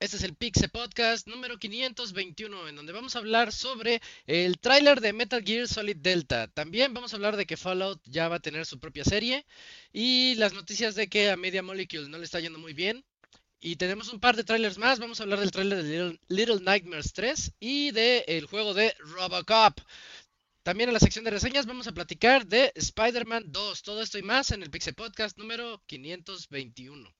[0.00, 5.00] Este es el Pixel Podcast número 521, en donde vamos a hablar sobre el tráiler
[5.00, 6.48] de Metal Gear Solid Delta.
[6.48, 9.46] También vamos a hablar de que Fallout ya va a tener su propia serie
[9.92, 13.04] y las noticias de que a Media Molecule no le está yendo muy bien.
[13.62, 14.98] Y tenemos un par de trailers más.
[14.98, 19.78] Vamos a hablar del trailer de Little, Nightmares 3 y del juego de Robocop.
[20.62, 23.82] También en la sección de reseñas vamos a platicar de Spider-Man 2.
[23.82, 27.19] Todo esto y más en el Pixel Podcast número 521.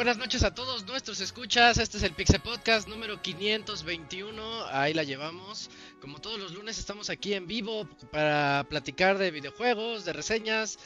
[0.00, 1.76] Buenas noches a todos nuestros escuchas.
[1.76, 4.64] Este es el Pixel Podcast número 521.
[4.70, 5.68] Ahí la llevamos.
[6.00, 10.78] Como todos los lunes estamos aquí en vivo para platicar de videojuegos, de reseñas,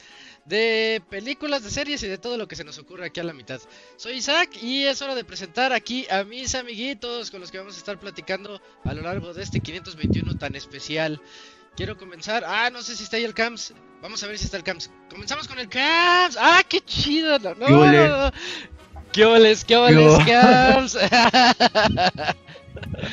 [0.43, 3.31] de películas, de series y de todo lo que se nos ocurre aquí a la
[3.31, 3.61] mitad.
[3.95, 7.75] Soy Isaac y es hora de presentar aquí a mis amiguitos con los que vamos
[7.75, 11.21] a estar platicando a lo largo de este 521 tan especial.
[11.77, 12.43] Quiero comenzar.
[12.45, 13.73] Ah, no sé si está ahí el CAMS.
[14.01, 14.91] Vamos a ver si está el CAMS.
[15.09, 16.37] Comenzamos con el CAMS.
[16.39, 17.39] Ah, qué chido.
[17.39, 18.31] No, no, no, no.
[19.15, 20.97] ¿Qué oles, qué oles, CAMS?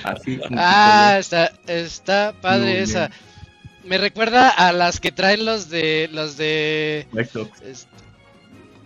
[0.02, 0.40] Así.
[0.56, 3.08] ah, está, está padre Muy esa.
[3.84, 6.08] Me recuerda a las que traen los de.
[6.12, 7.06] Los de.
[7.12, 7.62] Watch Dogs.
[7.62, 7.86] es-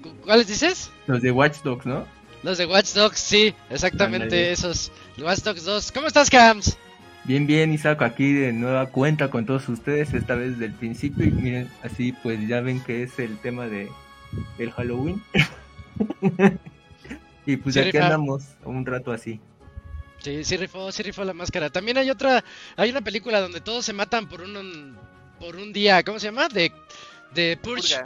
[0.03, 0.91] cu- ¿Cuáles dices?
[1.06, 2.06] Los de Watch Dogs, ¿no?
[2.43, 4.93] Los de Watch Dogs, sí, exactamente esos.
[5.19, 5.93] Watch Dogs 2.
[5.93, 6.76] ¿Cómo estás, Cams?
[7.25, 11.25] Bien, bien, Isaac, aquí de nueva cuenta con todos ustedes, esta vez del principio.
[11.25, 13.88] Y miren, así pues ya ven que es el tema de
[14.59, 15.22] el Halloween.
[17.47, 18.05] y pues Sí, aquí rifa.
[18.07, 19.41] andamos un rato así.
[20.21, 21.71] Sí, sí rifó, sí rifó la máscara.
[21.71, 22.43] También hay otra,
[22.77, 24.97] hay una película donde todos se matan por un,
[25.39, 26.03] por un día.
[26.03, 26.49] ¿Cómo se llama?
[26.49, 26.73] De,
[27.35, 27.97] de Purge.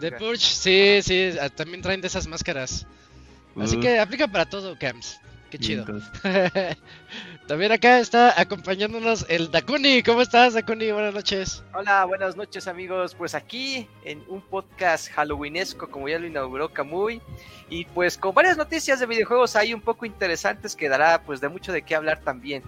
[0.00, 0.12] De.
[0.12, 1.36] Purge, sí, sí.
[1.40, 2.86] ah, También traen de esas máscaras.
[3.60, 5.20] Así que aplica para todo, Cams.
[5.50, 5.84] Qué chido.
[7.48, 10.02] También acá está acompañándonos el Dakuni.
[10.02, 10.92] ¿Cómo estás, Dakuni?
[10.92, 11.64] Buenas noches.
[11.72, 13.14] Hola, buenas noches amigos.
[13.14, 17.22] Pues aquí en un podcast halloweenesco como ya lo inauguró Kamui
[17.70, 21.48] y pues con varias noticias de videojuegos ahí un poco interesantes que dará pues de
[21.48, 22.62] mucho de qué hablar también.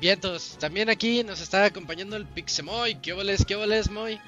[0.00, 0.56] Vientos.
[0.60, 3.00] También aquí nos está acompañando el Pixemoy.
[3.00, 4.20] ¿Qué oles, qué oles, Moy?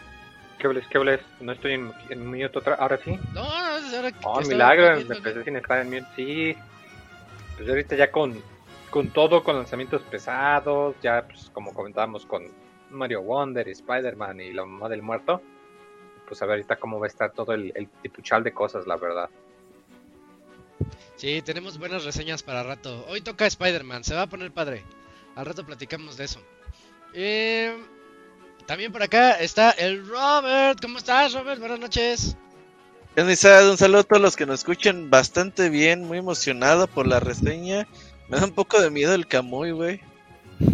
[0.58, 0.84] ¿Qué hables?
[0.88, 1.20] ¿Qué hables?
[1.40, 2.74] No estoy en, en mute otra.
[2.74, 3.16] Ahora sí.
[3.32, 4.96] No, ahora que Oh, milagro.
[4.96, 6.06] Me empecé sin estar en mute.
[6.16, 6.56] Sí.
[7.56, 8.40] Pues ahorita ya con,
[8.90, 10.96] con todo, con lanzamientos pesados.
[11.02, 12.44] Ya, pues como comentábamos con
[12.90, 15.42] Mario Wonder, Spider-Man y la mamá del muerto.
[16.26, 18.96] Pues a ver ahorita cómo va a estar todo el, el tipuchal de cosas, la
[18.96, 19.28] verdad.
[21.16, 23.04] Sí, tenemos buenas reseñas para rato.
[23.08, 24.82] Hoy toca Spider-Man, se va a poner padre.
[25.36, 26.40] Al rato platicamos de eso.
[27.12, 27.76] Eh,
[28.66, 30.80] también por acá está el Robert.
[30.80, 31.60] ¿Cómo estás, Robert?
[31.60, 32.36] Buenas noches.
[33.16, 37.20] Amistad, un saludo a todos los que nos escuchan bastante bien, muy emocionado por la
[37.20, 37.86] reseña.
[38.28, 40.00] Me da un poco de miedo el Camuy, güey.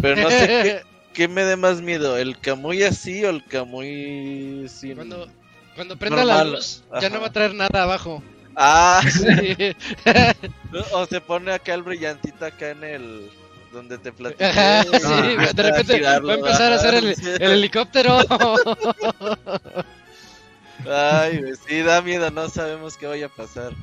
[0.01, 0.81] Pero no sé qué,
[1.13, 4.95] qué me dé más miedo, el Camuy así o el Camuy sin...
[4.95, 5.27] cuando,
[5.75, 8.23] cuando prenda la Normal, luz, ya no va a traer nada abajo.
[8.55, 9.75] Ah, Sí.
[10.93, 13.31] o se pone acá el brillantito acá en el...
[13.71, 14.43] Donde te platiqué.
[14.43, 18.17] Ajá, sí, Ah, de repente va a empezar a hacer el, el helicóptero.
[20.89, 23.73] Ay, sí, da miedo, no sabemos qué vaya a pasar.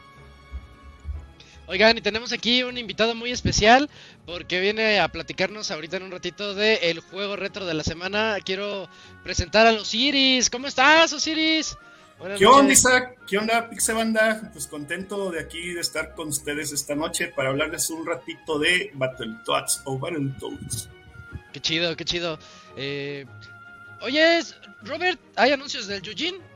[1.67, 3.91] Oigan, y tenemos aquí un invitado muy especial
[4.25, 8.39] porque viene a platicarnos ahorita en un ratito de el juego retro de la semana.
[8.43, 8.89] Quiero
[9.23, 10.49] presentar a Osiris.
[10.49, 11.77] ¿Cómo estás, Osiris?
[12.19, 12.73] Buenas ¿Qué onda.
[12.73, 13.19] Isaac?
[13.29, 14.49] ¿Qué onda, Pixebanda?
[14.51, 18.91] Pues contento de aquí de estar con ustedes esta noche para hablarles un ratito de
[18.95, 20.89] Battletoads o Battletoads.
[21.53, 22.39] Qué chido, qué chido.
[22.79, 23.27] Eh,
[24.01, 24.41] oye,
[24.85, 26.48] Robert, ¿hay anuncios del Yujin?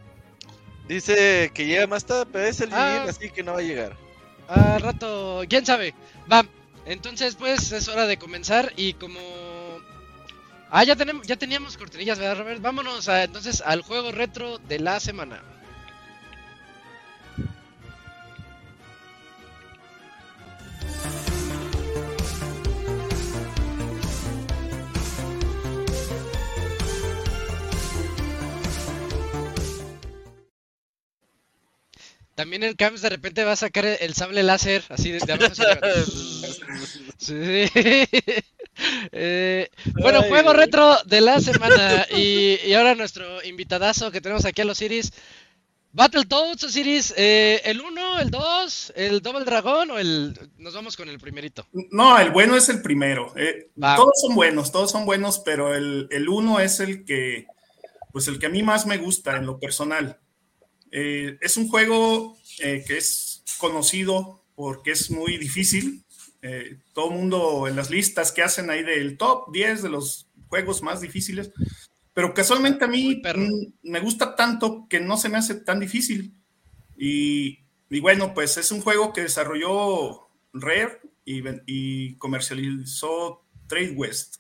[0.93, 3.05] Dice que llega más tarde, pero es el Ah.
[3.09, 3.97] Así que no va a llegar.
[4.49, 5.95] Al rato, quién sabe.
[6.31, 6.45] Va,
[6.85, 9.19] entonces pues es hora de comenzar y como...
[10.71, 12.61] Ah, ya, tenemos, ya teníamos cortinillas, ¿verdad, Robert?
[12.61, 15.43] Vámonos a- entonces al juego retro de la semana.
[32.35, 35.33] También el Camps de repente va a sacar el, el sable láser, así de, de
[35.33, 35.95] abajo hacia arriba.
[37.19, 37.67] Sí.
[39.13, 39.69] Eh,
[40.01, 40.57] bueno, Ay, juego güey.
[40.65, 42.07] retro de la semana.
[42.17, 45.13] Y, y ahora nuestro invitadazo que tenemos aquí a los Iris.
[45.95, 50.33] Battletoads, Osiris, eh, ¿el 1, el 2, el Double Dragón o el...
[50.57, 51.67] Nos vamos con el primerito.
[51.91, 53.35] No, el bueno es el primero.
[53.37, 57.45] eh, todos son buenos, todos son buenos, pero el, el uno es el que,
[58.11, 60.19] pues el que a mí más me gusta en lo personal.
[60.93, 66.05] Eh, es un juego eh, que es conocido porque es muy difícil.
[66.43, 70.27] Eh, todo el mundo en las listas que hacen ahí del top 10 de los
[70.49, 71.51] juegos más difíciles,
[72.13, 76.35] pero casualmente a mí mm, me gusta tanto que no se me hace tan difícil.
[76.97, 84.37] Y, y bueno, pues es un juego que desarrolló Rare y, y comercializó Trade West.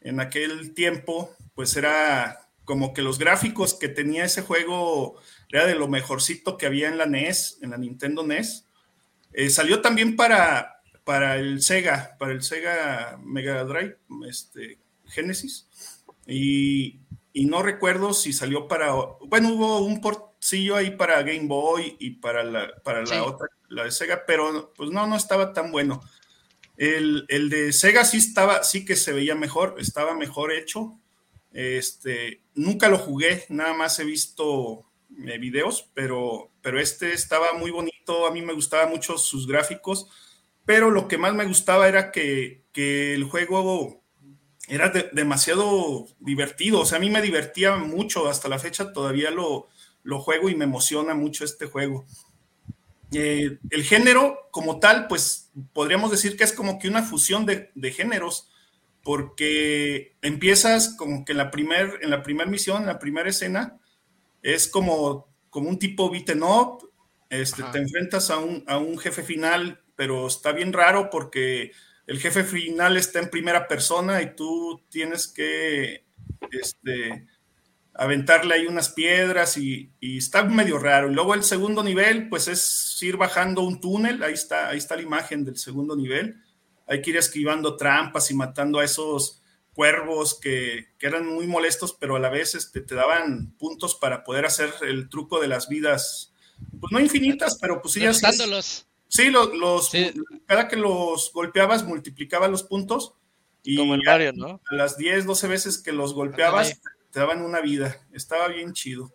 [0.00, 5.20] En aquel tiempo, pues era como que los gráficos que tenía ese juego
[5.50, 8.66] era de lo mejorcito que había en la NES, en la Nintendo NES.
[9.32, 13.98] Eh, salió también para, para el Sega, para el Sega Mega Drive,
[14.28, 15.68] este, Genesis.
[16.26, 17.00] Y,
[17.32, 18.92] y no recuerdo si salió para.
[19.26, 23.14] Bueno, hubo un portillo ahí para Game Boy y para la, para la Sí.
[23.16, 26.00] otra, la de Sega, pero pues no, no estaba tan bueno.
[26.76, 30.98] El, el de Sega sí estaba, sí que se veía mejor, estaba mejor hecho.
[31.52, 34.89] Este, nunca lo jugué, nada más he visto
[35.38, 40.08] videos, pero, pero este estaba muy bonito, a mí me gustaban mucho sus gráficos,
[40.64, 44.02] pero lo que más me gustaba era que, que el juego
[44.68, 49.30] era de- demasiado divertido, o sea, a mí me divertía mucho, hasta la fecha todavía
[49.30, 49.68] lo,
[50.04, 52.06] lo juego y me emociona mucho este juego.
[53.12, 57.70] Eh, el género como tal, pues podríamos decir que es como que una fusión de,
[57.74, 58.48] de géneros,
[59.02, 63.79] porque empiezas como que en la primera misión, en la primera escena,
[64.42, 66.90] es como, como un tipo beaten up,
[67.28, 67.72] este, Ajá.
[67.72, 71.72] te enfrentas a un, a un jefe final, pero está bien raro porque
[72.06, 76.04] el jefe final está en primera persona y tú tienes que
[76.50, 77.26] este,
[77.94, 81.10] aventarle ahí unas piedras y, y está medio raro.
[81.10, 84.96] Y luego el segundo nivel, pues es ir bajando un túnel, ahí está, ahí está
[84.96, 86.36] la imagen del segundo nivel.
[86.86, 89.39] Hay que ir esquivando trampas y matando a esos
[89.80, 94.24] cuervos que, que eran muy molestos, pero a la vez este, te daban puntos para
[94.24, 96.34] poder hacer el truco de las vidas,
[96.78, 98.00] pues no infinitas, pero pues sí,
[99.30, 100.12] los, Sí.
[100.44, 103.14] cada que los golpeabas multiplicaba los puntos
[103.62, 104.60] y Como ya Mario, ¿no?
[104.70, 106.78] a las 10, 12 veces que los golpeabas
[107.10, 108.06] te daban una vida.
[108.12, 109.14] Estaba bien chido.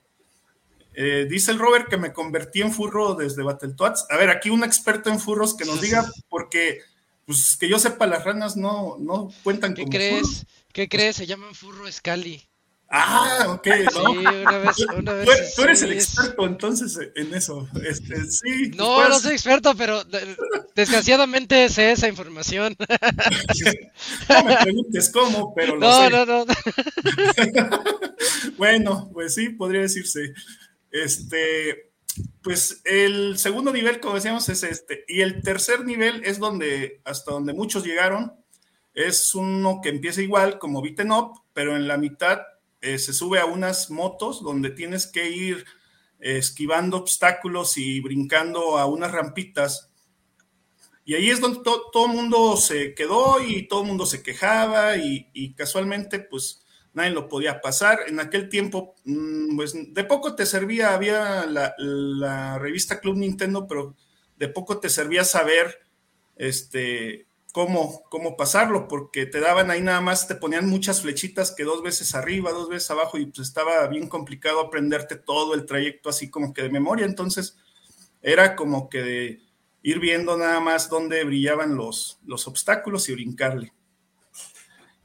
[0.96, 4.08] Eh, dice el Robert que me convertí en furro desde Battletoads.
[4.10, 6.80] A ver, aquí un experto en furros que nos diga, porque
[7.26, 10.46] pues que yo sepa, las ranas no, no cuentan ¿Qué como crees?
[10.72, 11.16] ¿Qué crees?
[11.16, 12.44] Se llaman Furro Scali.
[12.88, 13.68] Ah, ok.
[13.96, 14.12] ¿no?
[14.12, 15.56] Sí, una vez, una Tú, vez.
[15.56, 17.68] tú eres sí, el experto entonces en eso.
[17.84, 18.72] Este, sí.
[18.76, 20.38] No, pues, no soy experto, pero de-
[20.76, 22.76] desgraciadamente sé esa información.
[24.30, 26.10] No me preguntes cómo, pero lo No, sé.
[26.12, 26.46] no, no.
[28.58, 30.34] Bueno, pues sí, podría decirse.
[30.92, 31.85] Este,
[32.42, 35.04] pues el segundo nivel, como decíamos, es este.
[35.08, 38.34] Y el tercer nivel es donde, hasta donde muchos llegaron,
[38.94, 42.40] es uno que empieza igual como beaten up, pero en la mitad
[42.82, 45.66] eh, se sube a unas motos donde tienes que ir
[46.20, 49.92] eh, esquivando obstáculos y brincando a unas rampitas.
[51.06, 54.24] Y ahí es donde to- todo el mundo se quedó y todo el mundo se
[54.24, 56.65] quejaba y, y casualmente pues
[56.96, 58.00] nadie lo podía pasar.
[58.08, 63.96] En aquel tiempo mm, pues de poco te servía, había la, revista Club Nintendo, pero
[64.38, 65.80] de poco te servía saber
[66.36, 71.64] este, cómo, cómo pasarlo, porque te daban ahí nada más, te ponían muchas flechitas que
[71.64, 76.10] dos veces arriba, dos veces abajo y pues estaba bien complicado aprenderte todo el trayecto
[76.10, 77.06] así como que de memoria.
[77.06, 77.58] Entonces
[78.22, 79.42] era como que de
[79.84, 83.75] ir viendo nada más dónde brillaban los, los obstáculos y brincarle.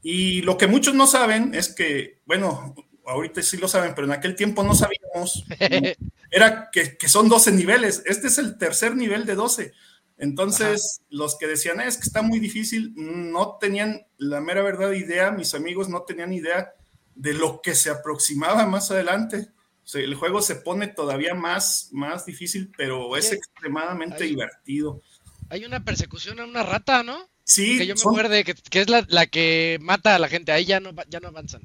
[0.03, 2.75] Y lo que muchos no saben es que, bueno,
[3.07, 5.45] ahorita sí lo saben, pero en aquel tiempo no sabíamos,
[6.31, 8.03] era que, que son 12 niveles.
[8.07, 9.73] Este es el tercer nivel de 12.
[10.17, 14.93] Entonces, los que decían, "Eh, es que está muy difícil, no tenían la mera verdad
[14.93, 16.73] idea, mis amigos no tenían idea
[17.15, 19.49] de lo que se aproximaba más adelante.
[19.83, 25.03] O sea, el juego se pone todavía más, más difícil, pero es extremadamente hay- divertido.
[25.49, 27.29] Hay una persecución a una rata, ¿no?
[27.55, 30.29] Sí, Que yo me son, acuerde que, que es la, la que mata a la
[30.29, 30.53] gente.
[30.53, 31.63] Ahí ya no, ya no avanzan.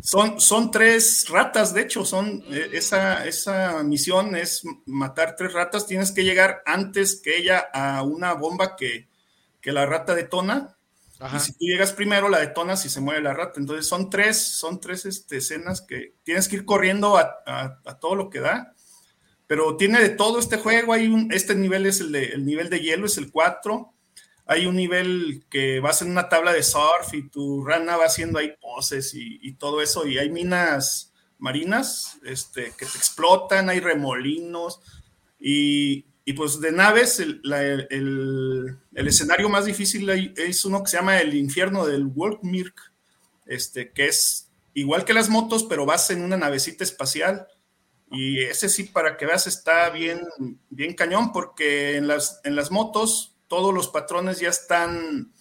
[0.00, 5.86] son, son tres ratas, de hecho, son eh, esa, esa misión es matar tres ratas.
[5.86, 9.08] Tienes que llegar antes que ella a una bomba que,
[9.60, 10.76] que la rata detona.
[11.18, 11.36] Ajá.
[11.36, 13.60] Y si tú llegas primero, la detonas y se muere la rata.
[13.60, 17.98] Entonces son tres, son tres este, escenas que tienes que ir corriendo a, a- a
[17.98, 18.74] todo lo que da.
[19.46, 20.92] pero tiene de todo este juego.
[20.92, 23.94] Hay un, este nivel es el, de, el nivel de hielo, es el 4.
[24.48, 28.38] Hay un nivel que vas en una tabla de surf y tu rana va haciendo
[28.38, 30.06] ahí poses y, y todo eso.
[30.06, 34.80] Y hay minas marinas este, que te explotan, hay remolinos.
[35.38, 40.90] Y, y pues de naves, el, la, el, el, escenario más difícil es uno que
[40.90, 42.92] se llama el infierno del Wolkmirk,
[43.46, 47.46] este, que es igual que las motos, pero vas en una navecita espacial.
[48.10, 50.20] Y ese sí, para que veas, está bien,
[50.70, 55.32] bien cañón, porque en las, en las motos todos los patrones ya están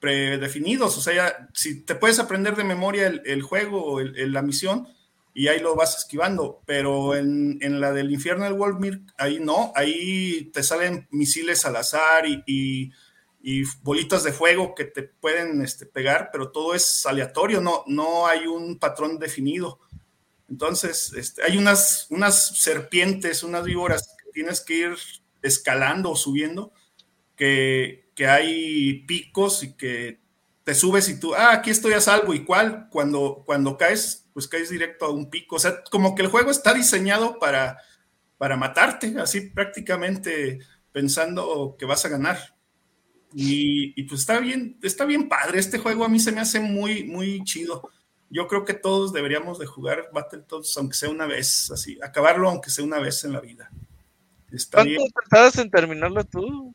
[0.00, 0.96] predefinidos.
[0.96, 4.86] O sea, si te puedes aprender de memoria el, juego o la misión,
[5.34, 6.62] y ahí lo vas esquivando.
[6.66, 11.76] Pero en, en la del infierno del Wolfmir, ahí no, ahí te salen misiles al
[11.76, 12.92] azar y, y,
[13.42, 18.26] y bolitas de fuego que te pueden este, pegar, pero todo es aleatorio, no, no
[18.26, 19.80] hay un patrón definido.
[20.48, 24.94] Entonces, este, hay unas, unas serpientes, unas víboras que tienes que ir
[25.42, 26.72] escalando o subiendo,
[27.36, 30.20] que, que hay picos y que
[30.64, 34.48] te subes y tú, ah, aquí estoy a salvo, y cuál, cuando, cuando caes, pues
[34.48, 35.56] caes directo a un pico.
[35.56, 37.78] O sea, como que el juego está diseñado para,
[38.38, 40.60] para matarte, así prácticamente
[40.90, 42.56] pensando que vas a ganar.
[43.34, 45.58] Y, y, pues está bien, está bien padre.
[45.58, 47.90] Este juego a mí se me hace muy, muy chido.
[48.30, 52.70] Yo creo que todos deberíamos de jugar Battletoads, aunque sea una vez, así, acabarlo aunque
[52.70, 53.70] sea una vez en la vida.
[54.50, 56.74] Está ¿Cuánto tardabas en terminarlo tú?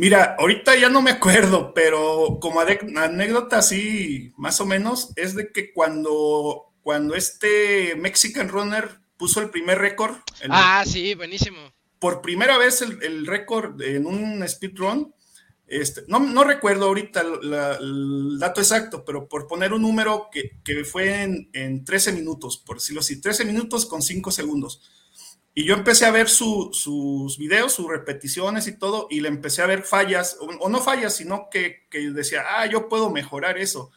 [0.00, 5.52] Mira, ahorita ya no me acuerdo, pero como anécdota así, más o menos, es de
[5.52, 8.88] que cuando, cuando este Mexican Runner
[9.18, 10.16] puso el primer récord.
[10.48, 11.58] Ah, sí, buenísimo.
[11.98, 15.14] Por primera vez el, el récord en un speedrun.
[15.66, 20.62] Este, no, no recuerdo ahorita la, el dato exacto, pero por poner un número que,
[20.64, 24.80] que fue en, en, 13 minutos, por decirlo así, 13 minutos con 5 segundos.
[25.54, 29.62] Y yo empecé a ver su, sus videos, sus repeticiones y todo, y le empecé
[29.62, 33.58] a ver fallas, o, o no fallas, sino que, que, decía, ah, yo puedo mejorar
[33.58, 33.90] eso.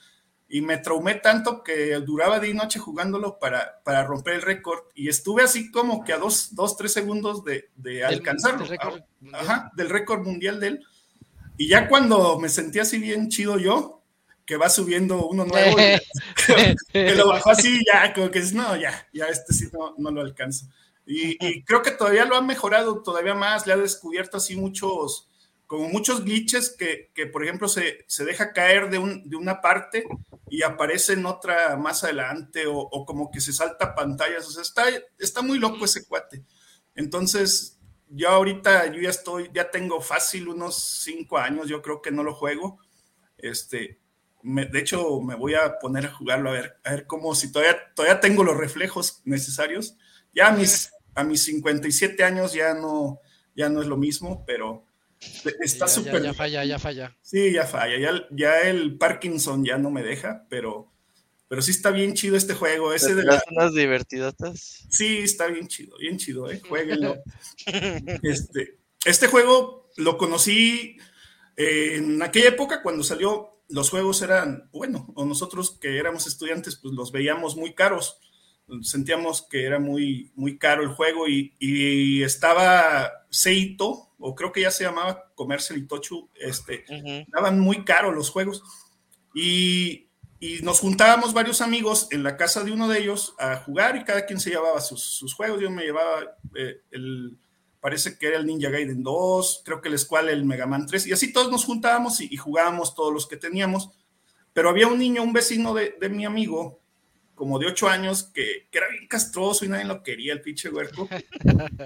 [0.50, 4.80] Y me traumé tanto que duraba día y noche jugándolo para, para romper el récord.
[4.94, 8.60] Y estuve así como que a dos, dos tres segundos de, de alcanzarlo.
[8.60, 9.02] Del récord
[9.34, 10.86] Ajá, del récord mundial de él.
[11.58, 14.04] Y ya cuando me sentí así bien chido yo,
[14.46, 15.78] que va subiendo uno nuevo,
[16.92, 20.22] que lo bajó así, ya, como que no, ya, ya este sí no, no lo
[20.22, 20.68] alcanzo.
[21.06, 25.30] Y, y, creo que todavía lo han mejorado todavía más, le ha descubierto así muchos,
[25.68, 29.60] como muchos glitches que, que por ejemplo, se, se deja caer de, un, de, una
[29.60, 30.06] parte
[30.50, 34.62] y aparece en otra más adelante o, o, como que se salta pantallas, o sea,
[34.62, 34.84] está,
[35.20, 36.44] está muy loco ese cuate.
[36.96, 37.80] Entonces,
[38.10, 42.24] yo ahorita, yo ya estoy, ya tengo fácil unos cinco años, yo creo que no
[42.24, 42.80] lo juego.
[43.38, 44.00] Este,
[44.44, 47.52] me, de hecho, me voy a poner a jugarlo a ver, a ver cómo, si
[47.52, 49.98] todavía, todavía tengo los reflejos necesarios.
[50.34, 53.20] Ya a mis, a mis 57 años ya no,
[53.56, 54.86] ya no es lo mismo, pero
[55.62, 56.22] está súper.
[56.22, 57.18] Ya, ya, falla, ya falla.
[57.22, 57.98] Sí, ya falla.
[58.00, 60.92] Ya, ya el Parkinson ya no me deja, pero,
[61.48, 62.94] pero sí está bien chido este juego.
[62.94, 64.86] Ese de las unas divertidotas.
[64.90, 66.62] Sí, está bien chido, bien chido, ¿eh?
[66.68, 67.18] Jueguenlo.
[68.24, 70.98] este, este juego lo conocí
[71.56, 73.50] en aquella época cuando salió.
[73.70, 78.20] Los juegos eran, bueno, o nosotros que éramos estudiantes, pues los veíamos muy caros
[78.82, 84.62] sentíamos que era muy, muy caro el juego y, y estaba Seito, o creo que
[84.62, 87.52] ya se llamaba Comercial Itochu, este, uh -huh.
[87.58, 88.64] muy caros los juegos.
[89.34, 90.08] Y,
[90.40, 94.04] y, nos juntábamos varios amigos en la casa de uno de ellos a jugar y
[94.04, 95.60] cada quien se llevaba sus, sus juegos.
[95.60, 97.38] Yo me llevaba eh, el,
[97.80, 101.08] parece que era el Ninja Gaiden 2, creo que el Squall, el Mega Man 3,
[101.08, 103.90] y así todos nos juntábamos y, y jugábamos todos los que teníamos.
[104.54, 106.83] Pero había un niño, un vecino de, de mi amigo,
[107.36, 110.70] como de ocho años que, que, era bien castroso y nadie lo quería, el pinche
[110.70, 111.08] huerco.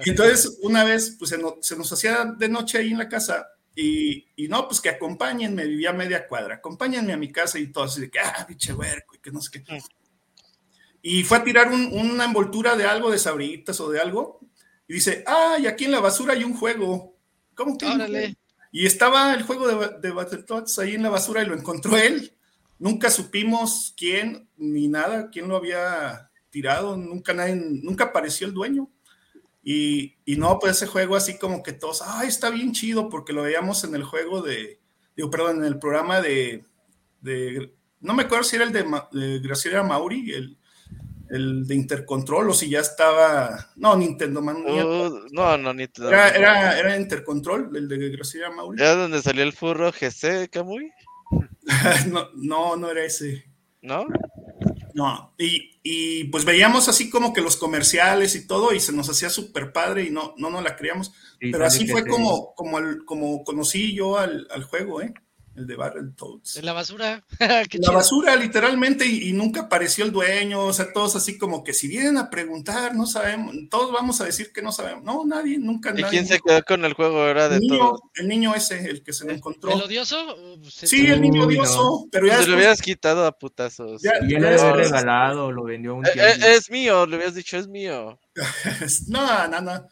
[0.04, 3.08] Y entonces una vez pues se, no, se, nos hacía de noche ahí en la
[3.08, 7.68] casa y, y, no, pues que acompáñenme, vivía media cuadra, acompáñenme a mi casa y
[7.68, 9.78] todo así de que, ah, pinche huerco y que no sé qué.
[11.00, 14.40] Y fue a tirar un, una envoltura de algo, de sabritas o de algo,
[14.88, 17.16] y dice, ah, y aquí en la basura hay un juego.
[17.54, 17.86] ¿Cómo que?
[17.86, 18.36] Órale.
[18.72, 22.36] Y estaba el juego de, de Battletoads ahí en la basura y lo encontró él.
[22.78, 28.88] Nunca supimos quién ni nada, quién lo había tirado, nunca nadie, nunca apareció el dueño.
[29.62, 33.32] Y, y, no, pues ese juego así como que todos, ay, está bien chido, porque
[33.32, 34.80] lo veíamos en el juego de,
[35.16, 36.64] digo, perdón, en el programa de,
[37.20, 40.58] de no me acuerdo si era el de, de Graciela Mauri, el,
[41.30, 44.64] el de Intercontrol, o si ya estaba, no, Nintendo Man.
[44.64, 46.10] Uh, no, no, Nintendo.
[46.10, 48.80] Era, era, era, Intercontrol, el de Graciela Mauri.
[48.80, 50.90] ¿Era donde salió el furro GC, Camuy?
[52.08, 53.44] no, no, no era ese.
[53.82, 54.06] ¿No?
[54.94, 59.08] No, y, y, pues veíamos así como que los comerciales y todo, y se nos
[59.08, 61.12] hacía súper padre y no, no nos la creíamos.
[61.40, 65.14] Sí, Pero así fue como, como, el- como conocí yo al, al juego, ¿eh?
[65.58, 66.56] El de Battletoads.
[66.56, 67.24] En la basura.
[67.40, 67.92] La chido.
[67.92, 71.88] basura, literalmente, y, y nunca apareció el dueño, o sea, todos así como que si
[71.88, 75.02] vienen a preguntar, no sabemos, todos vamos a decir que no sabemos.
[75.04, 76.10] No, nadie, nunca ¿Y nadie.
[76.10, 78.00] quién se quedó con el juego ahora de el, niño, todos?
[78.14, 79.72] el niño ese, el que se lo encontró.
[79.72, 80.36] ¿El odioso?
[80.36, 81.62] Uh, se- Sí, el niño Uy, no.
[81.62, 84.00] odioso, pero ya Pues se lo hubieras quitado a putazos.
[84.00, 87.04] ya- Y ya él lo había regalado, lo vendió a un Eh, eh, es mío,
[87.06, 88.18] le hubieras dicho, es mío.
[89.08, 89.86] No, no, no.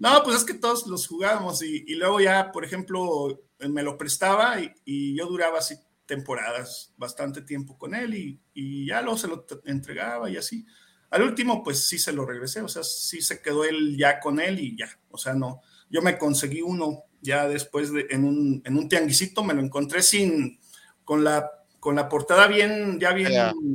[0.00, 3.96] No, pues es que todos los jugábamos y, y luego ya, por ejemplo, me lo
[3.96, 5.74] prestaba y, y yo duraba así
[6.06, 10.64] temporadas, bastante tiempo con él y, y ya luego se lo entregaba y así.
[11.10, 14.40] Al último, pues sí se lo regresé, o sea, sí se quedó él ya con
[14.40, 15.60] él y ya, o sea, no.
[15.90, 20.02] Yo me conseguí uno ya después de, en un, en un tianguisito, me lo encontré
[20.02, 20.58] sin,
[21.04, 21.50] con la,
[21.80, 23.32] con la portada bien, ya bien,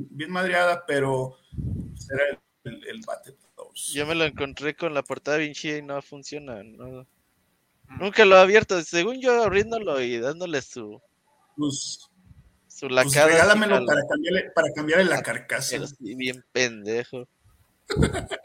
[0.10, 1.38] bien madreada, pero
[2.12, 3.94] era el, el, el Battletoads.
[3.94, 6.64] Yo me lo encontré con la portada bien chida y no funciona.
[6.64, 7.08] no.
[8.00, 8.82] Nunca lo he abierto.
[8.84, 11.02] Según yo, abriéndolo y dándole su,
[11.56, 12.10] Pues,
[12.68, 13.28] su Pues lacada.
[13.28, 15.88] sí regálamelo para cambiarle, para cambiarle la carcasa.
[15.88, 17.28] Sí, bien pendejo.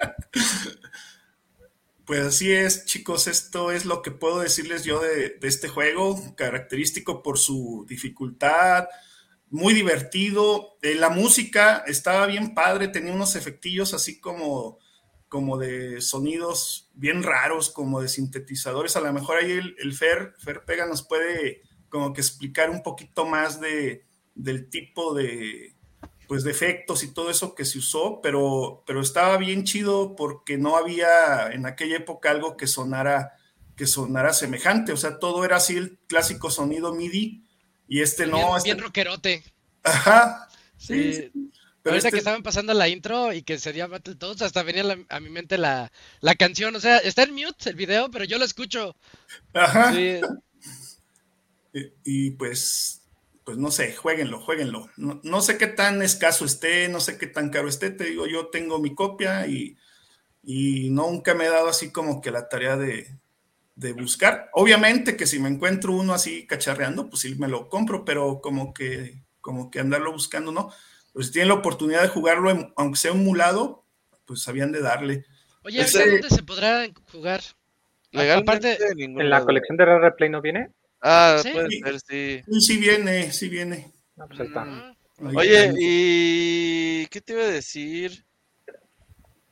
[2.04, 6.34] Pues así es, chicos, esto es lo que puedo decirles yo de, de este juego,
[6.36, 8.88] característico por su dificultad,
[9.50, 10.78] muy divertido.
[10.80, 14.78] Eh, la música estaba bien padre, tenía unos efectillos así como,
[15.28, 18.96] como de sonidos bien raros, como de sintetizadores.
[18.96, 22.82] A lo mejor ahí el, el Fer, Fer Pega nos puede como que explicar un
[22.82, 24.04] poquito más de,
[24.34, 25.74] del tipo de,
[26.26, 30.58] pues de efectos y todo eso que se usó, pero, pero estaba bien chido porque
[30.58, 33.32] no había en aquella época algo que sonara,
[33.76, 37.44] que sonara semejante, o sea, todo era así el clásico sonido MIDI
[37.86, 39.42] y este bien, no, este- bien rockerote.
[39.82, 41.12] ajá, Sí.
[41.14, 41.50] sí,
[41.88, 44.98] pero Ahorita este- que estaban pasando la intro y que sería Battletoads, hasta venía la-
[45.08, 46.76] a mi mente la, la canción.
[46.76, 48.94] O sea, está en mute el video, pero yo lo escucho.
[49.54, 50.20] ajá, Sí.
[51.72, 53.02] y, y, pues,
[53.44, 54.90] pues no sé, jueguenlo, jueguenlo.
[54.96, 58.26] No, no sé qué tan escaso esté, no sé qué tan caro esté, te digo,
[58.26, 59.76] yo tengo mi copia y,
[60.42, 63.18] y nunca me he dado así como que la tarea de,
[63.76, 64.50] de buscar.
[64.52, 68.74] Obviamente que si me encuentro uno así cacharreando, pues sí me lo compro, pero como
[68.74, 70.70] que, como que andarlo buscando, ¿no?
[71.18, 73.82] Pues si tienen la oportunidad de jugarlo, en- aunque sea emulado,
[74.24, 75.24] pues sabían de darle.
[75.64, 77.40] Oye, Ese- ¿ahorita ¿dónde se podrá jugar?
[78.12, 79.46] Legalmente, Aparte, en ¿En la lado.
[79.46, 80.70] colección de Rare Replay no viene?
[81.02, 81.50] Ah, Sí.
[81.50, 82.42] puede ser, sí.
[82.48, 83.92] Sí, sí viene, sí viene.
[84.14, 84.64] No, pues ahí está.
[84.64, 84.94] mm,
[85.26, 88.24] Ahí- Oye, ¿y qué te iba a decir?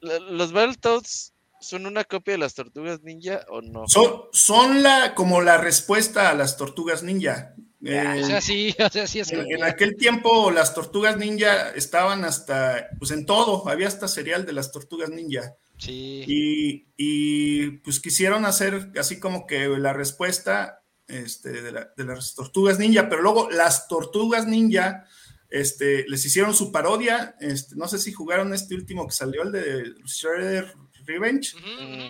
[0.01, 3.89] ¿Los Battletoads son una copia de las tortugas ninja o no?
[3.89, 7.57] Son, son la, como la respuesta a las tortugas ninja.
[7.85, 12.25] Eh, o sea, sí, o sea, sí es en, aquel tiempo las tortugas ninja estaban
[12.25, 15.55] hasta, pues en todo, había hasta serial de las tortugas ninja.
[15.79, 16.25] Sí.
[16.27, 22.35] Y, y, pues quisieron hacer así como que la respuesta este, de, la- de las
[22.35, 25.05] tortugas ninja, pero luego las tortugas ninja
[25.51, 27.37] este, les hicieron su parodia.
[27.41, 30.73] Este, no sé si jugaron este último que salió, el de Shredder
[31.05, 31.55] Revenge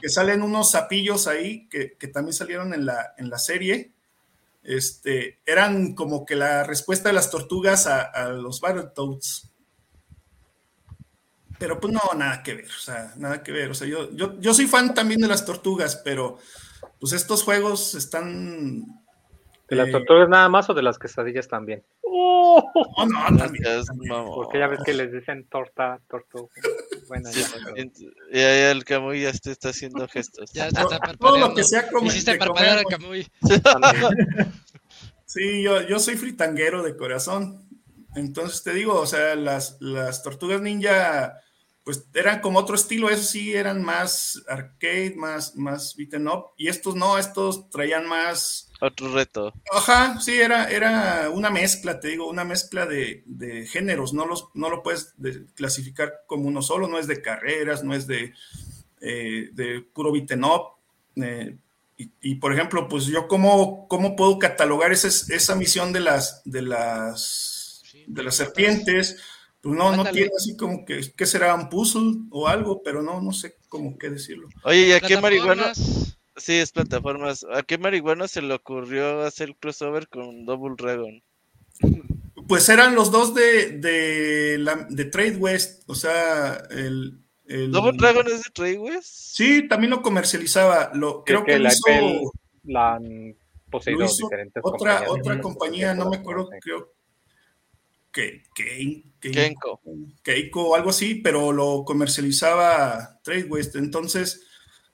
[0.00, 3.92] que salen unos sapillos ahí que, que también salieron en la, en la serie.
[4.66, 9.52] Este, eran como que la respuesta de las tortugas a, a los Battletoads.
[11.58, 13.70] Pero pues no, nada que ver, o sea, nada que ver.
[13.70, 16.38] O sea, yo, yo, yo soy fan también de las tortugas, pero
[17.00, 18.84] pues estos juegos están.
[19.68, 21.84] ¿De las eh, tortugas nada más o de las quesadillas también?
[22.08, 23.64] No, no, No también.
[23.64, 24.12] seas también.
[24.12, 24.34] mamón.
[24.34, 26.48] Porque ya ves que les dicen torta, tortuga.
[27.08, 27.76] Bueno, Sí, ya, pero-
[28.32, 30.52] y ahí el Camuy ya te está haciendo gestos.
[30.52, 31.54] Ya está, está Todo lo parpadeando.
[31.54, 33.26] que sea como Hiciste de parpadear comer, a Camuy.
[35.28, 37.68] Sí, yo, yo soy fritanguero de corazón.
[38.14, 41.40] Entonces te digo, o sea, las, las tortugas ninja,
[41.84, 46.52] pues eran como otro estilo, eso sí, eran más arcade, más, más beaten up.
[46.56, 48.65] Y estos no, estos traían más.
[48.80, 49.52] Otro reto.
[49.72, 54.12] Ajá, sí, era, era una mezcla, te digo, una mezcla de, de géneros.
[54.14, 57.92] No, los, no lo puedes de- clasificar como uno solo, no es de carreras, no
[57.94, 58.32] es de,
[59.00, 60.72] eh, de puro beaten up.
[61.16, 61.56] eh,
[61.98, 66.42] y, y, por ejemplo, pues yo cómo, cómo puedo catalogar esa, esa misión de las
[66.44, 69.16] de las Sí, de las serpientes,
[69.62, 73.22] pues no, no tiene así como que, que será un puzzle o algo, pero no,
[73.22, 74.48] no sé cómo qué decirlo.
[74.64, 75.72] Oye, ¿y a qué marihuana?
[76.36, 77.46] Sí, es plataformas.
[77.52, 81.22] ¿A qué marihuana se le ocurrió hacer el crossover con Double Dragon?
[82.48, 87.96] Pues eran los dos de, de, la, de Trade West, o sea, el, el- ¿Double
[87.98, 89.06] Dragon es de Trade West?
[89.06, 92.32] Sí, también lo comercializaba, lo, creo que que, la hizo,
[92.64, 93.34] la han
[93.70, 95.10] poseído hizo diferentes otra, compañías.
[95.10, 96.58] otra compañía, no me acuerdo, Sí.
[96.60, 96.92] creo,
[98.12, 99.80] que, que, que- Kenko.
[100.22, 103.74] Keiko o algo así, pero lo comercializaba Tradeways.
[103.74, 104.45] Entonces,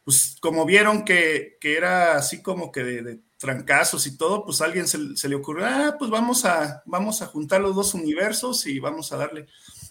[0.05, 4.61] pues como vieron que, que era así como que de, de trancazos y todo, pues
[4.61, 7.95] a alguien se, se le ocurrió, ah, pues vamos a, vamos a juntar los dos
[7.95, 9.47] universos y vamos a darle.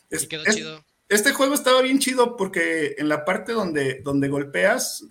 [0.10, 0.86] Es- Y quedó es- chido.
[1.10, 5.04] este juego estaba bien chido porque en la parte donde, donde golpeas,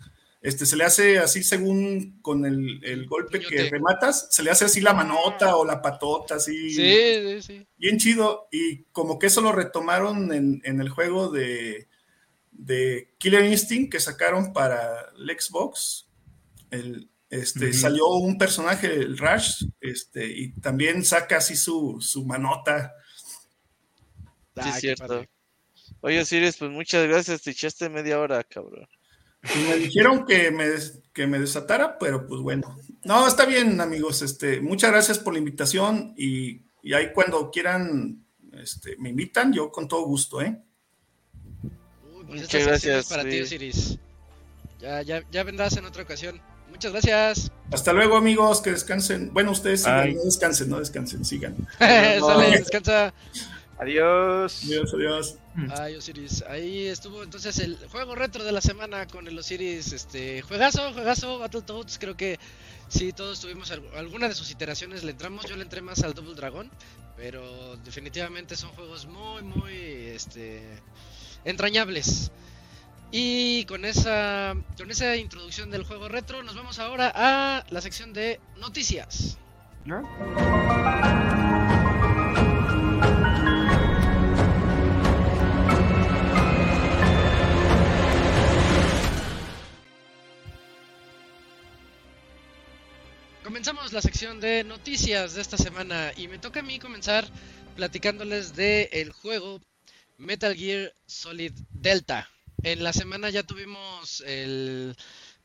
[0.42, 4.64] este, se le hace así según con el, el golpe que rematas, se le hace
[4.64, 7.66] así la manota o la patota, así Sí, sí, sí.
[7.76, 8.48] bien chido.
[8.50, 11.88] Y como que eso lo retomaron en, en el juego de,
[12.60, 16.08] de Killer Instinct que sacaron para el Xbox.
[16.70, 17.72] El, este.
[17.72, 22.92] Salió un personaje, el Rush, este, y también saca así su, su manota.
[24.56, 25.06] Ah, Sí, qué cierto.
[25.06, 25.30] padre.
[26.02, 27.42] Oye, Osiris, pues muchas gracias.
[27.42, 28.86] Te echaste media hora, cabrón.
[29.54, 30.66] Y me dijeron que me,
[31.14, 32.76] que me desatara, pero pues bueno.
[33.04, 34.20] No, está bien, amigos.
[34.22, 39.70] Este, muchas gracias por la invitación y, y ahí cuando quieran este, me invitan, yo
[39.70, 40.62] con todo gusto, ¿eh?
[42.30, 43.40] Pues Muchas gracias, para ti.
[43.40, 43.98] Osiris.
[44.80, 46.40] Ya, ya, ya vendrás en otra ocasión.
[46.70, 47.50] Muchas gracias.
[47.72, 49.32] Hasta luego, amigos, que descansen.
[49.32, 51.56] Bueno, ustedes sigan, no descansen, no descansen, sigan.
[51.80, 53.12] Sale, descansa.
[53.78, 54.60] Adiós.
[54.64, 55.34] Adiós, adiós.
[55.76, 56.44] Ay, Osiris.
[56.48, 59.92] Ahí estuvo entonces el juego retro de la semana con el Osiris.
[59.92, 61.98] Este, juegazo, juegazo, Battletoads.
[61.98, 62.38] Creo que
[62.88, 65.02] sí, todos tuvimos al- alguna de sus iteraciones.
[65.02, 66.70] Le entramos, yo le entré más al Double Dragon.
[67.16, 69.74] Pero definitivamente son juegos muy, muy
[70.14, 70.62] este,
[71.44, 72.30] entrañables.
[73.12, 78.12] Y con esa, con esa introducción del juego retro, nos vamos ahora a la sección
[78.12, 79.36] de noticias.
[93.42, 97.24] Comenzamos la sección de noticias de esta semana y me toca a mí comenzar
[97.74, 99.60] platicándoles de el juego
[100.20, 102.28] Metal Gear Solid Delta.
[102.62, 104.94] En la semana ya tuvimos el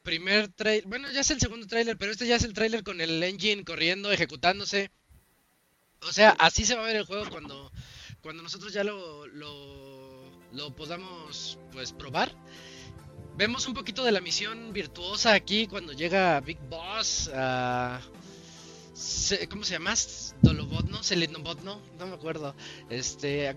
[0.04, 3.00] primer trailer, bueno ya es el segundo trailer, pero este ya es el trailer con
[3.00, 4.92] el engine corriendo, ejecutándose.
[6.02, 7.72] O sea, así se va a ver el juego cuando,
[8.22, 12.36] cuando nosotros ya lo, lo, lo podamos pues probar.
[13.38, 18.02] Vemos un poquito de la misión virtuosa aquí cuando llega Big Boss a...
[19.50, 19.94] ¿Cómo se llama?
[20.42, 22.56] Dolobotno, Selenobotno, no me acuerdo.
[22.90, 23.56] Este...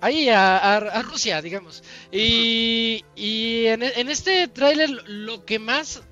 [0.00, 1.82] Ahí, a, a- a Rusia, digamos.
[2.10, 6.02] Y, y en, en este tráiler lo- lo que más...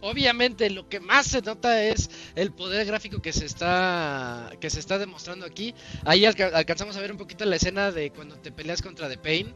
[0.00, 4.78] Obviamente lo que más se nota es el poder gráfico que se está que se
[4.78, 5.74] está demostrando aquí.
[6.04, 9.16] Ahí alca- alcanzamos a ver un poquito la escena de cuando te peleas contra The
[9.16, 9.54] Pain.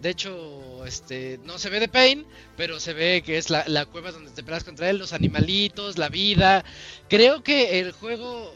[0.00, 3.84] De hecho, este, no se ve de Pain, pero se ve que es la, la
[3.84, 6.64] cueva donde te peleas contra él, los animalitos, la vida.
[7.10, 8.50] Creo que el juego,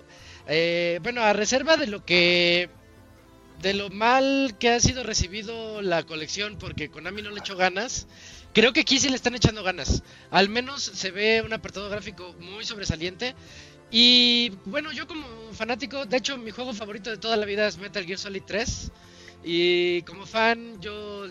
[0.49, 2.71] eh, bueno, a reserva de lo que,
[3.63, 8.07] de lo mal que ha sido recibido la colección, porque Konami no le echó ganas,
[8.53, 10.03] creo que aquí sí le están echando ganas.
[10.31, 13.35] Al menos se ve un apartado gráfico muy sobresaliente.
[13.91, 17.79] Y bueno, yo como fanático, de hecho mi juego favorito de toda la vida es
[17.79, 18.93] Metal Gear Solid 3.
[19.45, 21.27] Y como fan yo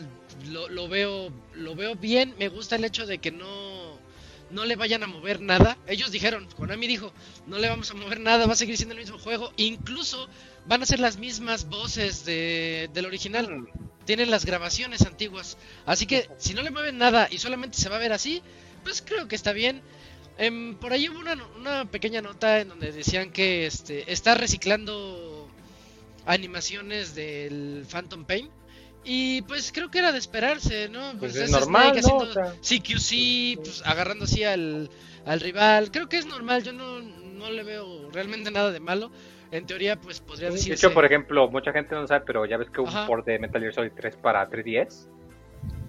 [0.47, 3.84] lo, lo veo lo veo bien, me gusta el hecho de que no
[4.49, 5.77] no le vayan a mover nada.
[5.87, 7.11] Ellos dijeron, Konami dijo,
[7.47, 10.27] no le vamos a mover nada, va a seguir siendo el mismo juego, incluso
[10.67, 13.67] van a ser las mismas voces de, del original.
[14.05, 15.57] Tienen las grabaciones antiguas.
[15.85, 18.41] Así que si no le mueven nada y solamente se va a ver así,
[18.83, 19.81] pues creo que está bien.
[20.37, 25.49] Em, por ahí hubo una, una pequeña nota en donde decían que este está reciclando
[26.25, 28.49] animaciones del Phantom Pain.
[29.05, 31.11] Y pues creo que era de esperarse, ¿no?
[31.19, 32.17] Pues Pues es normal, Snake ¿no?
[32.17, 32.53] O sea.
[32.59, 34.89] CQC, pues agarrando así al,
[35.25, 35.91] al rival.
[35.91, 39.11] Creo que es normal, yo no, no le veo realmente nada de malo.
[39.51, 40.73] En teoría, pues podría De decirse...
[40.87, 43.37] hecho, por ejemplo, mucha gente no sabe, pero ya ves que hubo un port de
[43.39, 45.07] Metal Gear Solid 3 para 3DS.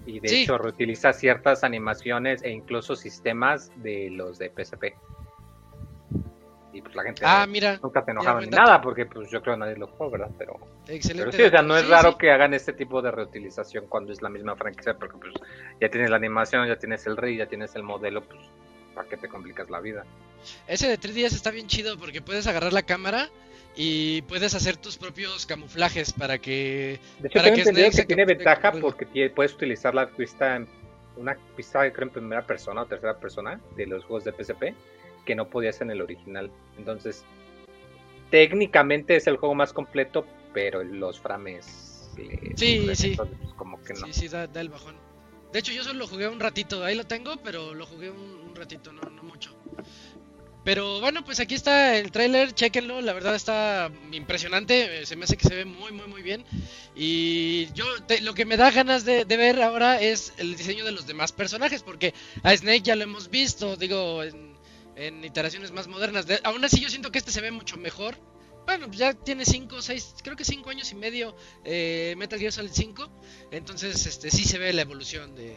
[0.05, 0.43] Y de Sí.
[0.43, 4.95] hecho reutiliza ciertas animaciones e incluso sistemas de los de PSP.
[6.77, 9.55] Y pues la gente Ah, mira, nunca se enojaron ni nada porque pues yo creo
[9.55, 10.29] que nadie lo jugó, ¿verdad?
[10.37, 11.31] Pero, excelente.
[11.31, 12.17] pero sí, o sea, no es Sí, raro sí.
[12.19, 15.33] que hagan este tipo de reutilización cuando es la misma franquicia porque pues
[15.81, 18.39] ya tienes la animación, ya tienes el rey, ya tienes el modelo, pues
[18.93, 20.05] ¿para qué te complicas la vida?
[20.67, 23.29] Ese de 3DS está bien chido porque puedes agarrar la cámara
[23.75, 26.99] y puedes hacer tus propios camuflajes para que...
[27.19, 30.67] De hecho, Para que que se tiene ventaja porque puedes utilizar la vista en
[31.15, 34.73] una vista creo en primera persona o tercera persona de los juegos de PSP
[35.27, 36.49] que no podías en el original.
[36.79, 37.23] Entonces,
[38.31, 43.07] técnicamente es el juego más completo, pero los frames le Sí, sí.
[43.11, 44.07] entonces, pues, como que no.
[44.07, 44.95] Sí, sí, da, da el bajón.
[45.51, 48.19] De hecho, yo solo lo jugué un ratito, ahí lo tengo, pero lo jugué un,
[48.49, 49.53] un ratito, no, no mucho.
[50.63, 55.23] Pero bueno, pues aquí está el tráiler, chequenlo, la verdad está impresionante, eh, se me
[55.23, 56.43] hace que se ve muy, muy, muy bien.
[56.93, 60.83] Y yo te- lo que me da ganas de, de ver ahora es el diseño
[60.83, 62.13] de los demás personajes, porque
[62.43, 64.46] a Snake ya lo hemos visto, digo, en,
[64.97, 66.25] en iteraciones más modernas.
[66.27, 68.17] De- aún así yo siento que este se ve mucho mejor.
[68.65, 71.33] Bueno, pues ya tiene 5, 6, creo que 5 años y medio
[71.63, 73.09] eh, Metal Gear Solid 5.
[73.51, 75.55] Entonces, este sí se ve la evolución de,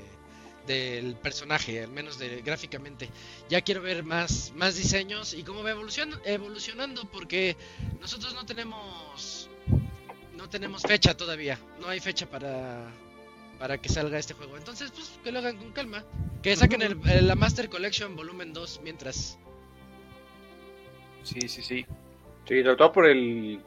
[0.68, 3.08] del personaje, al menos de, gráficamente.
[3.48, 7.56] Ya quiero ver más, más diseños y cómo va evolucion- evolucionando, porque
[8.00, 9.48] nosotros no tenemos
[10.36, 11.58] no tenemos fecha todavía.
[11.80, 12.90] No hay fecha para
[13.60, 14.56] para que salga este juego.
[14.56, 16.02] Entonces, pues que lo hagan con calma.
[16.42, 19.38] Que saquen el- el- la Master Collection volumen 2 mientras.
[21.22, 21.86] Sí, sí, sí.
[22.46, 23.60] Sí, sobre todo por el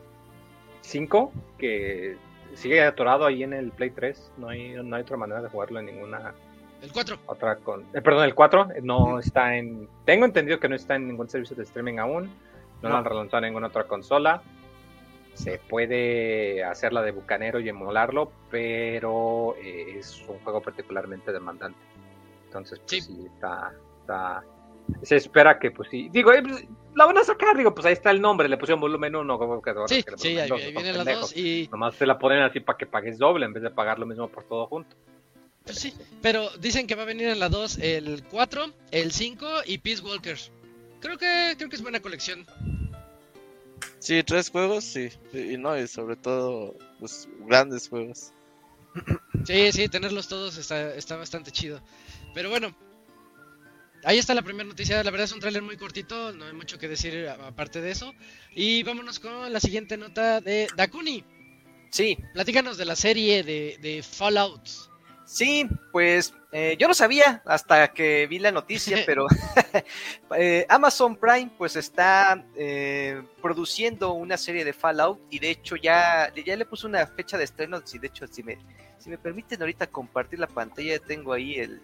[0.82, 2.18] 5, que
[2.56, 4.32] sigue atorado ahí en el Play 3.
[4.38, 6.34] No hay, no hay otra manera de jugarlo en ninguna
[6.82, 7.20] El 4.
[7.28, 7.82] otra con.
[7.94, 9.88] eh, perdón, el 4 no está en.
[10.06, 12.32] Tengo entendido que no está en ningún servicio de streaming aún.
[12.82, 14.42] No, lo han relanzado en ninguna otra consola.
[15.34, 21.78] Se puede hacer la de Bucanero y emularlo, pero eh, es un juego particularmente demandante.
[22.46, 23.02] Entonces, pues Sí.
[23.02, 24.44] sí, está, está-
[25.02, 26.10] Se espera que, pues sí.
[26.12, 28.82] Digo, eh, pues, la van a sacar, digo, pues ahí está el nombre, le pusieron
[28.82, 29.40] volumen 1.
[29.40, 31.22] como que Sí, que sí, ahí, dos, ahí son viene la pendejos.
[31.34, 33.98] 2 y Nomás te la ponen así para que pagues doble en vez de pagar
[33.98, 34.96] lo mismo por todo junto.
[35.64, 39.48] pues sí, pero dicen que va a venir en la 2 el 4, el 5
[39.66, 40.38] y Peace Walker.
[41.00, 42.46] Creo que creo que es buena colección.
[44.04, 45.10] Sí, tres juegos, sí.
[45.32, 48.34] Y no, y sobre todo, pues, grandes juegos.
[49.46, 51.82] Sí, sí, tenerlos todos está, está bastante chido.
[52.34, 52.76] Pero bueno,
[54.04, 55.02] ahí está la primera noticia.
[55.06, 58.14] La verdad es un tráiler muy cortito, no hay mucho que decir aparte de eso.
[58.54, 61.24] Y vámonos con la siguiente nota de Dakuni.
[61.90, 64.68] Sí, Platícanos de la serie de, de Fallout.
[65.26, 69.28] Sí, pues eh, yo no sabía hasta que vi la noticia, pero
[70.38, 76.32] eh, Amazon Prime pues está eh, produciendo una serie de Fallout y de hecho ya,
[76.34, 78.58] ya le puso una fecha de estreno, si de hecho si me,
[79.00, 81.82] si me permiten ahorita compartir la pantalla, tengo ahí el,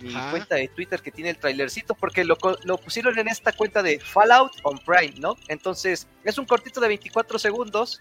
[0.00, 0.30] mi Ajá.
[0.30, 4.00] cuenta de Twitter que tiene el trailercito porque lo, lo pusieron en esta cuenta de
[4.00, 5.36] Fallout on Prime, ¿no?
[5.48, 7.98] Entonces es un cortito de 24 segundos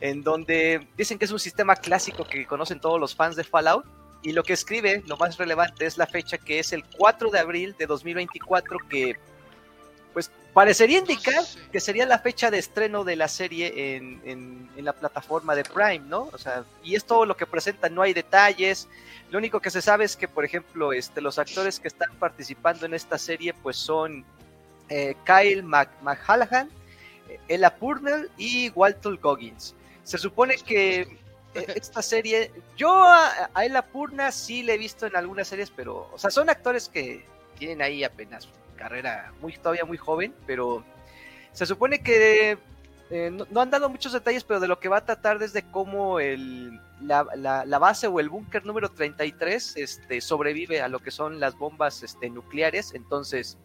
[0.00, 3.84] en donde dicen que es un sistema clásico que conocen todos los fans de Fallout.
[4.22, 7.38] Y lo que escribe, lo más relevante, es la fecha que es el 4 de
[7.38, 9.16] abril de 2024, que
[10.12, 14.84] pues parecería indicar que sería la fecha de estreno de la serie en, en- en
[14.84, 16.28] la plataforma de Prime, ¿no?
[16.32, 18.88] O sea, y es todo lo que presenta, no hay detalles.
[19.30, 22.84] Lo único que se sabe es que, por ejemplo, este, los actores que están participando
[22.86, 24.24] en esta serie, pues son
[24.88, 26.68] eh, Kyle Mac McHallahan,
[27.28, 29.74] eh, Ella Purnell y Walter Goggins.
[30.10, 31.02] Se supone que
[31.54, 35.70] eh, esta serie, yo a, a Ella Purna sí le he visto en algunas series,
[35.70, 37.24] pero, o sea, son actores que
[37.56, 40.82] tienen ahí apenas carrera muy todavía muy joven, pero
[41.52, 42.58] se supone que
[43.10, 45.62] eh, no, no han dado muchos detalles, pero de lo que va a tratar desde
[45.70, 50.98] cómo el, la, la- la base o el búnker número 33 este, sobrevive a lo
[50.98, 52.94] que son las bombas este, nucleares.
[52.94, 53.58] Entonces,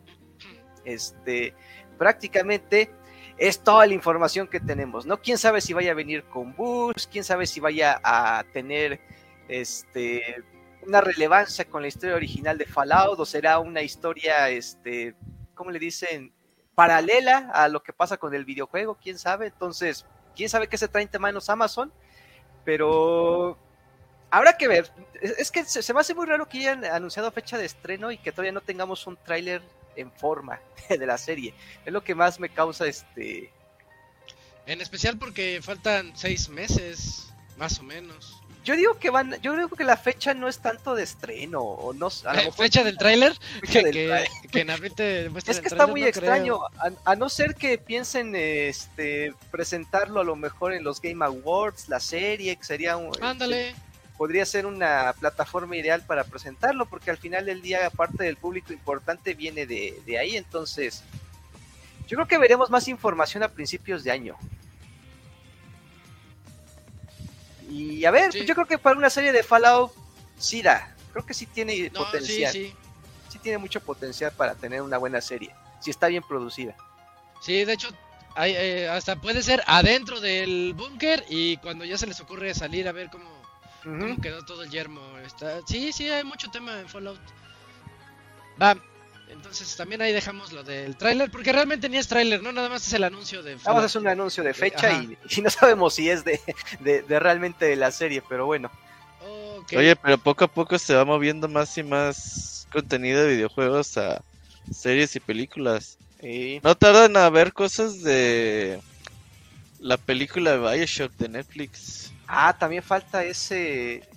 [0.83, 1.55] este,
[1.97, 2.91] prácticamente
[3.37, 5.21] es toda la información que tenemos, ¿no?
[5.21, 8.99] Quién sabe si vaya a venir con Bush, quién sabe si vaya a tener
[9.47, 10.43] este
[10.81, 15.15] una relevancia con la historia original de Fallout o será una historia este
[15.55, 16.31] ¿cómo le dicen?
[16.75, 19.47] paralela a lo que pasa con el videojuego, quién sabe.
[19.47, 21.91] Entonces, quién sabe qué se trae entre manos Amazon,
[22.63, 23.57] pero
[24.29, 24.91] habrá que ver.
[25.21, 28.31] Es que se me hace muy raro que hayan anunciado fecha de estreno y que
[28.31, 29.61] todavía no tengamos un tráiler
[29.95, 31.53] en forma de la serie.
[31.85, 33.51] Es lo que más me causa este
[34.65, 38.41] En especial porque faltan seis meses, más o menos.
[38.63, 41.93] yo digo que van, yo creo que la fecha no es tanto de estreno, o
[41.93, 43.33] no a lo Eh, fecha del tráiler,
[43.71, 44.29] que, del que, tráiler.
[44.51, 48.35] que en te Es que está muy no extraño, a, a no ser que piensen
[48.35, 53.75] este presentarlo a lo mejor en los Game Awards, la serie, que sería un, Ándale.
[54.17, 58.71] Podría ser una plataforma ideal para presentarlo, porque al final del día, aparte del público
[58.73, 60.37] importante, viene de, de ahí.
[60.37, 61.03] Entonces,
[62.07, 64.37] yo creo que veremos más información a principios de año.
[67.69, 68.45] Y a ver, Sí.
[68.45, 69.91] yo creo que para una serie de Fallout,
[70.37, 70.95] sí da.
[71.11, 72.51] Creo que sí tiene No, sí, potencial.
[72.53, 72.73] sí.
[73.29, 75.51] sí tiene mucho potencial para tener una buena serie.
[75.79, 76.75] Si está bien producida.
[77.41, 77.89] Sí, de hecho,
[78.35, 82.87] hay, eh, hasta puede ser adentro del búnker y cuando ya se les ocurre salir
[82.87, 83.25] a ver cómo,
[83.85, 85.01] cómo quedó todo el yermo.
[85.25, 85.59] Está...
[85.67, 87.19] Sí, sí, hay mucho tema en Fallout.
[88.61, 88.77] Va,
[89.29, 92.51] entonces también ahí dejamos lo del tráiler, porque realmente ni es tráiler, ¿no?
[92.51, 93.85] Nada más es el anuncio de Vamos a Fallout.
[93.85, 95.03] hacer un anuncio de fecha Ajá.
[95.03, 96.39] y, y no sabemos si es de,
[96.81, 98.71] de, de realmente de la serie, pero bueno.
[99.75, 104.21] Oye, pero poco a poco se va moviendo más y más contenido de videojuegos a
[104.71, 105.97] series y películas.
[106.21, 108.79] Y No tardan a ver cosas de
[109.79, 112.11] la película de Bioshock de Netflix.
[112.27, 114.07] Ah, también falta ese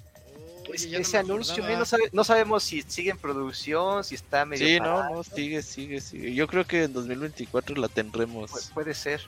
[0.71, 1.67] Oye, ese, no anuncio.
[1.79, 4.67] No, sabe- no sabemos si sigue en producción, si está medio.
[4.67, 5.05] Sí, parado.
[5.05, 6.35] no, no, sigue, sigue, sigue.
[6.35, 8.71] Yo creo que en 2024 la Pu- tendremos.
[8.75, 9.23] puede ser.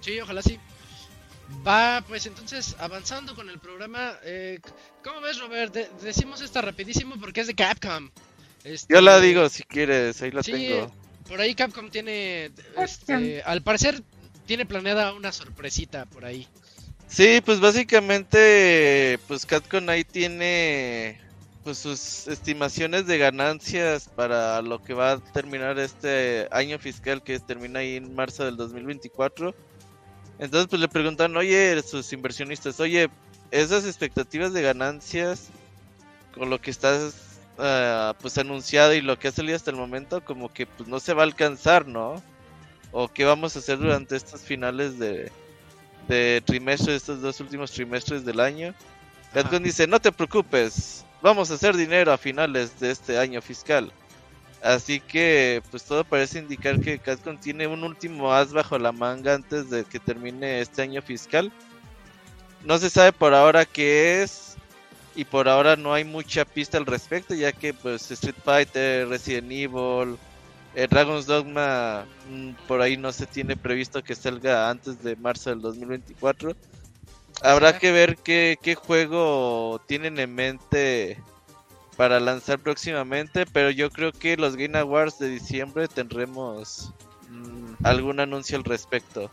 [0.00, 0.58] Sí, ojalá sí.
[1.66, 4.60] Va, pues entonces, avanzando con el programa, eh,
[5.02, 5.72] ¿cómo ves, Robert?
[5.72, 8.10] De- decimos esta rapidísimo porque es de Capcom.
[8.64, 10.90] Este, Yo la digo si quieres, ahí la Sí, tengo.
[11.28, 14.02] por ahí Capcom tiene, este, al parecer,
[14.46, 16.48] tiene planeada una sorpresita por ahí.
[17.06, 21.20] Sí, pues básicamente, pues Capcom ahí tiene
[21.62, 27.40] pues sus estimaciones de ganancias para lo que va a terminar este año fiscal que
[27.40, 29.54] termina ahí en marzo del 2024.
[30.38, 33.08] Entonces pues le preguntan, oye, sus inversionistas, oye,
[33.50, 35.48] esas expectativas de ganancias
[36.34, 40.24] con lo que estás ah, pues anunciado y lo que ha salido hasta el momento,
[40.24, 42.22] como que pues no se va a alcanzar, ¿no?
[42.92, 45.32] O qué vamos a hacer durante estos finales de,
[46.08, 48.74] de trimestre, estos dos últimos trimestres del año.
[49.32, 53.92] Capcom dice, no te preocupes, vamos a hacer dinero a finales de este año fiscal.
[54.62, 59.34] Así que, pues todo parece indicar que Capcom tiene un último as bajo la manga
[59.34, 61.52] antes de que termine este año fiscal.
[62.64, 64.56] No se sabe por ahora qué es
[65.14, 69.52] y por ahora no hay mucha pista al respecto, ya que pues Street Fighter, Resident
[69.52, 70.16] Evil,
[70.74, 75.50] eh, Dragon's Dogma mm, por ahí no se tiene previsto que salga antes de marzo
[75.50, 76.54] del 2024.
[77.42, 81.20] Habrá que ver qué, qué juego tienen en mente
[81.96, 86.92] para lanzar próximamente, pero yo creo que los Game Awards de diciembre tendremos
[87.34, 89.30] Mm, algún anuncio al respecto.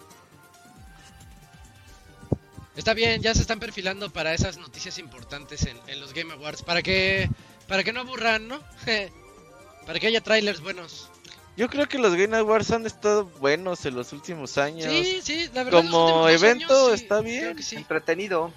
[2.76, 6.64] Está bien, ya se están perfilando para esas noticias importantes en, en los Game Awards,
[6.64, 7.30] para que,
[7.68, 8.60] para que no aburran, ¿no?
[9.86, 11.10] para que haya trailers buenos.
[11.58, 14.86] Yo creo que los Game Awards han estado buenos en los últimos años.
[14.92, 15.82] Sí, sí, la verdad.
[15.84, 17.62] Como evento años, sí, está bien.
[17.62, 17.76] sí.
[17.76, 18.52] Entretenido.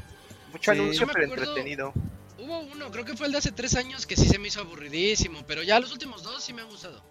[0.53, 0.79] Mucho Sí.
[0.79, 1.93] anuncio, pero acuerdo- entretenido.
[2.39, 4.61] Hubo uno, creo que fue el de hace tres años que sí se me hizo
[4.61, 7.03] aburridísimo, pero ya los últimos dos sí me han gustado.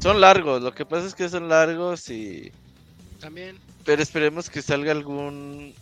[0.00, 2.52] Son largos, lo que pasa es que son largos y...
[3.20, 3.58] También.
[3.84, 5.74] Pero esperemos que salga algún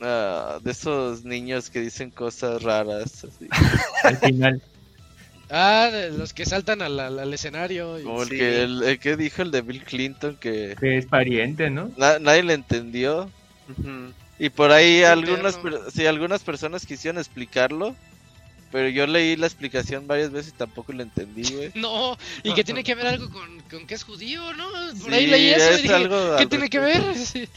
[0.00, 3.24] ah, de esos niños que dicen cosas raras.
[3.24, 3.48] así.
[4.04, 4.62] Al final.
[5.50, 7.98] Ah, de los que saltan al, al- al escenario.
[8.00, 8.36] y- Como el, Sí.
[8.36, 11.90] que, el, el que dijo el de Bill Clinton que Que es pariente, ¿no?
[11.96, 13.30] na- nadie le entendió.
[14.38, 17.94] Y por ahí algunas, per- sí, algunas personas quisieron explicarlo.
[18.72, 21.70] Pero yo leí la explicación varias veces y tampoco lo entendí, güey.
[21.76, 24.64] No, y que tiene que ver algo con, con que es judío, ¿no?
[25.00, 27.14] Por Sí, ahí leí eso y es dije, algo ¿qué tiene que ver?
[27.14, 27.48] Sí.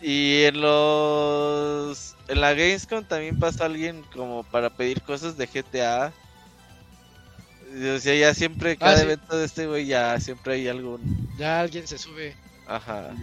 [0.00, 2.16] Y en los...
[2.28, 6.12] En la Gamescom también pasa alguien como para pedir cosas de GTA.
[7.70, 9.02] O sea, ya siempre, cada Ah, sí.
[9.02, 11.28] evento de este güey, ya siempre hay algún...
[11.36, 12.36] Ya alguien se sube.
[12.66, 13.14] Ajá.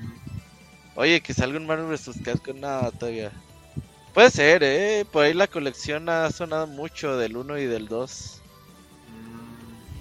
[0.95, 2.21] Oye, que salga un Marvel vs.
[2.23, 3.31] Capcom, nada, todavía.
[4.13, 5.05] Puede ser, eh.
[5.11, 8.41] Por ahí la colección ha sonado mucho del 1 y del 2.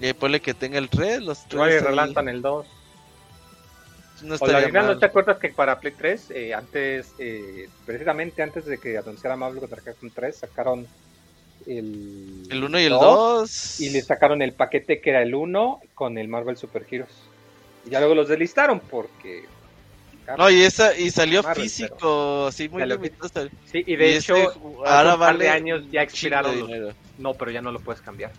[0.01, 1.53] Y ponle que tenga el 3, los 3.
[1.53, 2.67] Igual y relanzan el 2.
[4.23, 7.69] No O la estaría verdad, ¿no te acuerdas que para Play 3, eh, antes, eh,
[7.85, 10.87] precisamente antes de que anunciara Marvel contra Capcom 3, sacaron
[11.67, 13.81] el, El 1 y el 2, 2.
[13.81, 17.11] Y le sacaron el paquete que era el 1 con el Marvel Super Heroes.
[17.85, 19.45] Y ya luego los deslistaron porque...
[20.37, 23.47] No, y esa y salió Marvel, físico, así muy limitado.
[23.71, 26.59] Sí, y de y hecho, hace ju- ahora un par vale de años ya expiraron
[26.59, 26.95] los...
[27.17, 28.31] No, pero ya no lo puedes cambiar.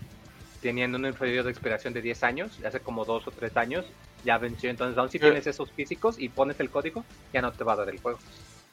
[0.60, 3.86] Teniendo un periodo de expiración de 10 años, hace como 2 o 3 años,
[4.24, 4.68] ya venció.
[4.68, 7.72] Entonces, aún si Pero- tienes esos físicos y pones el código, ya no te va
[7.72, 8.18] a dar el juego.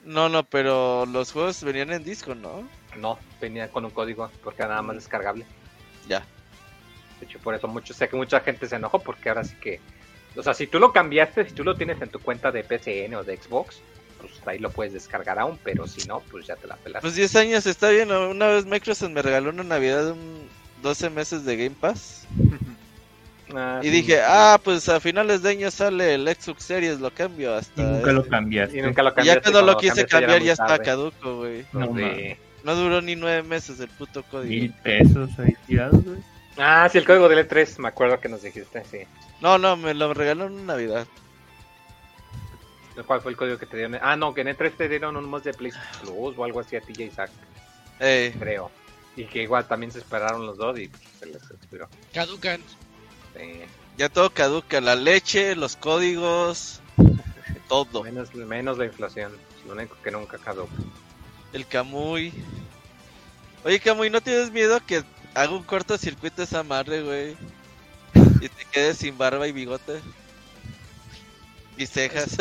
[0.03, 2.67] No, no, pero los juegos venían en disco, ¿no?
[2.95, 5.45] No, venía con un código porque era nada más descargable.
[6.07, 6.25] Ya.
[7.19, 9.79] De hecho, por eso mucho, sé que mucha gente se enojó porque ahora sí que...
[10.35, 13.15] O sea, si tú lo cambiaste, si tú lo tienes en tu cuenta de PCN
[13.15, 13.79] o de Xbox,
[14.19, 17.01] pues ahí lo puedes descargar aún, pero si no, pues ya te la pelas.
[17.01, 18.11] Pues 10 años está bien.
[18.11, 20.49] Una vez Microsoft me regaló una Navidad un
[20.81, 22.27] 12 meses de Game Pass.
[23.53, 24.21] Ah, Y sí, dije, sí.
[24.25, 27.79] ah, pues a finales de año sale el Xbox Series, lo cambio hasta.
[27.79, 28.29] Y nunca lo este.
[28.31, 28.77] cambiaste.
[28.79, 29.39] Y nunca lo Y cambiaste.
[29.39, 31.65] ya cuando lo quise ya era cambiar muy ya está caduco, güey.
[31.71, 32.35] No, Sí.
[32.65, 34.49] No duró ni nueve meses el puto código.
[34.49, 36.17] Mil pesos ahí tirados, güey.
[36.57, 39.01] Ah, sí, el código del E3, me acuerdo que nos dijiste, sí.
[39.39, 41.05] No, no, me lo regaló en Navidad.
[43.05, 43.99] ¿Cuál fue el código que te dieron?
[44.01, 46.75] Ah, no, que en E3 te dieron un mod de PlayStation Plus o algo así
[46.75, 47.29] a ti, Isaac,
[47.99, 48.71] Eh, creo.
[49.15, 51.87] Y que igual también se esperaron los dos y pues, se les expiró.
[52.13, 52.61] Caducan.
[53.37, 53.61] Sí.
[53.97, 56.81] ya todo caduca, la leche, los códigos,
[57.67, 58.01] todo.
[58.01, 60.73] Menos, menos la inflación, es lo único que nunca caduca.
[61.55, 62.33] El Camuy.
[63.63, 67.37] Oye, Camuy, ¿no tienes miedo que haga un cortocircuito esa madre, güey?
[68.41, 70.01] y te quedes sin barba y bigote.
[71.77, 72.37] Y cejas.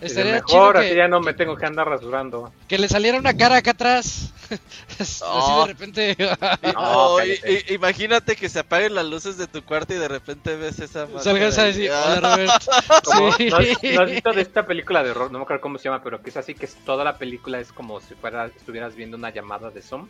[0.00, 2.52] Es Estaría mejor, chido así que, ya no me tengo que andar rasurando.
[2.68, 4.32] que le saliera una cara acá atrás.
[5.00, 5.62] Así Oh.
[5.66, 6.16] de repente.
[6.74, 7.64] No, y- cállate.
[7.70, 11.06] y- imagínate que se apaguen las luces de tu cuarto y de repente ves esa
[11.20, 12.52] Salgas a decir, hola Robert.
[13.38, 13.48] Sí.
[13.50, 15.32] ¿no, has, no has visto de esta película de horror?
[15.32, 17.72] No me acuerdo cómo se llama, pero que es así que toda la película es
[17.72, 20.08] como si fuera, estuvieras viendo una llamada de Zoom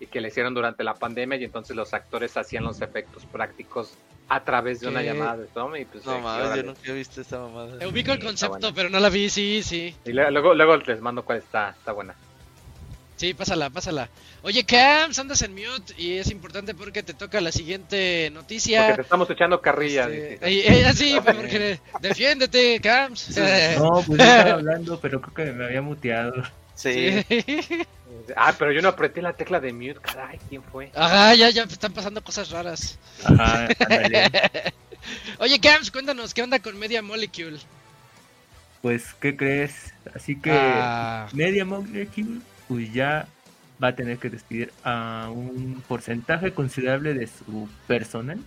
[0.00, 3.92] y que le hicieron durante la pandemia y entonces los actores hacían los efectos prácticos
[4.28, 6.92] a través de una llamada de Zoom y pues No eh, mames, yo nunca he
[6.92, 7.76] visto esa mamada.
[7.80, 8.74] Eh, Ubico el concepto, buena.
[8.74, 9.94] pero no la vi, sí, sí.
[10.04, 12.14] Y luego, luego les mando cuál está, está buena.
[13.16, 14.10] Sí, pásala, pásala.
[14.42, 18.82] Oye, Cams, andas en mute y es importante porque te toca la siguiente noticia.
[18.88, 20.06] Porque te estamos echando carrilla.
[20.08, 20.68] Este, dice.
[20.68, 23.36] eh, eh, sí, porque defiéndete, Cams.
[23.78, 26.42] No, pues yo estaba hablando, pero creo que me había muteado.
[26.74, 27.24] Sí.
[28.36, 30.90] Ah, pero yo no apreté la tecla de mute, caray, ¿quién fue?
[30.94, 32.98] Ajá, ya, ya están pasando cosas raras.
[33.24, 33.68] Ajá.
[35.38, 37.58] Oye, Cams, cuéntanos, ¿qué onda con Media Molecule?
[38.82, 39.92] Pues, ¿qué crees?
[40.14, 43.26] Así que Ah, Media Molecule, pues ya
[43.82, 48.38] va a tener que despedir a un porcentaje considerable de su personal.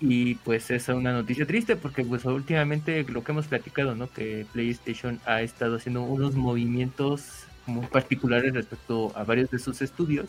[0.00, 4.10] Y pues es una noticia triste porque pues últimamente lo que hemos platicado, ¿no?
[4.10, 10.26] Que PlayStation ha estado haciendo unos movimientos muy particulares respecto a varios de sus estudios.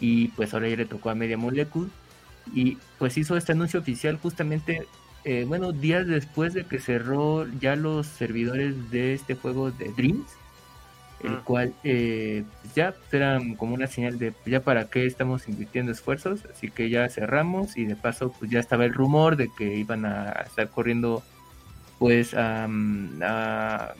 [0.00, 1.90] Y pues ahora ya le tocó a Media Molecule.
[2.54, 4.86] Y pues hizo este anuncio oficial justamente,
[5.24, 10.26] eh, bueno, días después de que cerró ya los servidores de este juego de Dreams
[11.22, 11.40] el Mm.
[11.44, 16.40] cual eh, pues ya era como una señal de ya para qué estamos invirtiendo esfuerzos,
[16.50, 20.06] así que ya cerramos y de paso pues ya estaba el rumor de que iban
[20.06, 21.22] a estar corriendo
[21.98, 22.66] pues a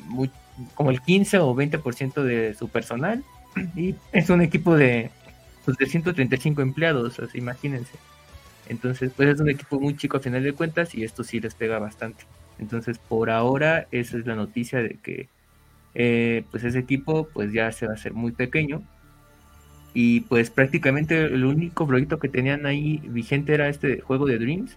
[0.06, 0.30] muy-
[0.74, 3.24] como el 15 o 20% de su personal
[3.76, 5.10] y es un equipo de
[5.64, 7.92] pues de 135 empleados, imagínense.
[8.68, 11.54] Entonces, pues es un equipo muy chico a final de cuentas y esto sí les
[11.54, 12.24] pega bastante.
[12.58, 15.28] Entonces, por ahora, esa es la noticia de que
[15.94, 18.82] eh, pues ese equipo pues ya se va a hacer muy pequeño
[19.92, 24.76] y pues prácticamente el único proyecto que tenían ahí vigente era este juego de Dreams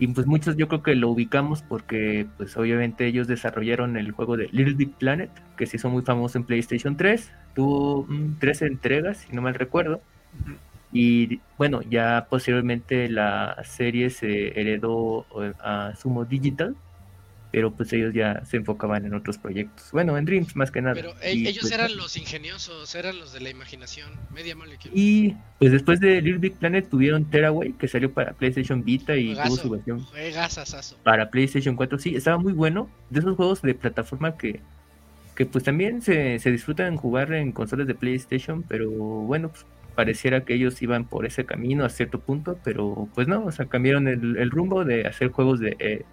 [0.00, 4.36] y pues muchos yo creo que lo ubicamos porque pues obviamente ellos desarrollaron el juego
[4.36, 8.06] de Little Big Planet que se hizo muy famoso en PlayStation 3 tuvo
[8.38, 10.00] tres entregas si no mal recuerdo
[10.92, 16.76] y bueno ya posteriormente la serie se heredó eh, a Sumo Digital
[17.50, 19.90] pero pues ellos ya se enfocaban en otros proyectos.
[19.92, 20.94] Bueno, en Dreams más que nada.
[20.94, 24.10] pero e- Y, ellos pues, eran los ingeniosos, eran los de la imaginación.
[24.34, 24.92] Media Molecule.
[24.94, 29.34] Y pues después de Little Big Planet tuvieron Tearaway, que salió para PlayStation Vita y
[29.34, 30.96] tuvo su versión juegazazazo.
[31.02, 31.98] para PlayStation 4.
[31.98, 32.90] Sí, estaba muy bueno.
[33.10, 34.60] De esos juegos de plataforma que,
[35.34, 40.44] que pues también se, se disfrutan jugar en consolas de PlayStation, pero bueno, pues pareciera
[40.44, 44.06] que ellos iban por ese camino a cierto punto, pero pues no, o sea, cambiaron
[44.06, 45.76] el, el rumbo de hacer juegos de...
[45.80, 46.04] eh,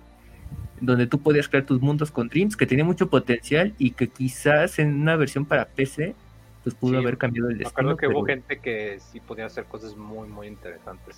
[0.81, 4.79] donde tú podías crear tus mundos con Dreams, que tenía mucho potencial y que quizás
[4.79, 6.15] en una versión para PC
[6.63, 7.69] pues pudo Sí, haber cambiado el destino.
[7.69, 11.15] acuerdo que hubo gente que sí podía hacer cosas muy, muy interesantes.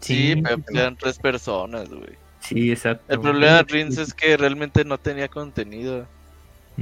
[0.00, 2.12] Sí, Sí, pero eran tres personas, güey.
[2.40, 3.12] Sí, exacto.
[3.12, 6.06] El problema de Dreams es que realmente no tenía contenido.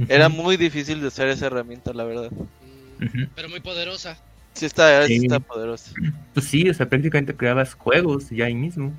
[0.09, 2.29] Era muy difícil de usar esa herramienta, la verdad.
[2.99, 3.23] Mm.
[3.35, 4.17] Pero muy poderosa.
[4.53, 5.25] Sí está, sí Sí.
[5.25, 5.91] está poderosa.
[6.33, 8.93] Pues sí, o sea, prácticamente creabas juegos ya ahí mismo.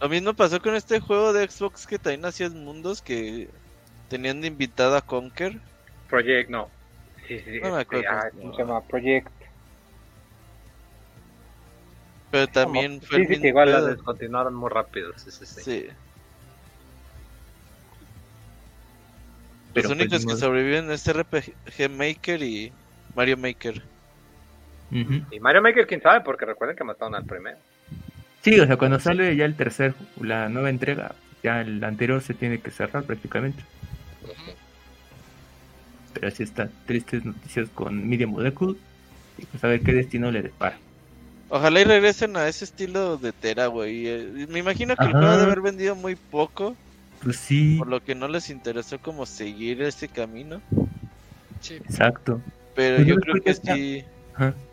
[0.00, 3.48] Lo mismo pasó con este juego de Xbox que también hacías mundos que
[4.08, 5.58] tenían de invitado a Conker.
[6.08, 6.68] Project, no.
[7.26, 8.80] Sí, sí, No me este, acuerdo ah, se ¿cómo se llama.
[8.82, 9.28] Project.
[12.30, 13.86] Pero también fue Sí, el sí, que igual la pedo.
[13.88, 15.12] descontinuaron muy rápido.
[15.16, 15.86] Sí, sí, sí.
[19.74, 22.72] Los pues, únicos ni que sobreviven es RPG Maker y
[23.14, 23.82] Mario Maker.
[25.30, 27.58] Y Mario Maker, quién sabe, porque recuerden que mataron al primero.
[28.44, 32.34] Sí, o sea, cuando sale ya el tercer, la nueva entrega, ya el anterior se
[32.34, 33.64] tiene que cerrar prácticamente.
[36.12, 38.78] Pero así está, tristes noticias con Media Molecule.
[39.36, 40.82] Y pues a ver qué destino le depara.
[41.48, 44.06] Ojalá y regresen a ese estilo de Tera, güey.
[44.08, 45.16] Eh, Me imagino que el Ajá.
[45.16, 46.78] juego debe haber vendido muy poco,
[47.22, 50.64] Pues sí, por lo que no les interesó como seguir ese camino.
[51.60, 51.82] Sí.
[51.84, 52.44] exacto.
[52.74, 54.04] Pero Pues yo yo creo creo que que sí.
[54.32, 54.63] Ajá.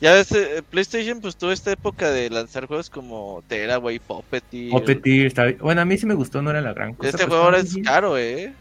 [0.00, 4.70] Ya ves, eh, PlayStation pues tuvo esta época de lanzar juegos como Tera, güey, Puppeteer.
[4.70, 5.58] Puppeteer está bien.
[5.58, 7.08] Bueno, a mí sí me gustó, no era la gran cosa.
[7.08, 8.52] Este pues, juego ahora es bien, caro, eh.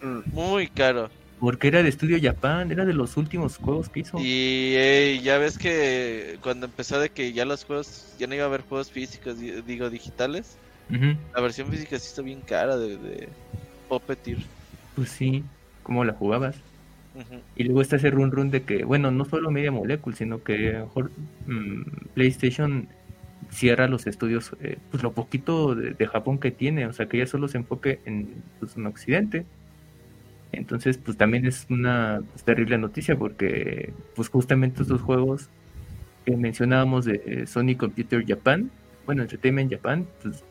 [0.00, 0.20] Mm.
[0.32, 1.10] Muy caro.
[1.38, 4.18] Porque era de Estudio Japan, era de los últimos juegos que hizo.
[4.18, 8.44] Y eh, ya ves que cuando empezó de que ya los juegos, ya no iba
[8.44, 10.56] a haber juegos físicos, di- digo digitales,
[11.34, 13.28] la versión física sí está bien cara de, de
[13.88, 14.38] Puppeteer.
[14.96, 15.44] Pues sí,
[15.82, 16.56] ¿cómo la jugabas?
[17.56, 20.82] Y luego está ese run run de que, bueno, no solo Media Molecule, sino que
[21.46, 21.82] mm,
[22.14, 22.88] PlayStation
[23.50, 27.18] cierra los estudios, eh, pues lo poquito de, de, Japón que tiene, o sea, que
[27.18, 29.44] ya solo se enfoque en, pues, en Occidente.
[30.52, 35.48] Entonces, pues también es una pues, terrible noticia porque, pues justamente estos juegos
[36.24, 38.70] que mencionábamos de eh, Sony Computer Japan,
[39.06, 40.44] bueno, Entertainment Japan, pues,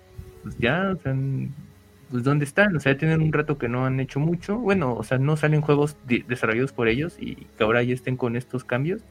[0.43, 1.15] pues ya, o sea,
[2.11, 5.03] pues dónde están, o sea, tienen un rato que no han hecho mucho, bueno, o
[5.03, 9.01] sea, no salen juegos desarrollados por ellos y que ahora ya estén con estos cambios,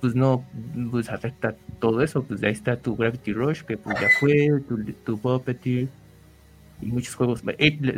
[0.00, 0.44] pues no,
[0.90, 4.82] pues afecta todo eso, pues ahí está tu Gravity Rush, que pues ya fue, tu,
[5.04, 5.88] tu Puppeteer,
[6.82, 7.42] y muchos juegos,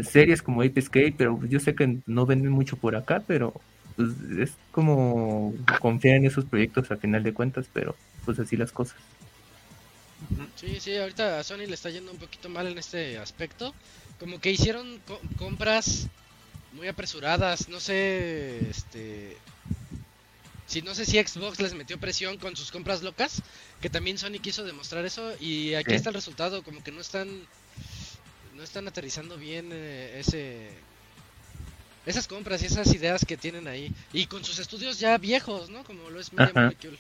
[0.05, 3.55] series como Ape Escape, pero yo sé que no venden mucho por acá, pero
[3.97, 7.95] pues es como confiar en esos proyectos a final de cuentas, pero
[8.25, 8.97] pues así las cosas.
[10.57, 13.75] Sí, sí, ahorita a Sony le está yendo un poquito mal en este aspecto.
[14.19, 16.09] Como que hicieron co compras
[16.73, 19.37] muy apresuradas, no sé, este...
[20.67, 23.43] Si no sé si Xbox les metió presión con sus compras locas,
[23.83, 27.29] que también Sony quiso demostrar eso y aquí está el resultado, como que no están
[28.55, 30.71] no están aterrizando bien eh, ese
[32.07, 35.85] esas compras y esas ideas que tienen ahí y con sus estudios ya viejos, ¿no?
[35.85, 36.99] Como lo es Media Molecule.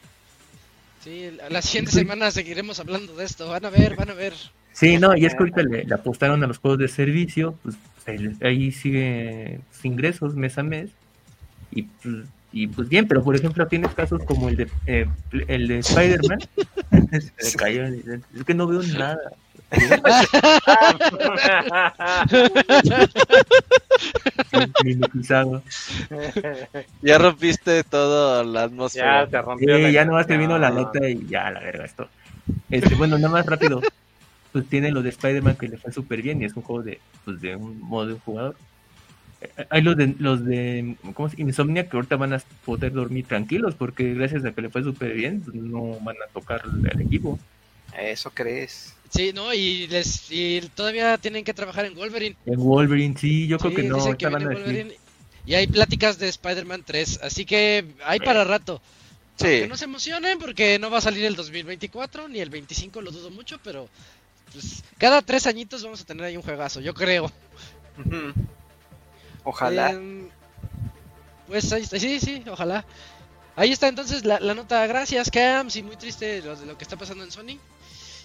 [1.03, 3.49] Sí, la siguiente semana seguiremos hablando de esto.
[3.49, 4.35] Van a ver, van a ver.
[4.73, 7.77] Sí, no, y es que ahorita le, apostaron a los juegos de servicio, pues
[8.43, 10.91] ahí, sigue sus ingresos mes a mes.
[11.71, 15.07] Y pues, y pues bien, pero por ejemplo tienes casos como el de eh,
[15.49, 16.39] el de Spider-Man.
[17.39, 19.19] Se cayó, es que no veo nada.
[27.01, 29.25] ya rompiste todo la atmósfera.
[29.25, 29.77] Ya te rompió.
[29.77, 32.07] Sí, ya nomás te vino la nota y ya, la verga, esto.
[32.71, 33.81] Este, bueno, nada más rápido.
[34.53, 37.01] Pues tiene lo de Spider-Man que le fue súper bien y es un juego de,
[37.25, 38.57] pues, de un modo de un jugador.
[39.41, 43.27] Eh, hay los de, los de ¿cómo se Insomnia que ahorita van a poder dormir
[43.27, 47.01] tranquilos porque gracias a que le fue súper bien, pues, no van a tocar el
[47.01, 47.39] equipo.
[47.99, 48.95] ¿Eso crees?
[49.11, 52.37] Sí, no, y les y todavía tienen que trabajar en Wolverine.
[52.47, 53.99] En Wolverine, sí, yo creo que no.
[55.45, 58.81] y hay pláticas de Spider-Man 3, así que hay para rato.
[59.37, 59.45] Sí.
[59.45, 63.11] Que no se emocionen porque no va a salir el 2024 ni el 25, lo
[63.11, 63.89] dudo mucho, pero
[64.53, 67.31] pues cada tres añitos vamos a tener ahí un juegazo, yo creo.
[69.45, 69.91] Ojalá.
[69.91, 70.29] Em,
[71.47, 72.85] pues sí, sí, ojalá.
[73.57, 74.87] Ahí está entonces la, la nota.
[74.87, 77.59] Gracias, Cams, y muy triste lo, de lo que está pasando en Sony.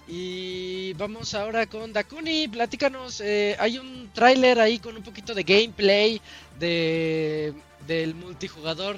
[0.07, 5.43] Y vamos ahora con Dakuni, platícanos, eh, hay un tráiler ahí con un poquito de
[5.43, 6.21] gameplay
[6.57, 7.53] de
[7.85, 8.97] del multijugador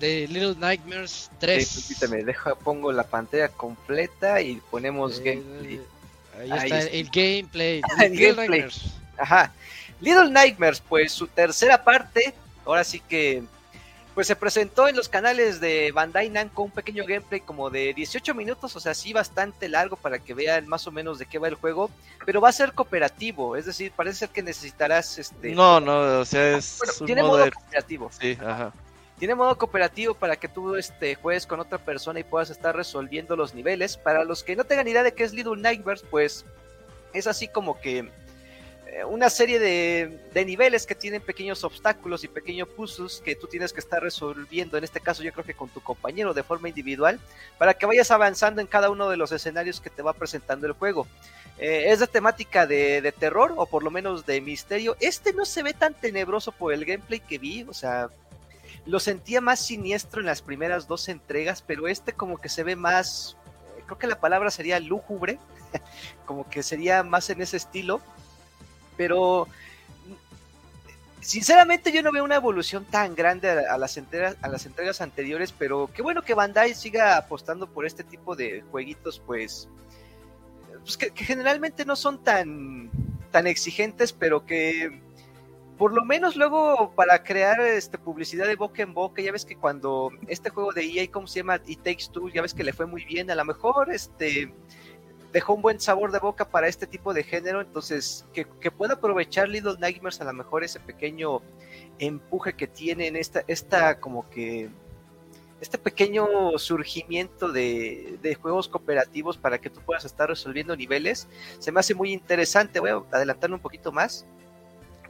[0.00, 1.68] de Little Nightmares 3.
[1.68, 5.80] Sí, me deja, pongo la pantalla completa y ponemos eh, gameplay.
[6.38, 7.82] Ahí, está, el gameplay.
[8.10, 8.94] Little Nightmares.
[9.16, 9.52] Ajá.
[10.00, 12.34] Little Nightmares, pues su tercera parte,
[12.64, 13.42] ahora sí que
[14.18, 18.34] pues se presentó en los canales de Bandai Namco un pequeño gameplay como de 18
[18.34, 21.46] minutos, o sea, sí bastante largo para que vean más o menos de qué va
[21.46, 21.88] el juego,
[22.26, 26.24] pero va a ser cooperativo, es decir, parece ser que necesitarás este No, no, o
[26.24, 28.10] sea, es tiene modo cooperativo.
[28.20, 28.72] Sí, ajá.
[29.18, 33.34] Tiene modo cooperativo para que tú este, juegues con otra persona y puedas estar resolviendo
[33.36, 33.96] los niveles.
[33.96, 36.44] Para los que no tengan idea de qué es Little Nightmares, pues
[37.12, 38.10] es así como que
[38.90, 43.72] eh, una serie de, niveles que tienen pequeños obstáculos y pequeños puzzles que tú tienes
[43.72, 47.20] que estar resolviendo, en este caso yo creo que con tu compañero de forma individual,
[47.58, 50.72] para que vayas avanzando en cada uno de los escenarios que te va presentando el
[50.72, 51.06] juego.
[51.58, 54.96] Eh, es de temática de, terror o por lo menos de misterio.
[55.00, 58.08] Este no se ve tan tenebroso por el gameplay que vi, o sea,
[58.88, 62.74] lo sentía más siniestro en las primeras dos entregas, pero este como que se ve
[62.74, 63.36] más,
[63.76, 65.38] eh, creo que la palabra sería lúgubre,
[66.26, 68.00] como que sería más en ese estilo
[68.98, 69.48] pero
[71.20, 75.88] sinceramente yo no veo una evolución tan grande a, las entregas, a las anteriores, pero
[75.94, 79.68] qué bueno que Bandai siga apostando por este tipo de jueguitos, pues,
[80.82, 82.90] pues que, generalmente no son tan,
[83.30, 85.00] tan exigentes, pero que
[85.78, 89.56] por lo menos luego para crear este publicidad de boca en boca, ya ves que
[89.56, 91.60] cuando este juego de EA, ¿cómo se llama?
[91.66, 94.52] It Takes Two, ya ves que le fue muy bien, a lo mejor este
[95.32, 99.48] dejó un buen sabor de boca para este tipo de género, entonces que, pueda aprovechar
[99.48, 101.42] Little Nightmares a lo mejor ese pequeño
[101.98, 104.70] empuje que tiene en esta, esta como que
[105.60, 106.26] este pequeño
[106.56, 111.94] surgimiento de, de, juegos cooperativos para que tú puedas estar resolviendo niveles, se me hace
[111.94, 114.26] muy interesante, voy a adelantarlo un poquito más,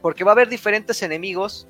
[0.01, 1.67] porque va a haber diferentes enemigos,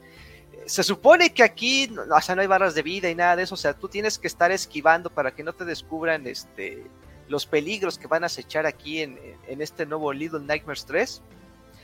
[0.65, 3.55] se supone que aquí, o sea, no hay barras de vida y nada de eso,
[3.55, 6.83] o sea, tú tienes que estar esquivando para que no te descubran este
[7.29, 9.17] los peligros que van a acechar aquí en,
[9.47, 11.21] este nuevo Little Nightmares 3.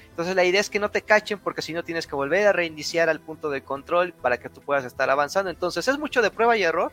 [0.09, 2.53] Entonces la idea es que no te cachen porque si no tienes que volver a
[2.53, 5.51] reiniciar al punto de control para que tú puedas estar avanzando.
[5.51, 6.91] Entonces es mucho de prueba y error.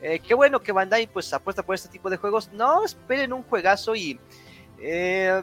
[0.00, 2.50] Eh, qué bueno que Bandai pues apuesta por este tipo de juegos.
[2.52, 4.18] No esperen un juegazo y
[4.80, 5.42] eh,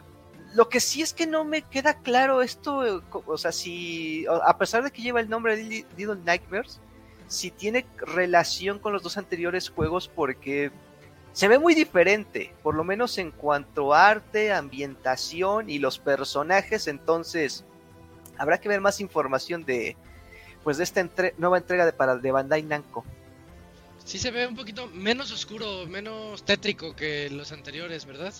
[0.54, 4.56] lo que sí es que no me queda claro esto, eh, o sea, si a
[4.58, 6.80] pesar de que lleva el nombre de Li- Little Nightmares,
[7.28, 10.72] si tiene relación con los dos anteriores juegos porque
[11.32, 16.88] se ve muy diferente, por lo menos en cuanto a arte, ambientación y los personajes,
[16.88, 17.64] entonces
[18.36, 19.96] habrá que ver más información de
[20.64, 23.04] pues de esta nueva entrega de para de Bandai Namco.
[24.04, 28.34] Sí se ve un poquito menos oscuro, menos tétrico que los anteriores, ¿verdad?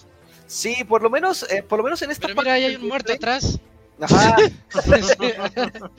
[0.51, 2.75] Sí, por lo menos eh, por lo menos en esta Pero parte mira, ahí hay
[2.75, 3.61] un muerto atrás.
[4.01, 4.37] Ajá.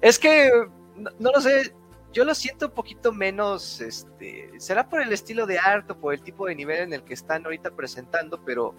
[0.00, 0.50] Es que
[0.96, 1.72] no, no lo sé,
[2.12, 6.12] yo lo siento un poquito menos, este, será por el estilo de arte o por
[6.12, 8.74] el tipo de nivel en el que están ahorita presentando, pero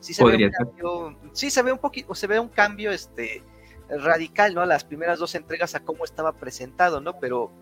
[0.00, 0.50] sí se ve un ser.
[0.50, 3.44] cambio, sí se ve un poquito, se ve un cambio, este,
[3.88, 4.62] radical, ¿no?
[4.62, 7.20] A las primeras dos entregas a cómo estaba presentado, ¿no?
[7.20, 7.52] Pero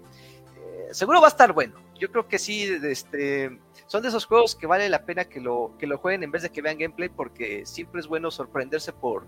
[0.57, 1.75] eh, seguro va a estar bueno.
[1.99, 3.59] Yo creo que sí, este,
[3.93, 6.41] son de esos juegos que vale la pena que lo, que lo jueguen en vez
[6.41, 9.27] de que vean gameplay, porque siempre es bueno sorprenderse por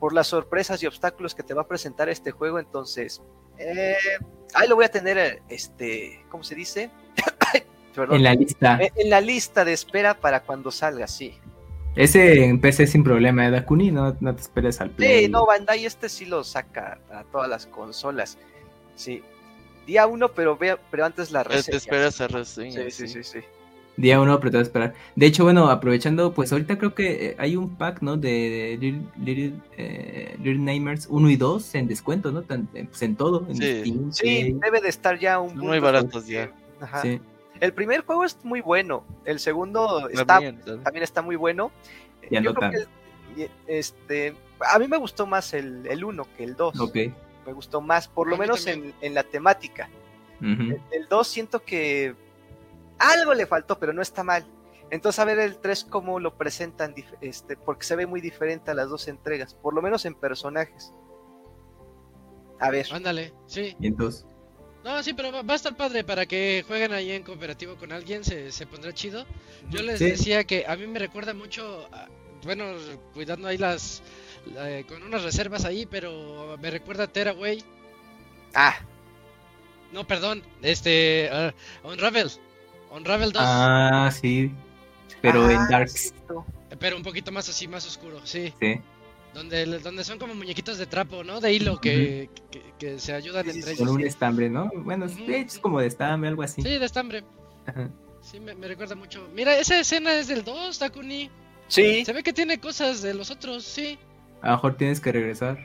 [0.00, 2.58] por las sorpresas y obstáculos que te va a presentar este juego.
[2.58, 3.22] Entonces,
[3.56, 3.94] eh,
[4.52, 6.90] ahí lo voy a tener, este, ¿cómo se dice?
[7.94, 8.16] Perdón.
[8.16, 8.78] En la lista.
[8.80, 11.38] Eh, en la lista de espera para cuando salga, sí.
[11.94, 13.92] Ese en PC sin problema, ¿eh, Dakuni?
[13.92, 15.26] No, no te esperes al play.
[15.26, 18.38] Sí, no, Bandai este sí lo saca a todas las consolas.
[18.96, 19.22] Sí.
[19.86, 21.70] Día uno, pero vea, pero antes la Eh, reseña.
[21.70, 22.82] Te esperas a reseña.
[22.86, 23.38] Sí, sí, sí, sí.
[23.96, 24.94] Día uno, pero te vas a esperar.
[25.14, 28.16] De hecho, bueno, aprovechando, pues ahorita creo que eh, hay un pack, ¿no?
[28.16, 32.42] De, Little, Little, eh, Little Nightmares 1 y 2 en descuento, ¿no?
[32.42, 33.46] Tan- eh, pues en todo.
[33.48, 33.80] En Sí.
[33.80, 36.50] Steam, Sí, debe de estar ya un Muy baratos ya.
[36.80, 37.02] Ajá.
[37.02, 37.20] Sí.
[37.60, 39.04] El primer juego es muy bueno.
[39.26, 41.70] El segundo está También, está muy bueno.
[42.30, 46.26] Ya Yo no creo que el- este, a mí me gustó más el, el 1
[46.38, 46.80] que el 2.
[46.80, 46.96] Ok.
[47.46, 49.90] Me gustó más, por lo menos en, en la temática.
[50.40, 52.14] El 2 siento que
[53.00, 54.46] algo le faltó, pero no está mal.
[54.90, 58.74] Entonces a ver el 3 cómo lo presentan, este, porque se ve muy diferente a
[58.74, 60.92] las dos entregas, por lo menos en personajes.
[62.58, 63.76] A ver, Ándale, sí.
[63.80, 64.26] Y entonces.
[64.84, 68.24] No, sí, pero va, a estar padre para que jueguen ahí en cooperativo con alguien,
[68.24, 69.26] se, se pondrá chido.
[69.68, 70.06] Yo les Sí.
[70.10, 72.08] decía que a mí me recuerda mucho, a-
[72.44, 72.64] bueno,
[73.12, 74.02] cuidando ahí las,
[74.54, 77.62] la- con unas reservas ahí, pero me recuerda a Tearaway.
[78.54, 78.74] ah,
[79.92, 81.52] No, perdón, este, ah,
[81.84, 82.30] Unravel.
[82.90, 84.52] Unravel 2, Ah, sí.
[85.22, 86.14] Pero ah, en Darks.
[86.78, 88.52] pero un poquito más así, más oscuro, sí.
[88.60, 88.80] Sí.
[89.34, 91.40] Donde, donde son como muñequitos de trapo, ¿no?
[91.40, 93.96] De hilo que, que, que se ayudan Sí, entre sí, Con ellos.
[93.96, 94.70] un estambre, ¿no?
[94.74, 96.62] Bueno, es- como de estambre, algo así.
[96.62, 97.22] Sí, de estambre.
[97.66, 97.88] Ajá.
[98.22, 99.28] Sí, me, me recuerda mucho.
[99.34, 101.30] Mira, esa escena es del 2, Takuni.
[101.68, 103.96] Sí, Se ve que tiene cosas de los otros, sí.
[104.42, 105.58] A lo mejor tienes que regresar.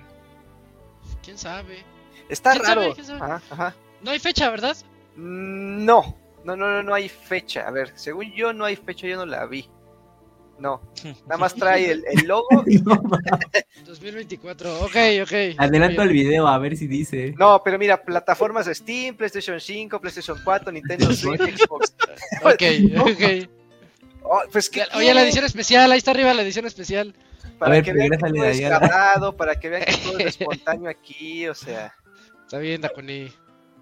[1.24, 1.84] ¿Quién sabe?
[2.30, 2.82] está ¿Quién sabe?
[2.82, 2.94] raro.
[2.94, 3.22] ¿Quién sabe?
[3.22, 3.76] Ajá, ajá.
[4.02, 4.78] No hay fecha, ¿verdad?
[5.16, 6.16] Mm, No,
[6.46, 7.68] no, no, no, no hay fecha.
[7.68, 9.70] A ver, según yo no hay fecha, yo no la vi.
[10.58, 10.82] No,
[11.26, 12.48] nada más trae el, el logo.
[13.86, 15.34] 2024, ok, ok.
[15.58, 17.34] Adelanto el video a ver si dice.
[17.38, 21.94] No, pero mira, plataformas Steam, PlayStation 5, PlayStation 4, Nintendo Switch, Xbox.
[22.44, 22.62] Ok,
[23.00, 23.50] ok.
[24.28, 27.14] Oh, pues que Oye, la edición especial, ahí está arriba la edición especial.
[27.60, 30.26] para A ver, que vean que todo es grabado, para que vean que todo es
[30.40, 31.94] espontáneo aquí, o sea,
[32.42, 33.32] Está bien, Takuni.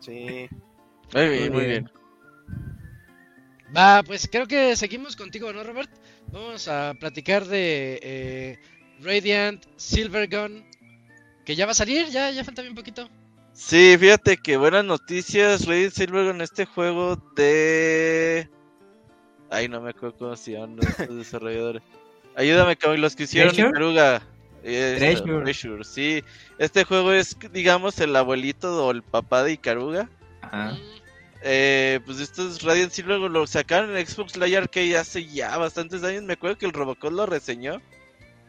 [0.01, 0.49] sí.
[1.13, 1.89] Muy bien, muy Muy bien.
[3.75, 5.89] Va, pues creo que seguimos contigo, ¿no, Robert?
[6.31, 8.59] Vamos a platicar de eh,
[9.01, 10.63] Radiant Silvergun.
[11.45, 13.09] Que ya va a salir, ya, ya falta bien poquito.
[13.53, 15.65] Sí, fíjate que buenas noticias.
[15.65, 18.49] Radiant Silver en este juego de.
[19.49, 20.85] Ay, no me acuerdo cómo se llaman los
[21.17, 21.83] desarrolladores.
[22.35, 23.71] Ayúdame, Camilo, los que hicieron ¿Treasure?
[23.71, 24.21] Ikaruga.
[24.63, 25.43] Eh, Treasure.
[25.43, 26.23] Treasure, sí.
[26.57, 30.09] Este juego es, digamos, el abuelito o el papá de Ikaruga.
[30.41, 30.71] Ajá.
[30.71, 31.02] Mm,
[31.45, 36.01] Eh, pues esto es Radiant Silver, lo sacaron en Xbox Live Arcade hace ya bastantes
[36.03, 36.23] años.
[36.23, 37.81] Me acuerdo que el Robocop lo reseñó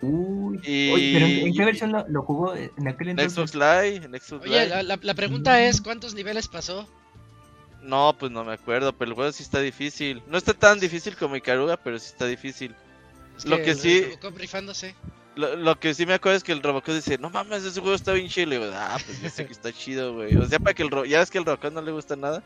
[0.01, 0.61] Uy.
[0.65, 3.35] Y- Oye, pero ¿en, qué versión lo, lo jugó en aquel en entonces?
[3.51, 3.97] Xbox Live.
[4.05, 4.69] En Xbox Oye, Live.
[4.69, 6.89] la, la- la pregunta es, ¿cuántos niveles pasó?
[7.83, 10.23] No, pues no me acuerdo, pero el juego sí está difícil.
[10.29, 12.75] No está tan difícil como Ikaruga, pero sí está difícil.
[13.37, 14.95] Es Lo que sí- Robocop rifándose.
[15.37, 17.97] Lo, lo que sí me acuerdo es que el Robocop dice, no mames, ese juego
[17.97, 18.47] está bien chido.
[18.47, 20.37] Y le digo, ah, pues yo sé que está chido, güey.
[20.37, 22.43] O sea, para que el Ro- ya ves que el Robocop no le gusta nada.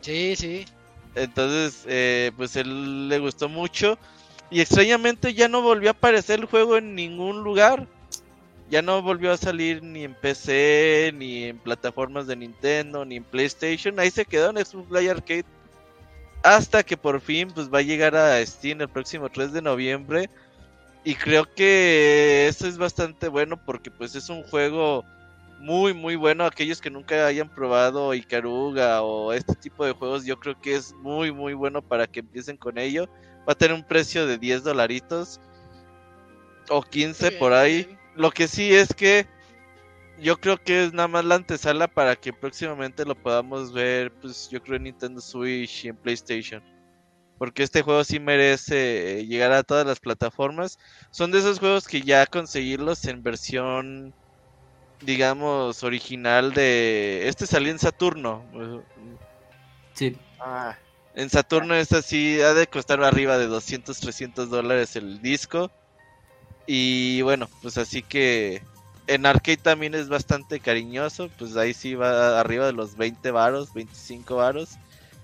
[0.00, 0.64] Sí, sí.
[1.14, 3.98] Entonces, eh, pues él le gustó mucho.
[4.50, 7.86] Y extrañamente ya no volvió a aparecer el juego en ningún lugar.
[8.68, 13.24] Ya no volvió a salir ni en PC, ni en plataformas de Nintendo, ni en
[13.24, 13.98] PlayStation.
[13.98, 15.44] Ahí se quedó en Xbox Live Arcade.
[16.42, 20.30] Hasta que por fin pues va a llegar a Steam el próximo 3 de noviembre.
[21.04, 25.04] Y creo que eso es bastante bueno porque pues es un juego
[25.60, 26.44] muy muy bueno.
[26.44, 30.94] Aquellos que nunca hayan probado Ikaruga o este tipo de juegos, yo creo que es
[30.94, 33.08] muy muy bueno para que empiecen con ello.
[33.48, 35.40] Va a tener un precio de 10 dolaritos
[36.68, 37.96] o 15 por ahí.
[38.16, 39.26] Lo que sí es que
[40.20, 44.48] yo creo que es nada más la antesala para que próximamente lo podamos ver, pues
[44.50, 46.62] yo creo en Nintendo Switch y en PlayStation.
[47.38, 50.78] Porque este juego sí merece llegar a todas las plataformas.
[51.10, 54.14] Son de esos juegos que ya conseguirlos en versión,
[55.00, 57.28] digamos, original de...
[57.28, 58.44] Este salió en Saturno.
[59.94, 60.16] Sí.
[60.38, 60.76] Ah,
[61.14, 65.70] En Saturno es así, ha de costar arriba de 200, 300 dólares el disco.
[66.66, 68.62] Y bueno, pues así que
[69.06, 73.74] en arcade también es bastante cariñoso, pues ahí sí va arriba de los 20 varos,
[73.74, 74.70] 25 varos.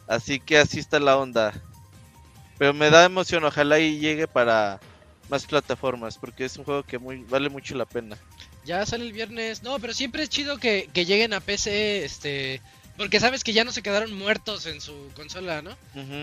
[0.08, 1.52] Así que así está la onda.
[2.58, 4.80] Pero me da emoción, ojalá y llegue para
[5.28, 8.16] más plataformas, porque es un juego que muy vale mucho la pena.
[8.66, 9.62] Ya sale el viernes.
[9.62, 12.60] No, pero siempre es chido que, que lleguen a PC, este...
[12.96, 15.76] Porque sabes que ya no se quedaron muertos en su consola, ¿no?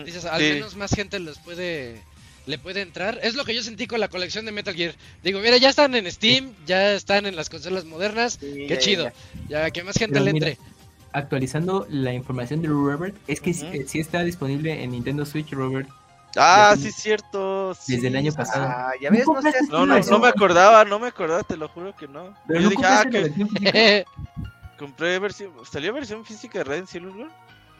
[0.04, 0.48] Dices, al sí.
[0.54, 2.02] menos más gente los puede
[2.46, 3.20] le puede entrar.
[3.22, 4.94] Es lo que yo sentí con la colección de Metal Gear.
[5.22, 8.38] Digo, mira, ya están en Steam, ya están en las consolas modernas.
[8.40, 9.04] sí, Qué ya, chido.
[9.48, 9.62] ya.
[9.64, 10.64] Ya que más gente Pero le mira, entre.
[11.12, 13.74] Actualizando la información de Robert, es que sí- Ujú.
[13.76, 15.88] eh, sí está disponible en Nintendo Switch, Robert,
[16.36, 17.74] Ah, sí, cierto.
[17.74, 17.94] sí.
[17.94, 18.66] desde el año pasado.
[18.68, 21.68] Ah, ya ves, no seas No, no, no me acordaba, no me acordaba, te lo
[21.68, 22.34] juro que no.
[22.46, 24.04] Pero Yo no dije, ah, que
[24.78, 25.52] compré versión.
[25.64, 27.28] ¿Salió versión física de Red Silver?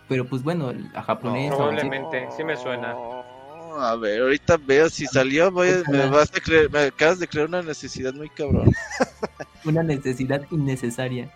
[0.09, 1.53] Pero pues bueno, a japonés.
[1.53, 2.95] Probablemente, sí me suena.
[3.77, 5.51] A ver, ahorita veo si salió.
[5.51, 8.71] Voy a- me, vas a creer, me acabas de crear una necesidad muy cabrón.
[9.65, 11.33] Una necesidad innecesaria.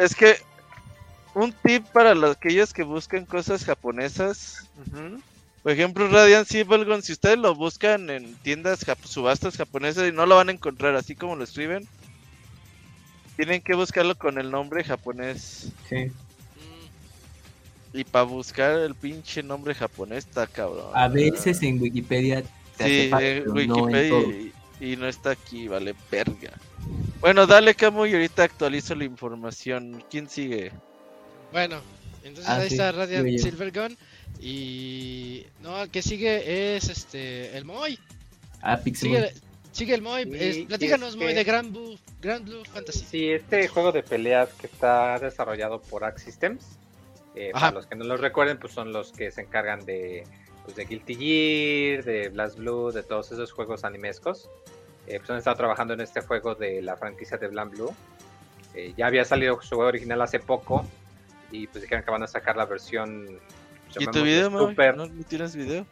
[0.00, 0.36] Es que
[1.34, 4.66] un tip para los aquellos que buscan cosas japonesas.
[4.86, 5.20] Ujú.
[5.62, 10.24] Por ejemplo, Radiant Silvergun, si ustedes lo buscan en tiendas jap- subastas japonesas y no
[10.24, 11.86] lo van a encontrar así como lo escriben,
[13.36, 15.72] tienen que buscarlo con el nombre japonés.
[15.88, 16.10] Sí.
[17.92, 20.92] Y para buscar el pinche nombre japonés está cabrón.
[20.94, 22.42] A veces en Wikipedia
[22.76, 26.52] te hace Sí, en pero no en Wikipedia y, y no está aquí, vale, verga.
[27.20, 30.02] Bueno, dale, Camu, y ahorita actualizo la información.
[30.10, 30.72] ¿Quién sigue?
[31.52, 31.80] Bueno,
[32.24, 33.28] entonces Ah, ahí sí, está Radiant.
[33.38, 33.96] Silvergun.
[34.40, 35.46] Y.
[35.62, 37.56] No, el que sigue es este.
[37.56, 37.98] El Moy.
[38.62, 39.08] Ah, Pixel.
[39.10, 39.34] Sigue,
[39.72, 40.24] sigue el Moy.
[40.24, 40.30] Sí,
[40.60, 43.04] Es- platícanos, Moy, que- de Grand Blue, Grand Blue Fantasy.
[43.10, 46.64] Sí, este juego de peleas que está desarrollado por Arc Systems,
[47.34, 50.24] eh, para los que no los recuerden, pues son los que se encargan de,
[50.64, 54.48] pues, de Guilty Gear, de Blast Blue, de todos esos juegos animescos.
[55.06, 57.94] Eh, pues han estado trabajando en este juego de la franquicia de Blast Blue.
[58.74, 60.86] Eh, ya había salido su juego original hace poco
[61.50, 63.40] y pues dijeron que van a sacar la versión
[63.98, 64.50] ¿Y tu video?
[64.50, 64.96] Super.
[64.96, 65.86] ¿No, no tienes video?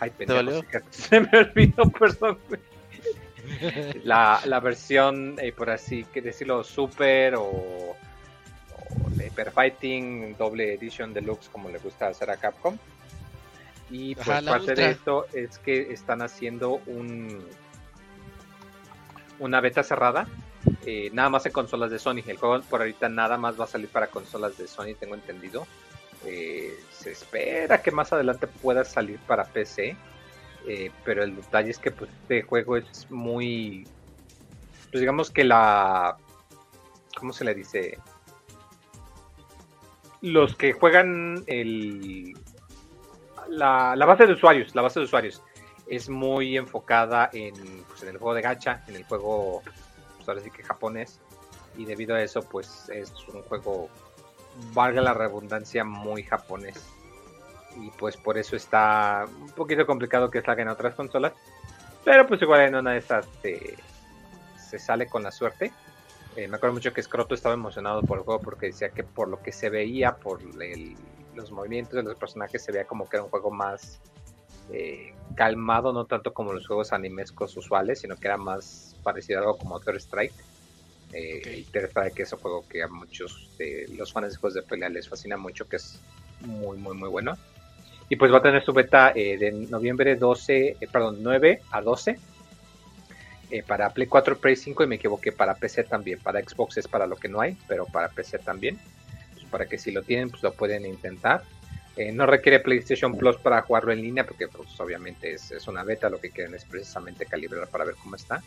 [0.00, 2.38] Ay, pendejo, se me olvidó, perdón.
[2.48, 2.60] güey.
[4.02, 7.96] La, la versión, eh, por así decirlo, Super o,
[9.14, 12.76] Hyper Fighting, doble edition deluxe, como le gusta hacer a Capcom.
[13.90, 14.86] Y pues Ajá, parte Ultra.
[14.86, 17.46] de esto es que están haciendo un
[19.38, 20.26] una beta cerrada,
[20.86, 22.22] eh, nada más en consolas de Sony.
[22.26, 25.66] El juego por ahorita nada más va a salir para consolas de Sony, tengo entendido.
[26.26, 29.96] Eh, se espera que más adelante pueda salir para PC.
[30.66, 33.86] eh, pero el detalle es que pues, este juego es muy.
[34.90, 36.16] Pues digamos que la.
[37.16, 37.98] ¿Cómo se le dice?
[40.20, 42.36] Los que juegan el.
[43.48, 45.40] La, base de usuarios, la base de usuarios
[45.86, 47.54] es muy enfocada en,
[47.88, 49.62] pues, en el juego de gacha, en el juego,
[50.16, 51.20] pues ahora sí que japonés,
[51.76, 53.88] y debido a eso, pues es un juego,
[54.72, 56.76] valga la redundancia, muy japonés.
[57.76, 61.32] Y pues por eso está un poquito complicado que salga en otras consolas,
[62.04, 63.76] pero pues igual en una de esas se,
[64.56, 65.72] se sale con la suerte.
[66.36, 69.28] Eh, me acuerdo mucho que Scroto estaba emocionado por el juego porque decía que por
[69.28, 70.40] lo que se veía, por
[71.34, 74.00] los movimientos de los personajes, se veía como que era un juego más
[74.70, 79.42] eh, calmado, no tanto como los juegos animescos usuales, sino que era más parecido a
[79.42, 80.34] algo como Third Strike.
[81.12, 81.46] Eh, Ok.
[81.58, 84.62] y Third Strike es un juego que a muchos de los fans de juegos de
[84.62, 86.00] pelea les fascina mucho, que es
[86.40, 87.36] muy, muy, muy bueno.
[88.08, 91.80] Y pues va a tener su beta eh, de noviembre 12, eh, perdón, 9 a
[91.82, 92.18] 12.
[93.50, 96.18] eh, para Play 4, Play 5 y me equivoqué para PC también.
[96.20, 98.78] Para Xbox es para lo que no hay, pero para PC también.
[99.34, 101.42] Pues para que si lo tienen, pues lo pueden intentar.
[101.96, 105.82] Eh, no requiere PlayStation Plus para jugarlo en línea, porque pues obviamente es, es una
[105.84, 108.42] beta, lo que quieren es precisamente calibrar para ver cómo está.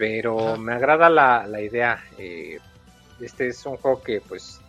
[0.00, 0.56] Pero Ajá.
[0.56, 2.02] me agrada la, la idea.
[2.16, 2.58] eh,
[3.20, 4.62] este es un juego que pues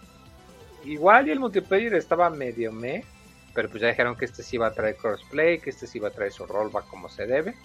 [0.83, 3.05] igual y el multiplayer estaba medio me,
[3.53, 6.09] pero pues ya dijeron que este sí va a traer crossplay, que este sí va
[6.09, 7.55] a traer su rollback como se debe.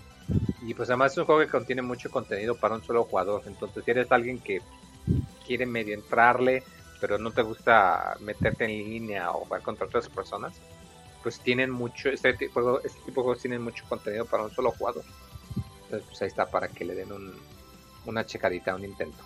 [0.63, 3.43] Y pues además es un juego que contiene mucho contenido para un solo jugador.
[3.47, 4.63] Entonces si eres alguien que
[5.45, 6.63] quiere medio entrarle,
[7.01, 10.61] pero no te gusta meterte en línea o jugar contra otras personas,
[11.25, 14.71] pues tienen mucho, este tipo, este tipo de juegos tienen mucho contenido para un solo
[14.71, 15.03] jugador.
[15.83, 17.35] Entonces, pues ahí está para que le den un,
[18.07, 19.23] una checadita, un intento.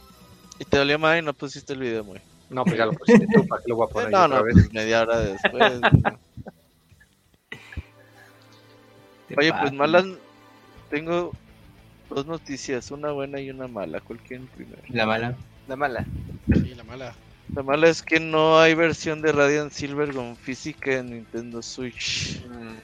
[0.58, 2.20] Y te dolió más y no pusiste el video muy.
[2.50, 4.38] No, pues ya lo pusiste tú, ¿para qué lo voy a poner yo no, otra
[4.38, 4.54] no, vez?
[4.54, 5.80] pues media hora después.
[9.36, 10.04] Oye, pues malas.
[10.90, 11.32] Tengo
[12.08, 14.00] dos noticias, una buena y una mala.
[14.00, 14.82] ¿Cuál quieren primero?
[14.88, 15.36] La mala.
[15.68, 16.04] La mala.
[16.52, 17.14] Sí, la mala.
[17.54, 22.44] La mala es que no hay versión de Radiant Silver con física en Nintendo Switch.
[22.46, 22.78] Mm,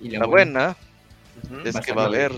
[0.00, 0.76] Y La buena
[1.64, 2.32] es Va que va a haber.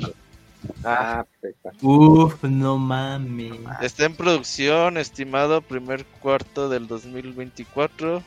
[0.85, 1.71] Ah, perfecto.
[1.87, 3.53] Uf, no mames.
[3.81, 8.23] Está en producción, estimado primer cuarto del 2024.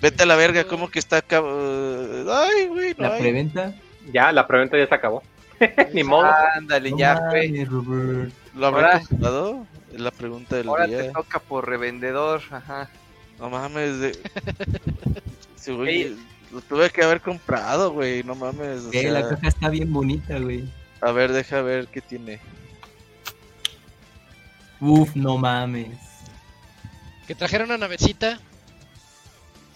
[0.00, 1.38] Vete a la verga, ¿cómo que está acá?
[1.38, 3.20] Ay, güey, no La hay.
[3.20, 3.74] preventa.
[4.12, 5.22] Ya, la preventa ya se acabó.
[5.92, 6.30] Ni modo.
[6.56, 7.64] Ándale, No ya, güey.
[7.64, 9.66] ¿Lo habrá Ahora- comprado?
[9.92, 11.02] Es la pregunta del Ahora día.
[11.02, 12.40] te toca por revendedor.
[12.50, 12.88] Ajá.
[13.38, 14.18] No mames, de...
[15.56, 16.16] Sí, güey.
[16.52, 18.82] Lo tuve que haber comprado, güey, no mames.
[18.84, 20.68] o Eh, la caja está bien bonita, güey.
[21.00, 22.38] A ver, deja ver qué tiene.
[24.80, 25.96] Uf, no mames.
[27.26, 28.38] Que trajeron una navecita.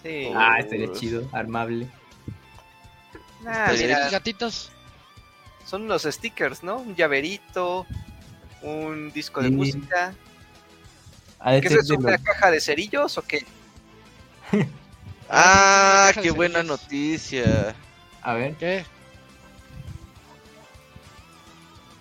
[0.03, 0.29] Sí.
[0.35, 1.89] Ah, estaría chido, armable.
[3.47, 4.71] Ah, Está mira, Los gatitos.
[5.65, 6.79] son unos stickers, ¿no?
[6.79, 7.87] Un llaverito,
[8.63, 9.55] un disco de Sí.
[9.55, 10.15] música.
[11.45, 11.95] ¿Qué es eso?
[11.97, 13.45] ¿Una los- caja de cerillos o qué?
[15.29, 17.75] Ah, qué buena noticia.
[18.23, 18.85] A ver, ¿Qué?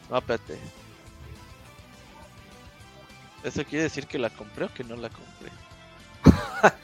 [0.10, 0.60] No, espérate.
[3.44, 5.52] ¿Eso quiere decir que la compré o que no la compré?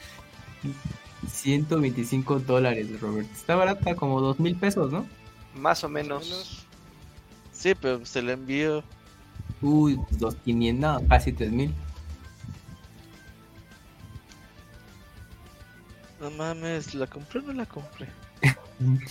[1.27, 3.31] 125 dólares, Robert.
[3.31, 5.07] Está barata, como dos mil pesos, ¿no?
[5.55, 6.65] Más o Más o menos.
[7.51, 8.83] Sí, pero se la envío.
[9.61, 11.73] Uy, dos 500, no, casi tres mil.
[16.21, 18.07] No mames, ¿la compré o no la compré?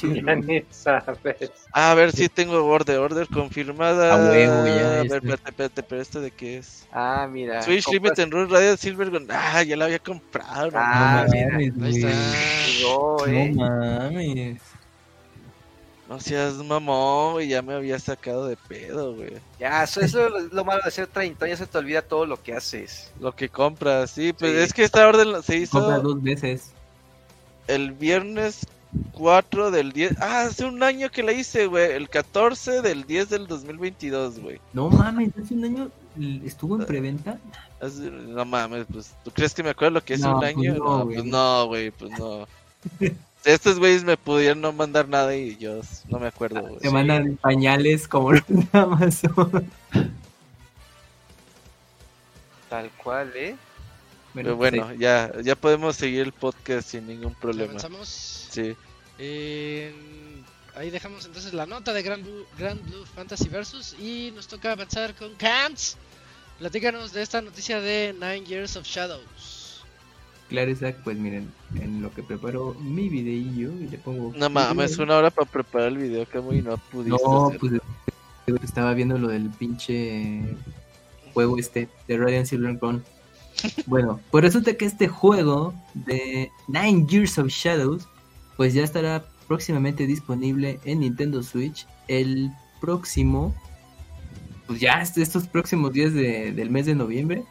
[0.02, 1.50] Ya ni sabes.
[1.72, 4.14] Ah, a ver si tengo order, order confirmada.
[4.14, 5.16] A huevo, ya, A ver, este.
[5.18, 6.86] espérate, espérate, pero esto de qué es?
[6.92, 7.62] Ah, mira.
[7.62, 9.26] Switch compras- Limited Run Radiant Silver Gun.
[9.30, 10.70] Ah, ya la había comprado.
[10.72, 11.50] no Ah, no mira.
[11.50, 12.12] mames, Ahí güey.
[12.12, 12.66] está.
[12.78, 13.52] Llegó, ¿eh?
[13.54, 14.60] No mames.
[16.08, 19.34] No seas mamón, güey, ya me había sacado de pedo, güey.
[19.60, 22.42] Ya, eso, eso es lo malo de ser 30 ya se te olvida todo lo
[22.42, 23.12] que haces.
[23.20, 24.58] Lo que compras, sí, pues Sí.
[24.58, 26.72] es que esta orden se Compra hizo dos veces.
[27.66, 28.66] El viernes
[29.12, 30.16] 4 del 10.
[30.20, 31.92] Ah, hace un año que la hice, güey.
[31.92, 34.60] El 14 del 10 del 2022, güey.
[34.72, 35.90] No mames, hace un año
[36.44, 37.38] estuvo en preventa.
[38.28, 40.74] No mames, pues, ¿tú crees que me acuerdo lo que es No, un pues año?
[40.74, 41.14] No, güey.
[41.16, 42.46] pues no, güey, pues no.
[43.44, 45.80] Estos güeyes me pudieron no mandar nada y yo
[46.10, 46.78] no me acuerdo, güey.
[46.78, 49.70] Te mandan pañales como los de Amazon.
[52.68, 53.56] Tal cual, ¿eh?
[54.34, 57.70] Pero bueno, ya, ya podemos seguir el podcast sin ningún problema.
[57.70, 58.46] Avanzamos.
[58.50, 58.76] Sí.
[59.18, 59.92] Eh,
[60.76, 64.72] ahí dejamos entonces la nota de Grand Blue, Grand Blue Fantasy Versus y nos toca
[64.72, 65.96] avanzar con Camps.
[66.58, 69.82] Platícanos de esta noticia de Nine Years of Shadows.
[70.48, 74.32] Claro, Isaac, pues miren, en lo que preparo mi videillo y le pongo.
[74.36, 77.60] No mames, una hora para preparar el video, que muy no pudiste No, hacer.
[77.60, 77.72] pues
[78.64, 80.42] estaba viendo lo del pinche
[81.34, 83.04] juego este de Radiant Silver Crown.
[83.86, 88.06] Bueno, pues resulta que este juego de Nine Years of Shadows,
[88.56, 92.50] pues ya estará próximamente disponible en Nintendo Switch el
[92.80, 93.54] próximo,
[94.66, 97.42] pues ya est- estos próximos días de- del mes de noviembre.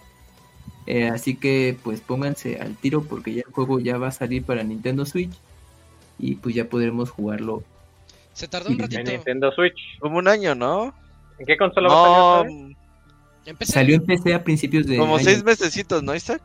[0.87, 4.43] Eh, así que pues pónganse al tiro porque ya el juego ya va a salir
[4.43, 5.33] para Nintendo Switch
[6.17, 7.63] y pues ya podremos jugarlo.
[8.33, 9.11] Se tardó un Sí, En ratito.
[9.11, 9.99] Nintendo Switch.
[9.99, 10.93] Como un año, ¿no?
[11.37, 12.75] ¿En qué consola va a salir?
[13.45, 13.71] Empecé.
[13.73, 15.23] Salió en PC a principios de como año.
[15.23, 16.41] seis mesecitos, ¿no, Isaac?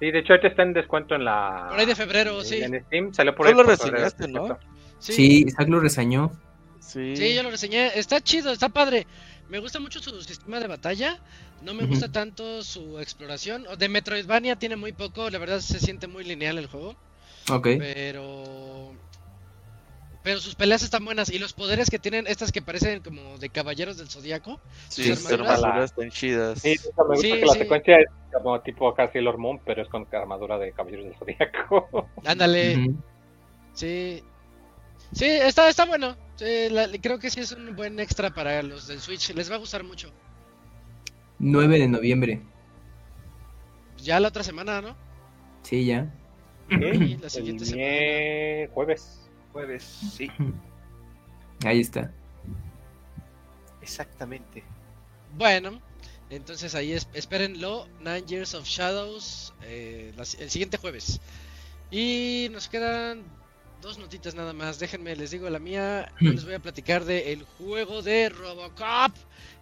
[0.00, 1.66] Sí, de hecho ahorita está en descuento en la...
[1.70, 2.56] Por ahí de febrero, sí.
[2.62, 3.56] En Steam salió por Tú ahí.
[3.56, 4.58] lo reseñaste, ¿no?
[4.98, 6.32] Sí, Sí, Isaac lo reseñó.
[6.80, 7.16] Sí.
[7.16, 7.98] sí, yo lo reseñé.
[7.98, 9.06] Está chido, está padre.
[9.48, 11.20] Me gusta mucho su sistema de batalla.
[11.62, 13.64] No me gusta tanto su exploración.
[13.78, 15.30] De Metroidvania tiene muy poco.
[15.30, 16.96] La verdad se siente muy lineal el juego.
[17.50, 17.68] Ok.
[17.78, 18.71] Pero.
[20.22, 21.30] Pero sus peleas están buenas.
[21.32, 24.60] Y los poderes que tienen, estas que parecen como de caballeros del zodiaco.
[24.88, 25.90] Sí, sus armaduras.
[25.90, 26.60] están chidas.
[26.60, 27.58] Sí, eso me gusta Sí, que la sí.
[27.58, 32.08] secuencia es como tipo casi Sailor Moon, pero es con armadura de Caballeros del Zodíaco.
[32.24, 32.92] Ándale.
[33.74, 34.22] Sí.
[35.12, 36.16] Sí, está, está bueno.
[36.36, 39.34] Sí, la- creo que sí es un buen extra para los del Switch.
[39.34, 40.10] Les va a gustar mucho.
[41.40, 42.40] 9 de noviembre.
[43.98, 44.96] Ya la otra semana, ¿no?
[45.62, 46.12] Sí, ya.
[46.70, 46.76] Sí,
[47.20, 47.82] la El siguiente semana.
[47.88, 49.18] mie- jueves.
[49.52, 49.82] Jueves,
[50.16, 50.30] sí,
[51.64, 52.10] Ahí está.
[53.80, 54.64] exactamente.
[55.36, 55.80] Bueno,
[56.30, 61.20] Entonces ahí es, espérenlo, Nine Years of Shadows, eh, las- el siguiente jueves.
[61.90, 63.22] Y nos quedan
[63.82, 64.78] dos notitas nada más.
[64.78, 66.10] Déjenme, les digo la mía.
[66.20, 69.12] Les voy a platicar de el juego de Robocop.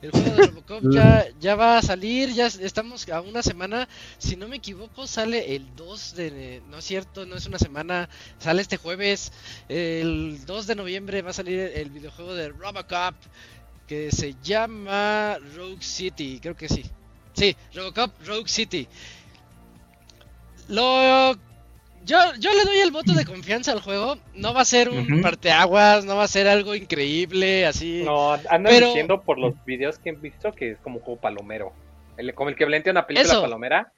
[0.02, 3.88] El juego de Robocop ya, ya va a salir, ya es- estamos a una semana.
[4.18, 6.62] Si no me equivoco, sale el 2 de...
[6.70, 8.08] No es cierto, no es una semana,
[8.38, 9.32] sale este jueves.
[9.68, 13.14] El 2 de noviembre va a salir el videojuego de Robocop
[13.86, 16.84] que se llama Rogue City, creo que sí.
[17.32, 18.86] Sí, Robocop Rogue City.
[20.68, 21.36] Lo
[22.05, 24.18] yo, yo le doy el voto de confianza al juego.
[24.34, 25.22] No va a ser un Ujú.
[25.22, 28.03] parteaguas, no va a ser algo increíble, así.
[28.05, 31.20] No, andan Pero- diciendo por los videos que han visto que es como un juego
[31.20, 31.72] palomero.
[32.16, 33.42] El, como el que plantea una película Eso.
[33.42, 33.92] palomera.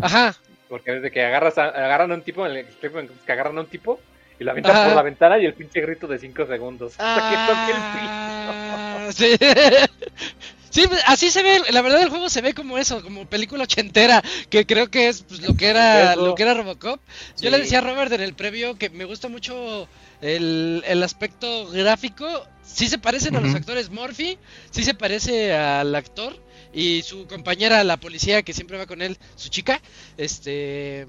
[0.00, 0.34] Ajá.
[0.68, 3.66] Porque desde que agarras a- agarran a un tipo, en el que agarran a un
[3.66, 4.00] tipo
[4.38, 4.86] y lo avientan Ajá.
[4.86, 6.94] por la ventana y el pinche grito de 5 segundos.
[6.98, 8.10] Hasta que toque el piso.
[8.52, 9.36] Ah, sí.
[10.70, 14.22] Sí, así se ve, la verdad el juego se ve como eso, como película ochentera,
[14.48, 17.00] que creo que es pues, lo que era lo que era Robocop.
[17.40, 19.88] Yo le decía a Robert en el previo que me gusta mucho
[20.22, 22.46] el, el aspecto gráfico.
[22.62, 24.38] Sí se parecen a los actores Murphy,
[24.70, 26.38] sí se parece al actor
[26.72, 29.80] y su compañera, la policía que siempre va con él, su chica,
[30.16, 31.08] este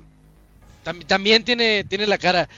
[0.83, 2.49] tam- también tiene, tiene la cara.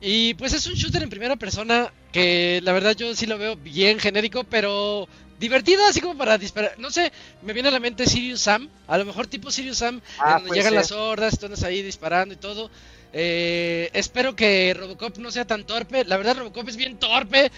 [0.00, 3.56] Y pues es un shooter en primera persona que la verdad yo sí lo veo
[3.56, 5.08] bien genérico, pero
[5.38, 6.74] divertido, así como para disparar.
[6.78, 7.12] No sé,
[7.42, 10.44] me viene a la mente Sirius Sam, a lo mejor tipo Sirius Sam, Ah, en
[10.44, 12.70] donde llegan las hordas, tú andas ahí disparando y todo.
[13.12, 16.04] Eh, espero que Robocop no sea tan torpe.
[16.04, 17.50] La verdad, Robocop es bien torpe.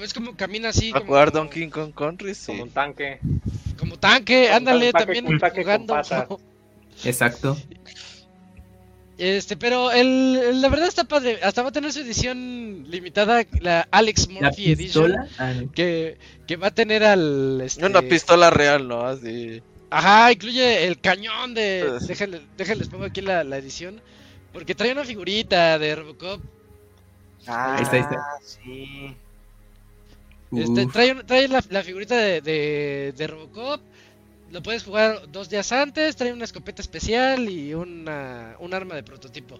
[0.00, 0.90] Es como camina así.
[0.90, 2.34] ¿Va a como, jugar Donkey Kong Country?
[2.34, 2.46] Sí.
[2.46, 3.18] Como un tanque.
[3.78, 4.44] como tanque.
[4.46, 5.94] Como Ándale, un tanque- también un tanque con jugando.
[5.94, 6.28] patas.
[7.04, 7.58] Exacto.
[9.24, 11.38] Este, pero el, el- la verdad está padre.
[11.44, 15.12] Hasta va a tener su edición limitada, la Alex La Murphy Edition.
[15.12, 15.28] pistola.
[15.38, 15.70] ah, no.
[15.72, 17.60] Que, que va a tener al.
[17.60, 19.06] Este, Una pistola real, ¿no?
[19.06, 19.62] Así.
[19.90, 21.84] Ajá, incluye el cañón de.
[21.88, 24.00] Pues- Déjenle, déjenles pongo aquí la, la edición.
[24.52, 26.40] Porque trae una figurita de Robocop.
[27.46, 28.24] Ah, Ahí está, ahí está.
[28.42, 29.16] sí.
[30.54, 33.80] Este, trae trae la, la figurita de, de, de Robocop.
[34.52, 36.14] Lo puedes jugar dos días antes.
[36.14, 39.58] Trae una escopeta especial y una, un arma de prototipo.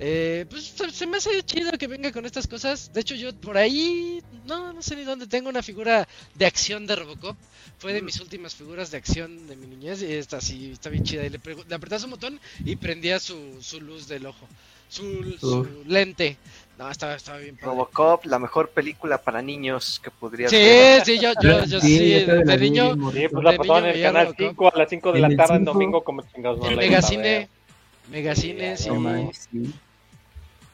[0.00, 2.92] Eh, pues se, se me hace chido que venga con estas cosas.
[2.92, 4.20] De hecho, yo por ahí.
[4.44, 7.36] No, no sé ni dónde tengo una figura de acción de Robocop.
[7.78, 10.02] Fue de mis últimas figuras de acción de mi niñez.
[10.02, 11.24] Y esta sí está bien chida.
[11.24, 11.38] Y le,
[11.68, 14.48] le apretas un botón y prendía su, su luz del ojo.
[14.88, 16.36] Su, su lente.
[16.82, 17.66] No, estaba, estaba bien padre.
[17.66, 21.04] Robocop, la mejor película para niños que podría Sí, ser.
[21.04, 22.94] sí, yo, yo, yo sí, la de vi niño.
[23.12, 24.48] Sí, pues De la pasaban en el canal Robocop.
[24.48, 27.48] 5 a las 5 de la tarde en domingo, como chingados no el Megacine.
[28.10, 28.90] Megacine, sí.
[29.52, 29.72] Sí.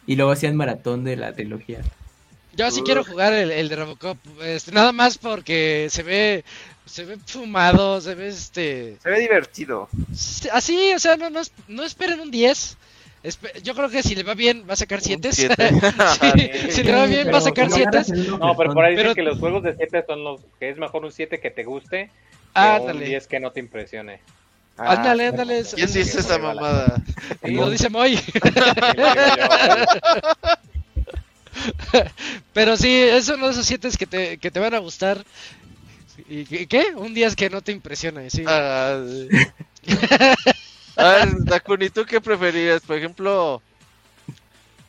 [0.07, 1.83] Y luego hacían maratón de la trilogía.
[2.55, 6.43] Yo sí quiero jugar el, el de Robocop, este, nada más porque se ve,
[6.87, 9.89] se ve fumado, se ve este, Se ve divertido.
[10.53, 12.79] así, o sea, no, no, no esperen un 10.
[13.23, 15.31] Espe- Yo creo que si le va bien va a sacar 7.
[15.33, 15.71] siete.
[16.71, 17.89] si le va bien va a sacar como 7.
[17.89, 20.25] agarras el uno No, pero por ahí dicen Pero- que los juegos de 7 son
[20.25, 22.11] los que es mejor un 7 que te guste que
[22.55, 23.07] Ah, un Ándale.
[23.07, 24.21] 10 que no te impresione.
[24.77, 25.63] Ah, Ándale, ándale.
[25.75, 27.03] ¿Quién eso- dice esa mamada?
[27.43, 28.17] Lo dice Moy.
[28.17, 30.53] Sí, lo digo yo.
[32.53, 35.25] Pero sí, es uno de esos 7 que te, que te van a gustar.
[36.29, 36.85] ¿Y qué- qué?
[36.97, 38.45] Un 10 que no te impresione, sí.
[38.47, 39.29] Ah, sí.
[40.99, 42.83] A ver, Dakuni, ¿tú qué preferías?
[42.83, 43.63] Por ejemplo,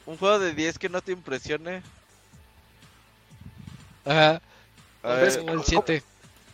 [0.07, 1.83] un juego de 10 que no te impresione.
[4.03, 4.41] Ajá.
[5.03, 6.03] A ver, como el 7.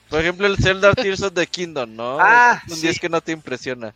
[0.10, 2.18] por ejemplo, el Zelda Tears of the Kingdom, ¿no?
[2.20, 2.82] Ah, un sí.
[2.82, 3.94] 10 que no te impresiona.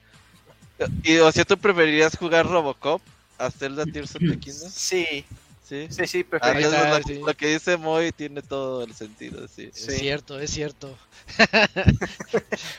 [1.03, 3.01] Y, o sea, ¿tú preferirías jugar Robocop
[3.37, 4.69] a Zelda Tears of the Kingdom?
[4.71, 5.25] Sí,
[5.69, 5.87] Sí.
[5.91, 6.57] sí, sí, Ah, perfecto.
[6.57, 7.21] Ahí entonces está, lo, sí.
[7.27, 9.69] lo que dice Moy tiene todo el sentido, sí.
[9.71, 9.91] Es Sí.
[9.99, 10.97] cierto, es cierto.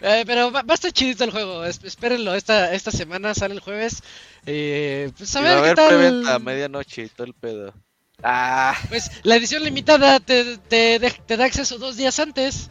[0.03, 1.65] Eh, pero va, va a estar chidito el juego.
[1.65, 4.03] es- espérenlo, esta, esta semana sale el jueves.
[4.47, 5.89] Eh, pues a Y ver va a qué haber tal.
[5.89, 7.75] preventa a medianoche y todo el pedo.
[8.23, 12.71] Ah, Pues la edición limitada te, te, de- te da acceso dos días antes.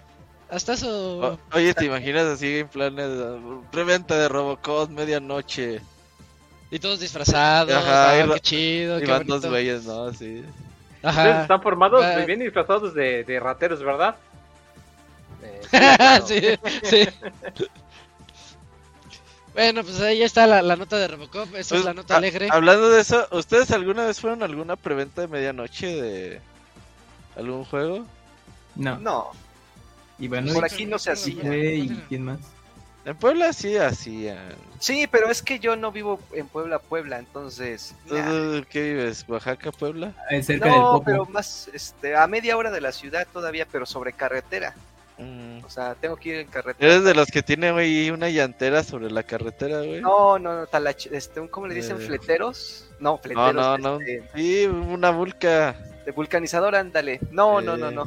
[0.49, 1.19] Hasta eso.
[1.19, 3.39] O- oye, ¿te imaginas así en planes de
[3.71, 5.79] preventa de Robocop medianoche?
[6.71, 7.73] Y todos disfrazados.
[7.73, 10.13] Ajá, ah, y qué chido, Y qué van dos güeyes, ¿no?
[10.13, 10.43] Sí.
[11.03, 12.25] Ustedes están formados, Ah.
[12.25, 14.15] bien disfrazados de, de rateros, ¿verdad?
[15.41, 16.25] Eh, sí, claro.
[16.27, 16.41] sí,
[16.83, 17.07] sí.
[19.53, 21.47] Bueno, pues ahí está la, la nota de Robocop.
[21.55, 22.47] Esta Pues, es la nota a- alegre.
[22.51, 26.41] Hablando de eso, ¿ustedes alguna vez fueron a alguna preventa de medianoche de
[27.35, 28.05] algún juego?
[28.75, 28.97] No.
[28.99, 29.31] no.
[30.19, 31.43] Y bueno, Por aquí no se hacía.
[31.73, 32.39] ¿y quién más?
[33.05, 34.37] En Puebla sí hacían.
[34.79, 37.95] Sí, pero es que yo no vivo en Puebla, Puebla, entonces.
[38.09, 38.23] nah.
[38.25, 39.25] ¿Tú ¿Qué vives?
[39.27, 40.13] ¿Oaxaca, Puebla?
[40.29, 41.03] Eh, cerca del No, Popo.
[41.05, 44.75] pero más, este, a media hora de la ciudad todavía, pero sobre carretera.
[45.17, 45.63] Mm.
[45.65, 46.91] O sea, tengo que ir en carretera.
[46.93, 50.01] Eres de los que tiene, güey, una llantera sobre la carretera, güey.
[50.01, 51.97] No, no, no, talach- este, ¿cómo le dicen?
[52.01, 52.05] Eh.
[52.05, 52.89] ¿Fleteros?
[52.99, 53.53] No, no, fleteros.
[53.55, 53.99] no, no.
[53.99, 55.73] este, Sí, una vulca.
[56.05, 57.19] de vulcanizador, ándale.
[57.31, 57.93] No, no, no, Eh.
[57.95, 58.05] no.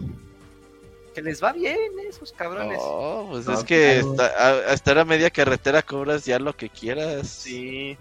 [1.14, 2.78] Que les va bien, eh, esos cabrones.
[2.78, 4.10] No, pues No, es que claro.
[4.12, 7.28] esta- a, a estar a media carretera cobras ya lo que quieras.
[7.28, 7.96] Sí.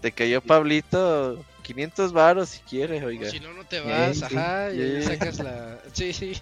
[0.00, 3.30] Te cayó Pablito, 500 varos si quieres, oiga.
[3.30, 4.24] Si no, no te vas, sí.
[4.24, 5.08] ajá, y ahí Sí.
[5.08, 5.78] sacas la...
[5.92, 6.32] Sí, sí,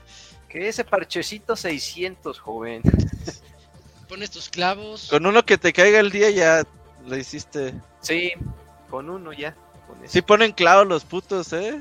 [0.49, 2.81] Que ese parchecito 600, joven.
[4.09, 5.09] pones tus clavos.
[5.11, 6.65] Con uno que te caiga el día ya
[7.07, 7.75] lo hiciste.
[8.01, 8.33] Sí,
[8.89, 9.55] con uno ya.
[9.87, 10.09] Con.
[10.09, 11.81] Sí ponen clavos los putos, ¿eh?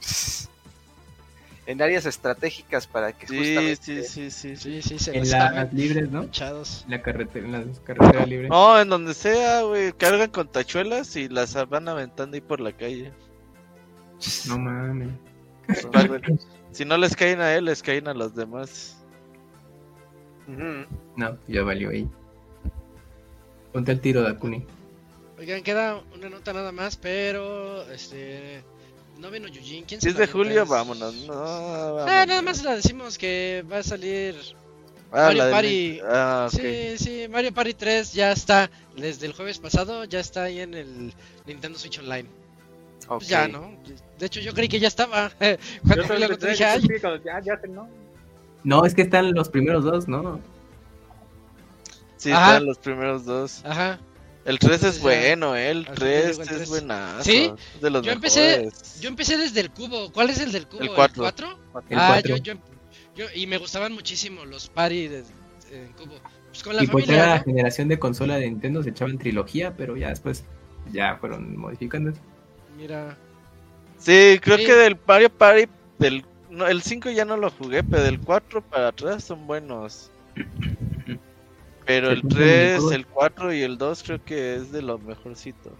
[1.68, 4.02] En áreas estratégicas para que Sí, justamente...
[4.02, 4.80] sí, sí, sí, sí.
[4.80, 6.22] Sí, se En las libres, ¿no?
[6.22, 8.48] En la carretera, en las carreteras libres.
[8.48, 9.92] No, en donde sea, güey.
[9.92, 13.12] Cargan con tachuelas y las van aventando ahí por la calle.
[14.46, 15.10] No mames.
[16.72, 19.04] Si no les caen a él, les caen a los demás.
[20.46, 22.08] No, ya valió ahí.
[23.74, 24.64] Ponte el tiro, Dakuni.
[25.38, 28.64] Oigan, queda una nota nada más, pero este
[29.18, 29.84] no vino Yujin.
[29.84, 31.14] ¿Quién Si es de julio, Es- vámonos.
[31.26, 34.34] No, Ah, nada más la decimos que va a salir.
[35.10, 36.00] Ah, Mario Party.
[36.06, 36.48] Ah.
[36.50, 38.70] Sí, sí, Mario Party 3 ya está.
[38.96, 41.12] Desde el jueves pasado ya está ahí en el
[41.46, 42.28] Nintendo Switch Online.
[43.08, 43.72] Pues ya, ¿no?
[44.18, 45.30] De hecho, yo creí que ya estaba.
[45.40, 45.56] Yo
[46.06, 47.88] Cuando nota que dije, ay, cuando ya, ya se- no.
[48.64, 50.40] No, es que están los primeros dos, ¿no?
[52.18, 52.48] Sí, Ajá.
[52.48, 53.64] están los primeros dos.
[53.64, 53.98] ajá.
[54.48, 55.70] El 3 Entonces es bueno, ¿eh?
[55.70, 56.68] El al final 3 llegó el es tres.
[56.70, 57.22] buenazo.
[57.24, 57.52] ¿Sí?
[57.82, 59.00] De los Yo empecé- mejores.
[59.00, 60.10] Yo empecé desde el cubo.
[60.10, 60.80] ¿Cuál es el del cubo?
[60.82, 61.26] El cuatro.
[61.26, 62.36] El ah, cuatro.
[62.36, 62.54] yo, yo,
[63.14, 65.18] yo- y me gustaban muchísimo los party de,
[65.70, 66.14] en cubo.
[66.48, 67.16] Pues con la Y familia.
[67.18, 67.44] cada ¿no?
[67.44, 70.44] generación de consola de Nintendo se echaban trilogía, pero ya después
[70.92, 72.12] ya fueron modificando.
[72.76, 73.16] Mira.
[73.98, 74.64] Sí, creo Sí.
[74.64, 75.68] que del Mario Party,
[75.98, 80.10] del, no, el 5 ya no lo jugué, pero del 4 para atrás son buenos.
[81.88, 82.92] Pero el cumplen 3, todos.
[82.92, 85.74] el 4 y el 2 creo que es de lo mejorcito.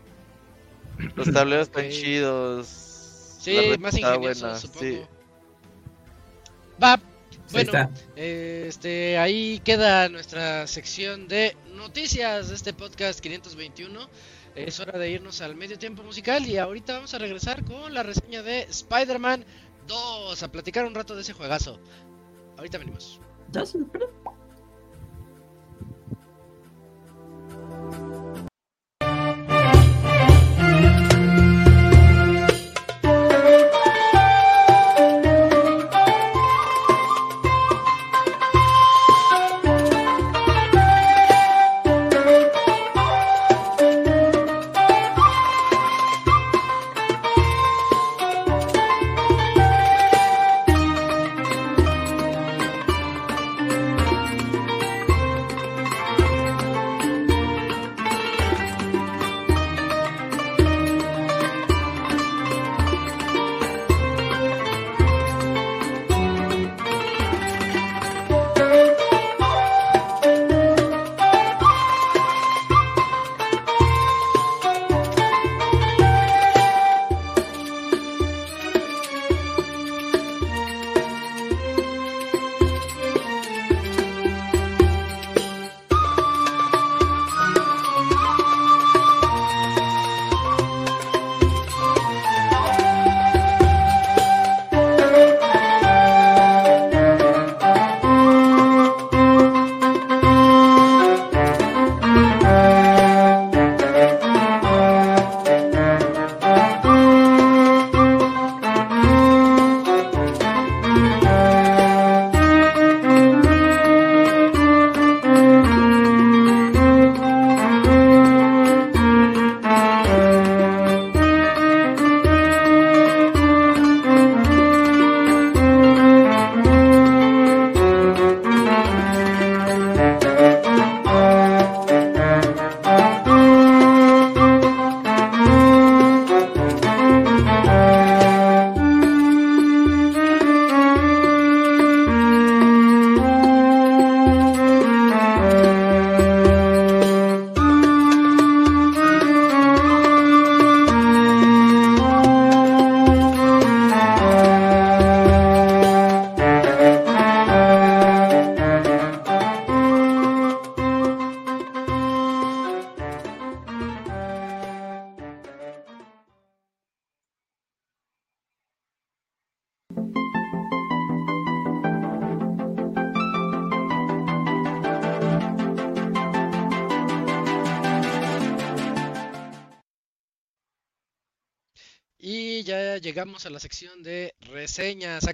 [1.15, 2.67] Los tableros están chidos.
[2.67, 4.81] Sí, más está ingenioso, buena, supongo.
[4.81, 5.03] sí.
[6.83, 6.99] Va,
[7.53, 7.73] Bueno,
[8.17, 14.09] este, ahí queda nuestra sección de noticias de este podcast 521.
[14.55, 18.03] Es hora de irnos al medio tiempo musical y ahorita vamos a regresar con la
[18.03, 19.45] reseña de Spider-Man
[19.87, 21.79] 2, a platicar un rato de ese juegazo.
[22.57, 23.21] Ahorita venimos.
[27.79, 28.28] Y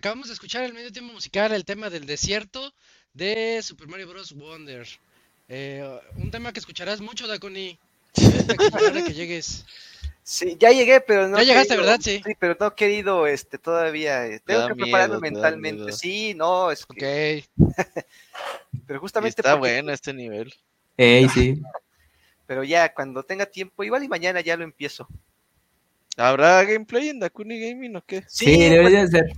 [0.05, 2.74] Acabamos de escuchar el medio tiempo musical, el tema del desierto
[3.14, 4.35] de Super Mario Bros.
[4.35, 4.86] Wonder.
[5.48, 5.82] Eh,
[6.16, 7.78] un tema que escucharás mucho, Dakuni.
[8.74, 9.64] Ahora que llegues.
[10.22, 11.39] Sí, ya llegué, pero no.
[11.39, 12.01] Ya llegaste, querido- ¿verdad?
[12.02, 12.22] Sí.
[12.39, 14.26] pero no he querido este, todavía.
[14.26, 15.85] eh, Te Tengo da que prepararme miedo, da mentalmente.
[15.85, 15.97] miedo.
[15.97, 17.44] Sí, no, es que.
[17.56, 17.66] Ok.
[18.86, 19.40] Pero Y justamente.
[19.40, 20.52] está porque- bueno este nivel.
[20.98, 21.62] Ey, sí.
[22.47, 25.09] Pero ya cuando tenga tiempo, igual y mañana ya lo empiezo.
[26.18, 28.22] ¿Habrá gameplay en Dakuni Gaming o qué?
[28.28, 29.32] Sí, pues, debería ser.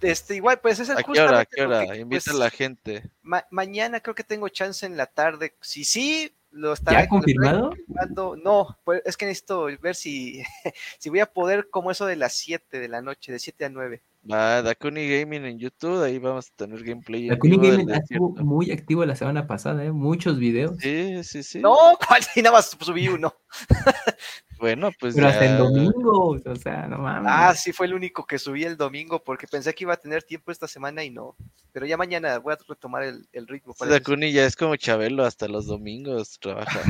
[0.00, 1.40] Este, igual, pues es ¿A qué hora?
[1.40, 1.96] ¿A justamente qué hora?
[1.96, 3.10] Invita pues, a la gente.
[3.22, 5.54] ma- mañana creo que tengo chance en la tarde.
[5.60, 7.68] Si sí, lo estaré ¿Ya lo estaré confirmado?
[7.70, 8.36] confirmando.
[8.36, 10.42] No, pues es que necesito ver si,
[10.98, 13.68] si voy a poder como eso de las 7 de la noche, de 7 a
[13.68, 14.02] 9.
[14.30, 17.28] Va, Dakuni Gaming en YouTube, ahí vamos a tener gameplay.
[17.28, 19.92] La en Kuni vivo del Gaming estuvo muy activo la semana pasada, ¿eh?
[19.92, 20.76] Muchos videos.
[20.80, 21.60] Sí, sí, sí.
[21.60, 21.76] No,
[22.06, 22.22] ¿cuál?
[22.34, 23.34] Y nada más subí uno.
[24.58, 27.30] Bueno, pues Pero hasta el domingo, o sea, no mames.
[27.30, 30.22] Ah, sí, fue el único que subí el domingo porque pensé que iba a tener
[30.22, 31.36] tiempo esta semana y no.
[31.72, 33.74] Pero ya mañana voy a retomar el, el ritmo.
[33.78, 36.80] Dakuni ya es como Chabelo, hasta los domingos trabaja.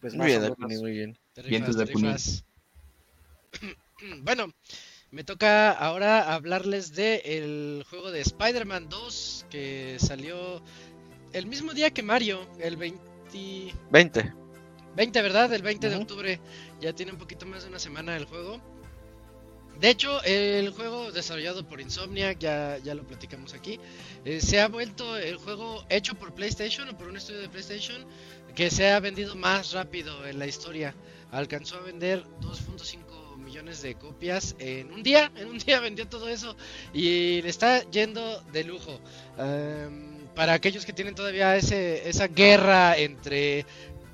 [0.00, 1.18] Pues Muy bien, Dakuni, muy bien.
[1.34, 2.44] De te rifas.
[4.22, 4.52] Bueno,
[5.10, 10.62] me toca ahora hablarles de el juego de Spider-Man 2 que salió
[11.32, 13.00] el mismo día que Mario, el 20,
[13.90, 14.34] 20.
[14.96, 15.52] 20 ¿verdad?
[15.54, 16.40] El 20 de octubre.
[16.80, 18.60] Ya tiene un poquito más de una semana el juego.
[19.80, 23.78] De hecho, el juego desarrollado por Insomniac, ya, ya lo platicamos aquí,
[24.24, 28.06] eh, se ha vuelto el juego hecho por PlayStation o por un estudio de PlayStation
[28.54, 30.94] que se ha vendido más rápido en la historia.
[31.30, 33.15] Alcanzó a vender 2.5
[33.46, 35.32] millones de copias en un día.
[35.36, 36.56] En un día vendió todo eso
[36.92, 39.00] y le está yendo de lujo.
[39.38, 43.64] Em, para aquellos que tienen todavía ese, esa guerra entre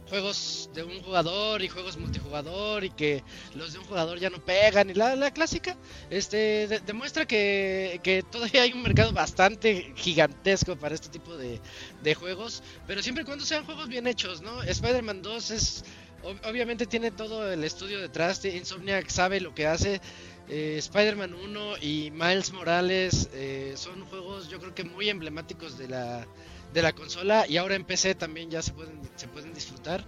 [0.09, 4.45] juegos de un jugador y juegos multijugador y que los de un jugador ya no
[4.45, 5.75] pegan y la, la clásica
[6.11, 11.61] este de- demuestra que, que todavía hay un mercado bastante gigantesco para este tipo de,
[12.03, 15.85] de juegos pero siempre y cuando sean juegos bien hechos no Spider-Man 2 es
[16.23, 20.01] obviamente tiene todo el estudio detrás de Insomniac sabe lo que hace
[20.49, 25.89] eh, Spider-Man 1 y Miles Morales eh, son juegos yo creo que muy emblemáticos de
[25.89, 26.27] la
[26.73, 30.05] de la consola y ahora en PC también ya se pueden se pueden disfrutar.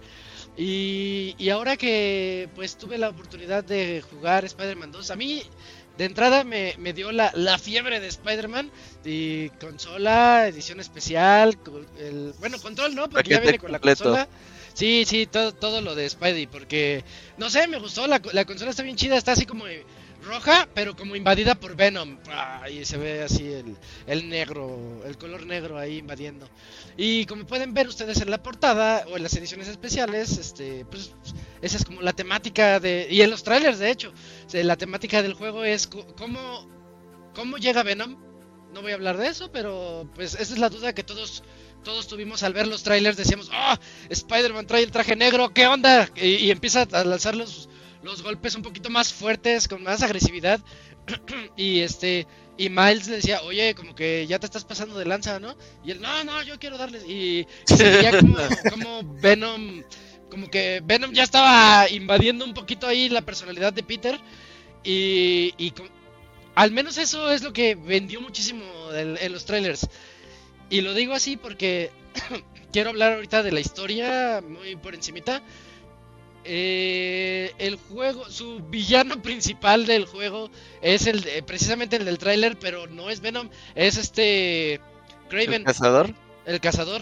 [0.57, 5.43] Y, y ahora que pues tuve la oportunidad de jugar Spider-Man 2 a mí
[5.97, 8.69] de entrada me, me dio la, la fiebre de Spider-Man
[9.03, 11.57] y consola, edición especial,
[11.99, 14.27] el, bueno, control no, porque ya viene con la consola.
[14.75, 17.03] Sí, sí, todo, todo lo de Spidey, porque,
[17.37, 19.65] no sé, me gustó, la, la consola está bien chida, está así como
[20.25, 22.17] roja, pero como invadida por Venom.
[22.69, 26.49] Y se ve así el, el negro, el color negro ahí invadiendo.
[26.97, 31.13] Y como pueden ver ustedes en la portada o en las ediciones especiales, este, pues
[31.61, 33.07] esa es como la temática de...
[33.09, 34.13] Y en los trailers, de hecho,
[34.51, 36.67] la temática del juego es cómo,
[37.33, 38.17] cómo llega Venom.
[38.73, 41.43] No voy a hablar de eso, pero pues esa es la duda que todos
[41.85, 43.15] todos tuvimos al ver los trailers.
[43.15, 43.79] Decíamos, ah,
[44.09, 46.09] Spider-Man trae el traje negro, ¿qué onda?
[46.15, 47.69] Y, y empieza a lanzar los,
[48.03, 50.59] los golpes un poquito más fuertes, con más agresividad.
[51.55, 55.39] y este y Miles le decía, oye, como que ya te estás pasando de lanza,
[55.39, 55.55] ¿no?
[55.83, 57.03] Y él, no, no, yo quiero darles.
[57.05, 58.37] Y se veía como,
[58.71, 59.83] como Venom,
[60.29, 64.19] como que Venom ya estaba invadiendo un poquito ahí la personalidad de Peter.
[64.83, 65.73] Y, y
[66.55, 68.63] al menos eso es lo que vendió muchísimo
[68.93, 69.87] en, en los trailers.
[70.69, 71.91] Y lo digo así porque
[72.71, 75.41] quiero hablar ahorita de la historia muy por encimita.
[76.47, 80.49] Eh, el juego, su villano principal del juego
[80.81, 84.81] es el de- precisamente el del tráiler, pero no es Venom, es este ¿El
[85.29, 86.13] Craven, cazador?
[86.45, 87.01] el cazador.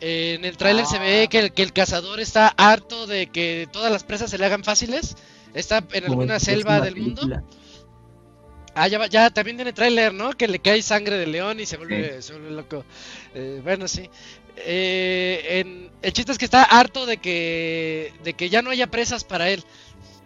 [0.00, 1.00] Eh, en el tráiler se Ah.
[1.00, 4.46] ve que el, que el cazador está harto de que todas las presas se le
[4.46, 5.16] hagan fáciles.
[5.54, 7.22] Está en alguna selva del mundo.
[8.74, 10.32] Ah, ya, va- ya también tiene tráiler, ¿no?
[10.32, 12.84] Que le cae sangre de león y se vuelve, se vuelve loco.
[13.34, 14.08] Eh, bueno, sí.
[14.56, 18.86] Eh, en- el chiste es que está harto de que, de que ya no haya
[18.90, 19.62] presas para él.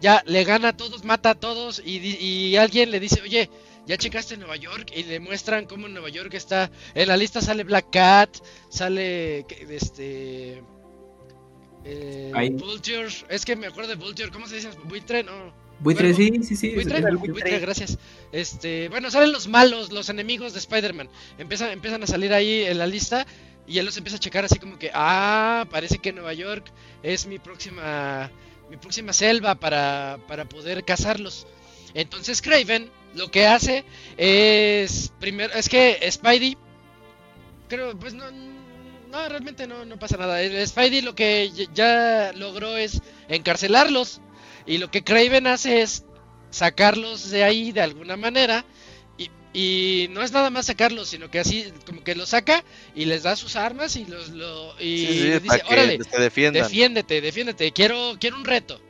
[0.01, 3.51] Ya le gana a todos, mata a todos y, y alguien le dice, oye,
[3.87, 4.93] ¿ya checaste Nueva York?
[4.95, 6.71] Y le muestran cómo en Nueva York está...
[6.95, 8.37] En la lista sale Black Cat,
[8.69, 10.63] sale este...
[11.85, 12.31] eh.
[12.51, 14.71] Vulture, es que me acuerdo de Vulture, ¿cómo se dice?
[14.85, 15.23] ¿Buitre?
[15.23, 15.66] No.
[15.81, 16.43] Buitre, Cuervo.
[16.43, 16.75] sí, sí, sí.
[16.75, 17.99] Buitre, gracias.
[18.33, 21.09] Este, bueno, salen los malos, los enemigos de Spider-Man.
[21.39, 23.27] Empiezan, empiezan a salir ahí en la lista
[23.67, 26.71] y él los empieza a checar así como que, ah, parece que Nueva York
[27.03, 28.31] es mi próxima,
[28.71, 31.47] mi próxima selva para, para poder cazarlos.
[31.95, 33.85] Entonces Craven lo que hace
[34.17, 36.57] es, primero, es que Spidey,
[37.69, 40.39] creo, pues no, no, realmente no, no pasa nada.
[40.67, 44.21] Spidey lo que ya logró es encarcelarlos.
[44.67, 46.05] Y lo que Craven hace es
[46.51, 48.65] sacarlos de ahí de alguna manera.
[49.19, 52.65] Y, y no es nada más sacarlos, sino que así como que los saca
[52.95, 56.63] y les da sus armas y los lo, y Sí, sí, les dice, órale, defiendan.
[56.63, 58.81] defiéndete, defiéndete, quiero, quiero un reto.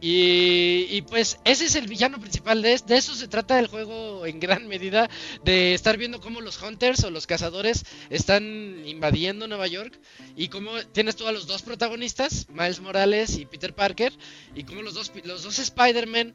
[0.00, 4.40] Y, pues ese es el villano principal, de, de eso se trata el juego en
[4.40, 5.08] gran medida,
[5.42, 9.98] de estar viendo cómo los hunters o los cazadores están invadiendo Nueva York
[10.36, 14.12] y cómo tienes tú a los dos protagonistas, Miles Morales y Peter Parker,
[14.54, 16.34] y cómo los dos, los dos Spider-Man,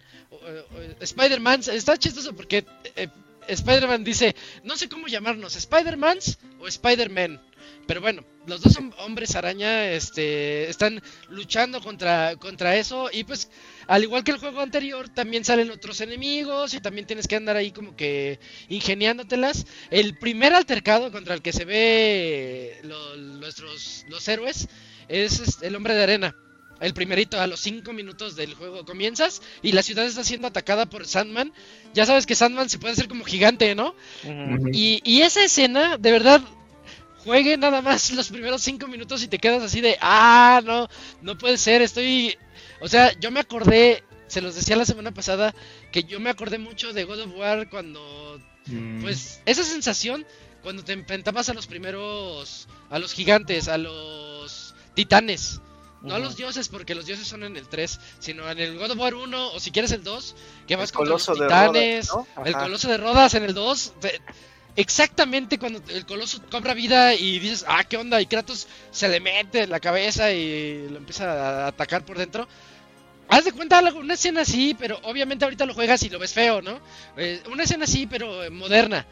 [0.99, 2.65] Spider-Man, está chistoso porque
[2.95, 3.09] eh,
[3.47, 7.39] Spider-Man dice, no sé cómo llamarnos, Spider-Mans o Spider-Man.
[7.87, 13.49] Pero bueno, los dos hom- hombres araña este, están luchando contra, contra eso y pues
[13.87, 17.57] al igual que el juego anterior también salen otros enemigos y también tienes que andar
[17.57, 18.39] ahí como que
[18.69, 19.65] ingeniándotelas.
[19.89, 24.67] El primer altercado contra el que se ve lo- nuestros los héroes
[25.07, 26.35] es este, el hombre de arena.
[26.79, 30.87] El primerito, a los 5 minutos del juego comienzas y la ciudad está siendo atacada
[30.87, 31.53] por Sandman.
[31.93, 33.93] Ya sabes que Sandman se puede hacer como gigante, ¿no?
[34.73, 36.41] Y, y esa escena, de verdad,
[37.23, 40.87] juegue nada más los primeros cinco minutos y te quedas así de, ah, no,
[41.21, 42.37] no puede ser, estoy...
[42.81, 45.53] O sea, yo me acordé, se los decía la semana pasada,
[45.91, 50.23] que yo me acordé mucho de God of War cuando, Mm, pues, esa sensación
[50.61, 55.59] cuando te enfrentabas a los primeros, a los gigantes, a los titanes.
[56.03, 58.91] No a los dioses, porque los dioses son en el 3, sino en el God
[58.91, 60.35] of War 1, o si quieres el 2,
[60.67, 62.27] que vas contra los Rodas, titanes, ¿no?
[62.45, 63.93] el coloso de Rodas en el 2.
[63.99, 64.21] te-
[64.75, 68.21] Exactamente cuando el coloso cobra vida y dices, ah, ¿qué onda?
[68.21, 72.47] Y Kratos se le mete en la cabeza y lo empieza a atacar por dentro.
[73.27, 76.61] Haz de cuenta una escena así, pero obviamente ahorita lo juegas y lo ves feo,
[76.61, 76.79] ¿no?
[77.17, 79.05] Eh, una escena así, pero eh, moderna.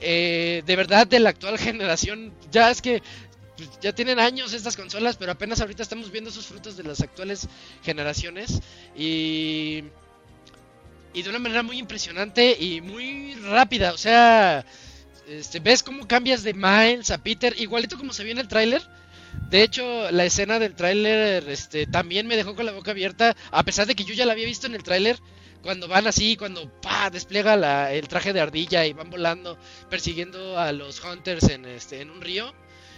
[0.00, 3.02] Eh, de verdad, de la actual generación, ya es que
[3.56, 7.00] pues, ya tienen años estas consolas, pero apenas ahorita estamos viendo sus frutos de las
[7.00, 7.48] actuales
[7.82, 8.60] generaciones.
[8.94, 9.84] Y
[11.16, 13.94] y de una manera muy impresionante y muy rápida.
[13.94, 14.66] O sea,
[15.26, 18.82] este, ves cómo cambias de Miles a Peter, igualito como se vio en el tráiler.
[19.50, 23.62] De hecho, la escena del tráiler este, también me dejó con la boca abierta, a
[23.62, 25.18] pesar de que yo ya la había visto en el tráiler.
[25.62, 29.58] Cuando van así, cuando pa, despliega el traje de ardilla y van volando,
[29.90, 32.54] persiguiendo a los hunters en, este, en un río.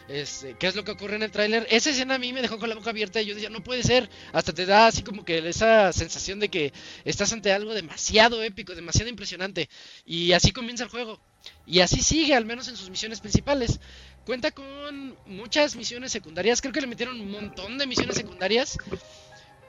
[0.09, 1.67] Este, ¿Qué es lo que ocurre en el tráiler?
[1.71, 3.83] Esa escena a mí me dejó con la boca abierta y yo decía, no puede
[3.83, 4.09] ser.
[4.33, 6.73] Hasta te da así como que esa sensación de que
[7.05, 9.69] estás ante algo demasiado épico, demasiado impresionante.
[10.07, 11.21] Y así comienza el juego.
[11.67, 13.81] Y así sigue, al menos en sus misiones principales.
[14.25, 16.61] Cuenta con muchas misiones secundarias.
[16.61, 18.79] Creo que le metieron un montón de misiones secundarias.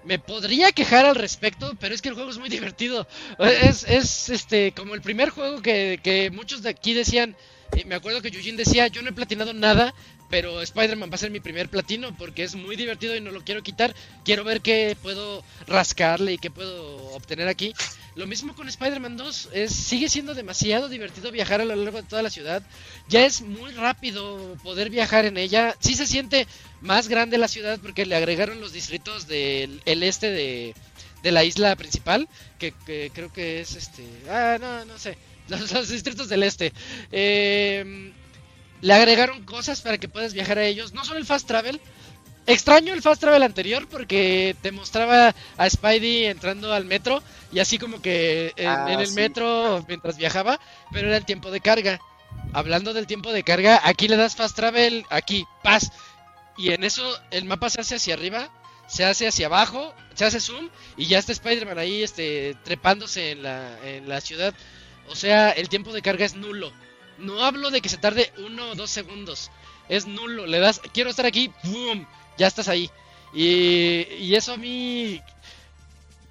[0.03, 3.07] Me podría quejar al respecto, pero es que el juego es muy divertido.
[3.39, 7.35] Es, es este como el primer juego que, que muchos de aquí decían.
[7.75, 9.93] eh, me acuerdo que Yujin decía, yo no he platinado nada,
[10.29, 13.43] pero Spider-Man va a ser mi primer platino porque es muy divertido y no lo
[13.43, 13.93] quiero quitar.
[14.23, 17.73] Quiero ver qué puedo rascarle y qué puedo obtener aquí.
[18.19, 22.07] Lo mismo con Spider-Man 2, es, sigue siendo demasiado divertido viajar a lo largo de
[22.07, 22.61] toda la ciudad.
[23.07, 25.73] Ya es muy rápido poder viajar en ella.
[25.79, 26.45] Sí se siente
[26.81, 30.75] más grande la ciudad porque le agregaron los distritos del el este de,
[31.23, 32.27] de la isla principal,
[32.57, 32.73] que,
[33.13, 34.03] creo que es este...
[34.29, 35.17] Ah, no, no sé.
[35.47, 36.73] Los, los distritos del este.
[37.13, 38.11] Eh,
[38.81, 40.93] le agregaron cosas para que puedas viajar a ellos.
[40.93, 41.79] No solo el fast travel.
[42.49, 47.21] Extraño el fast travel anterior porque te mostraba a Spidey entrando al metro
[47.51, 49.13] y así como que en, Ah, en el sí.
[49.13, 50.59] metro mientras viajaba,
[50.91, 51.99] pero era el tiempo de carga.
[52.53, 55.91] Hablando del tiempo de carga, aquí le das fast travel, aquí, paz.
[56.57, 58.49] Y en eso el mapa se hace hacia arriba,
[58.87, 63.43] se hace hacia abajo, se hace zoom y ya está Spider-Man ahí este, trepándose en
[63.43, 64.55] la, en la ciudad.
[65.07, 66.73] O sea, el tiempo de carga es nulo.
[67.19, 69.51] No hablo de que se tarde uno o dos segundos.
[69.87, 70.47] Es nulo.
[70.47, 72.07] Le das, quiero estar aquí, ¡boom!
[72.39, 72.89] Ya estás ahí.
[73.33, 75.21] Y, y eso a mí,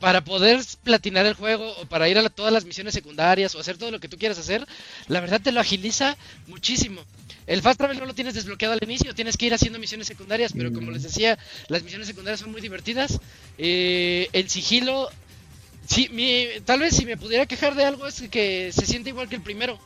[0.00, 3.78] para poder platinar el juego o para ir a todas las misiones secundarias o hacer
[3.78, 4.66] todo lo que tú quieras hacer,
[5.06, 6.16] la verdad te lo agiliza
[6.46, 7.02] muchísimo.
[7.46, 10.52] El fast travel no lo tienes desbloqueado al inicio, tienes que ir haciendo misiones secundarias,
[10.52, 13.20] pero como les decía, las misiones secundarias son muy divertidas.
[13.56, 15.08] Eh, el sigilo,
[15.86, 19.28] sí, mi, tal vez si me pudiera quejar de algo es que se siente igual
[19.28, 19.78] que el primero.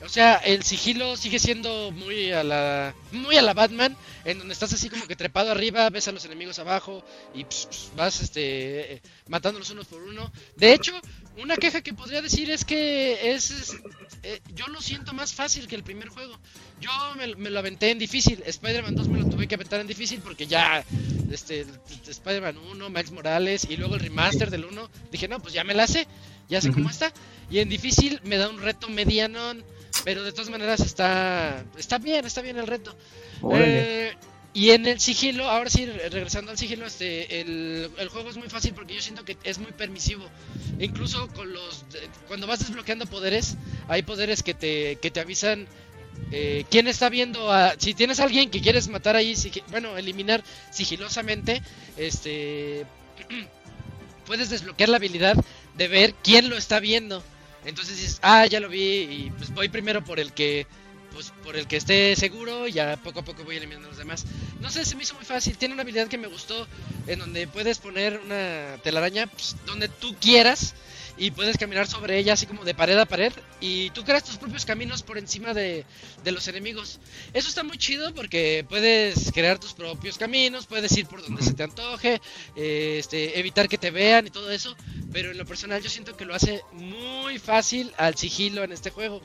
[0.00, 4.52] O sea, el sigilo sigue siendo muy a la muy a la Batman, en donde
[4.54, 7.04] estás así como que trepado arriba, ves a los enemigos abajo
[7.34, 10.30] y ps, ps, vas este eh, matándolos unos por uno.
[10.56, 10.92] De hecho,
[11.38, 13.76] una queja que podría decir es que es, es-
[14.22, 16.38] eh, yo lo siento más fácil que el primer juego.
[16.80, 19.86] Yo me, me lo aventé en difícil, Spider-Man 2 me lo tuve que aventar en
[19.88, 20.84] difícil porque ya
[21.32, 21.66] este
[22.06, 25.74] Spider-Man 1, Miles Morales y luego el remaster del 1, dije, "No, pues ya me
[25.74, 26.06] la sé,
[26.48, 27.12] ya sé cómo está."
[27.50, 29.64] Y en difícil me da un reto medianón,
[30.04, 32.96] pero de todas maneras está está bien, está bien el reto.
[33.50, 34.14] Eh,
[34.54, 38.36] y en el sigilo, ahora sí, re- regresando al sigilo, este, el, el juego es
[38.36, 40.24] muy fácil porque yo siento que es muy permisivo.
[40.80, 41.84] Incluso con los,
[42.26, 43.56] cuando vas desbloqueando poderes,
[43.88, 45.68] hay poderes que te, que te avisan
[46.32, 47.52] eh, quién está viendo.
[47.52, 49.34] A, si tienes a alguien que quieres matar ahí,
[49.70, 50.42] bueno, eliminar
[50.72, 51.62] sigilosamente,
[51.96, 52.84] este,
[54.26, 55.36] puedes desbloquear la habilidad
[55.76, 57.22] de ver quién lo está viendo.
[57.68, 60.66] Entonces dices, ah, ya lo vi y pues voy primero por el que
[61.12, 63.98] pues por el que esté seguro y ya poco a poco voy eliminando a los
[63.98, 64.24] demás.
[64.60, 65.58] No sé, se me hizo muy fácil.
[65.58, 66.66] Tiene una habilidad que me gustó
[67.06, 70.74] en donde puedes poner una telaraña pues, donde tú quieras
[71.18, 74.36] y puedes caminar sobre ella así como de pared a pared y tú creas tus
[74.36, 75.84] propios caminos por encima de,
[76.22, 77.00] de los enemigos.
[77.34, 81.54] Eso está muy chido porque puedes crear tus propios caminos, puedes ir por donde se
[81.54, 82.20] te antoje,
[82.56, 84.76] eh, este, evitar que te vean y todo eso,
[85.12, 88.90] pero en lo personal yo siento que lo hace muy fácil al sigilo en este
[88.90, 89.20] juego.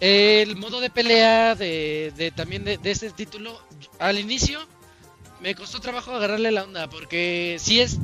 [0.00, 3.62] El modo de pelea de, de también de, de este título,
[3.98, 4.58] al inicio
[5.40, 7.98] me costó trabajo agarrarle la onda porque sí es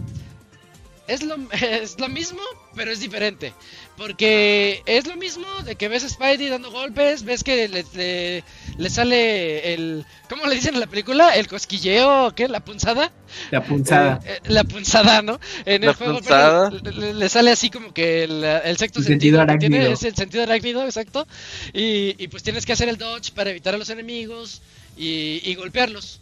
[1.10, 2.40] es lo, es lo mismo,
[2.74, 3.52] pero es diferente.
[3.96, 8.44] Porque es lo mismo de que ves a Spidey dando golpes, ves que le, le,
[8.78, 10.06] le sale el...
[10.28, 11.36] ¿Cómo le dicen en la película?
[11.36, 12.48] ¿El cosquilleo qué?
[12.48, 13.12] ¿La punzada?
[13.50, 14.20] La punzada.
[14.24, 15.38] Eh, eh, la punzada, ¿no?
[15.66, 16.70] En La el juego punzada.
[16.70, 20.02] le, le- le sale así como que el, el sexto El sentido, sentido tiene es
[20.04, 21.26] el sentido arácnido, exacto.
[21.74, 24.62] Y, y pues tienes que hacer el dodge para evitar a los enemigos
[24.96, 26.20] y, y golpearlos.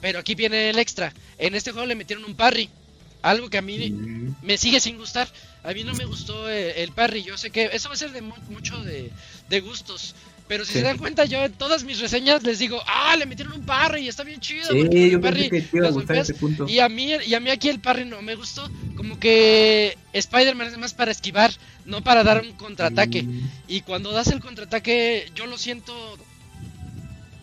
[0.00, 1.12] Pero aquí viene el extra.
[1.38, 2.70] En este juego le metieron un parry.
[3.22, 4.36] Algo que a mí Mm.
[4.42, 5.28] me sigue sin gustar.
[5.64, 7.22] A mí no me gustó eh, el parry.
[7.24, 9.10] Yo sé que eso va a ser de mu- mucho de,
[9.48, 10.14] de gustos.
[10.46, 10.78] Pero si Sí.
[10.78, 14.02] se dan cuenta, yo en todas mis reseñas les digo, ah, le metieron un parry
[14.04, 14.70] y está bien chido.
[14.70, 16.30] Sí, el yo parry pensé que te iba a los gustar golpeas".
[16.30, 16.66] ese punto.
[16.68, 18.70] Y a mí y a mí aquí el parry no me gustó.
[18.96, 21.50] Como que Spider-Man es más para esquivar,
[21.84, 23.24] no para dar un contraataque.
[23.24, 23.50] Mm.
[23.68, 25.92] Y cuando das el contraataque, yo lo siento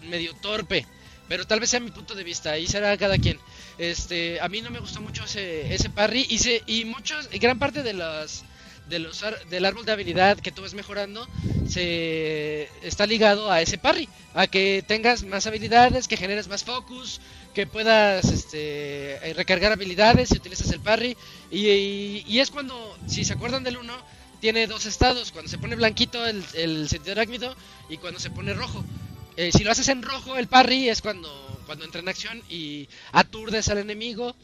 [0.09, 0.85] medio torpe.
[1.27, 3.37] Pero tal vez sea mi punto de vista, ahí será cada quien.
[3.77, 7.59] Este, a mí no me gustó mucho ese, ese parry y, se, y muchos, gran
[7.59, 8.45] parte de las
[8.85, 11.27] de los del árbol de habilidad que tú vas mejorando
[11.63, 17.19] se está ligado a ese parry, a que tengas más habilidades, que generes más focus,
[17.53, 21.17] que puedas este, recargar habilidades si utilizas el parry
[21.49, 24.05] y, y- y es cuando, si se acuerdan del 1,
[24.39, 27.55] tiene dos estados, cuando se pone blanquito el, el sentido arácnido
[27.87, 28.85] y cuando se pone rojo.
[29.37, 31.29] Eh, si lo haces en rojo, el parry es cuando,
[31.65, 34.35] cuando entra en acción y aturdes al enemigo.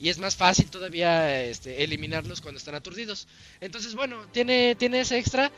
[0.00, 3.26] Y es más fácil todavía este, eliminarlos cuando están aturdidos.
[3.60, 5.50] Entonces, bueno, tiene, tiene ese extra.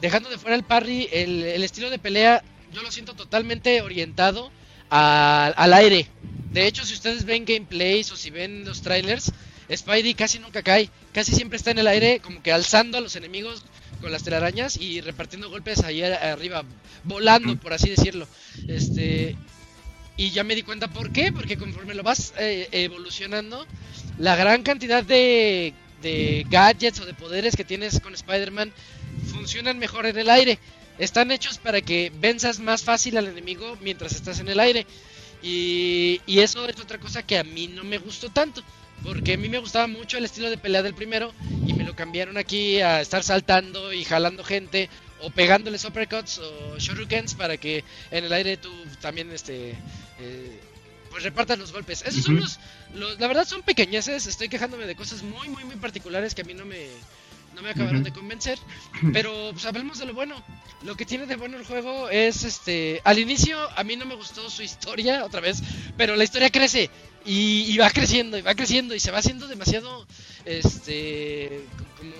[0.00, 2.42] Dejando de fuera el parry, el, el estilo de pelea
[2.72, 4.50] yo lo siento totalmente orientado
[4.90, 6.08] a- al aire.
[6.50, 9.32] De hecho, si ustedes ven gameplays o si ven los trailers,
[9.74, 10.90] Spidey casi nunca cae.
[11.12, 13.62] Casi siempre está en el aire, como que alzando a los enemigos
[14.00, 16.64] con las telarañas y repartiendo golpes ahí arriba,
[17.04, 18.26] volando, por así decirlo.
[18.68, 19.36] Este,
[20.16, 23.66] y ya me di cuenta por qué, porque conforme lo vas eh, evolucionando,
[24.18, 28.72] la gran cantidad de, de gadgets o de poderes que tienes con Spider-Man
[29.32, 30.58] funcionan mejor en el aire.
[30.98, 34.86] Están hechos para que venzas más fácil al enemigo mientras estás en el aire.
[35.42, 38.62] Y, y eso es otra cosa que a mí no me gustó tanto.
[39.02, 41.34] Porque a mí me gustaba mucho el estilo de pelea del primero
[41.66, 44.88] y me lo cambiaron aquí a estar saltando y jalando gente
[45.20, 48.70] o pegándoles uppercuts o shurikens para que en el aire tú
[49.00, 49.74] también este
[50.20, 50.60] eh,
[51.10, 52.02] pues repartas los golpes.
[52.06, 52.58] Esos son los,
[52.94, 56.44] los- la verdad son pequeñeces, estoy quejándome de cosas muy muy muy particulares que a
[56.44, 56.88] mí no me
[57.54, 58.58] no me acabaron de convencer,
[59.12, 60.34] pero pues hablemos de lo bueno.
[60.82, 64.16] Lo que tiene de bueno el juego es este al inicio a mí no me
[64.16, 65.62] gustó su historia otra vez,
[65.96, 66.90] pero la historia crece
[67.24, 70.04] y, y va creciendo y va creciendo y se va haciendo demasiado
[70.44, 71.64] este
[71.98, 72.12] como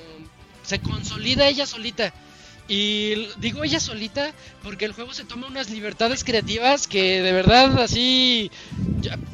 [0.65, 2.12] se consolida ella solita
[2.66, 4.32] y digo ella solita
[4.62, 8.51] porque el juego se toma unas libertades creativas que de verdad así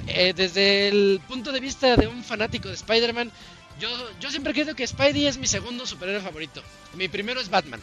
[0.08, 3.30] eh, desde el punto de vista de un fanático de Spider-Man
[3.78, 3.88] yo,
[4.20, 6.62] yo siempre creo que Spidey es mi segundo superhéroe favorito.
[6.94, 7.80] Mi primero es Batman.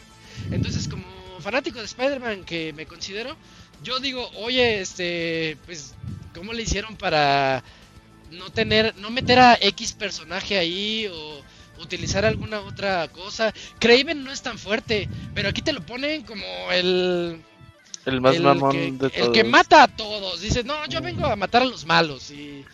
[0.52, 1.04] Entonces como
[1.40, 3.36] fanático de Spider-Man que me considero
[3.82, 5.94] yo digo oye este pues
[6.34, 7.62] cómo le hicieron para
[8.30, 11.42] no tener, no meter a X personaje ahí o
[11.80, 13.52] utilizar alguna otra cosa.
[13.78, 17.40] Craven no es tan fuerte, pero aquí te lo ponen como el
[18.06, 19.28] El más el mamón que, de el todos.
[19.32, 20.40] que mata a todos.
[20.40, 22.64] Dices, "No, yo vengo a matar a los malos y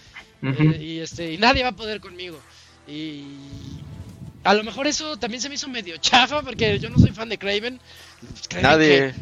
[0.42, 2.38] eh, y este y nadie va a poder conmigo."
[2.86, 3.24] Y
[4.44, 7.28] a lo mejor eso también se me hizo medio chafa porque yo no soy fan
[7.28, 7.80] de Craven.
[8.30, 9.14] Pues, Craven, Nadie.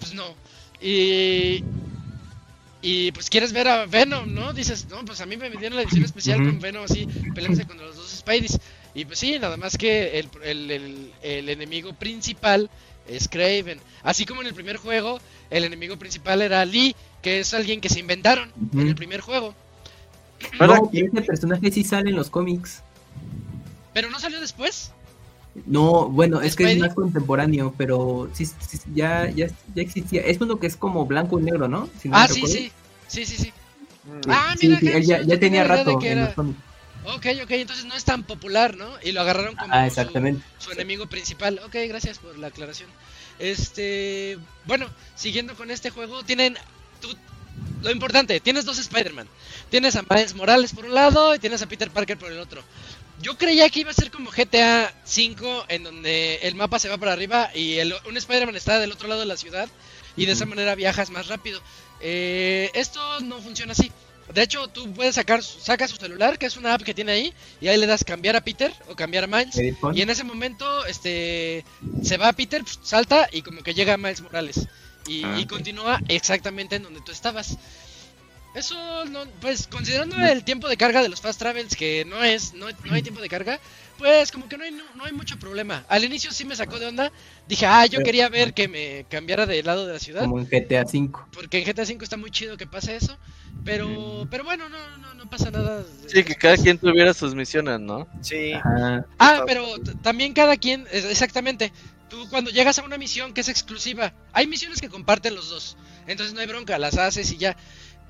[0.00, 0.34] Pues no.
[0.80, 1.62] Y
[2.84, 4.52] y pues quieres ver a Venom, ¿no?
[4.52, 7.86] Dices, no, pues a mí me dieron la edición especial con Venom así, peleándose contra
[7.86, 8.58] los dos Spideys.
[8.94, 12.68] Y pues sí, nada más que el, el, el- el enemigo principal
[13.08, 13.80] es Craven.
[14.02, 15.18] Así como en el primer juego,
[15.50, 19.54] el enemigo principal era Lee, que es alguien que se inventaron en el primer juego.
[20.60, 22.82] No, pero ese personaje sí sale en los cómics.
[23.94, 24.92] Pero no salió después.
[25.66, 30.22] No, bueno, es que es más contemporáneo, pero sí, sí, ya, ya, ya existía.
[30.22, 31.88] Es uno que es como blanco y negro, ¿no?
[32.00, 32.72] Si no Ah, sí, sí.
[33.06, 33.52] Sí, sí, sí.
[34.04, 34.30] Mm.
[34.30, 36.58] Ah, Sí, mira, sí, que él ya, tenía rato que en era- los cómics.
[37.04, 38.90] Ok, ok, entonces no es tan popular, ¿no?
[39.02, 40.12] Y lo agarraron como Ah, su-
[40.58, 41.60] su enemigo principal.
[41.64, 42.88] Ok, gracias por la aclaración.
[43.38, 46.56] Este, bueno, siguiendo con este juego, tienen
[47.00, 47.16] tú-
[47.82, 49.26] lo importante, tienes dos Spider-Man.
[49.70, 52.62] Tienes a Miles Morales por un lado y tienes a Peter Parker por el otro.
[53.20, 56.98] Yo creía que iba a ser como GTA 5 en donde el mapa se va
[56.98, 59.68] para arriba y el- un Spider-Man está del otro lado de la ciudad
[60.16, 61.60] y de esa manera viajas más rápido.
[62.00, 63.90] Eh, esto no funciona así.
[64.32, 67.34] De hecho, tú puedes sacar, sacas su celular, que es una app que tiene ahí,
[67.60, 69.56] y ahí le das cambiar a Peter o cambiar a Miles.
[69.94, 71.64] Y en ese momento, este,
[72.02, 74.68] se va Peter, pf, salta y como que llega Miles Morales.
[75.06, 77.58] Y, Ah, y continúa exactamente en donde tú estabas.
[78.54, 78.76] Eso,
[79.06, 82.66] no, pues considerando el tiempo de carga de los fast travels, que no es, no,
[82.84, 83.58] no hay tiempo de carga,
[83.96, 85.84] pues como que no hay, no, no hay mucho problema.
[85.88, 87.10] Al inicio sí me sacó de onda.
[87.48, 90.20] Dije, ah, yo quería ver que me cambiara de lado de la ciudad.
[90.20, 91.10] Como en GTA V.
[91.32, 93.16] Porque en GTA V está muy chido que pase eso.
[93.64, 95.84] Pero, pero bueno, no, no, no pasa nada.
[96.06, 98.08] Sí, que cada quien tuviera sus misiones, ¿no?
[98.20, 98.52] Sí.
[98.52, 99.06] Ajá.
[99.18, 99.66] Ah, pero
[100.02, 101.72] también cada quien, exactamente.
[102.08, 105.76] Tú cuando llegas a una misión que es exclusiva, hay misiones que comparten los dos.
[106.06, 107.56] Entonces no hay bronca, las haces y ya.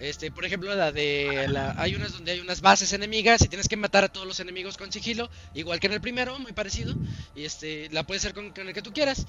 [0.03, 1.47] Este, por ejemplo, la de
[1.77, 4.77] hay unas donde hay unas bases enemigas y tienes que matar a todos los enemigos
[4.77, 6.93] con sigilo, igual que en el primero, muy parecido.
[7.37, 9.27] Y este, la puedes hacer con, con el que tú quieras.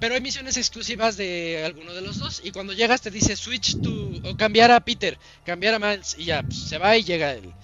[0.00, 3.80] Pero hay misiones exclusivas de alguno de los dos y cuando llegas te dice switch
[3.80, 7.32] to o cambiar a Peter, cambiar a Miles y ya pues, se va y llega
[7.32, 7.54] el,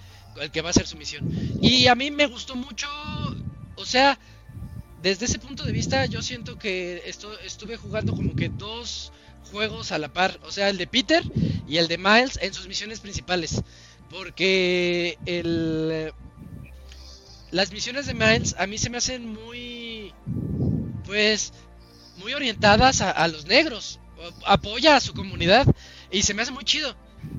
[0.41, 1.29] el que va a hacer su misión.
[1.61, 2.87] Y a mí me gustó mucho,
[3.75, 4.17] o sea,
[5.03, 9.11] desde ese punto de vista yo siento que esto, estuve jugando como que dos
[9.49, 11.23] juegos a la par, o sea, el de Peter
[11.67, 13.61] y el de Miles en sus misiones principales,
[14.09, 16.13] porque el
[17.51, 20.13] las misiones de Miles a mí se me hacen muy
[21.05, 21.53] pues
[22.17, 23.99] muy orientadas a, a los negros,
[24.45, 25.65] apoya a su comunidad
[26.11, 26.95] y se me hace muy chido.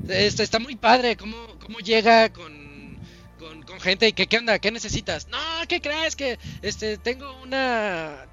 [0.08, 2.98] Este, está muy padre cómo, cómo llega con,
[3.38, 5.28] con, con gente y que qué onda, qué necesitas.
[5.28, 5.38] No,
[5.68, 6.16] ¿qué crees?
[6.16, 8.26] Que este tengo una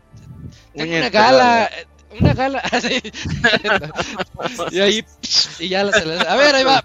[0.76, 1.70] tengo una gala,
[2.19, 2.60] una gala.
[2.72, 3.02] así.
[4.72, 5.06] y ahí
[5.60, 6.84] y ya la se la- A ver, ahí va.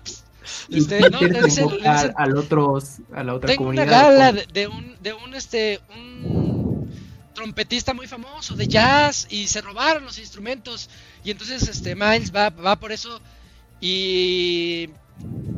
[0.69, 2.85] Y Este, no, le dicen- le invocar dicen- al otros,
[3.15, 4.03] a la otra tengo una comunidad.
[4.11, 4.41] gala ¿cómo?
[4.41, 6.91] de, de un de un este un
[7.35, 10.89] trompetista muy famoso de jazz y se robaron los instrumentos
[11.25, 13.21] y entonces este Miles va va por eso
[13.81, 14.89] y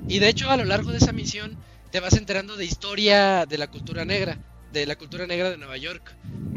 [0.09, 1.57] y de hecho a lo largo de esa misión
[1.91, 4.39] te vas enterando de historia de la cultura negra
[4.73, 6.15] de la cultura negra de Nueva York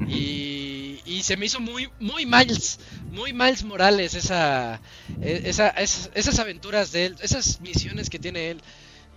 [0.08, 0.59] y,
[1.06, 2.80] y se me hizo muy muy Miles
[3.12, 4.82] muy Miles Morales esa
[5.22, 8.62] e- esa, esas, esas aventuras de él esas misiones que tiene él.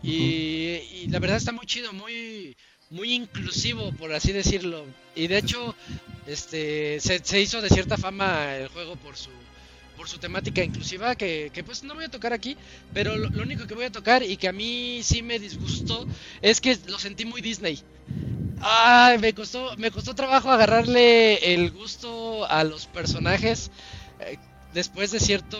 [0.02, 2.56] Y, y la verdad está muy chido muy
[2.90, 4.86] muy inclusivo por así decirlo.
[5.14, 5.74] Y de hecho
[6.26, 9.30] este se, se hizo de cierta fama el juego por su
[10.02, 12.56] por su temática inclusiva que, que pues no voy a tocar aquí
[12.92, 16.08] pero lo, lo único que voy a tocar y que a mí sí me disgustó
[16.40, 17.80] es que lo sentí muy Disney
[18.60, 23.70] Ay, me costó, me costó trabajo agarrarle el gusto a los personajes
[24.18, 24.38] eh,
[24.74, 25.58] después de cierto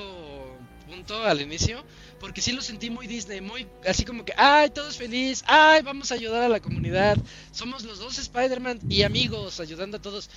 [0.89, 1.85] punto al inicio,
[2.20, 5.82] porque sí lo sentí muy Disney, muy así como que, ay, todo es feliz, ay,
[5.82, 7.16] vamos a ayudar a la comunidad,
[7.51, 10.31] somos los dos Spider-Man y amigos, ayudando a todos.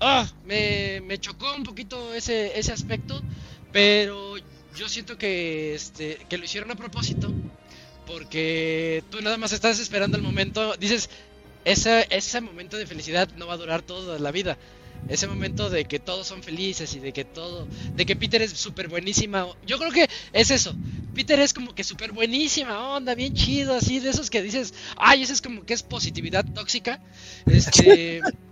[0.00, 3.22] Ah, me, me chocó un poquito ese, ese aspecto,
[3.72, 4.34] pero
[4.74, 7.34] yo siento que, este, que lo hicieron a propósito,
[8.06, 11.10] porque tú nada más estás esperando el momento, dices,
[11.64, 14.58] ese, ese momento de felicidad no va a durar toda la vida.
[15.08, 18.52] Ese momento de que todos son felices y de que todo, de que Peter es
[18.52, 19.48] súper buenísima.
[19.66, 20.74] Yo creo que es eso.
[21.14, 25.22] Peter es como que súper buenísima onda, bien chido, así de esos que dices, ay,
[25.22, 27.02] ese es como que es positividad tóxica.
[27.46, 28.20] Este,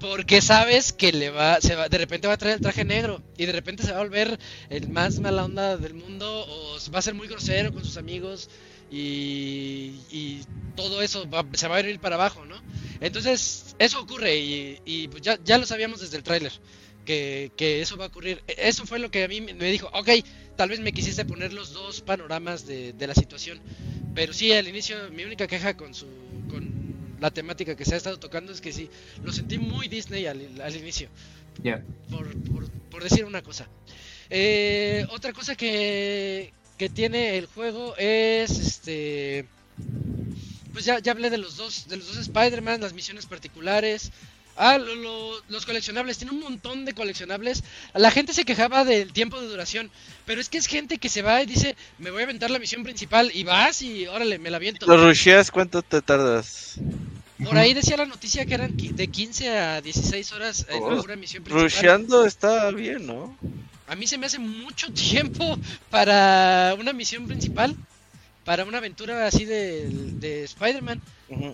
[0.00, 3.22] porque sabes que le va, se va, de repente va a traer el traje negro
[3.36, 4.38] y de repente se va a volver
[4.70, 8.48] el más mala onda del mundo o va a ser muy grosero con sus amigos
[8.88, 12.64] y, y todo eso va- se va a ir para abajo, ¿no?
[13.00, 16.52] Entonces, eso ocurre y, y pues ya, ya lo sabíamos desde el tráiler,
[17.04, 17.52] que,
[17.82, 18.42] eso va a ocurrir.
[18.46, 20.08] E- Eso fue lo que a mí me dijo, ok,
[20.56, 23.62] tal vez me quisiste poner los dos panoramas de, de la situación,
[24.14, 26.89] pero sí, al inicio mi única queja con su con
[27.20, 28.88] la temática que se ha estado tocando es que sí,
[29.22, 31.08] lo sentí muy Disney al, al inicio
[31.62, 31.82] Ya.
[32.10, 33.68] por, por, por decir una cosa.
[34.30, 39.46] Eh, otra cosa que, que tiene el juego es este.
[40.72, 44.12] Pues ya, ya hablé de los dos, de los dos Spider-Man, las misiones particulares.
[44.62, 47.64] Ah, lo- lo- los coleccionables, tiene un montón de coleccionables.
[47.94, 49.90] La gente se quejaba del tiempo de duración,
[50.26, 52.58] pero es que es gente que se va y dice, me voy a aventar la
[52.58, 54.86] misión principal y vas y órale, me la aviento.
[54.86, 56.74] ¿Los rusheas cuánto te tardas?
[57.42, 61.16] Por ahí decía la noticia que eran de 15 a 16 horas en Oh, una
[61.16, 61.62] misión principal.
[61.62, 63.34] Rusheando está bien, ¿no?
[63.88, 65.58] A mí se me hace mucho tiempo
[65.88, 67.74] para una misión principal,
[68.44, 71.00] para una aventura así de, de Spider-Man.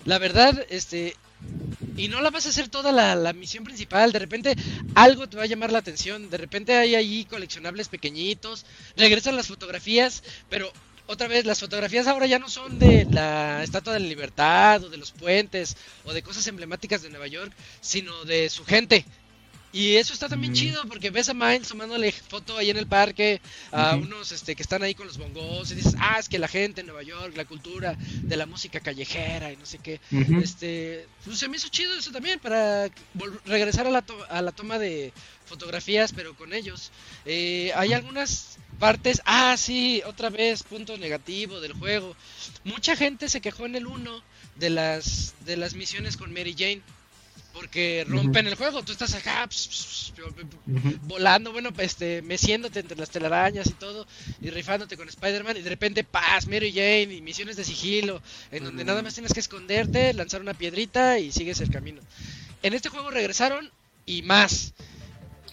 [0.04, 1.14] La verdad, este.
[1.96, 4.12] Y no la vas a hacer toda la, misión principal.
[4.12, 4.54] De repente
[4.94, 6.28] algo te va a llamar la atención.
[6.30, 8.66] De repente hay ahí coleccionables pequeñitos.
[8.96, 10.22] Regresan las fotografías.
[10.50, 10.72] Pero
[11.06, 14.90] otra vez, las fotografías ahora ya no son de la Estatua de la Libertad o
[14.90, 19.04] de los puentes o de cosas emblemáticas de Nueva York, sino de su gente.
[19.76, 20.56] Y eso está también Mm.
[20.56, 23.42] chido porque ves a Miles tomándole foto ahí en el parque
[23.72, 26.48] a unos este, que están ahí con los bongos y dices, ah, es que la
[26.48, 30.00] gente en Nueva York, la cultura de la música callejera y no sé qué.
[30.42, 32.88] Este, pues se me hizo chido eso también para
[33.44, 35.12] regresar a la, to- a la toma de
[35.44, 36.90] fotografías, pero con ellos.
[37.26, 42.16] Eh, hay algunas partes, ah, sí, otra vez, punto negativo del juego.
[42.64, 44.22] Mucha gente se quejó en el 1
[44.56, 46.80] de las, de las misiones con Mary Jane.
[47.56, 50.98] Porque rompen el juego, tú estás acá ps, ps, ps, Ujú.
[51.04, 54.06] volando, bueno, este, meciéndote entre las telarañas y todo,
[54.42, 58.20] y rifándote con Spider-Man, y de repente, paz, Mary Jane, y misiones de sigilo,
[58.50, 62.02] en donde nada más tienes que esconderte, lanzar una piedrita y sigues el camino.
[62.62, 63.70] En este juego regresaron
[64.04, 64.74] y más.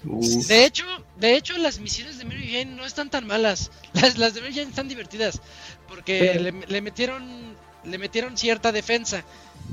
[0.04, 0.48] Uf.
[0.48, 0.86] De hecho,
[1.18, 3.72] de hecho las misiones de Mary Jane no están tan malas.
[3.94, 5.40] Las, las de Mary Jane están divertidas
[5.88, 9.24] porque le metieron le metieron cierta defensa,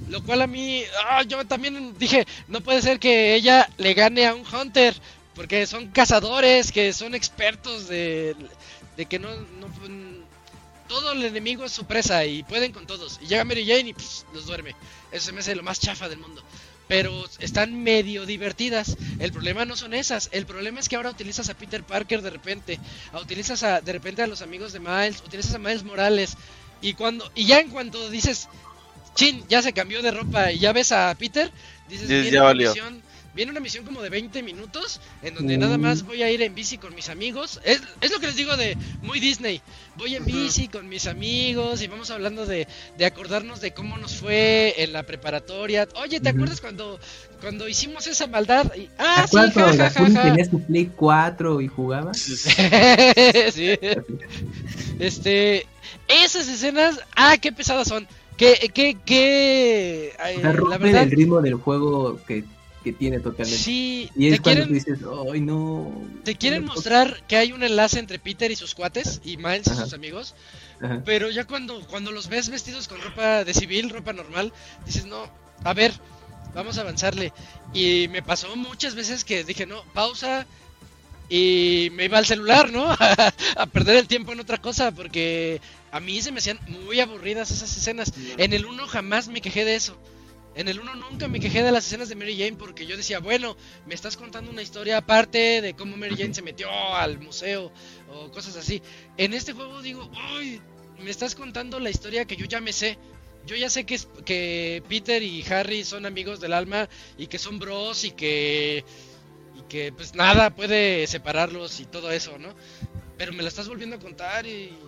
[0.07, 4.27] lo cual a mí ah, yo también dije, no puede ser que ella le gane
[4.27, 4.95] a un hunter
[5.35, 8.37] porque son cazadores que son expertos de
[8.97, 9.29] de que no
[9.59, 9.69] no
[10.89, 13.19] todo el enemigo es su presa y pueden con todos.
[13.23, 14.75] Y llega Mary Jane y pss, los duerme.
[15.13, 16.43] Eso se me hace lo más chafa del mundo.
[16.89, 18.97] Pero están medio divertidas.
[19.21, 20.29] El problema no son esas.
[20.33, 22.81] El problema es que ahora utilizas a Peter Parker de repente.
[23.13, 25.23] a- utilizas a, de repente a los amigos de Miles.
[25.25, 26.37] Utilizas a Miles Morales.
[26.81, 28.49] Y cuando y ya en cuanto dices,
[29.15, 31.51] chin, ya se cambió de ropa y ya ves a Peter,
[31.89, 32.71] dices, Ya- valió.
[32.71, 33.03] misión,
[33.35, 35.61] viene una misión como de 20 minutos en donde Mm.
[35.61, 37.61] nada más voy a ir en bici con mis amigos.
[37.65, 39.61] Es, es lo que les digo de muy Disney.
[39.97, 42.67] Voy en bici con mis amigos y vamos hablando de,
[42.99, 45.89] de acordarnos de cómo nos fue en la preparatoria.
[45.97, 46.99] Oye, ¿te acuerdas cuando,
[47.41, 48.73] cuando hicimos esa maldad?
[48.75, 50.23] Y, ¿Te ah, sí, ja, ja, ja, Juni ja.
[50.23, 52.15] tenía su Play 4 y jugaba?
[52.15, 53.79] sí.
[54.99, 55.67] Este,
[56.09, 58.07] esas escenas, ah, qué pesadas son.
[58.37, 62.45] Qué, qué, qué, ay, O sea, la rompen verdad, el ritmo del juego que,
[62.83, 63.59] que tiene totalmente.
[63.59, 64.99] sí, y te es cuando quieren, dices,
[65.33, 65.93] ay, no.
[66.25, 69.67] te quieren no, mostrar que hay un enlace entre Peter y sus cuates y Miles
[69.67, 70.35] y sus amigos,
[70.81, 71.03] Ajá.
[71.05, 74.53] pero ya cuando, cuando los ves vestidos con ropa de civil, ropa normal,
[74.87, 75.31] dices, no,
[75.65, 75.93] a ver,
[76.55, 77.33] vamos a avanzarle.
[77.73, 80.47] Y me pasó muchas veces que dije, no, pausa.
[81.33, 82.91] Y me iba al celular, ¿no?
[83.57, 85.61] a perder el tiempo en otra cosa, porque
[85.93, 88.13] a mí se me hacían muy aburridas esas escenas.
[88.37, 89.97] En el 1 jamás me quejé de eso.
[90.55, 93.21] En el 1 nunca me quejé de las escenas de Mary Jane porque yo decía,
[93.21, 93.57] bueno,
[93.87, 97.73] me estás contando una historia aparte de cómo Mary Jane se metió al museo
[98.09, 98.83] o cosas así.
[99.17, 100.61] En este juego digo, ay,
[100.99, 102.99] me estás contando la historia que yo ya me sé.
[103.47, 107.39] Yo ya sé que, es- que Peter y Harry son amigos del alma y que
[107.39, 108.85] son bros y que
[109.57, 112.55] y que pues nada puede separarlos y todo eso, ¿no?
[113.17, 114.79] Pero me la estás volviendo a contar y,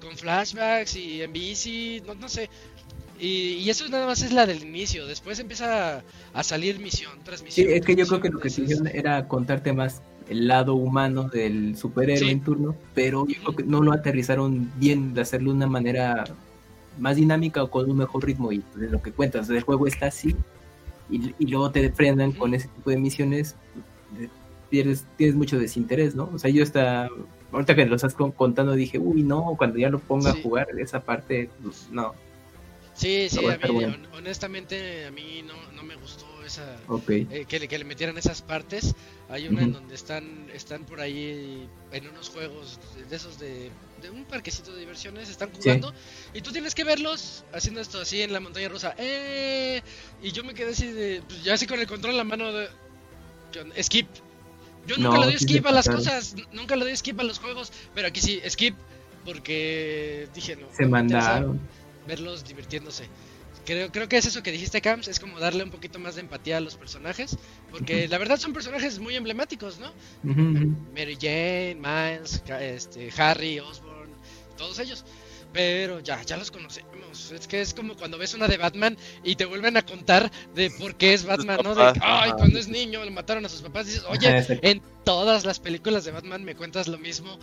[0.00, 2.50] con flashbacks y en bici, no, no sé.
[3.22, 6.02] Y, y eso nada más es la del inicio, después empieza a,
[6.34, 7.68] a salir misión tras Sí, misión.
[7.70, 11.76] es que yo creo que lo que hicieron era contarte más el lado humano del
[11.76, 12.30] superhéroe Sí.
[12.30, 16.24] en turno, pero yo creo que no lo aterrizaron bien de hacerlo de una manera
[16.98, 20.06] más dinámica o con un mejor ritmo y de lo que cuentas, el juego está
[20.06, 20.34] así
[21.08, 22.38] y, y luego te Ujú.
[22.38, 23.54] con ese tipo de misiones,
[24.18, 24.28] eh,
[24.68, 26.28] pierdes, tienes mucho desinterés, ¿no?
[26.34, 27.08] O sea, yo hasta,
[27.52, 30.40] ahorita que lo estás con- contando dije, uy, no, cuando ya lo ponga Sí.
[30.40, 32.14] a jugar, esa parte, pues, no,
[33.02, 33.96] Sí, sí, a mí, bueno.
[34.12, 37.10] honestamente a mí no, no me gustó esa, ok.
[37.10, 38.94] eh, que, le, que le metieran esas partes.
[39.28, 42.78] Hay una en donde están están por ahí en unos juegos
[43.10, 43.70] de esos de,
[44.02, 45.92] de un parquecito de diversiones, están jugando
[46.32, 48.94] y tú tienes que verlos haciendo esto así en la montaña rusa.
[48.98, 49.82] ¡Eh!
[50.22, 52.52] Y yo me quedé así de, pues ya así con el control en la mano
[52.52, 52.68] de...
[53.82, 54.06] Skip.
[54.86, 57.40] Yo nunca No, le doy skip a las cosas, nunca le doy skip a los
[57.40, 58.76] juegos, pero aquí sí, skip
[59.24, 60.66] porque dije no.
[60.76, 61.60] Se interesa mandaron.
[62.06, 63.08] Verlos divirtiéndose.
[63.64, 66.22] Creo, creo que es eso que dijiste, Camps, es como darle un poquito más de
[66.22, 67.36] empatía a los personajes,
[67.70, 69.92] porque la verdad son personajes muy emblemáticos, ¿no?
[70.28, 70.76] Ujú, ujú.
[70.92, 74.10] Mary Jane, Miles, este, Harry, Osborn,
[74.56, 75.04] todos ellos.
[75.52, 77.30] pero ya, ya los conocemos.
[77.30, 80.70] Es que es como cuando ves una de Batman y te vuelven a contar de
[80.70, 81.74] por qué es Batman, ¿no?
[81.74, 83.86] De, ay, cuando es niño le mataron a sus papás.
[83.86, 87.38] Dices, oye, en todas las películas de Batman me cuentas lo mismo.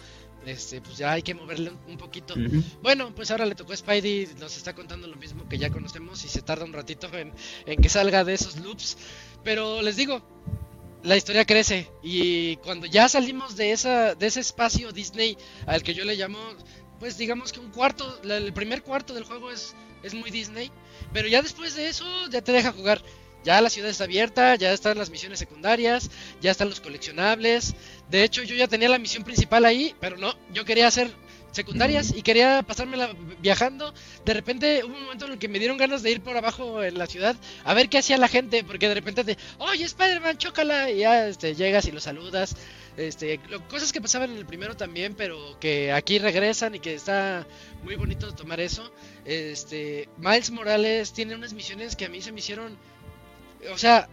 [0.45, 2.33] Este, pues ya hay que moverle un- poquito.
[2.33, 2.63] Ujú.
[2.81, 6.23] Bueno, pues ahora le tocó a Spidey, nos está contando lo mismo que ya conocemos
[6.25, 7.33] y se tarda un ratito en,
[7.65, 8.97] en que salga de esos loops.
[9.43, 10.21] Pero les digo,
[11.03, 15.93] la historia crece y cuando ya salimos de esa de ese espacio Disney al que
[15.93, 16.39] yo le llamo,
[16.99, 20.71] pues digamos que un cuarto, el primer cuarto del juego es es muy Disney,
[21.13, 23.01] pero ya después de eso ya te deja jugar.
[23.41, 26.11] Ya la ciudad está abierta, ya están las misiones secundarias,
[26.41, 27.73] ya están los coleccionables.
[28.09, 31.11] De hecho, yo ya tenía la misión principal ahí, pero no, yo quería hacer
[31.51, 33.11] secundarias y quería pasármela
[33.41, 33.93] viajando.
[34.25, 36.83] De repente hubo un momento en el que me dieron ganas de ir por abajo
[36.83, 40.37] en la ciudad a ver qué hacía la gente, porque de repente te, oye Spider-Man,
[40.37, 42.55] chócala, y ya este, llegas y lo saludas.
[42.97, 47.47] Este, cosas que pasaban en el primero también, pero que aquí regresan y que está
[47.83, 48.91] muy bonito tomar eso.
[49.23, 52.77] Este, Miles Morales tiene unas misiones que a mí se me hicieron,
[53.71, 54.09] o sea,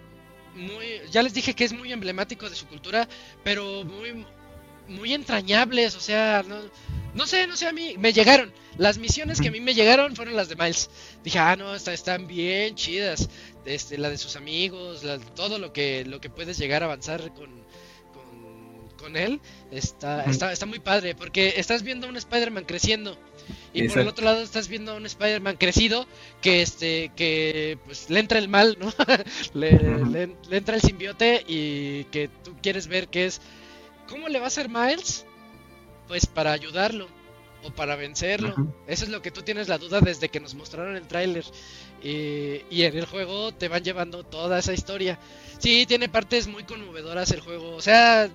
[0.57, 3.09] muy, ya les dije que es muy emblemático de su cultura,
[3.45, 4.25] pero muy,
[4.89, 6.57] muy entrañables, o sea, no,
[7.15, 8.53] no sé, no sé, a mí me llegaron.
[8.79, 10.91] Las misiones que a mí me llegaron fueron las de Miles.
[11.25, 13.29] Dije, ah, no, está- están bien chidas.
[13.65, 17.33] Este, la de sus amigos, la- todo lo que, lo que puedes llegar a avanzar
[17.35, 17.51] con,
[18.13, 23.19] con, con él, está, está, está muy padre, porque estás viendo a un Spider-Man creciendo.
[23.73, 26.07] Y por el otro lado estás viendo a un Spider-Man crecido
[26.41, 28.93] que este que pues le entra el mal, ¿no?
[29.55, 29.73] le,
[30.05, 33.41] le- le entra el simbiote y que tú quieres ver qué es
[34.09, 35.27] ¿Cómo le va a hacer Miles?
[36.09, 37.09] Pues para ayudarlo
[37.65, 38.55] o para vencerlo.
[38.87, 41.45] Eso es lo que tú tienes la duda desde que nos mostraron el tráiler.
[42.03, 45.19] Y, y en el juego te van llevando toda esa historia.
[45.59, 47.75] Sí, tiene partes muy conmovedoras el juego.
[47.75, 48.29] O sea,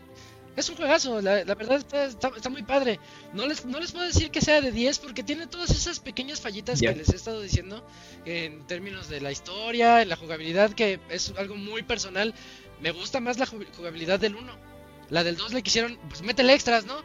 [0.55, 1.21] es un juegazo.
[1.21, 2.99] La, la verdad está, está, está muy padre.
[3.33, 6.41] No les, no les puedo decir que sea de 10 porque tiene todas esas pequeñas
[6.41, 7.85] fallitas que les he estado diciendo
[8.25, 12.33] en términos de la historia, en la jugabilidad, que es algo muy personal.
[12.81, 14.71] Me gusta más la ju- jugabilidad del 1.
[15.09, 16.95] La del 2 le quisieron, pues métele extras, ¿no?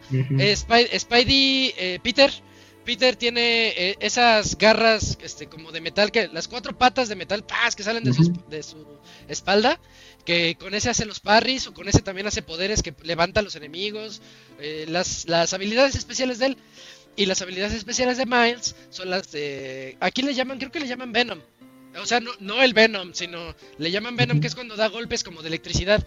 [0.41, 2.31] Eh, Spidey, eh, Peter,
[2.85, 7.45] Peter tiene eh, esas garras este, como de metal, que las cuatro patas de metal
[7.45, 7.75] ¡paz!
[7.75, 8.87] que salen de, su, de su
[9.27, 9.81] espalda,
[10.27, 13.43] que con ese hace los parries o con ese también hace poderes que levanta a
[13.43, 14.21] los enemigos,
[14.61, 16.59] eh, las, las habilidades especiales de él.
[17.19, 19.97] Y las habilidades especiales de Miles son las de...
[20.01, 21.41] Aquí le llaman, creo que le llaman Venom.
[21.99, 25.25] O sea, no, no el Venom, sino le llaman Venom, que es cuando da golpes
[25.25, 26.07] como de electricidad.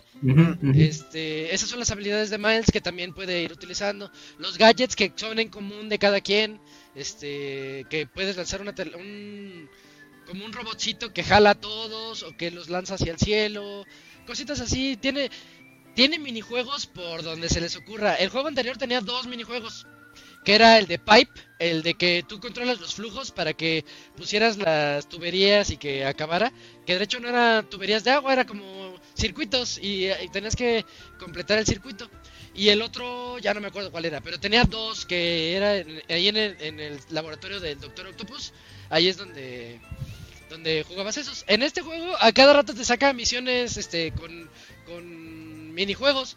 [0.76, 4.12] Este, esas son las habilidades de Miles que también puede ir utilizando.
[4.38, 6.60] Los gadgets que son en común de cada quien.
[6.94, 9.70] Este, que puedes lanzar una un
[10.28, 13.86] como un robotcito que jala a todos o que los lanza hacia el cielo.
[14.30, 14.96] Cositas así.
[14.96, 15.30] Tiene
[15.96, 18.14] tiene minijuegos por donde se les ocurra.
[18.16, 19.88] El juego anterior tenía dos minijuegos.
[20.46, 23.84] Que era el de Pipe, el de que tú controlas los flujos para que
[24.16, 26.54] pusieras las tuberías y que acabara.
[26.86, 30.86] Que de hecho no eran tuberías de agua, era como circuitos y, y tenías que
[31.20, 32.10] completar el circuito.
[32.54, 36.02] Y el otro, ya no me acuerdo cuál era, pero tenía dos que era en-
[36.08, 38.54] ahí en el, en el laboratorio del Doctor Octopus.
[38.90, 39.80] Ahí es donde
[40.50, 41.44] donde jugabas esos.
[41.48, 44.50] En este juego a cada rato te saca misiones este con,
[44.86, 46.36] con minijuegos.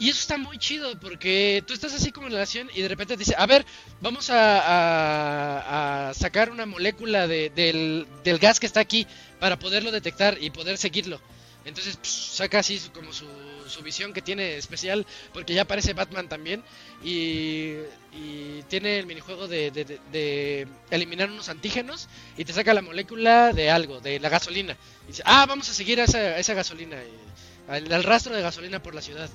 [0.00, 2.88] Y eso está muy chido porque tú estás así como en la acción y de
[2.88, 3.66] repente te dice, a ver,
[4.00, 9.06] vamos a, a- sacar una molécula de- del, del gas que está aquí
[9.40, 11.20] para poderlo detectar y poder seguirlo.
[11.64, 13.26] Entonces pss, saca así como su,
[13.68, 16.62] su visión que tiene especial porque ya aparece Batman también
[17.02, 17.74] y,
[18.12, 23.70] y tiene el minijuego de, de- eliminar unos antígenos y te saca la molécula de
[23.70, 24.76] algo, de la gasolina.
[25.04, 26.96] Y dice, ah, vamos a seguir a esa, esa gasolina,
[27.68, 29.30] al, al rastro de gasolina por la ciudad.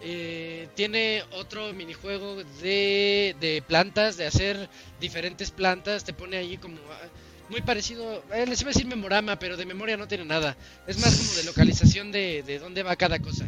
[0.00, 4.68] Eh, tiene otro minijuego de, de plantas, de hacer
[5.00, 6.04] diferentes plantas.
[6.04, 7.08] Te pone ahí como ah,
[7.52, 8.24] muy parecido.
[8.34, 10.56] eh, les iba a decir memorama, pero de memoria no tiene nada.
[10.86, 13.46] Es más como de localización de, de dónde va cada cosa.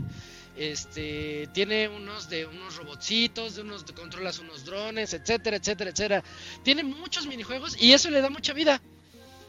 [0.57, 6.25] Este tiene unos de unos robotcitos, de unos controlas unos drones, etcétera, etcétera, etcétera.
[6.63, 8.81] Tiene muchos minijuegos y eso le da mucha vida.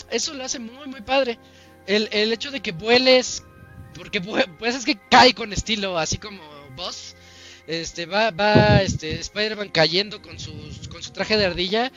[0.10, 1.38] Eso lo hace muy, muy padre.
[1.86, 3.44] El, el hecho de que vueles,
[3.94, 6.41] porque pues es que cae con estilo, así como
[6.76, 7.15] Boss.
[7.68, 10.52] Este va, va este Spider-Man cayendo con su,
[10.90, 11.91] con su traje de ardilla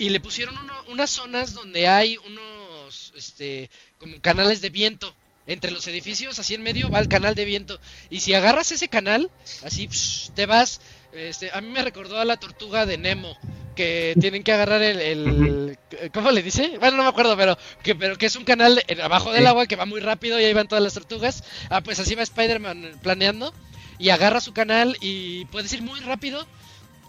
[0.00, 5.14] y le pusieron uno- unas zonas donde hay unos este como canales de viento.
[5.46, 7.80] Entre los edificios, así en medio va el canal de viento.
[8.08, 9.30] Y si agarras ese canal,
[9.64, 10.80] así psh, te vas.
[11.12, 13.36] Este, a mí me recordó a la tortuga de Nemo
[13.74, 15.78] que tienen que agarrar el, el
[16.12, 16.78] ¿cómo le dice?
[16.78, 19.76] Bueno, no me acuerdo, pero que pero que es un canal abajo del agua que
[19.76, 21.42] va muy rápido y ahí van todas las tortugas.
[21.68, 23.52] Ah, pues así va Spider-Man planeando.
[23.98, 26.46] Y agarra su canal y puedes ir muy rápido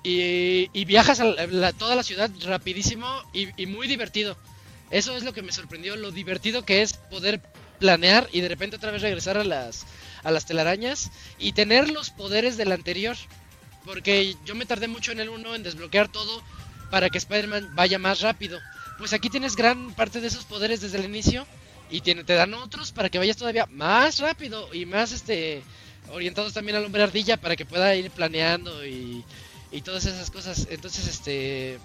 [0.04, 4.36] y, viajas a la- toda la ciudad rapidísimo y, y muy divertido.
[4.90, 7.42] Eso es lo que me sorprendió, lo divertido que es poder
[7.80, 9.86] planear y de repente otra vez regresar a las,
[10.24, 13.16] a las telarañas y tener los poderes del anterior.
[13.86, 16.44] Porque yo me tardé mucho en el 1 en desbloquear todo
[16.92, 18.60] para que Spider-Man vaya más rápido.
[18.98, 21.48] Pues aquí tienes gran parte de esos poderes desde el inicio
[21.90, 25.64] y tiene, te dan otros para que vayas todavía más rápido y más este
[26.12, 29.24] orientados también al hombre ardilla para que pueda ir planeando y,
[29.72, 30.68] y todas esas cosas.
[30.70, 31.80] Entonces, este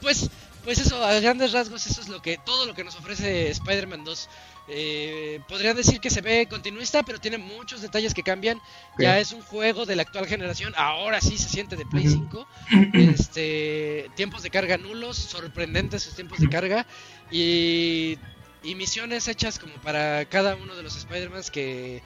[0.00, 0.30] pues
[0.64, 4.04] pues eso, a grandes rasgos eso es lo que todo lo que nos ofrece Spider-Man
[4.04, 4.28] 2.
[4.70, 8.60] Eh, podrían decir que se ve continuista, pero tiene muchos detalles que cambian.
[8.98, 10.74] Ya es un juego de la actual generación.
[10.76, 12.28] Ahora sí se siente de Play Ujú.
[12.30, 12.46] 5.
[12.92, 16.86] Este, tiempos de carga nulos, sorprendentes sus tiempos de carga
[17.30, 18.18] y,
[18.62, 22.02] y misiones hechas como para cada uno de los Spider-Mans que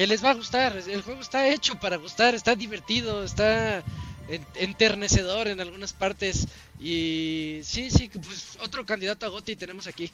[0.00, 0.74] que les va a gustar.
[0.88, 3.82] El juego está hecho para gustar, está divertido, está
[4.30, 6.48] en- enternecedor en algunas partes
[6.80, 10.10] y sí, sí, pues otro candidato a Gotti tenemos aquí.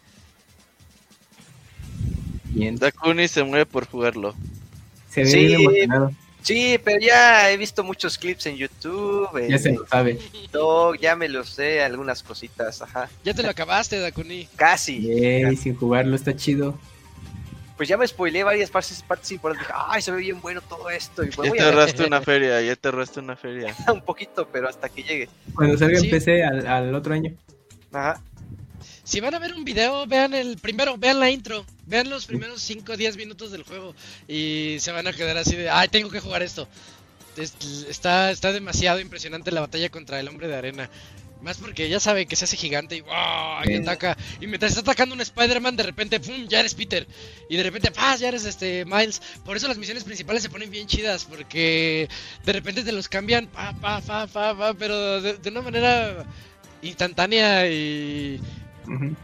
[2.46, 2.74] Bien.
[2.74, 4.34] Dakuni se mueve por jugarlo.
[5.08, 5.46] Se ve Sí.
[5.46, 6.12] bien emocionado.
[6.42, 10.14] Sí, pero ya he visto muchos clips en YouTube, en Ya se lo sabe.
[10.14, 13.08] TikTok, ya me lo sé, algunas cositas, ajá.
[13.24, 14.48] Ya te lo acabaste, Dakuni.
[14.56, 15.00] Casi.
[15.00, 16.76] Yay, sin jugarlo está chido.
[17.76, 19.68] Pues ya me spoileé varias partes, partes importantes.
[19.68, 21.22] Dije, ay, se ve bien bueno todo esto.
[21.22, 23.74] Y pues Ya te ahorraste una feria, ya te ahorraste una feria.
[23.92, 25.28] un poquito, pero hasta que llegue.
[25.54, 26.06] Cuando salga Sí.
[26.06, 27.34] en PC al, al otro año.
[27.92, 28.20] Ajá.
[29.04, 32.60] Si van a ver un video, vean el primero, vean la intro, vean los primeros
[32.62, 33.94] 5 o 10 minutos del juego
[34.26, 36.66] y se van a quedar así de, ay, tengo que jugar esto.
[37.36, 37.54] Es-
[37.88, 40.90] está, está demasiado impresionante la batalla contra el hombre de arena.
[41.42, 43.62] Más porque ya sabe que se hace gigante y ¡wow!
[43.64, 44.16] y ataca.
[44.40, 46.46] Y mientras está atacando un Spider-Man, de repente ¡pum!
[46.48, 47.06] ya eres Peter.
[47.48, 48.20] Y de repente ¡paz!
[48.20, 49.20] ya eres este Miles.
[49.44, 51.24] Por eso las misiones principales se ponen bien chidas.
[51.24, 52.08] Porque
[52.44, 56.24] de repente te los cambian, pa, pa, pa, pa, pa, pero de, de una manera
[56.82, 58.40] instantánea y,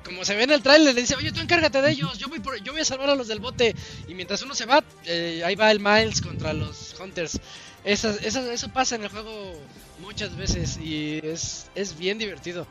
[0.04, 2.40] como se ve en el trailer, le dice, oye, tú encárgate de ellos, yo voy,
[2.40, 3.74] por, yo voy a salvar a los del bote.
[4.08, 7.40] Y mientras uno se va, eh, ahí va el Miles contra los Hunters.
[7.84, 9.60] Eso, eso, eso pasa en el juego
[10.02, 12.66] muchas veces y es, es bien divertido.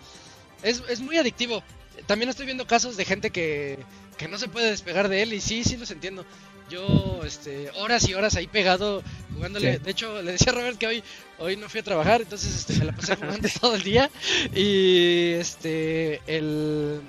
[0.61, 1.63] Es, es muy adictivo.
[2.05, 3.79] También estoy viendo casos de gente que,
[4.17, 6.25] que no se puede despegar de él y sí, sí los entiendo.
[6.69, 9.03] Yo, este, horas y horas ahí pegado
[9.33, 9.73] jugándole.
[9.77, 9.83] Sí.
[9.83, 11.03] De hecho, le decía a Robert que hoy,
[11.39, 14.09] hoy no fui a trabajar, entonces este, me la pasé jugando todo el día.
[14.55, 17.01] Y este, el.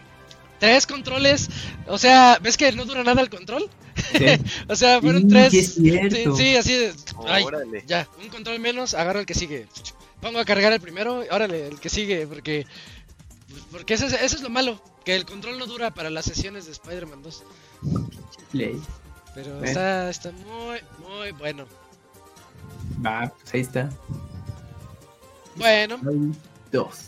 [0.58, 1.48] Tres controles,
[1.88, 3.68] o sea, ¿ves que no dura nada el control?
[4.16, 4.26] Sí.
[4.68, 5.52] O sea, fueron Sí, tres.
[6.36, 6.92] sí así de.
[7.26, 7.82] ay, Órale.
[7.84, 9.66] ya, un control menos, agarro el que sigue.
[10.22, 12.64] Pongo a cargar el primero, órale, el que sigue, porque.
[13.70, 16.64] Porque eso es, eso es lo malo, que el control no dura para las sesiones
[16.64, 17.42] de Spider-Man 2.
[18.52, 18.80] Play.
[19.34, 19.68] Pero Eh.
[19.68, 21.66] está, está muy, muy bueno.
[23.04, 23.90] Va, pues ahí está.
[25.56, 25.98] Bueno,
[26.70, 26.98] dos.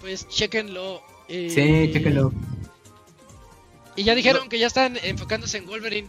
[0.00, 1.02] pues chequenlo.
[1.28, 2.32] Y, Sí, chécalo.
[3.96, 6.08] Y ya dijeron que ya están enfocándose en Wolverine,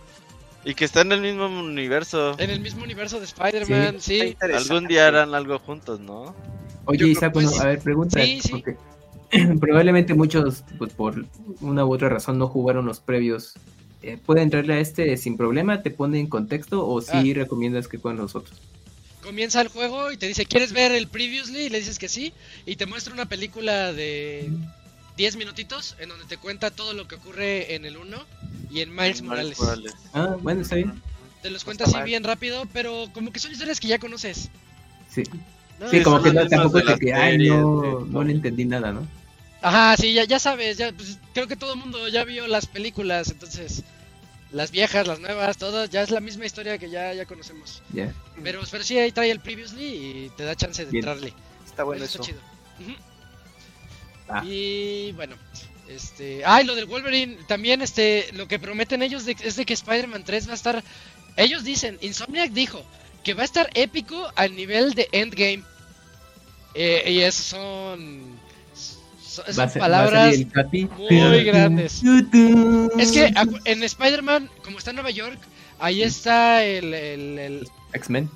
[0.66, 2.36] Y que está en el mismo universo.
[2.40, 4.36] en el mismo universo de Spider-Man, sí.
[4.42, 6.36] Algún día harán algo juntos, ¿no?
[6.86, 8.22] Oye, Isaac, bueno, pues, a ver, pregunta.
[8.24, 8.50] sí, sí.
[8.52, 8.76] porque
[9.60, 11.24] probablemente muchos, pues, por
[11.62, 13.54] una u otra razón, no jugaron los previos.
[14.02, 15.82] Eh, ¿Puede entrarle a este sin problema?
[15.82, 17.34] ¿Te pone en contexto o sí Ah.
[17.36, 18.60] recomiendas que jueguen los otros?
[19.24, 21.62] Comienza el juego y te dice, ¿quieres ver el previously?
[21.66, 22.32] Y le dices que sí.
[22.68, 24.52] Y te muestra una película de
[25.18, 28.18] 10 minutitos en donde te cuenta todo lo que ocurre en el 1
[28.70, 29.58] y en Miles Morales.
[30.14, 31.02] Ah, bueno, está bien.
[31.42, 32.04] Te los No cuenta así mal.
[32.06, 34.50] bien rápido, pero como que son historias que ya conoces.
[35.10, 35.24] Sí,
[35.80, 35.90] ¿no?
[35.90, 38.92] sí como que no, tampoco de es que, ay, series, no, no le entendí nada,
[38.92, 39.08] ¿no?
[39.62, 42.66] Ajá, sí, ya, ya sabes, ya, pues, creo que todo el mundo ya vio las
[42.66, 43.84] películas, entonces
[44.52, 47.82] las viejas, las nuevas, todas, ya es la misma historia que ya, ya conocemos.
[47.94, 48.14] Ya.
[48.44, 51.04] Pero, pero sí, ahí trae el previously y te da chance de Bien.
[51.04, 51.34] entrarle.
[51.66, 52.32] Está bueno Eso eso.
[52.32, 52.92] está chido.
[52.92, 52.98] Ujú.
[54.28, 54.44] Ah.
[54.46, 55.36] Y bueno,
[55.88, 59.66] este, ah, y lo del Wolverine, también este, lo que prometen ellos de- es de
[59.66, 60.84] que Spider-Man 3 va a estar,
[61.38, 62.84] ellos dicen, Insomniac dijo
[63.24, 65.64] que va a estar épico al nivel de Endgame.
[66.74, 68.38] Eh, y esos son,
[69.26, 70.36] son, ser, a palabras
[71.00, 72.02] muy grandes.
[72.98, 73.34] Es que
[73.66, 75.40] en Spider-Man, como está en Nueva York,
[75.80, 78.30] ahí está el, el- el- X-Men.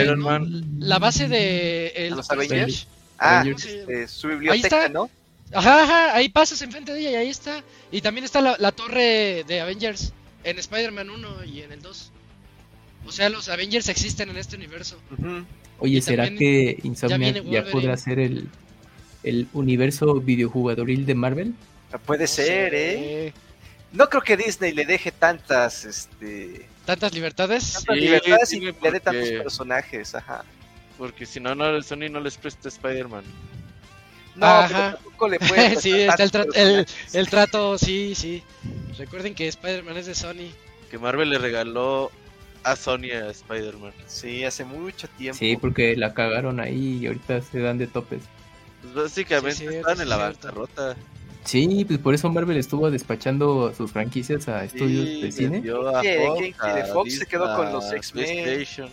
[0.00, 0.24] Iron ¿no?
[0.26, 0.64] Man.
[0.78, 2.30] la base de el los.
[2.30, 2.86] Avengers.
[3.24, 4.88] Ah, este, su Ahí biblioteca, está.
[4.88, 5.10] ¿no?
[5.52, 7.62] Ajá, ajá, ahí pasas enfrente de ella y ahí está.
[7.92, 12.10] Y también está la, la torre de Avengers en Spider-Man 1 y en el 2.
[13.06, 14.98] O sea, los Avengers existen en este universo.
[15.78, 17.70] Oye, Y ¿será que ya Insomniac ya, Wolverine.
[17.70, 18.48] podrá ser el,
[19.22, 21.54] el universo videojugadoril de Marvel?
[22.06, 23.26] Puede No ser, sé.
[23.28, 23.34] ¿eh?
[23.92, 27.72] No creo que Disney le deje tantas, este, Tantas libertades.
[27.74, 30.44] tantas Sí, libertades y le dé tantos personajes, ajá.
[30.98, 33.24] Porque si no, no Sony no les presta Spider-Man.
[34.36, 34.68] No, Ajá.
[34.68, 38.42] pero tampoco le puedes sí, está el, tra- el, trato, sí, sí.
[38.98, 40.50] Recuerden que Spider-Man es de Sony.
[40.90, 42.10] Que Marvel le regaló
[42.62, 43.92] a Sony a Spider-Man.
[44.06, 45.38] Sí, hace mucho tiempo.
[45.38, 48.22] Sí, porque la cagaron ahí y ahorita se dan de topes.
[48.82, 50.96] Pues básicamente Sí, están sí, en la bancarrota.
[51.44, 55.58] Sí, pues por eso Marvel estuvo despachando sus franquicias a estudios Sí, de cine.
[55.58, 58.88] a Fox, a Fox se quedó con los Disney, X-Men.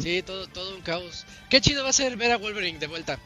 [0.00, 1.26] Sí, todo, todo un caos.
[1.50, 3.18] Qué chido va a ser ver a Wolverine de vuelta.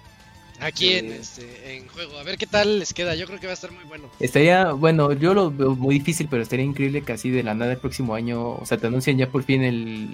[0.59, 0.95] Aquí Sí.
[0.95, 2.19] en este en juego.
[2.19, 3.15] A ver qué tal les queda.
[3.15, 4.11] Yo creo que va a estar muy bueno.
[4.21, 7.73] Estaría, bueno, yo lo veo muy difícil, pero estaría increíble que así de la nada
[7.73, 10.09] el próximo año, o sea, te anuncian ya por fin el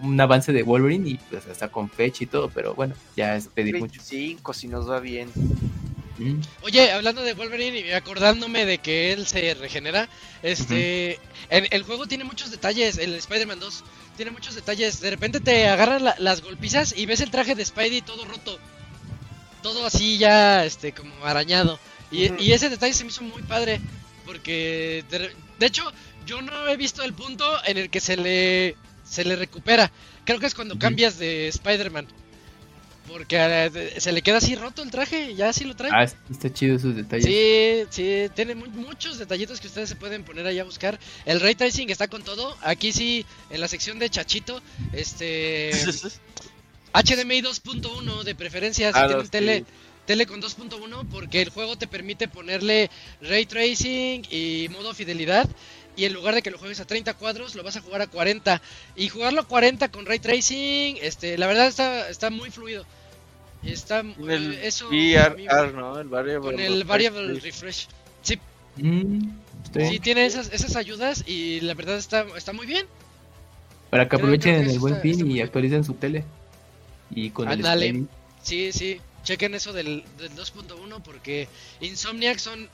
[0.00, 3.48] un avance de Wolverine y pues hasta con fecha y todo, pero bueno, ya es
[3.48, 4.00] pedir mucho.
[4.00, 5.28] 25 si nos va bien.
[6.18, 6.40] Mm.
[6.62, 10.08] Oye, hablando de Wolverine y acordándome de que él se regenera,
[10.42, 13.84] este, el, el juego tiene muchos detalles, el Spider-Man 2
[14.18, 15.00] tiene muchos detalles.
[15.00, 18.58] De repente te agarran la- las golpizas y ves el traje de Spidey todo roto,
[19.62, 21.78] todo así ya, este, como arañado.
[22.10, 23.80] Y, ese detalle se me hizo muy padre,
[24.26, 25.84] porque de, de hecho
[26.26, 28.76] yo no he visto el punto en el que se le
[29.08, 29.90] se le recupera.
[30.24, 32.08] Creo que es cuando cambias de Spider-Man.
[33.08, 35.90] Porque eh, se le queda así roto el traje, ya así lo trae.
[35.92, 37.24] Ah, está chido esos detalles.
[37.24, 40.98] Sí, sí, tiene mu- muchos detallitos que ustedes se pueden poner ahí a buscar.
[41.24, 42.56] El ray tracing está con todo.
[42.62, 44.60] Aquí sí, en la sección de Chachito,
[44.92, 45.70] este
[46.94, 49.30] HDMI 2.1 de preferencia si Ah, tienen sí.
[49.30, 49.64] tele,
[50.06, 52.90] tele con 2.1 porque el juego te permite ponerle
[53.20, 55.48] ray tracing y modo fidelidad.
[55.96, 58.06] Y en lugar de que lo juegues a 30 cuadros, lo vas a jugar a
[58.06, 58.62] 40.
[58.94, 62.86] Y jugarlo a 40 con ray tracing, este, la verdad está, está muy fluido.
[63.62, 65.98] Está Con el eso a mí- VRR, ¿no?
[65.98, 67.88] El variable, con el variable refresh.
[68.22, 68.38] Sí,
[68.76, 69.30] Mm,
[69.74, 69.90] bien.
[69.90, 72.86] sí tiene esas, esas ayudas y la verdad está, está muy bien.
[73.90, 76.24] Para que aprovechen creo que el eso buen está- fin y actualicen su tele.
[77.10, 77.86] Y con Ándale.
[77.86, 78.08] el streaming.
[78.42, 81.48] Sí, sí, chequen eso del, del 2.1 porque
[81.80, 82.68] Insomniac son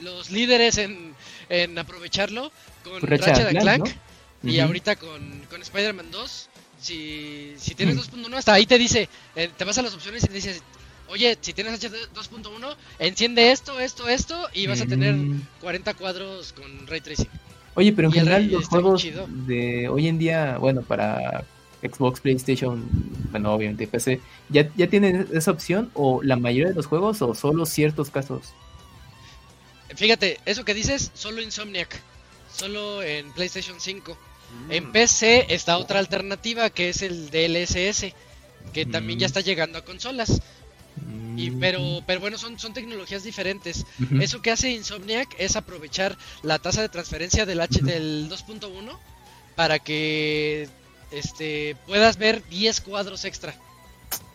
[0.00, 1.14] los líderes en,
[1.48, 2.50] en aprovecharlo
[2.82, 3.96] con Ratchet Ratchet Clank, Clank
[4.42, 4.50] ¿no?
[4.52, 6.48] y ahorita con, con Spider-Man 2.
[6.84, 8.00] Si, si tienes Mm.
[8.00, 10.62] 2.1 hasta ahí te dice, eh, te vas a las opciones y te dices,
[11.08, 15.40] oye, si tienes HD 2.1, enciende esto, esto, esto y vas a tener Mm.
[15.62, 17.30] 40 cuadros con ray tracing.
[17.74, 19.02] Oye, pero en Y general los juegos
[19.46, 21.44] de hoy en día, bueno, para
[21.82, 22.84] Xbox, PlayStation,
[23.30, 24.20] bueno, obviamente PC,
[24.50, 28.52] ¿ya, ¿ya tienen esa opción o la mayoría de los juegos o solo ciertos casos?
[29.96, 31.98] Fíjate, eso que dices, solo Insomniac,
[32.52, 34.16] solo en PlayStation 5.
[34.66, 34.72] Mm.
[34.72, 38.12] En PC está otra alternativa que es el DLSS,
[38.72, 39.28] que también ya Mm.
[39.28, 40.40] está llegando a consolas.
[41.36, 41.58] Y, Mm.
[41.60, 43.84] pero, pero bueno, son, son tecnologías diferentes.
[44.20, 48.98] Eso que hace Insomniac es aprovechar la tasa de transferencia del, H, del 2.1
[49.56, 50.68] para que
[51.10, 53.54] este, puedas ver 10 cuadros extra.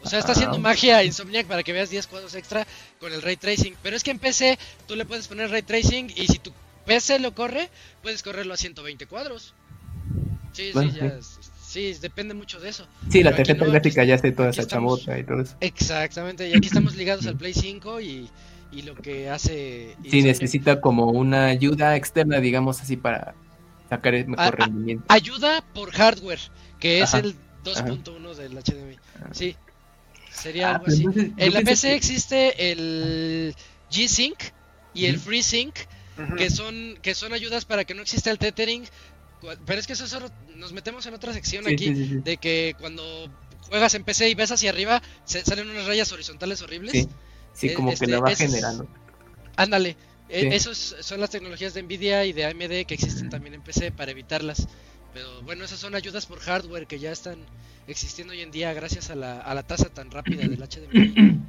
[0.02, 0.60] O sea, está haciendo Ah.
[0.60, 2.66] magia Insomniac para que veas 10 cuadros extra
[3.00, 3.76] con el ray tracing.
[3.82, 6.54] Pero es que en PC tú le puedes poner ray tracing y si tu
[6.86, 7.70] PC lo corre,
[8.02, 9.54] puedes correrlo a 120 cuadros.
[10.54, 11.06] Sí, Bueno, sí, ya.
[11.08, 11.40] es-
[11.70, 12.88] Sí, depende mucho de eso.
[13.12, 15.56] Sí, la pero tarjeta no, gráfica ya hace toda esa estamos- chamota y todo eso.
[15.62, 18.28] Exactamente, y aquí estamos ligados al Play 5 y,
[18.72, 19.96] y lo que hace.
[20.02, 23.36] Sí, Insomniac- necesita como una ayuda externa, digamos así, para
[23.88, 25.06] sacar el mejor Ah, ah, rendimiento.
[25.10, 26.40] Ayuda por hardware,
[26.80, 28.98] que es Ajá, el 2.1 del HDMI.
[29.32, 29.56] Sí,
[30.32, 31.04] sería Ah, algo así.
[31.04, 33.56] entonces, En la PC que- existe el
[33.92, 34.38] G-Sync
[34.96, 35.20] y el.
[35.20, 35.76] FreeSync,
[36.18, 36.36] Ujú.
[36.36, 38.86] que son que son ayudas para que no exista el tethering.
[39.66, 42.06] Pero es que eso es otro- nos metemos en otra sección Sí, aquí sí, sí,
[42.10, 42.16] sí.
[42.24, 43.04] de que cuando
[43.62, 47.08] juegas en PC y ves hacia arriba se salen unas rayas horizontales horribles.
[47.54, 48.88] Sí, Eh, como este, que la va es- generando.
[49.56, 49.96] Ándale,
[50.30, 50.48] e- Sí.
[50.52, 54.12] esos son las tecnologías de Nvidia y de AMD que existen también en PC para
[54.12, 54.68] evitarlas.
[55.14, 57.40] Pero bueno, esas son ayudas por hardware que ya están
[57.88, 61.42] existiendo hoy en día gracias a la, a la tasa tan rápida del HDMI 2.1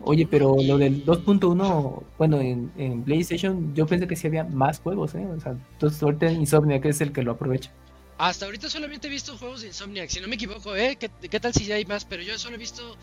[0.00, 4.80] Oye, pero lo del 2.1, bueno, en, en PlayStation yo pensé que sí había más
[4.80, 5.26] juegos, ¿eh?
[5.26, 7.72] O sea, entonces ahorita Insomnia, que es el que lo aprovecha.
[8.18, 10.96] Hasta ahorita solamente he visto juegos de Insomniac, si no me equivoco, ¿eh?
[10.96, 12.04] ¿Qué, qué tal si ya hay más?
[12.04, 12.96] Pero yo solo he visto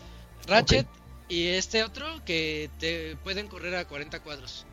[0.46, 0.86] Ratchet
[1.28, 4.66] y este otro que te pueden correr a 40 cuadros.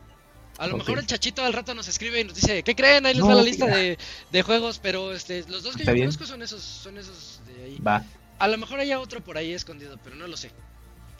[0.58, 3.06] A lo mejor el chachito al rato nos escribe y nos dice, ¿qué creen?
[3.06, 3.98] Ahí les No, va la lista de,
[4.30, 6.06] de juegos, pero este, los dos que yo bien.
[6.06, 7.78] conozco son esos, son esos de ahí.
[7.78, 8.06] Va.
[8.38, 10.52] A lo mejor haya otro por ahí escondido, pero no lo sé.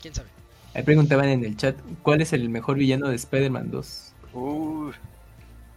[0.00, 0.30] ¿Quién sabe?
[0.74, 4.12] Ahí preguntaban en el chat, ¿cuál es el mejor villano de Spider-Man 2?
[4.32, 4.90] Uh,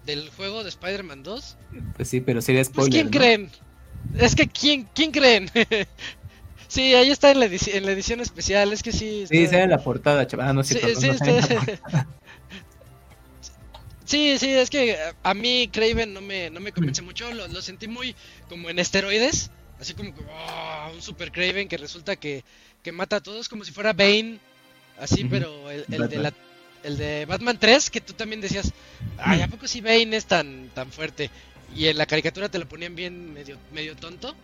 [0.05, 1.57] ¿Del juego de Spider-Man 2?
[1.95, 3.11] Pues sí, pero sería Pues spoiler, ¿quién ¿no?
[3.11, 3.51] creen?
[4.19, 5.49] Es que ¿quién, quién creen?
[6.67, 9.25] sí, ahí está en la, en la edición especial, es que sí.
[9.27, 10.47] Sí, está- sea en la portada, chaval.
[10.49, 12.07] Ah, no Sí, sí, no, sale está- portada.
[14.05, 17.61] Sí, sí, es que a mí Craven no me, no me convence mucho, lo, lo
[17.61, 18.15] sentí muy
[18.47, 22.43] como en esteroides, Así como oh, un Super Craven que resulta que,
[22.81, 24.39] que mata a todos como si fuera Bane.
[24.99, 25.29] Así, Ujú.
[25.29, 26.23] pero el, el de Batman.
[26.23, 26.33] la,
[26.83, 28.71] el de Batman 3, que tú también decías,
[29.17, 31.29] ay, ¿a poco si Bane es tan, tan fuerte?
[31.75, 34.35] Y en la caricatura te lo ponían bien medio, medio tonto.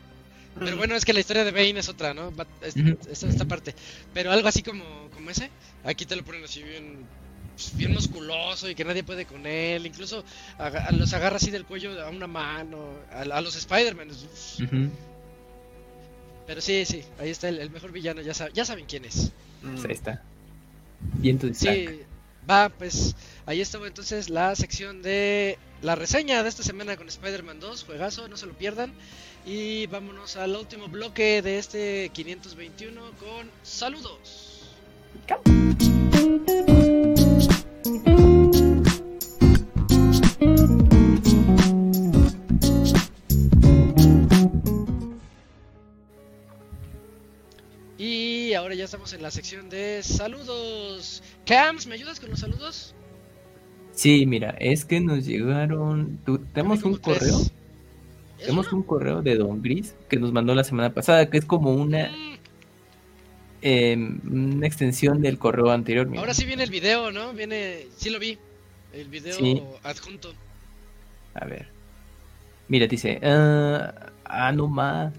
[0.59, 2.31] Pero bueno, es que la historia de Bane es otra, ¿no?
[2.31, 2.75] Bat- es-
[3.09, 3.73] esta, esta parte.
[4.13, 5.49] Pero algo así como, como ese,
[5.83, 6.97] aquí te lo ponen así bien,
[7.55, 9.87] pues, bien musculoso y que nadie puede con él.
[9.87, 10.23] Incluso
[10.91, 14.09] los agarra así del cuello a una mano, a, a los Spider-Man.
[16.45, 19.31] Pero sí, sí, ahí está el, el mejor villano, ya, sa- ya saben quién es.
[19.65, 20.21] Ahí está.
[21.15, 21.53] Viento de.
[21.53, 21.87] Sí,
[22.49, 23.15] va, pues
[23.45, 28.27] ahí estuvo entonces la sección de la reseña de esta semana con Spider-Man 2, juegazo,
[28.27, 28.93] no se lo pierdan.
[29.45, 34.69] Y vámonos al último bloque de este 521 con saludos.
[48.63, 51.21] Ahora ya estamos en la sección de saludos.
[51.45, 52.95] Cams, ¿me ayudas con los saludos?
[53.93, 56.17] Sí, mira, es que nos llegaron.
[56.25, 57.19] tu- Tenemos un tres.
[57.19, 57.39] correo.
[58.39, 61.45] ¿Es Tenemos un correo de Don Gris que nos mandó la semana pasada, que es
[61.45, 62.37] como una, Mm,
[63.61, 66.07] em, una extensión del correo anterior.
[66.07, 66.21] mira.
[66.21, 67.33] Ahora sí viene el video, ¿no?
[67.33, 68.37] Viene, sí lo vi.
[68.93, 69.61] El video Sí.
[69.83, 70.33] adjunto.
[71.33, 71.67] A ver.
[72.67, 73.19] Mira, dice.
[73.23, 73.93] ah,
[74.25, 75.11] ah, no ma.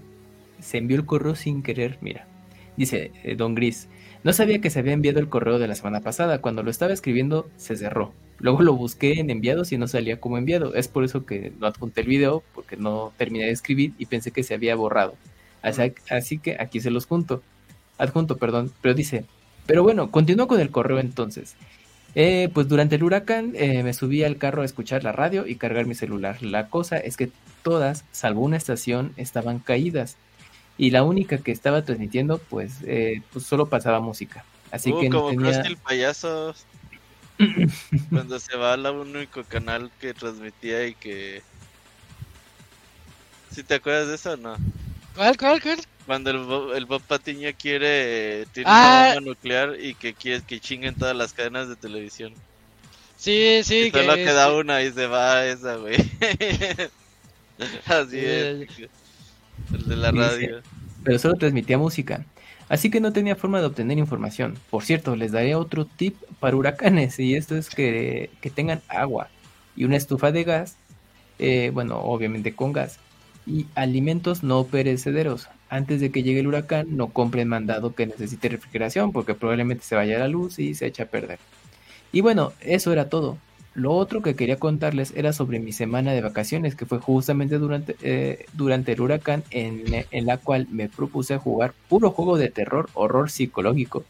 [0.61, 1.97] Se envió el correo sin querer.
[2.01, 2.27] Mira.
[2.77, 3.87] Dice eh, Don Gris.
[4.23, 6.41] No sabía que se había enviado el correo de la semana pasada.
[6.41, 8.13] Cuando lo estaba escribiendo, se cerró.
[8.39, 10.73] Luego lo busqué en enviados y no salía como enviado.
[10.73, 14.31] Es por eso que no adjunté el video, porque no terminé de escribir y pensé
[14.31, 15.15] que se había borrado.
[15.61, 17.43] Así, así que aquí se los junto.
[17.97, 18.71] Adjunto, perdón.
[18.81, 19.25] Pero dice.
[19.67, 21.55] Pero bueno, continúo con el correo entonces.
[22.15, 25.55] Eh, pues durante el huracán eh, me subí al carro a escuchar la radio y
[25.55, 26.41] cargar mi celular.
[26.41, 27.29] La cosa es que
[27.61, 30.17] todas, salvo una estación, estaban caídas.
[30.77, 34.43] Y la única que estaba transmitiendo, pues, eh, pues solo pasaba música.
[34.71, 35.51] Así Uh, que no como tenía...
[35.51, 36.55] Krusty el payaso.
[38.09, 41.41] Cuando se va al único canal que transmitía y que.
[43.51, 44.57] ¿Sí te acuerdas de eso o no?
[45.15, 45.79] ¿Cuál, cuál, cuál?
[46.05, 48.45] Cuando el Bob, el Bob Patiño quiere.
[48.53, 49.05] Tiene Ah.
[49.07, 52.33] una bomba nuclear y que quiere que chinguen todas las cadenas de televisión.
[53.17, 55.95] Sí, sí, y solo que queda este- una y se va esa, güey.
[57.85, 58.67] Así es.
[59.71, 60.63] El de la Dice, radio.
[61.03, 62.25] pero solo transmitía música.
[62.69, 64.57] Así que no tenía forma de obtener información.
[64.69, 69.29] Por cierto, les daré otro tip para huracanes, y esto es que, que tengan agua
[69.75, 70.79] y una estufa de gas,
[71.39, 72.99] eh, bueno, obviamente con gas,
[73.45, 75.49] y alimentos no perecederos.
[75.69, 79.95] Antes de que llegue el huracán, no compren mandado que necesite refrigeración, porque probablemente se
[79.95, 81.39] vaya la luz y se echa a perder.
[82.11, 83.44] Y bueno, eso era todo.
[83.75, 87.95] Lo otro que quería contarles era sobre mi semana de vacaciones, que fue justamente durante,
[88.01, 92.89] eh, durante el huracán, en, en la cual me propuse jugar puro juego de terror,
[92.93, 94.05] horror psicológico.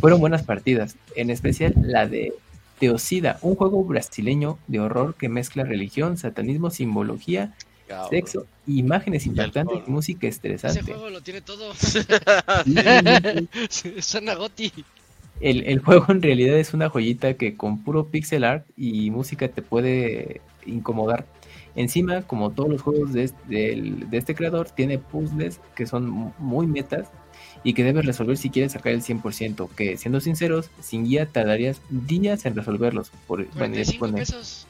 [0.00, 2.32] Fueron buenas partidas, en especial la de
[2.78, 7.52] Teocida, un juego brasileño de horror que mezcla religión, satanismo, simbología,
[7.86, 8.10] Cabrón.
[8.10, 10.82] sexo, imágenes impactantes y música Ese estresante.
[10.92, 11.74] juego lo tiene todo.
[11.74, 12.00] Sí,
[14.00, 14.72] Suena Goti.
[15.40, 19.48] El, el juego en realidad es una joyita que con puro pixel art y música
[19.48, 21.26] te puede incomodar.
[21.74, 26.08] Encima, como todos los juegos de, este- del- de este creador, tiene puzzles que son
[26.08, 27.08] mu- muy metas
[27.64, 31.80] y que debes resolver si quieres sacar el 100%, que siendo sinceros, sin guía tardarías
[31.90, 33.10] días en resolverlos.
[33.26, 34.66] Por, bueno, ya 45 se pone pesos.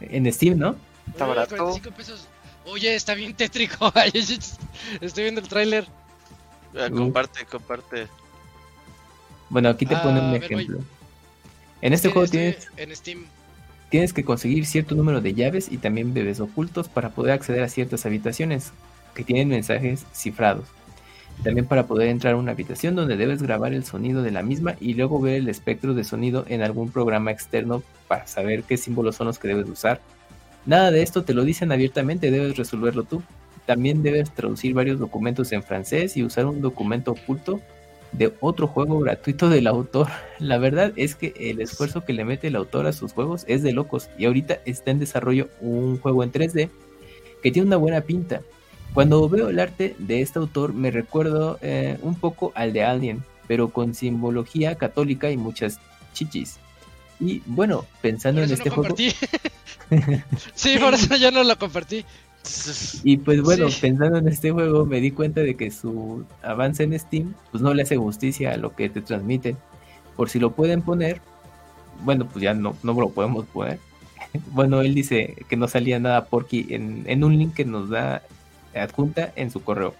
[0.00, 0.76] en Steam, ¿no?
[1.08, 1.54] Está barato.
[1.56, 2.28] 45 pesos.
[2.64, 3.92] Oye, está bien tétrico.
[5.00, 5.86] Estoy viendo el tráiler.
[6.78, 8.06] Ah, comparte, comparte.
[9.52, 10.78] Bueno, aquí te Ah, pone un ver, ejemplo.
[11.82, 13.24] En este juego tienes En Steam.
[13.90, 17.68] Tienes que conseguir cierto número de llaves y también bebés ocultos para poder acceder a
[17.68, 18.72] ciertas habitaciones
[19.14, 20.64] que tienen mensajes cifrados.
[21.44, 24.76] También para poder entrar a una habitación donde debes grabar el sonido de la misma
[24.80, 29.16] y luego ver el espectro de sonido en algún programa externo para saber qué símbolos
[29.16, 30.00] son los que debes usar.
[30.64, 33.22] Nada de esto te lo dicen abiertamente, debes resolverlo tú.
[33.66, 37.60] También debes traducir varios documentos en francés y usar un documento oculto
[38.12, 40.08] de otro juego gratuito del autor.
[40.38, 43.62] La verdad es que el esfuerzo que le mete el autor a sus juegos es
[43.62, 46.70] de locos y ahorita está en desarrollo un juego en 3D
[47.42, 48.42] que tiene una buena pinta.
[48.94, 53.24] Cuando veo el arte de este autor me recuerdo eh, un poco al de Alien,
[53.48, 55.80] pero con simbología católica y muchas
[56.12, 56.58] chichis.
[57.18, 58.96] Y bueno, pensando en este no juego...
[60.54, 62.04] sí, por eso ya no lo compartí.
[63.04, 63.78] Y pues bueno, Sí.
[63.80, 67.72] pensando en este juego me di cuenta de que su avance en Steam pues no
[67.74, 69.56] le hace justicia a lo que te transmite.
[70.16, 71.20] Por si lo pueden poner,
[72.04, 73.78] bueno pues ya no, no lo podemos poner.
[74.52, 78.22] bueno, él dice que no salía nada porky en, en un link que nos da
[78.74, 79.94] adjunta en su correo.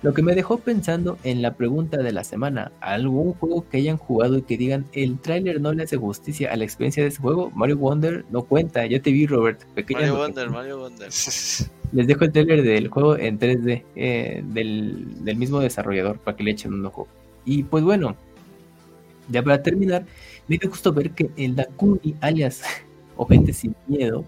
[0.00, 3.96] Lo que me dejó pensando en la pregunta de la semana, ¿algún juego que hayan
[3.96, 7.20] jugado y que digan el tráiler no le hace justicia a la experiencia de ese
[7.20, 7.50] juego?
[7.50, 10.16] Mario Wonder no cuenta, ya te vi Robert, pequeña Mario.
[10.18, 11.08] Wonder, Mario Wonder.
[11.92, 16.44] Les dejo el trailer del juego en 3D, eh, del, del mismo desarrollador, para que
[16.44, 17.08] le echen un ojo.
[17.44, 18.16] Y pues bueno,
[19.28, 20.04] ya para terminar,
[20.46, 22.62] me dio gusto ver que el Dakuni, alias
[23.16, 24.24] o gente sin miedo,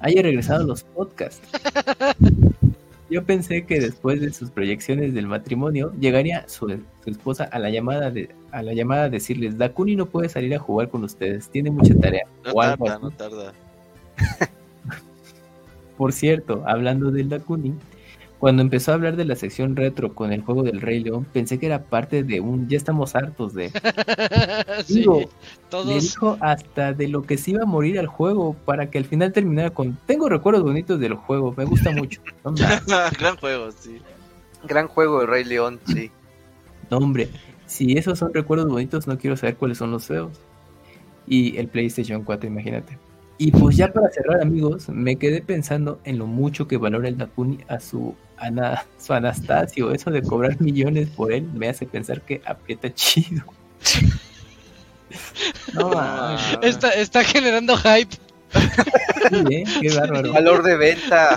[0.00, 1.40] haya regresado a los podcasts.
[3.10, 6.68] Yo pensé que después de sus proyecciones del matrimonio, llegaría su,
[7.02, 10.54] su esposa a la llamada de, a la llamada a decirles, Dakuni no puede salir
[10.54, 12.26] a jugar con ustedes, tiene mucha tarea.
[12.44, 13.52] No o tarda, no tarda.
[16.00, 17.74] Por cierto, hablando del Dakuni,
[18.38, 21.58] cuando empezó a hablar de la sección retro con el juego del Rey León, pensé
[21.58, 23.68] que era parte de un ya estamos hartos de.
[24.86, 25.28] sí, Digo, Le
[25.68, 26.02] todos.
[26.02, 29.34] dijo hasta de lo que se iba a morir al juego para que al final
[29.34, 32.22] terminara con tengo recuerdos bonitos del juego, me gusta mucho.
[32.46, 32.54] No,
[33.18, 34.00] Gran juego, sí.
[34.66, 36.10] Gran juego de Rey León, sí.
[36.90, 37.28] no, hombre,
[37.66, 40.32] si esos son recuerdos bonitos, no quiero saber cuáles son los feos.
[41.26, 42.96] Y el PlayStation 4, imagínate.
[43.42, 47.16] Y pues ya para cerrar, amigos, me quedé pensando en lo mucho que valora el
[47.16, 49.92] Dakuni a su, Ana, su Anastasio.
[49.92, 53.42] Eso de cobrar millones por él me hace pensar que aprieta chido.
[55.72, 58.14] No, mames, Está, está generando hype.
[59.30, 59.64] sí, ¿eh?
[59.80, 60.32] Qué bárbaro.
[60.32, 61.36] Valor de venta.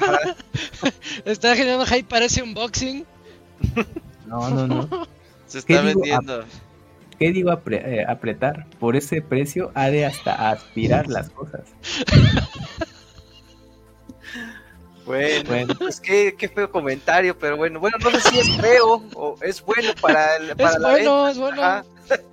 [1.25, 3.03] Está generando hype para ese unboxing.
[4.27, 5.07] No, no, no.
[5.47, 6.01] Se ¿Qué está digo?
[7.23, 8.67] ¿Qué digo apre- eh, apretar?
[8.81, 11.61] Por ese precio ha de hasta aspirar las cosas.
[15.05, 15.73] Bueno, Bueno.
[15.79, 19.63] pues qué, qué feo comentario, pero bueno, bueno, no sé si es feo o es
[19.63, 21.31] bueno para, el, para Es la bueno, venta.
[21.31, 21.61] es bueno.
[21.63, 21.85] Ajá.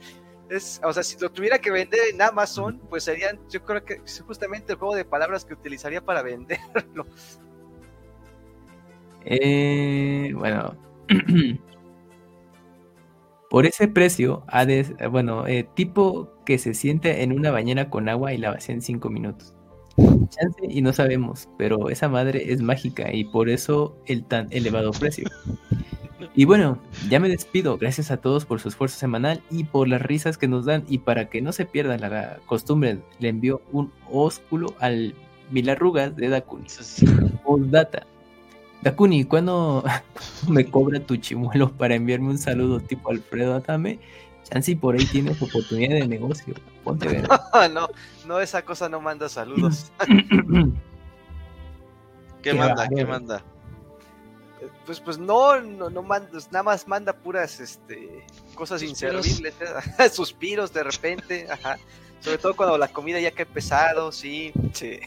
[0.51, 4.01] Es, o sea, si lo tuviera que vender en Amazon, pues serían, yo creo que
[4.05, 7.07] es justamente el juego de palabras que utilizaría para venderlo.
[9.25, 10.75] Eh, bueno.
[13.51, 18.33] Por ese precio, de, bueno, eh, tipo que se siente en una bañera con agua
[18.33, 19.55] y la vacía en 5 minutos.
[19.97, 24.93] Chance y no sabemos, pero esa madre es mágica y por eso el tan elevado
[24.93, 25.29] precio.
[26.35, 26.79] Y bueno,
[27.09, 27.77] ya me despido.
[27.77, 30.85] Gracias a todos por su esfuerzo semanal y por las risas que nos dan.
[30.89, 35.15] Y para que no se pierda la costumbre, le envío un ósculo al
[35.51, 36.67] Milarrugas de Dakuni.
[37.45, 38.07] Postdata.
[38.83, 39.85] Dakuni, ¿cuándo
[40.49, 43.99] me cobra tu chimuelo para enviarme un saludo tipo Alfredo Atame?
[44.45, 46.55] Chance y por ahí tienes oportunidad de negocio.
[46.83, 47.29] Ponte a ver.
[47.73, 47.89] no,
[48.27, 49.93] no, esa cosa no manda saludos.
[52.43, 52.89] ¿Qué Qué manda?
[52.89, 53.45] ¿Qué manda?
[54.87, 58.25] Pues, pues no, no, no manda, nada más manda puras este,
[58.55, 59.27] cosas Suspiros.
[59.27, 59.55] inservibles,
[59.99, 60.09] ¿eh?
[60.13, 61.79] suspiros de repente, ajá.
[62.21, 65.01] Sobre todo cuando la comida ya cae pesado, sí, se,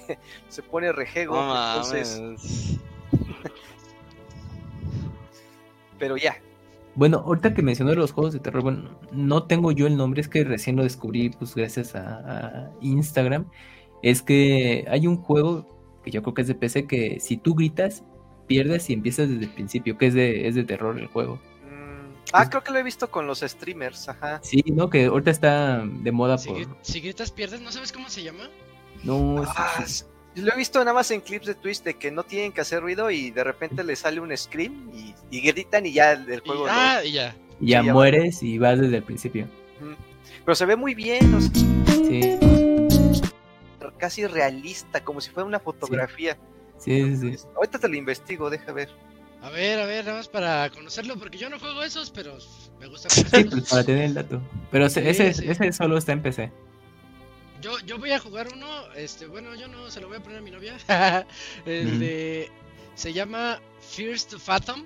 [0.49, 2.79] se pone rejego, No entonces, mames.
[5.99, 6.37] Pero ya.
[6.95, 10.27] Bueno, ahorita que mencioné los juegos de terror, bueno, no tengo yo el nombre, es
[10.27, 12.19] que recién lo descubrí, pues gracias a,
[12.65, 13.45] a Instagram.
[14.03, 15.67] Es que hay un juego
[16.03, 18.03] que yo creo que es de PC que si tú gritas,
[18.45, 21.35] pierdes y empiezas desde el principio, que es de, es de terror el juego.
[21.63, 24.39] Mm, ah, creo que lo he visto con los streamers, ajá.
[24.43, 24.89] Sí, ¿no?
[24.89, 26.77] Que ahorita está de moda Si, por...
[26.81, 27.61] si gritas, pierdes.
[27.61, 28.49] ¿No sabes cómo se llama?
[29.03, 30.05] No, es- Ah, s-
[30.35, 32.81] lo he visto nada más en clips de Twitch de que no tienen que hacer
[32.81, 36.47] ruido y de repente le sale un scream y, y gritan y ya el, Y-
[36.47, 36.65] juego.
[36.65, 37.35] lo- ah, y ya.
[37.59, 39.47] ya mueres y vas desde el principio.
[40.45, 41.51] Pero se ve muy bien, o sea,
[42.03, 42.37] Sí,
[43.97, 46.37] casi realista, como si fuera una fotografía.
[46.77, 47.37] sí, sí.
[47.37, 47.45] sí.
[47.55, 48.89] Ahorita te lo investigo, deja ver.
[49.41, 52.37] A ver, a ver, nada más para conocerlo, porque yo no juego esos, pero
[52.79, 53.53] me gusta Sí, conocerlos.
[53.59, 54.41] pues, para tener el dato.
[54.71, 55.45] Pero ese, Sí, ese, sí.
[55.49, 56.51] ese solo está en PC.
[57.63, 60.39] Yo, yo voy a jugar uno, este, bueno, yo no, se lo voy a poner
[60.39, 60.75] a mi novia.
[61.65, 62.51] el de,
[62.93, 64.85] se llama Fears to Fathom,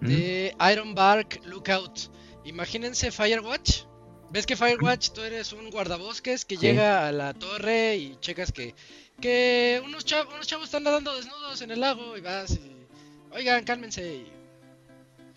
[0.00, 0.06] ¿Mm?
[0.06, 2.10] de Iron Bark Lookout.
[2.44, 3.82] Imagínense Firewatch.
[4.30, 6.62] ¿Ves que Firewatch tú eres un guardabosques que Sí.
[6.62, 8.74] llega a la torre y checas que,
[9.20, 12.86] que unos, chavos, unos chavos están nadando desnudos en el lago y vas y...
[13.32, 14.06] Oigan, cálmense.
[14.16, 14.32] y-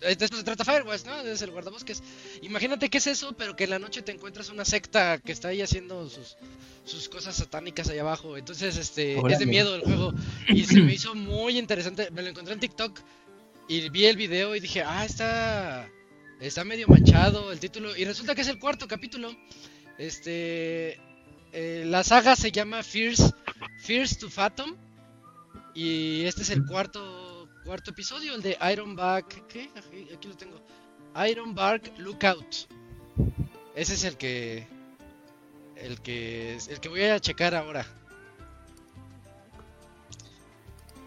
[0.02, 1.20] Eh, De esto se trata Firewatch, ¿no?
[1.20, 2.02] Es el guardabosques.
[2.42, 5.48] Imagínate que es eso, pero que en la noche te encuentras una secta que está
[5.48, 6.36] ahí haciendo sus,
[6.84, 8.36] sus cosas satánicas ahí abajo.
[8.36, 10.12] Entonces, este, es de miedo el juego.
[10.48, 12.10] Y se me hizo muy interesante.
[12.10, 13.00] Me lo encontré en TikTok
[13.68, 15.88] y vi el video y dije, ah, está,
[16.40, 17.96] está medio manchado el título.
[17.96, 19.34] Y resulta que es el cuarto capítulo.
[19.98, 21.00] Este,
[21.52, 23.32] eh, la saga se llama Fears,
[23.82, 24.76] Fears to Fathom.
[25.74, 27.00] Y este es el cuarto,
[27.64, 29.46] cuarto episodio, el de Ironbark.
[29.46, 29.70] ¿Qué?
[29.76, 30.60] Aquí, aquí lo tengo.
[31.28, 32.68] Ironbark Lookout.
[33.74, 34.66] Ese es el que,
[35.76, 37.86] el que, el que voy a checar ahora.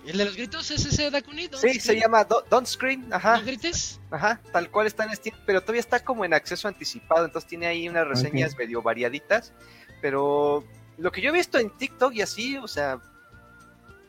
[0.06, 1.50] ¿El de los gritos es ese Dakuni?
[1.60, 3.38] Sí, se llama Do- Don't Scream, ajá.
[3.40, 4.00] ¿No grites?
[4.12, 7.66] Ajá, tal cual está en Steam, pero todavía está como en acceso anticipado, entonces tiene
[7.66, 9.52] ahí unas reseñas medio variaditas,
[10.02, 10.64] pero
[11.00, 13.02] lo que yo he visto en TikTok y así, o sea,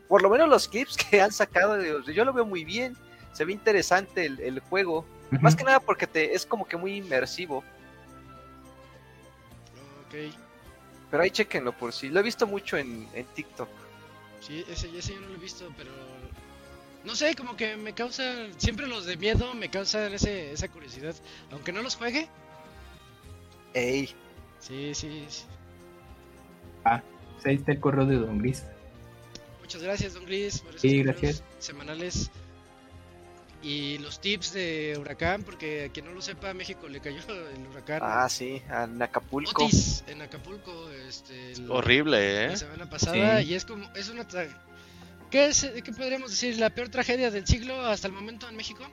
[0.08, 2.96] por lo menos los clips que han sacado, de- yo lo veo muy bien,
[3.32, 5.04] se ve interesante el, el juego,
[5.40, 7.58] más que nada porque te es como que muy inmersivo,
[10.06, 10.14] Ok.
[11.10, 13.68] pero ahí chequenlo por si, lo he visto mucho en, en TikTok.
[14.40, 15.90] Sí, ese, ese yo no lo he visto, pero...
[17.04, 18.22] No sé, como que me causa...
[18.56, 21.14] Siempre los de miedo me causan ese, esa curiosidad.
[21.52, 22.28] Aunque no los juegue.
[23.74, 24.14] Ey,
[24.60, 25.44] Sí, sí, sí.
[26.82, 28.64] Pues ahí está el correo de Don Gris.
[29.66, 31.42] Muchas gracias, Don Gris, por esos Sí, gracias.
[31.58, 32.30] semanales.
[33.64, 37.18] Y los tips de huracán, porque a quien no lo sepa, a México le cayó
[37.28, 39.64] el huracán ah, sí, en Acapulco.
[39.64, 40.88] Otis en Acapulco.
[41.08, 42.48] Este, el- Horrible, ¿eh?
[42.50, 43.40] La semana pasada.
[43.42, 43.48] Sí.
[43.48, 44.22] Y es como, es una.
[44.28, 44.48] tra-
[45.32, 46.60] ¿Qué, es, ¿Qué podríamos decir?
[46.60, 48.84] ¿La peor tragedia del siglo hasta el momento en México?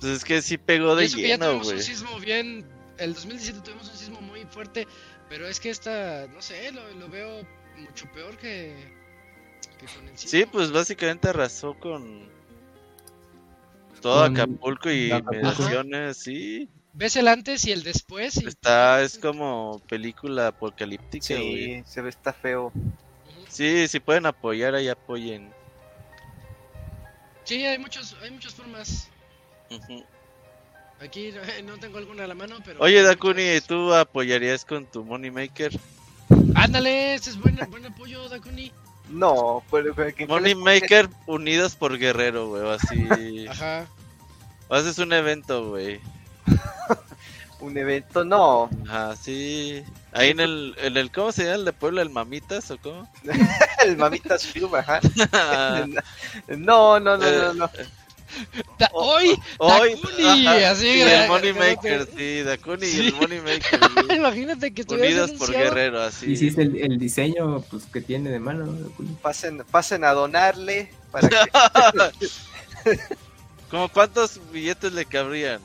[0.00, 1.76] Pues es que sí pegó Y de eso que ya lleno, tuvimos güey.
[1.78, 2.66] un sismo bien.
[2.98, 4.86] El 2017 tuvimos un sismo muy fuerte.
[5.30, 7.40] Pero es que esta, no sé, lo, lo veo
[7.78, 8.74] mucho peor que,
[9.66, 10.30] que con el sismo.
[10.30, 12.28] Sí, pues básicamente arrasó con
[14.00, 16.68] todo Con Acapulco y menciones, sí.
[16.92, 18.36] Ves el antes y el después.
[18.36, 18.46] Y...
[18.46, 21.78] Está, es como película apocalíptica, güey.
[21.78, 22.70] Sí, se ve, está feo.
[23.48, 25.50] Sí, si pueden apoyar, ahí apoyen.
[27.44, 29.08] Sí, hay, muchos, hay muchas formas.
[31.00, 31.40] Aquí no,
[31.72, 32.80] no tengo alguna a la mano, pero.
[32.80, 35.72] Oye, Dakuni, ¿tú apoyarías con tu Money Maker?
[36.54, 38.70] Ándale, ese es buen, buen apoyo, Dakuni.
[39.08, 43.46] No, pero pero que- Money Maker unidos por Guerrero, güey, o así.
[43.48, 43.86] Ajá.
[44.70, 46.00] Haces un evento, güey.
[47.60, 48.68] un evento, no.
[48.88, 49.84] Ajá, sí.
[50.12, 52.02] Ahí en el, en el, ¿cómo se llama el de Puebla?
[52.02, 53.08] ¿El Mamitas o cómo?
[53.84, 55.00] El Mamitas Club, ajá.
[56.48, 57.70] No, no, no, no, no.
[58.78, 63.06] Da- hoy, Hoy, Dakuni, ajá, así, y el Money gra- Maker, sí, Dakuni y Sí.
[63.08, 64.14] el Money Maker, sí.
[64.16, 65.52] Imagínate que estuvieras unidos por.
[65.52, 66.32] Guerrero, así.
[66.32, 68.66] Hiciste el, el diseño pues que tiene de mano.
[68.66, 68.88] ¿no?
[69.22, 71.36] Pasen, pasen a donarle para que.
[73.70, 75.60] ¿Cómo cuántos billetes le cabrían?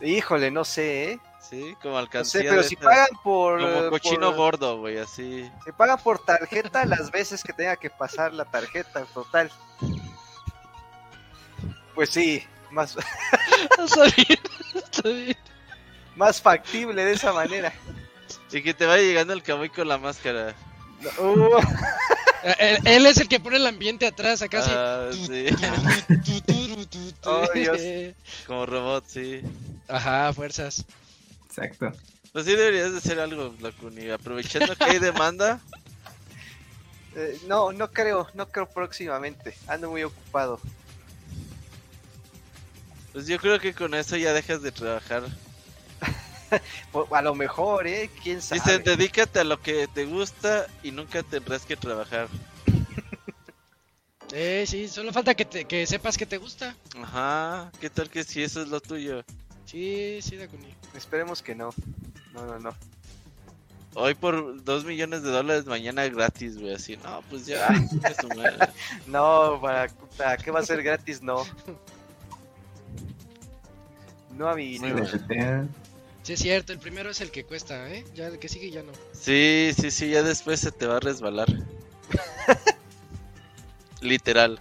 [0.00, 1.20] Híjole, no sé, ¿eh?
[1.48, 3.60] Sí, como No alcancía sé, pero si esas- pagan por.
[3.60, 5.48] Como cochino por- gordo, güey, así.
[5.64, 9.50] Si pagan por tarjeta, las veces que tenga que pasar la tarjeta total.
[11.96, 12.96] Pues sí, más,
[13.84, 14.38] Está bien,
[14.74, 15.36] está bien.
[16.14, 17.72] más factible de esa manera.
[18.52, 20.54] Y que te vaya llegando el camuy con la máscara.
[21.18, 21.58] Uh,
[22.60, 24.62] Él, él es el que pone el ambiente atrás, acá.
[24.68, 25.46] Ah, sí.
[27.24, 27.80] Oh, Dios.
[28.46, 29.40] Como robot, sí.
[29.88, 30.84] Ajá, fuerzas.
[31.46, 31.92] Exacto.
[32.32, 34.10] Pues sí deberías de hacer algo, Lacuni.
[34.10, 35.58] Aprovechando que hay demanda.
[37.16, 39.56] eh, no, no creo, no creo próximamente.
[39.66, 40.60] Ando muy ocupado.
[43.16, 45.22] Pues yo creo que con eso ya dejas de trabajar.
[46.92, 48.10] Po- A lo mejor, ¿eh?
[48.22, 48.60] ¿Quién sabe?
[48.60, 52.28] Dicen, dedícate a lo que te gusta y nunca tendrás que trabajar.
[54.32, 56.74] Eh, sí, solo falta que, te, que sepas que te gusta.
[57.00, 59.24] Ajá, ¿qué tal que si eso es lo tuyo?
[59.64, 60.74] Sí, sí, Dakuni.
[60.94, 61.70] Esperemos que no.
[62.34, 62.76] No, no, no.
[63.94, 66.74] Hoy por dos millones de dólares, mañana gratis, güey.
[66.74, 67.72] Así, no, pues ya.
[69.06, 69.88] No, para,
[70.18, 71.46] para qué va a ser gratis, no.
[74.36, 74.86] No, amiguito.
[76.22, 78.04] Sí, es cierto, el primero es el que cuesta, ¿eh?
[78.14, 78.92] Ya el que sigue ya no.
[79.12, 81.48] Sí, sí, sí, ya después se te va a resbalar.
[84.00, 84.58] Literal.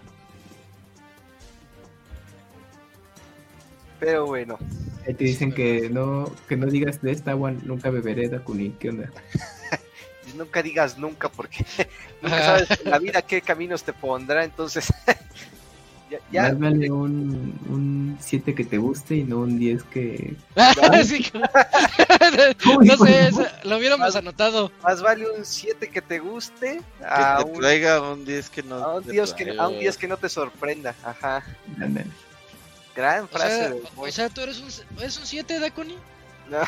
[4.00, 4.60] Pero bueno,
[5.08, 8.72] Ahí te dicen que no, que no digas de esta agua nunca beberé, Dakuni.
[8.72, 9.12] ¿Qué onda?
[10.36, 11.66] nunca digas nunca porque
[12.22, 12.46] nunca Ajá.
[12.46, 14.92] sabes en la vida qué caminos te pondrá, entonces
[16.32, 20.36] ya, ya- Más vale un, un 7 que te guste y no un 10 que...
[21.06, 21.32] Sí,
[22.84, 24.72] no sé, eso lo hubiéramos anotado.
[24.84, 28.64] más vale un 7 que te guste Que a te un, traiga un 10 que
[28.64, 28.76] no.
[28.76, 29.64] a un te 10 que, traiga.
[29.64, 30.96] a un 10 que no te sorprenda.
[31.04, 31.44] Ajá,
[31.82, 32.06] Ándale.
[32.96, 34.70] gran O frase sea, del o sea, tú eres un,
[35.00, 35.98] ¿eres un 7, Dakuni?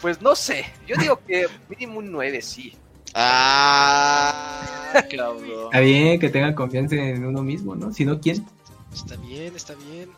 [0.00, 2.76] Pues no sé, yo digo que mínimo un 9, sí.
[3.14, 5.64] Ah, cabrón.
[5.66, 7.92] Está bien que tengan confianza en uno mismo, ¿no?
[7.92, 8.44] Si no, ¿quién?
[8.92, 10.10] Está bien, está bien.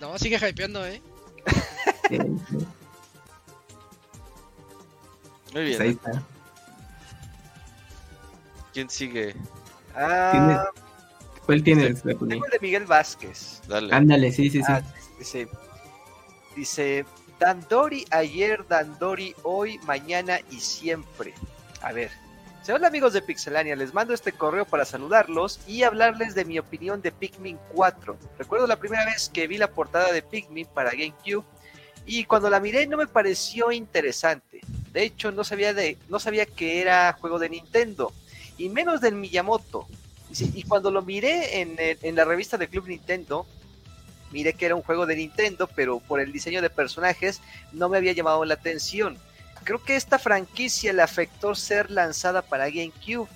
[0.00, 1.00] No, sigue hypeando, ¿eh?
[2.08, 2.56] Sí, sí.
[5.52, 6.00] Muy Pues ahí bien.
[6.04, 6.22] está.
[8.72, 9.34] ¿Quién sigue?
[9.94, 10.70] Ah,
[11.46, 12.30] ¿Cuál tienes, Dakuni?
[12.30, 13.62] tengo el de Miguel Vázquez.
[13.66, 13.92] Dale.
[13.94, 14.64] Ándale, sí, sí, sí.
[14.68, 14.82] Ah,
[15.18, 15.48] dice,
[16.54, 17.04] dice,
[17.40, 21.34] Dandori ayer, Dandori hoy, mañana y siempre.
[21.80, 22.10] A ver,
[22.70, 27.00] Hola amigos de Pixelania, les mando este correo para saludarlos y hablarles de mi opinión
[27.00, 28.18] de Pikmin 4.
[28.38, 31.44] Recuerdo la primera vez que vi la portada de Pikmin para GameCube
[32.04, 34.60] y cuando la miré no me pareció interesante.
[34.92, 38.12] De hecho, no sabía, de, no sabía que era juego de Nintendo
[38.58, 39.86] y menos del Miyamoto.
[40.38, 43.46] Y cuando lo miré en, el- en la revista de Club Nintendo,
[44.30, 47.40] miré que era un juego de Nintendo, pero por el diseño de personajes
[47.72, 49.16] no me había llamado la atención.
[49.64, 53.28] Creo que esta franquicia le afectó ser lanzada para GameCube.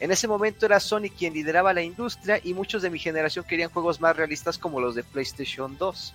[0.00, 3.70] En ese momento era Sony quien lideraba la industria y muchos de mi generación querían
[3.70, 6.14] juegos más realistas como los de PlayStation 2.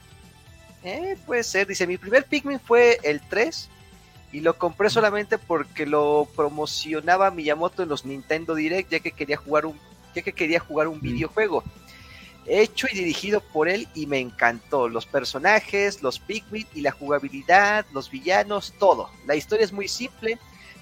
[0.84, 3.70] Eh, puede ser, dice, mi primer Pikmin fue el 3
[4.32, 9.38] y lo compré solamente porque lo promocionaba Miyamoto en los Nintendo Direct ya que quería
[9.38, 9.80] jugar un,
[10.14, 11.64] ya que quería jugar un videojuego
[12.50, 14.90] hecho y dirigido por él y me encantó.
[14.90, 19.10] Los personajes, los Pikmin y la jugabilidad, los villanos, todo.
[19.28, 20.38] La historia es muy simple.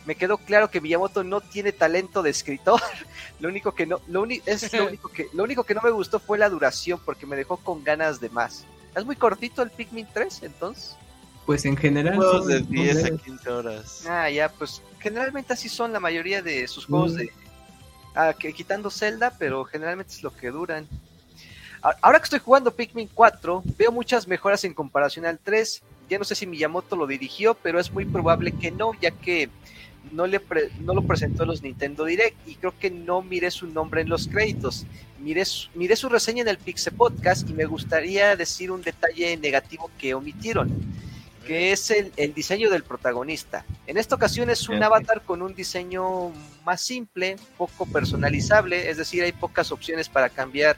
[0.06, 2.82] Me quedó claro que Miyamoto no tiene talento de escritor.
[3.40, 5.92] Lo único que no, lo, uni- es lo único que, lo único que no me
[5.92, 8.64] gustó fue la duración porque me dejó con ganas de más.
[8.96, 10.96] ¿Es muy cortito el Pikmin 3 entonces?
[11.46, 12.16] Pues en general.
[12.16, 13.22] Juegos son- de son 10 a breves.
[13.22, 14.04] 15 horas.
[14.08, 17.18] Ah, ya, pues generalmente así son la mayoría de sus juegos Mm.
[17.18, 17.34] de...
[18.16, 20.88] Ah, que, quitando Zelda, pero generalmente es lo que duran.
[21.82, 25.84] Ahora que estoy jugando Pikmin 4, veo muchas mejoras en comparación al 3.
[26.10, 29.50] Ya no sé si Miyamoto lo dirigió, pero es muy probable que no, ya que
[30.12, 33.52] no, le pre- no lo presentó en los Nintendo Direct y creo que no miré
[33.52, 34.86] su nombre en los créditos.
[35.20, 39.36] Miré su, miré su reseña en el Pixel Podcast y me gustaría decir un detalle
[39.38, 40.72] negativo que omitieron
[41.46, 43.64] que es el, el diseño del protagonista.
[43.86, 46.34] En esta ocasión es un avatar con un diseño
[46.66, 50.76] más simple, poco personalizable, es decir, hay pocas opciones para cambiar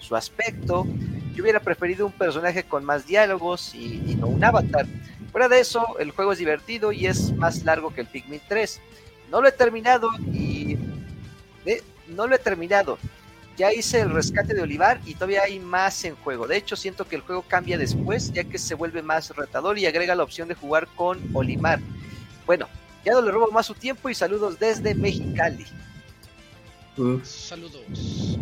[0.00, 0.86] su aspecto.
[1.34, 4.86] Yo hubiera preferido un personaje con más diálogos y, y no un avatar.
[5.30, 8.80] Fuera de eso, el juego es divertido y es más largo que el Pikmin 3.
[9.30, 10.76] No lo he terminado y...
[11.64, 12.98] eh, no lo he terminado.
[13.56, 16.46] Ya hice el rescate de Olivar y todavía hay más en juego.
[16.48, 19.86] De hecho, siento que el juego cambia después, ya que se vuelve más retador y
[19.86, 21.78] agrega la opción de jugar con Olimar.
[22.46, 22.68] Bueno,
[23.04, 25.66] ya no le robo más su tiempo y saludos desde Mexicali.
[27.22, 28.38] Saludos.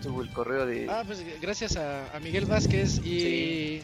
[0.00, 0.88] Estuvo el correo de.
[0.88, 3.20] Ah, pues gracias a, a Miguel Vázquez y...
[3.20, 3.82] Sí.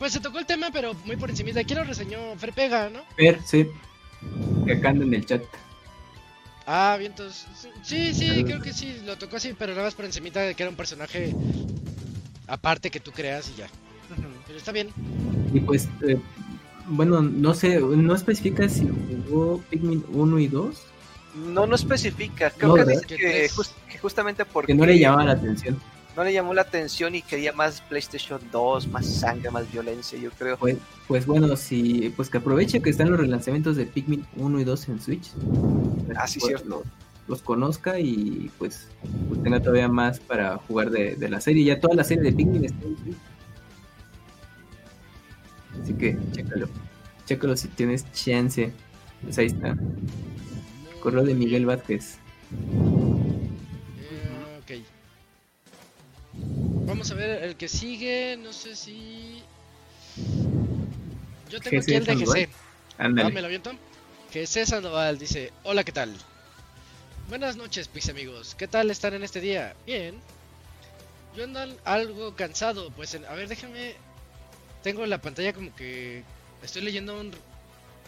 [0.00, 1.60] Pues se tocó el tema, pero muy por encima.
[1.60, 3.02] Aquí lo reseñó Fer Pega, ¿no?
[3.16, 3.68] Fer, sí.
[4.66, 5.44] Que acá anda en el chat.
[6.66, 7.46] Ah, bien, entonces...
[7.84, 10.64] Sí, sí, creo que sí, lo tocó así, pero nada más por encimita de que
[10.64, 11.32] era un personaje
[12.48, 13.68] aparte que tú creas y ya.
[14.48, 14.88] Pero está bien.
[15.54, 16.18] Y pues, eh,
[16.88, 18.90] bueno, no sé, no especifica si
[19.28, 20.82] jugó Pikmin 1 y 2,
[21.34, 22.50] No, no especifica.
[22.50, 23.02] Creo No, que ¿verdad?
[23.08, 23.16] dice
[23.88, 25.78] Que justamente porque que no le llamaba la atención.
[26.16, 30.30] no le llamó la atención y quería más PlayStation 2, más sangre, más violencia, yo
[30.32, 30.58] creo.
[30.58, 30.76] Pues,
[31.08, 34.88] pues bueno, si, pues que aproveche que están los relanzamientos de Pikmin 1 y 2
[34.90, 35.30] en Switch.
[36.16, 36.68] Ah, sí, Pues, cierto.
[36.68, 36.82] Los,
[37.28, 38.88] los conozca y pues,
[39.28, 41.64] pues tenga todavía más para jugar de, de la serie.
[41.64, 43.16] Ya toda la serie de Pikmin está en Switch.
[45.82, 46.68] Así que chécalo.
[47.24, 48.70] Chécalo si tienes chance.
[49.22, 49.76] Pues ahí está.
[51.02, 52.18] Correo de Miguel Vázquez.
[53.98, 54.70] Eh, ok.
[56.86, 58.36] Vamos a ver el que sigue.
[58.42, 59.42] No sé si.
[61.50, 62.14] Yo tengo aquí el de.
[62.16, 62.48] GC.
[62.98, 63.28] Ándale.
[63.28, 63.72] Dame el aviento.
[64.32, 66.14] GC Sandoval dice: Hola, ¿qué tal?
[67.28, 68.54] Buenas noches, Pix amigos.
[68.54, 69.74] ¿Qué tal están en este día?
[69.86, 70.16] Bien.
[71.36, 72.90] Yo ando al- algo cansado.
[72.90, 73.94] Pues, en- a ver, déjame.
[74.82, 76.22] Tengo la pantalla como que.
[76.62, 77.32] Estoy leyendo un-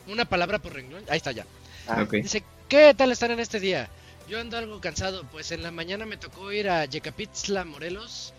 [0.07, 1.03] una palabra por renglón.
[1.09, 1.45] Ahí está ya.
[1.89, 2.13] Ah, Ok.
[2.15, 3.89] Dice, ¿qué tal están en este día?
[4.29, 8.33] Yo ando algo cansado, pues en la mañana me tocó ir a Yecapitzla, Morelos,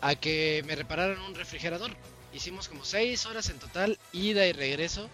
[0.00, 1.90] a que me repararan un refrigerador.
[2.32, 5.08] Hicimos como 6 horas en total, ida y regreso.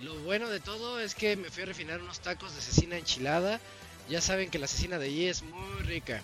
[0.00, 3.60] Lo bueno de todo es que me fui a refinar unos tacos de cecina enchilada.
[4.08, 6.22] Ya saben que la cecina de allí es muy rica.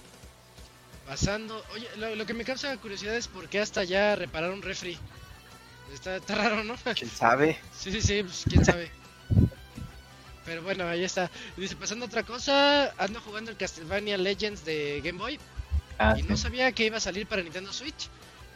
[1.06, 4.62] Pasando, oye, lo, lo que me causa curiosidad es por qué hasta allá reparar un
[4.62, 4.98] refri.
[5.92, 6.76] Está, está raro, ¿no?
[6.94, 7.58] ¿Quién sabe?
[7.78, 8.90] Sí, sí, sí, pues quién sabe.
[10.46, 11.30] Pero bueno, ahí está.
[11.56, 15.38] Dice, pasando a otra cosa, ando jugando el Castlevania Legends de Game Boy
[15.98, 16.28] Ah, y sí.
[16.28, 18.08] no sabía que iba a salir para Nintendo Switch.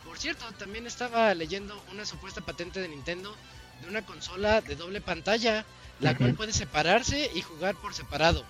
[0.05, 3.35] Por cierto, también estaba leyendo una supuesta patente de Nintendo
[3.83, 5.65] de una consola de doble pantalla,
[6.01, 8.45] la cual puede separarse y jugar por separado.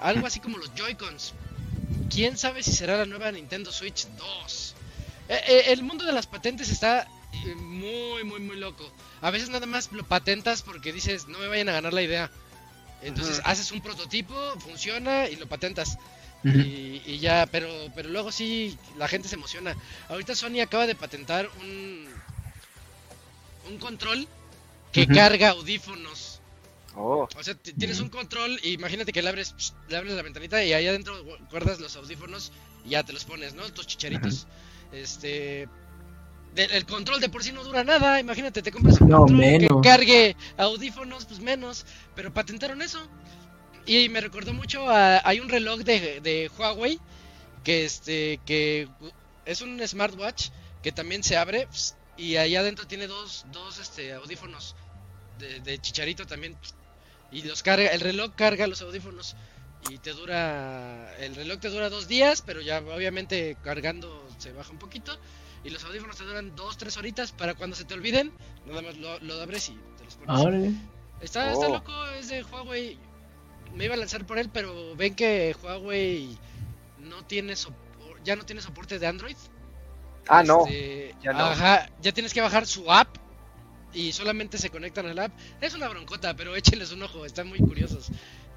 [0.00, 1.34] Algo así como los Joy-Cons.
[2.10, 4.74] ¿Quién sabe si será la nueva Nintendo Switch 2?
[5.28, 8.88] Eh, eh, el mundo de las patentes está eh, muy, muy, muy loco.
[9.20, 12.30] A veces nada más lo patentas porque dices, no me vayan a ganar la idea.
[13.02, 15.98] Entonces haces un prototipo, funciona y lo patentas.
[16.44, 19.76] Y, y ya, pero, pero luego sí, la gente se emociona.
[20.08, 22.06] Ahorita Sony acaba de patentar un,
[23.68, 24.26] un control
[24.92, 26.40] que carga audífonos.
[26.96, 30.22] Oh, O sea, tienes un control, y imagínate que le abres, pss, le abres la
[30.22, 32.50] ventanita y ahí adentro gu- guardas los audífonos
[32.84, 33.62] y ya te los pones, ¿no?
[33.72, 34.46] Tus chicharitos.
[34.92, 35.68] Este.
[36.54, 39.38] De- el control de por sí no dura nada, imagínate, te compras un No, control
[39.38, 39.82] menos.
[39.82, 42.98] que cargue audífonos, pues menos, pero patentaron eso.
[43.86, 45.20] Y me recordó mucho a.
[45.26, 46.98] Hay un reloj de, de Huawei
[47.64, 48.40] que este.
[48.44, 48.88] que
[49.46, 50.48] es un smartwatch
[50.82, 54.76] que también se abre pss, y ahí adentro tiene dos, dos este, audífonos
[55.38, 56.54] de, de chicharito también.
[56.60, 56.74] pss,
[57.32, 59.36] y los carga, el reloj carga los audífonos
[59.90, 64.70] y te dura, el reloj te dura dos días, pero ya obviamente cargando se baja
[64.70, 65.16] un poquito
[65.68, 68.32] y los audífonos te duran dos, tres horitas para cuando se te olviden,
[68.66, 70.28] nada más lo, lo abres y te los pones.
[70.28, 70.58] Ahora,
[71.20, 71.72] Está, está Oh.
[71.72, 72.96] loco, es de Huawei.
[73.74, 76.38] Me iba a lanzar por él, pero ven que Huawei
[77.00, 79.36] no tiene sopor- ya no tiene soporte de Android.
[80.28, 80.64] ah, no.
[80.66, 81.44] Este, ya no.
[81.46, 83.16] Ajá, ya tienes que bajar su app
[83.92, 85.32] y solamente se conectan al app.
[85.60, 88.08] Es una broncota, pero échenles un ojo, están muy curiosos.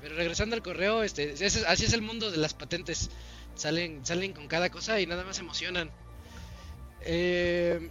[0.01, 3.09] Pero regresando al correo, este, ese- así es el mundo de las patentes.
[3.55, 5.89] Salen, salen con cada cosa y nada más emocionan.
[7.03, 7.90] Eh,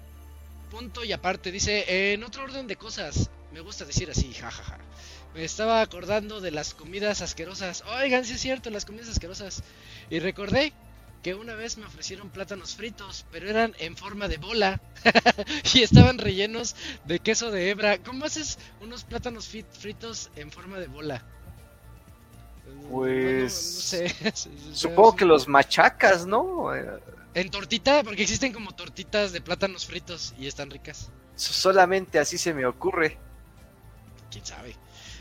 [0.70, 4.78] punto y aparte, dice, en otro orden de cosas, me gusta decir así, jajaja.
[5.34, 7.84] Me estaba acordando de las comidas asquerosas.
[8.00, 9.62] Oigan, sí es cierto, las comidas asquerosas.
[10.08, 10.72] Y recordé
[11.22, 14.80] que una vez me ofrecieron plátanos fritos, pero eran en forma de bola
[15.74, 16.74] y estaban rellenos
[17.04, 17.98] de queso de hebra.
[17.98, 21.22] ¿Cómo haces unos plátanos fritos en forma de bola?
[22.90, 24.34] Pues, No, no sé.
[24.72, 26.70] Supongo que los machacas, ¿no?
[27.34, 31.10] En tortita, porque existen como tortitas de plátanos fritos y están ricas.
[31.36, 33.18] solamente así se me ocurre.
[34.30, 34.74] quién sabe.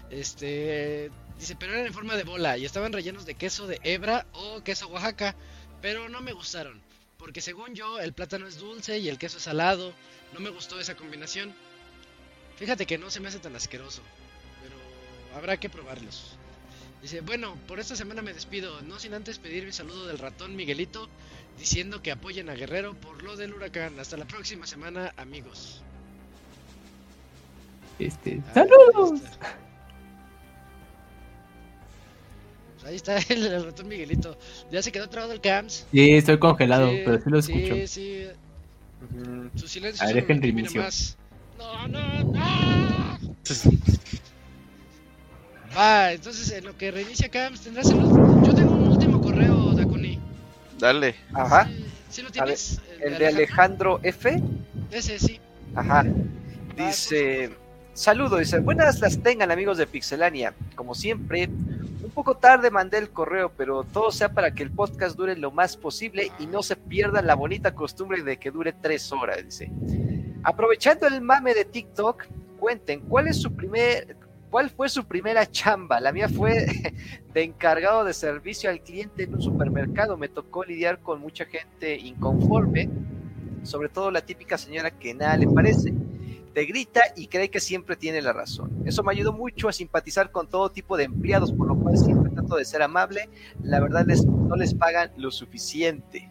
[0.09, 4.25] Este dice, pero eran en forma de bola y estaban rellenos de queso de hebra
[4.33, 5.35] o queso Oaxaca,
[5.81, 6.81] pero no me gustaron,
[7.17, 9.93] porque según yo el plátano es dulce y el queso es salado,
[10.33, 11.53] no me gustó esa combinación.
[12.57, 14.01] Fíjate que no se me hace tan asqueroso,
[14.63, 14.75] pero
[15.37, 16.38] habrá que probarlos.
[17.01, 20.55] Dice, bueno, por esta semana me despido, no sin antes pedir mi saludo del ratón
[20.55, 21.07] Miguelito,
[21.57, 23.97] diciendo que apoyen a Guerrero por lo del huracán.
[23.99, 25.81] Hasta la próxima semana, amigos.
[27.99, 29.21] este, Ah, ¡Saludos!
[29.21, 29.57] Ahí está.
[32.75, 34.37] Pues Ahí está el, el ratón Miguelito.
[34.71, 35.85] Ya se quedó trabado el CAMS.
[35.91, 37.87] Sí, estoy congelado, Sí, pero sí lo sí, escucho.
[37.87, 38.27] Sí,
[39.01, 39.49] Ujú.
[39.57, 40.81] Su silencio A ver, dejen reinicio.
[40.81, 41.17] más.
[41.57, 43.19] No, no, no.
[45.79, 47.99] Va, entonces en lo que reinicia CAMS tendrás el...
[47.99, 50.19] Yo tengo un último correo, Dakuni.
[50.77, 51.15] Dale.
[51.33, 51.67] Ajá.
[51.67, 52.81] Sí, ¿sí lo ver, tienes?
[52.99, 54.43] El de Alejandro F.
[54.91, 55.39] Ese sí.
[55.75, 56.05] Ajá.
[56.75, 57.51] Dice,
[57.93, 60.53] saludo, dice, buenas las tengan amigos de Pixelania.
[60.75, 65.15] Como siempre, un poco tarde mandé el correo, pero todo sea para que el podcast
[65.15, 69.09] dure lo más posible y no se pierda la bonita costumbre de que dure tres
[69.13, 69.71] horas, dice.
[70.43, 72.25] Aprovechando el mame de TikTok,
[72.59, 74.17] cuenten, ¿cuál es su primer...
[74.49, 75.99] ¿Cuál fue su primera chamba?
[75.99, 76.65] La mía fue
[77.33, 80.17] de encargado de servicio al cliente en un supermercado.
[80.17, 82.89] Me tocó lidiar con mucha gente inconforme,
[83.63, 85.93] sobre todo la típica señora que nada le parece
[86.53, 88.83] te grita y cree que siempre tiene la razón.
[88.85, 92.31] Eso me ayudó mucho a simpatizar con todo tipo de empleados, por lo cual siempre
[92.31, 93.29] trato de ser amable.
[93.63, 96.29] La verdad les, no les pagan lo suficiente.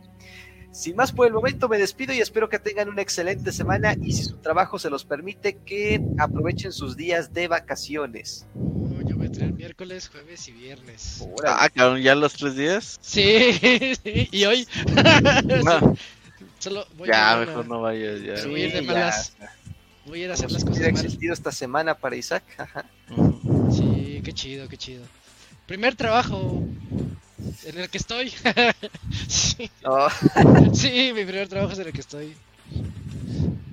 [0.78, 4.12] Sin más por el momento me despido y espero que tengan una excelente semana y
[4.12, 8.46] si su trabajo se los permite que aprovechen sus días de vacaciones.
[8.54, 11.26] Oh, yo voy a miércoles, jueves y viernes.
[11.36, 11.56] Órale.
[11.58, 12.96] Ah, cabrón, ya los tres días.
[13.00, 13.54] Sí,
[14.04, 14.68] sí, y hoy.
[15.64, 15.96] No,
[16.60, 18.20] Solo voy ya, a mejor no vayas.
[18.22, 18.46] Ya.
[18.46, 18.92] Voy a ir de ya.
[18.92, 19.36] malas.
[20.06, 21.04] Voy a ir a hacer Como las si cosas hubiera mal.
[21.04, 22.44] existido esta semana para Isaac.
[22.56, 22.84] Ajá.
[23.72, 25.02] Sí, qué chido, qué chido.
[25.66, 26.62] Primer trabajo
[27.64, 28.32] en el que estoy.
[29.28, 30.08] sí, Oh,
[30.72, 32.36] sí, mi primer trabajo es en el que estoy.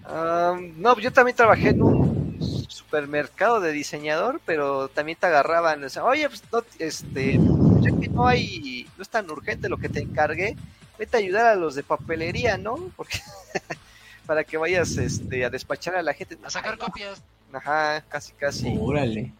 [0.08, 5.90] Um, no, yo también trabajé en un supermercado de diseñador, pero también te agarraban, o
[5.90, 7.40] sea, oye, pues no, este,
[7.82, 10.56] ya que no hay, no es tan urgente lo que te encargué,
[11.00, 12.76] vete a ayudar a los de papelería, ¿no?
[12.96, 13.20] Porque
[14.26, 16.38] para que vayas, este, a despachar a la gente.
[16.44, 17.22] A sacar Ay, copias.
[17.52, 18.76] Ajá, casi, casi.
[18.80, 19.34] Órale.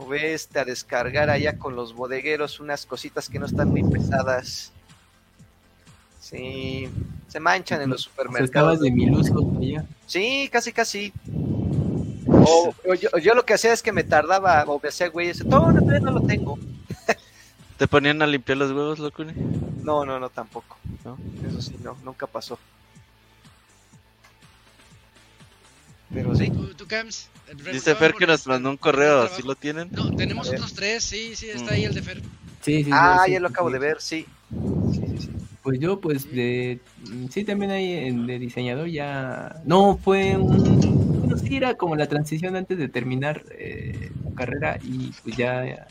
[0.00, 4.70] O veste a descargar allá con los bodegueros unas cositas que no están muy pesadas.
[6.20, 6.88] Sí,
[7.26, 8.78] se manchan en los supermercados.
[8.78, 9.84] de mil usos allá.
[10.06, 11.12] Sí, casi, casi.
[12.28, 15.30] O, o yo, yo lo que hacía es que me tardaba, o me hacía güey,
[15.30, 16.56] ese, no, no, todavía no lo tengo.
[17.76, 19.34] ¿Te ponían a limpiar los huevos, locune?
[19.82, 20.76] No, no, no, tampoco.
[21.04, 21.18] ¿No?
[21.48, 22.56] Eso sí, no, nunca pasó.
[26.12, 26.50] Pero sí.
[26.50, 27.28] ¿Tú, tú Cams?
[27.72, 29.88] Dice Fer que nos mandó un correo, ¿sí lo tienen?
[29.92, 32.22] No, tenemos otros tres, sí, sí, está ahí el de Fer.
[32.62, 32.90] Sí, sí.
[32.92, 33.72] Ah, sí, ya lo sí, acabo sí.
[33.74, 34.26] de ver, sí.
[34.92, 35.28] Sí, sí, sí.
[35.62, 36.80] Pues yo, pues, de...
[37.30, 39.60] Sí, también hay en- de diseñador ya...
[39.64, 41.18] No, fue un...
[41.20, 45.86] Bueno, sí, era como la transición antes de terminar, eh, carrera y pues ya, ya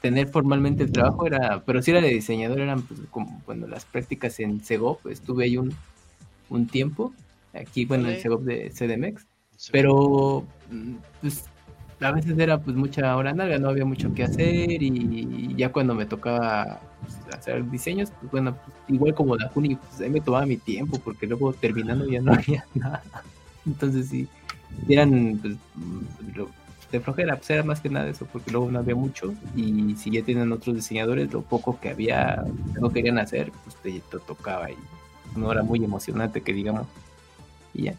[0.00, 3.84] tener formalmente el trabajo era, pero si era de diseñador, eran pues, como cuando las
[3.84, 5.74] prácticas en Segov, pues, estuve ahí un,
[6.48, 7.12] un tiempo,
[7.60, 8.20] aquí, bueno, en.
[8.20, 9.26] Segov de CDMX,
[9.72, 11.44] pero mm, pues
[12.00, 15.94] a veces era pues mucha hora larga, no había mucho que hacer y ya cuando
[15.94, 20.20] me tocaba pues, hacer diseños, pues bueno, pues, igual como la Juni, pues ahí me
[20.20, 23.02] tomaba mi tiempo porque luego terminando ya no había nada.
[23.64, 24.28] Entonces sí,
[24.88, 26.50] eran pues, mm, lo-
[26.92, 30.10] de flojera, pues era más que nada eso, porque luego no había mucho y si
[30.10, 34.18] ya tenían otros diseñadores, lo poco que había, que no querían hacer, pues te, te
[34.24, 34.76] tocaba y
[35.34, 36.86] no era muy emocionante que digamos.
[37.76, 37.94] Y ya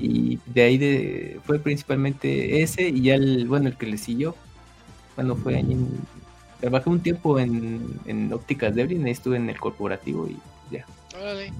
[0.00, 4.34] y de ahí de, fue principalmente ese y ya el, bueno, el que le siguió,
[5.14, 5.88] cuando fue ahí en,
[6.60, 10.36] trabajé un tiempo en, en ópticas Devlin, ahí estuve en el corporativo y
[10.72, 10.84] ya.
[11.16, 11.52] Órale.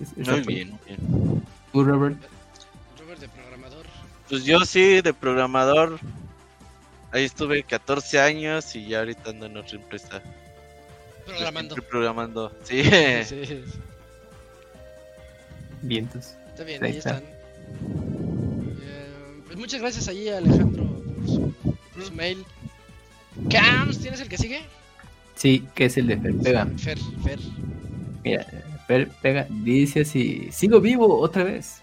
[0.00, 1.42] Es- esa Muy bien, muy bien.
[1.72, 2.18] ¿Tú, Robert?
[2.98, 3.86] Robert de programador.
[4.28, 6.00] Pues yo sí, de programador.
[7.12, 10.22] Ahí estuve 14 años y ya ahorita ando en otra empresa.
[11.24, 11.74] Programando.
[11.76, 12.52] Programando.
[12.64, 12.82] Sí.
[12.82, 13.62] Sí, sí.
[15.82, 16.36] Vientos.
[16.48, 17.16] Está bien, Ahí ahí está.
[17.18, 17.30] están.
[18.82, 21.52] Eh, pues muchas gracias ahí Alejandro por su,
[21.94, 22.44] por su mail.
[23.50, 24.60] Cams, ¿tienes el que sigue?
[25.34, 26.66] Sí, que es el de Fer Pega.
[26.78, 27.38] Fer, Fer.
[28.24, 28.46] Mira,
[28.86, 31.82] Fer Pega dice así, sigo vivo otra vez.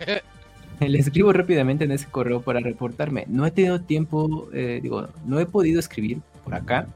[0.80, 3.24] Le escribo rápidamente en ese correo para reportarme.
[3.28, 6.86] No he tenido tiempo, eh, digo, no he podido escribir por acá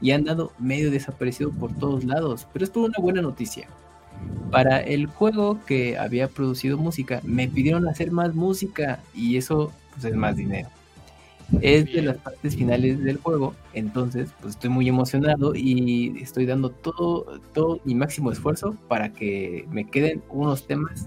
[0.00, 3.68] y han dado medio desaparecido por todos lados, pero es por una buena noticia.
[4.50, 10.04] Para el juego que había producido música, me pidieron hacer más música y eso pues,
[10.06, 10.68] es más dinero.
[11.62, 16.70] Es de las partes finales del juego, entonces pues estoy muy emocionado y estoy dando
[16.70, 21.06] todo, todo mi máximo esfuerzo para que me queden unos temas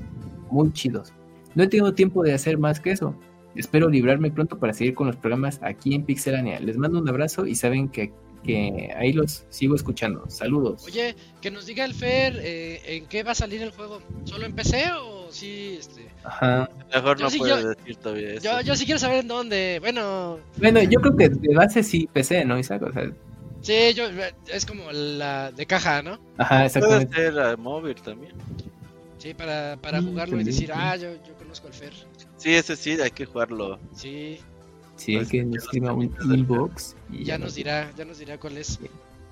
[0.49, 1.13] muy chidos.
[1.53, 3.15] No he tenido tiempo de hacer más que eso.
[3.55, 6.59] Espero librarme pronto para seguir con los programas aquí en Pixelania.
[6.59, 8.13] Les mando un abrazo y saben que,
[8.43, 10.23] que ahí los sigo escuchando.
[10.29, 10.83] Saludos.
[10.85, 14.01] Oye, que nos diga el Fer eh, en qué va a salir el juego.
[14.25, 15.77] ¿Solo en PC o sí?
[15.79, 16.07] Este...
[16.23, 16.69] Ajá.
[16.93, 18.43] Mejor Yo no sí, puedo yo- decir todavía eso.
[18.43, 19.77] Yo, yo sí quiero saber en dónde.
[19.81, 22.81] Bueno, Bueno, yo creo que de base sí PC, ¿no, Isaac?
[22.83, 23.11] O sea,
[23.61, 24.05] sí, yo
[24.47, 26.19] es como la de caja, ¿no?
[26.37, 27.15] ajá, Puede exactamente.
[27.15, 28.33] ser a móvil también.
[29.17, 30.73] Sí, para, para Mm, jugarlo y decir, sí.
[30.75, 31.93] ah, yo, yo conozco al Fer.
[32.37, 33.79] Sí, ese sí, hay que jugarlo.
[33.95, 34.39] Sí,
[34.95, 36.95] Sí, hay que nos escriba un inbox.
[37.11, 38.79] Y ya nos dirá, ya nos dirá cuál es.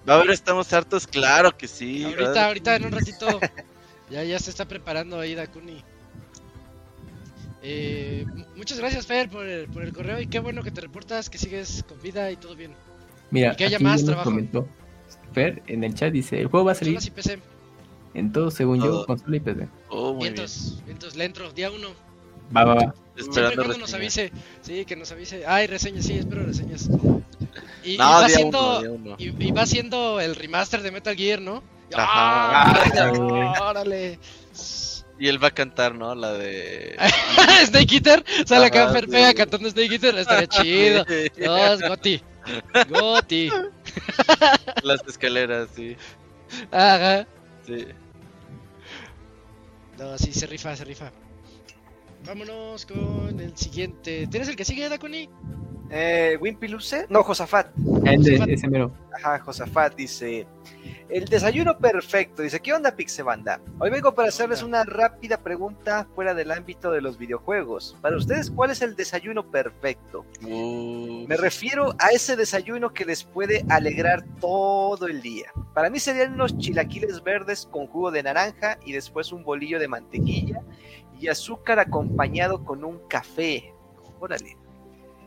[0.07, 2.03] Va a ver, estamos hartos, claro que sí.
[2.03, 2.45] ahorita, ¿verdad?
[2.45, 3.39] ahorita en un ratito.
[4.09, 5.83] ya, ya se está preparando ahí Dakuni.
[7.61, 10.81] Eh, mu- muchas gracias Fer por el, por el correo y qué bueno que te
[10.81, 12.71] reportas, que sigues con vida y todo bien.
[13.31, 14.29] Mira, que haya aquí más trabajo.
[14.29, 14.67] comentó
[15.33, 17.39] Fer en el chat dice, el juego va a salir y PC.
[18.13, 19.67] en todo, según yo, consola y PC.
[19.89, 20.35] Oh, muy bien.
[20.35, 21.89] Vientos, vientos, le entro, día uno.
[22.55, 22.93] Va, va, va.
[23.17, 24.31] Esperando cuando nos avise.
[24.61, 25.45] Sí, que nos avise.
[25.45, 26.89] Ay, reseñas, sí, espero reseñas.
[27.83, 29.15] Y, va siendo, uno, día uno.
[29.17, 31.63] y, y va siendo el remaster de Metal Gear, ¿no?
[31.93, 32.71] Ajá.
[32.71, 33.53] ¡Ah!
[33.69, 34.19] ¡Órale!
[35.19, 36.15] Y él va a cantar, ¿no?
[36.15, 36.95] La de.
[37.65, 39.07] Snake Eater, sale acá sí.
[39.07, 41.05] Pega cantando Snake Eater, estaría chido.
[41.37, 42.21] No, es Goti.
[42.89, 43.49] Goti.
[44.83, 45.97] Las escaleras, sí.
[46.71, 47.27] Ajá.
[47.65, 47.85] sí.
[49.97, 51.11] No, sí, se rifa, se rifa.
[52.25, 54.27] Vámonos con el siguiente.
[54.27, 55.29] ¿Tienes el que sigue, Dakuni?
[55.91, 57.67] Eh, Wimpy Luce, no, Josafat.
[58.05, 58.49] El de Josafat.
[58.49, 58.91] ese mero.
[59.15, 60.45] Ajá, Josafat dice:
[61.09, 62.43] El desayuno perfecto.
[62.43, 63.59] Dice: ¿Qué onda, Pixebanda?
[63.79, 67.97] Hoy vengo para ¿Qué hacerles una rápida pregunta fuera del ámbito de los videojuegos.
[68.01, 70.25] Para ustedes, ¿cuál es el desayuno perfecto?
[70.43, 75.51] Uh, Me refiero a ese desayuno que les puede alegrar todo el día.
[75.73, 79.87] Para mí serían unos chilaquiles verdes con jugo de naranja y después un bolillo de
[79.87, 80.61] mantequilla
[81.19, 83.73] y azúcar acompañado con un café.
[84.19, 84.58] Órale.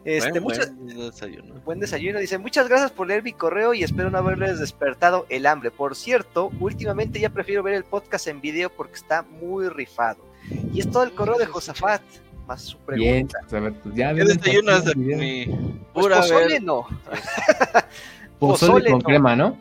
[0.04, 1.54] Este, buen- muchas- buen desayuno.
[1.64, 2.18] Buen desayuno.
[2.18, 5.70] Dice, muchas gracias por leer mi correo y espero no haberles despertado el hambre.
[5.70, 10.24] Por cierto, últimamente ya prefiero ver el podcast en video porque está muy rifado.
[10.72, 12.02] Y es todo el correo de Josafat,
[12.48, 13.38] más su Bien, pregunta.
[13.42, 15.44] pues, a ver, pues ya ¿Qué desayunas de mi
[15.92, 16.86] Pues pura pozole no.
[18.38, 19.04] Pozole pozole con no.
[19.04, 19.58] crema, ¿no?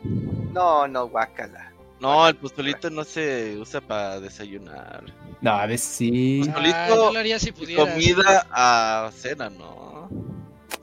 [0.52, 1.72] No, no, guácala.
[2.00, 5.04] No, el pozolito no se usa para desayunar.
[5.40, 6.42] No, a veces sí.
[6.44, 7.80] Pozolito Ah, yo lo haría si pudiera.
[7.92, 10.10] Comida a cena, ¿no?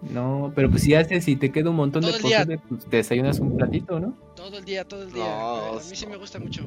[0.02, 2.98] No, pero pues si haces, si te queda un montón Todo de pozole, pues te
[2.98, 4.14] desayunas un platito, ¿no?
[4.36, 5.24] Todo el día, todo el día.
[5.26, 6.64] No, a mí sí me gusta mucho.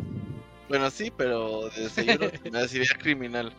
[0.69, 3.53] Bueno, sí, pero de desayuno me sería criminal.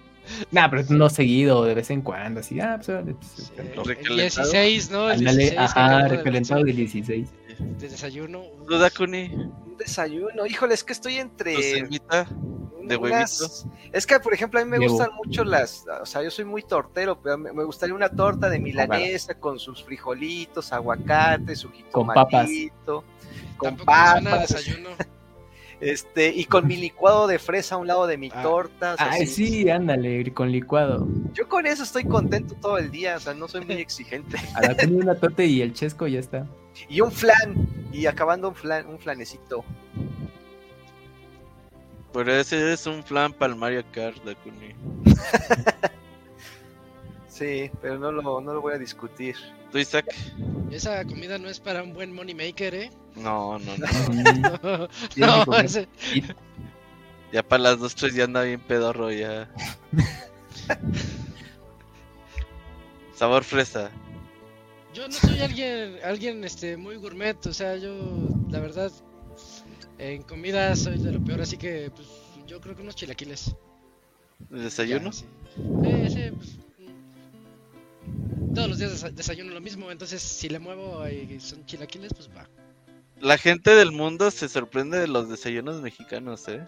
[0.52, 3.82] Nah, pero no seguido, de vez en cuando, así, ah, pues, pues, Sí, pero- Lo
[3.82, 4.52] el recalentado.
[4.52, 5.12] 16, ¿no?
[5.12, 7.30] El Ándale, 16 que ajá, recalentado del 16.
[7.60, 8.44] De desayuno.
[8.68, 9.30] ¿Tú, Dakuni?
[9.34, 10.46] Un desayuno.
[10.46, 11.84] Híjole, es que estoy ¿Nos entre
[12.84, 13.66] un de unas-.
[13.92, 16.64] Es que, por ejemplo, a mí me gustan mucho las, o sea, yo soy muy
[16.64, 22.50] tortero, pero me, gustaría una torta de milanesa con sus frijolitos, aguacate, su Con papas.
[22.50, 23.04] jitomatito,
[23.58, 24.90] con suena a papas, desayuno.
[25.80, 28.42] este, y con mi licuado de fresa a un lado de mi Ah.
[28.44, 28.94] torta.
[28.94, 31.08] o sea, Ay, sí, ándale, con licuado.
[31.34, 34.38] Yo con eso estoy contento todo el día, o sea, no soy muy exigente.
[34.56, 36.48] A la comida una torta y el chesco ya está.
[36.90, 39.64] Y un flan, y acabando un flan, un flanecito.
[42.14, 44.76] Pero ese es un flan para el Mario Kart, Dakuni.
[47.28, 49.36] Sí, pero no lo, no lo voy a discutir.
[49.72, 50.06] ¿Tú, Isaac?
[50.70, 52.92] Esa comida no es para un buen money maker, ¿eh?
[53.16, 53.88] No, no, no.
[55.18, 55.66] No, comer.
[55.66, 55.88] ese-
[57.32, 59.50] Ya para las dos, tres ya anda bien pedorro ya.
[63.16, 63.90] Sabor fresa.
[64.94, 67.94] Yo no soy alguien, alguien este, muy gourmet, o sea, yo,
[68.50, 68.92] la verdad,
[69.98, 72.08] en comida soy de lo peor, así que, pues,
[72.48, 73.56] yo creo que unos chilaquiles.
[74.52, 75.12] ¿El desayuno?
[75.12, 75.26] Ya, sí.
[75.84, 76.58] Sí, sí, pues.
[78.54, 82.30] Todos los días desa- desayuno lo mismo, entonces si le muevo y son chilaquiles, pues
[82.30, 82.48] va.
[83.20, 86.68] La gente del mundo se sorprende de los desayunos mexicanos, ¿eh?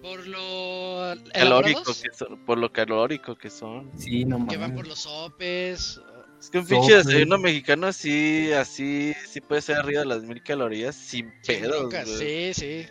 [0.00, 3.90] Por lo Calórico que son, por lo calórico que son.
[3.98, 6.00] Sí, no que van por los sopes.
[6.40, 10.42] Es que un pinche desayuno mexicano sí, así, sí puede ser arriba de las mil
[10.42, 11.92] calorías sin pedos.
[12.18, 12.86] Sí, sí.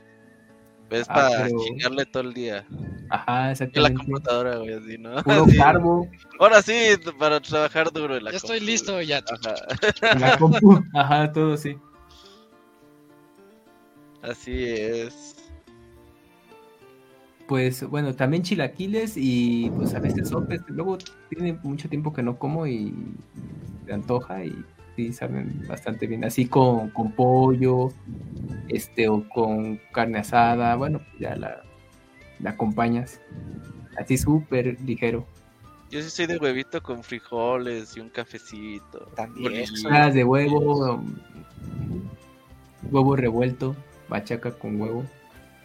[0.90, 2.66] Es Ah, para pero- chingarle todo el día.
[3.10, 3.98] Ajá, En la exactamente.
[3.98, 5.16] computadora, güey, así, ¿no?
[5.24, 5.58] Puro Así.
[5.58, 6.10] carbo.
[6.40, 6.74] Ahora sí,
[7.18, 8.72] para trabajar duro en la Ya estoy compu.
[8.72, 9.18] listo, ya.
[9.20, 9.56] Ajá,
[10.14, 10.84] en la compu.
[10.94, 11.76] Ajá, todo sí.
[14.22, 15.35] así es.
[17.48, 20.62] Pues bueno, también chilaquiles y pues a veces sopes.
[20.68, 20.98] Luego
[21.30, 22.94] tiene mucho tiempo que no como y
[23.86, 24.56] me antoja y
[24.96, 26.24] sí saben bastante bien.
[26.26, 27.90] Así con, con pollo,
[28.68, 30.76] este, o con carne asada.
[30.76, 31.62] Bueno, pues ya la,
[32.40, 33.22] la acompañas.
[33.98, 35.26] Así súper ligero.
[35.92, 39.00] Yo sí soy de huevito con frijoles y un cafecito.
[39.16, 39.66] También.
[39.66, 41.02] Tostadas de huevo,
[42.92, 43.76] huevo revuelto,
[44.10, 45.06] bachaca con huevo.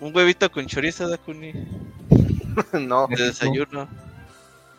[0.01, 1.53] Un huevito con chorizo, Dakuni.
[2.73, 3.89] no, De desayuno.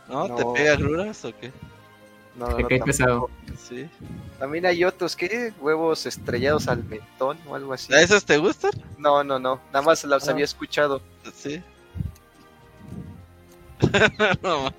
[0.10, 0.36] ¿No?
[0.36, 0.54] ¿Te No.
[0.54, 1.52] pega gruras o qué?
[2.36, 2.86] no, Te no, cae tampoco.
[2.86, 3.30] pesado.
[3.58, 3.88] Sí.
[4.40, 5.54] También hay otros, ¿qué?
[5.60, 7.94] Huevos estrellados al mentón o algo así.
[7.94, 8.72] ¿A esos te gustan?
[8.98, 9.62] No, no, no.
[9.72, 10.32] Nada más los Ah.
[10.32, 11.02] había escuchado.
[11.36, 11.62] Sí.
[14.42, 14.74] no.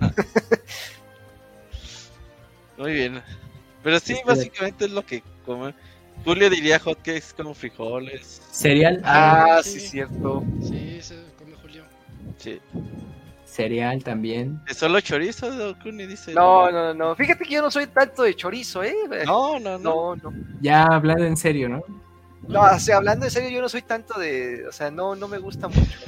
[2.79, 3.23] Muy bien.
[3.83, 5.23] Pero sí, básicamente es lo que
[6.23, 6.35] come.
[6.35, 8.43] Julio diría hotcakes con frijoles.
[8.51, 9.81] Cereal, Ah, sí.
[9.81, 10.43] sí, cierto.
[10.63, 11.85] Sí, se come Julio.
[12.39, 12.61] Sí.
[13.45, 14.61] cereal también.
[14.67, 15.51] ¿Es solo chorizo?
[15.51, 16.33] Dakuni dice.
[16.33, 17.15] No, no, no.
[17.15, 18.95] Fíjate que yo no soy tanto de chorizo, ¿eh?
[19.27, 20.17] No, no, no.
[20.17, 20.31] no.
[20.31, 20.33] no.
[20.61, 21.83] Ya hablando en serio, ¿no?
[22.49, 24.67] No, o sea, hablando en serio, yo no soy tanto de.
[24.67, 25.99] O sea, no, no me gusta mucho.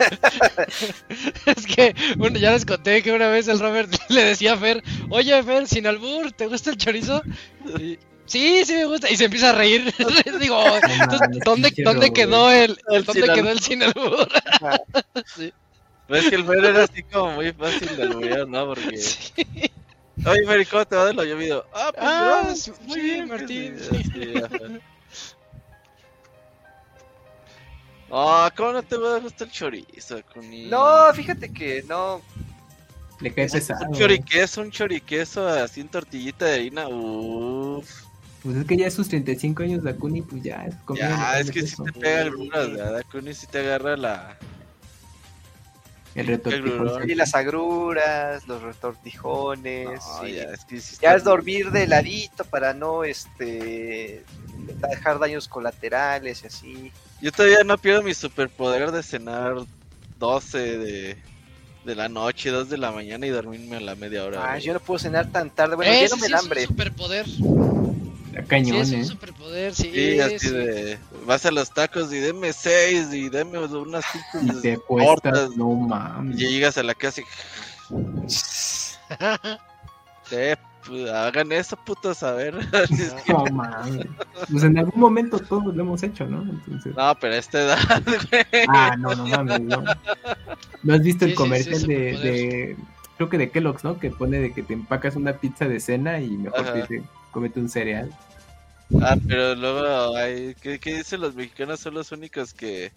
[1.44, 4.82] Es que, bueno, ya les conté que una vez el Robert le decía a Fer,
[5.10, 7.22] oye Fer, sin albur, ¿te gusta el chorizo?
[7.78, 7.98] Y,
[8.30, 9.10] sí, sí me gusta.
[9.10, 9.92] Y se empieza a reír.
[10.40, 10.62] Digo,
[11.44, 14.28] ¿dónde, dónde quedó el, El dónde sin quedó el sin albur?
[16.06, 18.66] Pero es que el Fer era así como muy fácil de alburear, ¿no?
[18.66, 18.96] Porque.
[18.96, 19.32] Sí.
[20.26, 21.64] Oye, Fer, ¿y ¿cómo te va de lo llovido?
[21.72, 24.34] Ah, pues Ah, sí, muy sí, bien, Martín, sí.
[28.10, 30.66] Ah, ¿cómo no te va a gustar el chorizo, Kuni?
[30.66, 32.20] No, fíjate que no.
[33.20, 33.86] Le cae Es pesado.
[33.86, 36.88] un choriqueso, un choriqueso así en tortillita de harina.
[36.88, 38.02] Uff.
[38.42, 41.50] Pues es que ya sus 35 años de Akuni, pues ya es comida Ya, es
[41.50, 41.84] que si peso.
[41.84, 43.02] te pega gruras, ¿verdad?
[43.12, 44.36] Kuni si te agarra la.
[46.14, 47.08] El retortijón.
[47.08, 50.00] Y las agruras, los retortijones.
[50.00, 50.32] No, sí.
[50.32, 54.24] ya, es que sí Ya es dormir de ladito para no este
[54.88, 56.92] dejar daños colaterales y así.
[57.20, 59.54] Yo todavía no pierdo mi superpoder de cenar
[60.18, 61.16] 12 de,
[61.84, 64.52] de la noche, 2 de la mañana y dormirme a la media hora.
[64.52, 65.76] Ah, yo no puedo cenar tan tarde.
[65.76, 66.66] Bueno, Ese ya no me sí da es un hambre.
[66.66, 67.26] superpoder.
[68.30, 69.04] Sí, es un ¿eh?
[69.04, 69.90] superpoder, sí.
[69.92, 70.50] Sí, así sí.
[70.50, 70.98] de.
[71.26, 74.78] Vas a los tacos y deme 6 y deme unas Y pinches te
[75.56, 76.36] no Y mames.
[76.36, 77.24] llegas a la casa y.
[80.32, 80.54] Eh,
[80.86, 82.54] pues, hagan eso, putos, a ver.
[83.28, 84.06] No mames.
[84.48, 86.42] Pues en algún momento todos lo hemos hecho, ¿no?
[86.42, 86.94] Entonces...
[86.94, 88.64] no, pero a esta edad, güey.
[88.68, 89.82] Ah, no, no mames, no.
[90.84, 92.76] ¿No has visto Sí, el sí, comercial sí, de,
[93.16, 93.98] Creo que de Kellogg's, ¿no?
[93.98, 96.72] Que pone de que te empacas una pizza de cena y mejor Ajá.
[96.72, 98.10] te dice, cómete un cereal.
[99.02, 100.54] Ah, pero luego hay.
[100.60, 101.80] ¿qué, qué dicen los mexicanos?
[101.80, 102.90] Son los únicos que.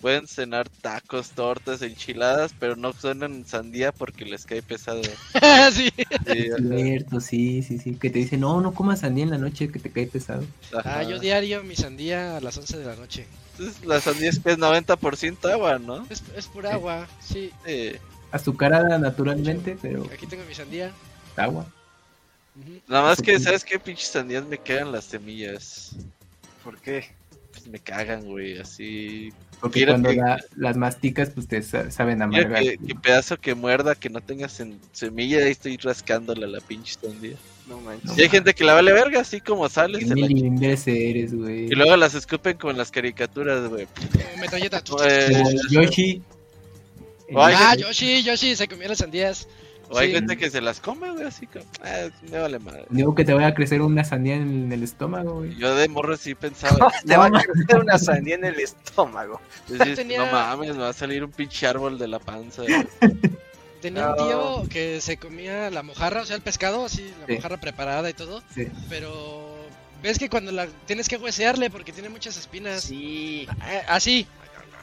[0.00, 5.02] pueden cenar tacos, tortas, enchiladas, pero no suenan sandía porque les cae pesado.
[5.72, 5.90] sí.
[6.26, 7.94] Sí, Cierto, sí, sí, sí.
[7.96, 10.44] Que te dicen, no, no comas sandía en la noche que te cae pesado.
[10.76, 10.98] ajá.
[10.98, 13.26] Ah, yo diario mi sandía a las 11 de la noche.
[13.58, 16.06] Entonces, la sandía es que es 90% agua, ¿no?
[16.08, 17.50] Es, es pura agua, sí.
[17.66, 17.92] Sí.
[18.30, 20.90] Azucarada naturalmente, pero Aquí tengo mi sandía.
[21.36, 21.66] agua.
[22.86, 23.78] Nada más que, ¿sabes qué?
[23.78, 25.96] Pinches sandías me cagan las semillas.
[26.62, 27.06] ¿Por qué?
[27.50, 29.32] Pues me cagan, güey, así.
[29.60, 32.62] Porque Quiero cuando que- la- las masticas, pues te sa- saben amargar.
[32.62, 36.60] que, que pedazo que muerda, que no tenga sem- semilla, ahí estoy rascándole a la
[36.60, 37.36] pinche sandía.
[37.68, 38.04] No manches.
[38.10, 38.18] No.
[38.18, 41.64] Y hay gente que la vale verga, así como sale, Qué güey.
[41.66, 43.86] Y luego las escupen con las caricaturas, güey.
[43.86, 44.82] Como metralleta.
[45.06, 46.22] Eh, Como Yoshi.
[47.36, 49.46] Ah, Yoshi, Yoshi se comió las sandías.
[49.92, 50.14] O hay Sí.
[50.14, 52.86] gente que se las come, güey, así como, ah, me vale madre.
[52.90, 55.54] Digo que te vaya a crecer una sandía en el estómago, güey.
[55.56, 59.40] Yo de morro sí pensaba, ¿Cómo te va a crecer una sandía en el estómago?
[59.68, 62.62] decís, Tenía- no mames, me va a salir un pinche árbol de la panza.
[62.62, 62.86] güey".
[63.82, 67.32] Tenía un tío que se comía la mojarra, o sea, el pescado, así, la Sí.
[67.34, 68.40] mojarra preparada y todo.
[68.54, 68.68] Sí.
[68.88, 69.52] Pero
[70.02, 72.82] ves que cuando la tienes que huesearle porque tiene muchas espinas.
[72.84, 73.46] Sí.
[73.68, 74.26] Eh, así,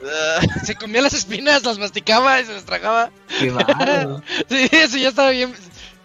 [0.66, 3.11] Se comía las espinas, las masticaba y se las tragaba.
[3.40, 4.22] Qué bárbaro.
[4.50, 5.53] Sí, eso ya estaba bien.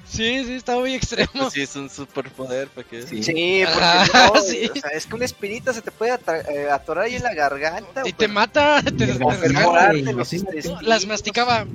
[0.06, 1.30] Sí, sí, estaba muy extremo.
[1.32, 3.02] pues sí, es un superpoder, ¿para qué?
[3.02, 3.22] Sí.
[3.22, 4.70] Sí, porque Ah, no, sí.
[4.72, 6.12] o sea, es que una espinita se te puede
[6.48, 8.02] eh, atorar ahí en la garganta.
[8.04, 10.82] Y o te mata, te te los.
[10.82, 11.66] Las masticaba.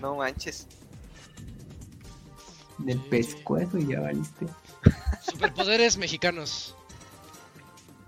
[0.00, 0.66] No manches.
[2.78, 4.46] Del pescuezo y ya valiste.
[5.22, 6.74] Superpoderes mexicanos.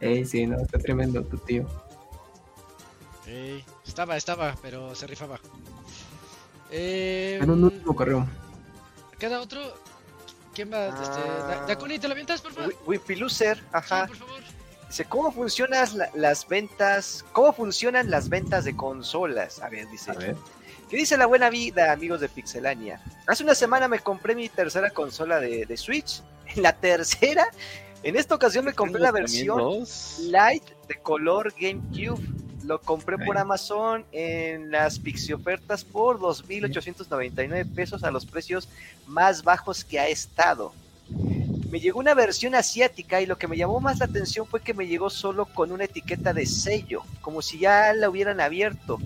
[0.00, 1.66] Ey, sí, no, está tremendo tu tío.
[3.26, 5.38] Ey, estaba, estaba, pero se rifaba.
[6.70, 8.26] Eh, En un último correo.
[9.18, 9.60] ¿Queda otro?
[10.54, 10.86] ¿Quién va?
[10.88, 11.46] Este, Ah.
[11.48, 12.70] Da- Dakuni, ¿te lo avientas, por favor?
[12.70, 14.02] Wi- Wimpy Loser, ajá.
[14.06, 14.42] Sí, por favor.
[14.88, 17.24] Dice, ¿cómo funcionan la- las ventas?
[17.32, 19.60] ¿Cómo funcionan las ventas de consolas?
[19.60, 20.10] A ver, dice.
[20.10, 20.36] A ver.
[20.88, 23.00] ¿Qué dice la buena vida, amigos de Pixelania?
[23.26, 26.22] Hace una semana me compré mi tercera consola de, de Switch.
[26.54, 27.46] En la tercera,
[28.02, 29.84] en esta ocasión me compré la versión.
[30.20, 32.22] Light de color GameCube.
[32.64, 33.36] Lo compré por.
[33.36, 38.68] Amazon en las Pixie ofertas por 2.899 pesos a los precios
[39.06, 40.72] más bajos que ha estado.
[41.70, 44.74] Me llegó una versión asiática y lo que me llamó más la atención fue que
[44.74, 48.98] me llegó solo con una etiqueta de sello, como si ya la hubieran abierto.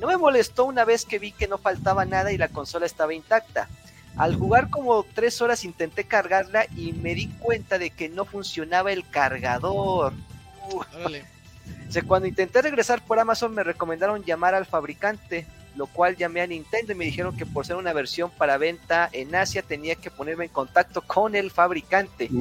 [0.00, 3.14] No me molestó una vez que vi que no faltaba nada y la consola estaba
[3.14, 3.68] intacta.
[4.16, 8.90] Al jugar como tres horas intenté cargarla y me di cuenta de que no funcionaba
[8.90, 10.12] el cargador.
[10.72, 11.37] Uh, Órale.
[11.88, 16.40] O sea, cuando intenté regresar por Amazon me recomendaron llamar al fabricante, lo cual llamé
[16.42, 19.96] a Nintendo y me dijeron que por ser una versión para venta en Asia tenía
[19.96, 22.32] que ponerme en contacto con el fabricante.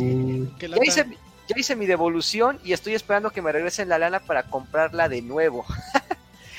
[0.58, 1.06] ¿Qué Ya hice,
[1.48, 5.22] ya hice mi devolución y estoy esperando que me regresen la lana para comprarla de
[5.22, 5.66] nuevo.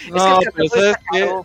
[0.01, 1.27] No, es que el pero cargador ¿sabes qué?
[1.27, 1.45] caro.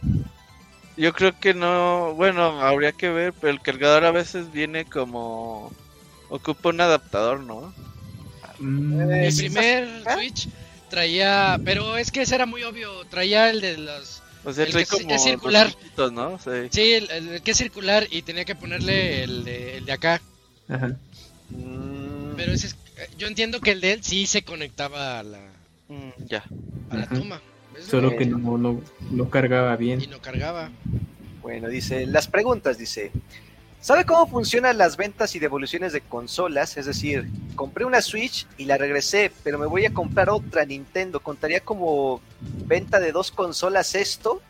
[0.96, 5.78] Yo creo que no, bueno, habría que ver, pero el cargador a veces viene como...
[6.30, 7.76] Ocupa un adaptador, ¿no?
[8.60, 10.16] mm, Eh, Mi sí, primer ¿Ah?
[10.16, 10.48] Switch
[10.94, 14.74] traía, pero es que ese era muy obvio, traía el de los, O sea, El
[14.74, 15.68] que es- como es circular.
[15.72, 16.52] Sí.
[16.70, 20.22] sí, el, el que es circular y tenía que ponerle el de, el de acá,
[20.70, 20.96] ajá.
[21.50, 22.76] Mm, pero ese es-
[23.18, 25.40] yo entiendo que el de él sí se conectaba a la,
[25.90, 26.44] Mm, ya.
[26.92, 27.42] a la toma.
[27.90, 30.10] Solo que no, no, no cargaba y bien.
[30.12, 30.70] no cargaba.
[31.42, 33.12] Bueno, dice, las preguntas, dice.
[33.84, 36.78] ¿Sabe cómo funcionan las ventas y devoluciones de consolas?
[36.78, 41.20] Es decir, compré una Switch y la regresé, pero me voy a comprar otra Nintendo.
[41.20, 42.22] ¿Contaría como
[42.66, 44.42] venta de dos consolas esto?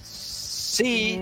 [0.00, 1.18] Sí,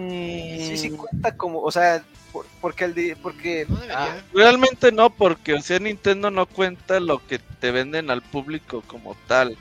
[0.68, 3.78] sí, sí cuenta como, o sea, por- porque el porque No.
[3.90, 8.82] Ah, realmente no, porque o sea, Nintendo no cuenta lo que te venden al público
[8.86, 9.56] como tal.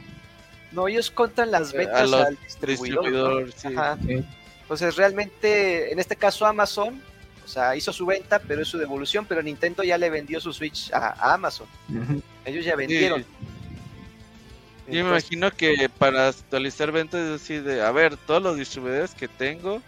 [0.73, 3.09] no, ellos cuentan las ventas a los al distribuidor.
[3.09, 3.37] ¿no?
[3.45, 3.67] Distribuidor, sí.
[3.69, 3.97] Ajá.
[4.63, 7.01] Entonces realmente, en este caso Amazon,
[7.49, 10.53] o sea, hizo su venta, pero es su devolución, pero Nintendo ya le vendió su
[10.53, 11.65] Switch a, a Amazon.
[12.45, 13.25] Ellos ya vendieron.
[14.87, 19.15] Yo me imagino que para actualizar ventas es así de, a ver, todos los distribuidores
[19.15, 19.81] que tengo,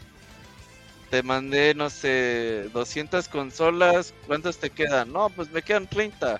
[1.11, 5.11] te mandé, no sé, 200 consolas, ¿cuántas te quedan?
[5.11, 6.39] No, pues me quedan 30.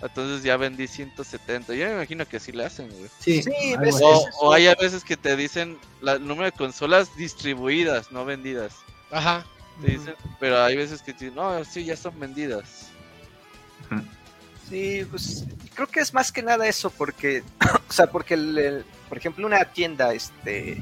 [0.00, 1.74] Entonces ya vendí 170.
[1.74, 3.08] Yo me imagino que así le hacen, güey.
[3.20, 4.04] Sí, Sí, algo ves, así.
[4.04, 4.38] O, es eso.
[4.40, 8.74] o hay a veces que te dicen la- el número de consolas distribuidas, no vendidas.
[9.12, 9.46] Ajá.
[9.80, 12.88] Te dicen, pero hay veces que te dicen, no, sí, ya son vendidas.
[14.68, 15.44] Sí, pues
[15.74, 17.42] creo que es más que nada eso, porque,
[17.88, 20.78] o sea, porque, el, el- por ejemplo, una tienda, este,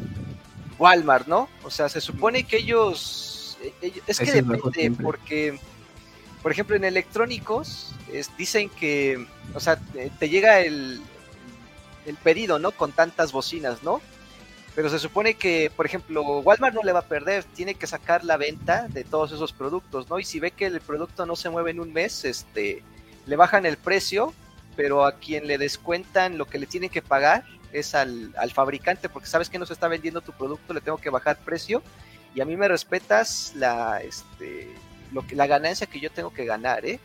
[0.78, 1.49] Walmart, ¿no?
[1.65, 5.59] O sea, se supone que ellos, eh, ellos- es que es depende, porque,
[6.43, 11.01] por ejemplo, en electrónicos es- dicen que, o sea, te, te llega el,
[12.07, 12.70] el pedido, ¿no?
[12.70, 14.01] Con tantas bocinas, ¿no?
[14.74, 18.24] Pero se supone que, por ejemplo, Walmart no le va a perder, tiene que sacar
[18.24, 20.18] la venta de todos esos productos, ¿no?
[20.18, 22.82] Y si ve que el producto no se mueve en un mes, este,
[23.26, 24.32] le bajan el precio,
[24.76, 29.08] pero a quien le descuentan lo que le tienen que pagar es al, al fabricante,
[29.08, 31.82] porque sabes que no se está vendiendo tu producto, le tengo que bajar precio
[32.34, 34.68] y a mí me respetas la, este,
[35.12, 37.00] lo que, la ganancia que yo tengo que ganar, ¿eh?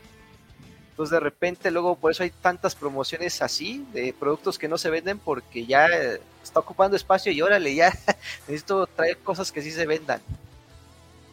[0.96, 4.88] Entonces de repente luego por eso hay tantas promociones así de productos que no se
[4.88, 7.92] venden porque ya eh, está ocupando espacio y órale, ya
[8.48, 10.22] necesito traer cosas que sí se vendan.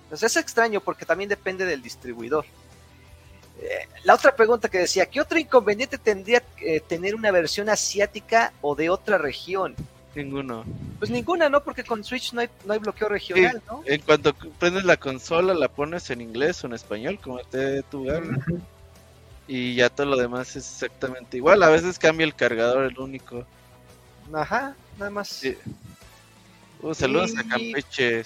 [0.04, 2.44] Entonces es extraño porque también depende del distribuidor.
[3.62, 8.52] Eh, la otra pregunta que decía, ¿qué otro inconveniente tendría eh, tener una versión asiática
[8.60, 9.78] o de otra región?
[10.14, 10.66] Ninguno.
[11.00, 11.64] Pues ninguna, ¿no?
[11.64, 13.82] Porque con Switch no hay, no hay bloqueo regional, ¿no?
[13.86, 18.06] En cuanto prendes la consola, la pones en inglés o en español, como te tu.
[19.48, 21.62] Y ya todo lo demás es exactamente igual.
[21.64, 23.46] A veces cambia el cargador, el único.
[24.34, 25.28] Ajá, nada más.
[25.28, 25.58] Sí.
[26.82, 28.24] Uh, saludos a Y- Campeche.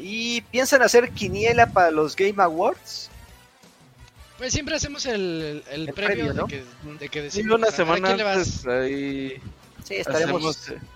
[0.00, 3.10] ¿Y piensan hacer quiniela para los Game Awards?
[4.38, 6.46] Pues siempre hacemos el, el, El previo, previo, ¿no?
[6.46, 6.64] de que,
[6.98, 8.36] de que Sí, una ¿a semana quién le vas?
[8.36, 9.40] antes ahí
[9.84, 10.56] Sí, estaremos.
[10.56, 10.86] hacemos, eh,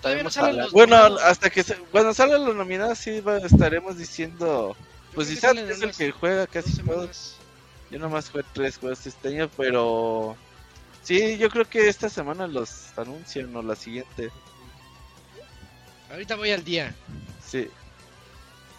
[0.00, 1.22] Todavía no estaremos salen habla- los Bueno, nominados.
[1.24, 4.76] hasta que se, cuando salgan los nominados sí va- estaremos diciendo
[5.14, 7.08] pues que Isaac es el que juega casi todo.
[7.94, 10.34] Yo nomás jugué tres juegos este año, pero
[11.04, 14.32] sí, yo creo que esta semana los anuncian o la siguiente.
[16.10, 16.92] Ahorita voy al día.
[17.46, 17.68] Sí.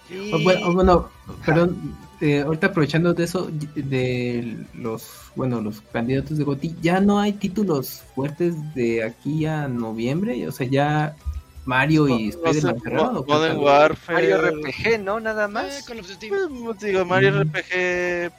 [0.09, 1.09] Y- Oh, bueno, oh, bueno,
[1.45, 7.17] perdón, eh, ahorita aprovechando de eso, de los, bueno, los candidatos de GOTY, ya no
[7.17, 11.15] hay títulos fuertes de aquí a noviembre, o sea, ya
[11.63, 13.57] Mario y No Spider-Man cerraron, Mo- ¿o qué Modern?
[13.59, 14.13] Warfare.
[14.13, 15.19] Mario RPG, ¿no?
[15.21, 15.83] Nada Eh, más.
[15.83, 16.27] Call of Duty.
[16.27, 17.39] Pues, digo, Mario Mm.
[17.39, 18.31] RPG,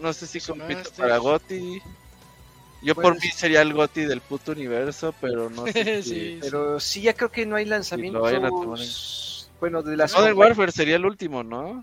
[0.00, 0.92] no sé si Master.
[0.96, 1.82] para GOTY.
[2.82, 6.10] Yo por Pues- mí sería el GOTY del puto universo, pero no sé si...
[6.10, 8.22] Sí, Pero sí, ya creo que no hay lo lanzamientos.
[8.22, 8.78] vayan a tomar
[9.60, 10.14] Bueno, de las.
[10.14, 11.82] Modern Warfare sería el último, ¿no?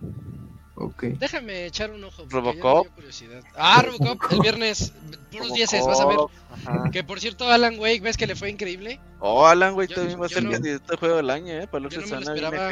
[0.78, 1.04] Ok.
[1.04, 2.26] Déjame echar un ojo.
[2.30, 2.88] Robocop.
[2.96, 3.44] curiosidad.
[3.56, 4.94] Ah, Robocop, el viernes.
[5.32, 6.18] Puros 10 vas a ver.
[6.52, 6.90] Ajá.
[6.92, 9.00] Que por cierto, Alan Wake, ¿ves que le fue increíble?
[9.20, 11.54] Oh, Alan, güey, Yo- también va a ser no- el candidato a juego del año,
[11.54, 11.68] ¿eh?
[11.68, 12.72] Para lo yo que no esperaba.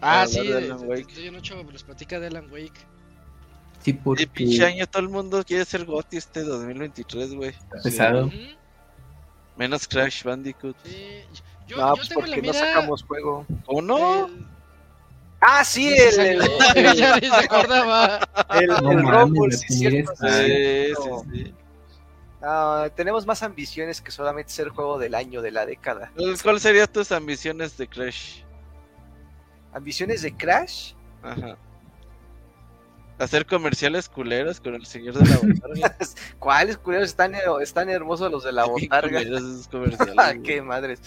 [0.00, 1.14] Ah, sí, de de- Alan de- Wake.
[1.14, 2.72] de- yo no chavo, pero les platica de Alan Wake.
[3.82, 7.54] Sí, porque pinche año todo el mundo quiere ser GOTY este 2023, güey.
[7.82, 8.30] pesado.
[9.56, 10.76] Menos Crash Bandicoot.
[10.84, 11.22] sí.
[11.66, 13.46] Yo, No, yo pues tengo en la porque no sacamos juego.
[13.66, 14.26] ¿O no?
[14.26, 14.46] el-
[15.42, 16.40] Ah, sí, el, el,
[16.96, 18.18] ya ni se acordaba.
[18.60, 20.94] el, No el Rumble, sí, cierto, sí.
[21.32, 21.54] Sí,
[22.94, 26.08] tenemos más ambiciones que solamente ser juego del año de la década.
[26.16, 28.42] Entonces, ¿Cuáles serían tus ambiciones de Crash?
[29.72, 30.92] ¿Ambiciones de Crash?
[31.22, 31.56] Ajá.
[33.20, 35.96] Hacer comerciales culeros con el señor de la botarga.
[36.38, 39.18] ¿Cuáles culeros están, están hermosos los de la botarga?
[39.18, 40.42] culeros esos comerciales, Ah, güey.
[40.42, 41.00] qué madres.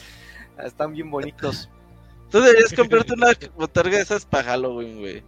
[0.57, 1.69] Ah, Están bien bonitos.
[2.29, 5.23] Tú deberías comprarte una botarga de esas para Halloween, güey.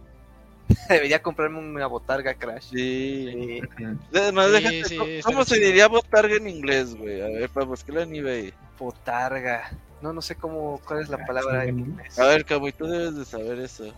[0.88, 2.70] Debería comprarme una botarga Crash.
[2.70, 3.60] Sí.
[3.78, 3.86] Sí.
[4.10, 7.20] Déjate, sí, ¿cómo- estaría ¿Cómo se diría botarga en inglés, güey?
[7.20, 8.52] A ver, para buscarla en eBay.
[8.78, 9.70] Botarga.
[10.02, 12.18] No, no sé cómo, cuál es la palabra en inglés.
[12.18, 13.92] A ver, Camuy, tú debes de saber eso.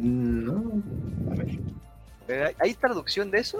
[0.00, 0.82] No,
[2.28, 3.58] ¿Hay- ¿Hay traducción de eso?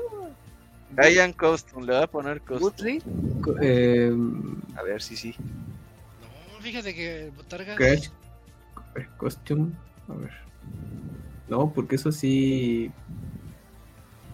[0.95, 2.63] Ryan Costum, le voy a poner Costum.
[2.63, 3.03] Woodley?
[3.43, 4.13] co- eh,
[4.77, 5.35] A ver, sí, sí.
[6.53, 7.77] No, fíjate que Botargas.
[7.77, 8.09] Crash
[9.17, 9.73] Costume,
[10.09, 10.31] a ver.
[11.49, 12.91] No, porque eso sí.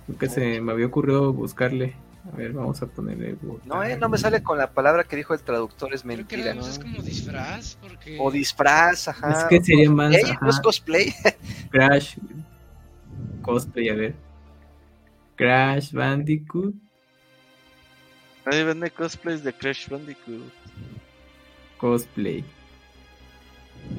[0.09, 1.95] Nunca se me había ocurrido buscarle.
[2.31, 3.37] A ver, vamos a ponerle.
[3.65, 6.37] No, eh, no me sale con la palabra que dijo el traductor, es Creo que
[6.37, 6.55] mentira.
[6.55, 8.17] más es como disfraz, porque.
[8.21, 9.33] O disfraz, ajá.
[9.33, 10.15] Es que sería más.
[10.15, 11.15] Cosplay, ajá, ¿No es cosplay?
[11.71, 12.17] Crash
[13.43, 14.15] Cosplay, a ver.
[15.35, 16.75] Crash Bandicoot.
[18.47, 20.53] Nadie vende cosplays de Crash Bandicoot.
[21.79, 22.45] Cosplay.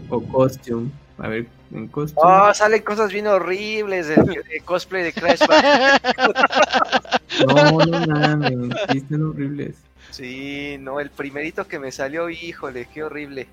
[0.10, 0.92] O costume.
[1.18, 2.22] A ver, en costume.
[2.26, 6.38] Oh, salen cosas bien horribles del de cosplay de Crash Bandicoot.
[7.48, 8.78] No, no mames.
[8.90, 9.76] Sí, están horribles.
[10.12, 13.48] Sí, no, el primerito que me salió, híjole, qué horrible.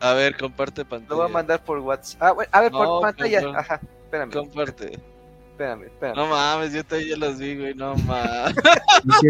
[0.00, 1.10] A ver, comparte pantalla.
[1.10, 2.22] Lo voy a mandar por WhatsApp.
[2.22, 3.42] Ah, bueno, a ver, No, por pantalla.
[3.56, 4.98] Ajá, espérame, Comparte.
[5.54, 6.16] Espérame, espérame.
[6.16, 8.54] No mames, yo todavía ya los vi, güey, no mames.
[9.20, 9.28] Sí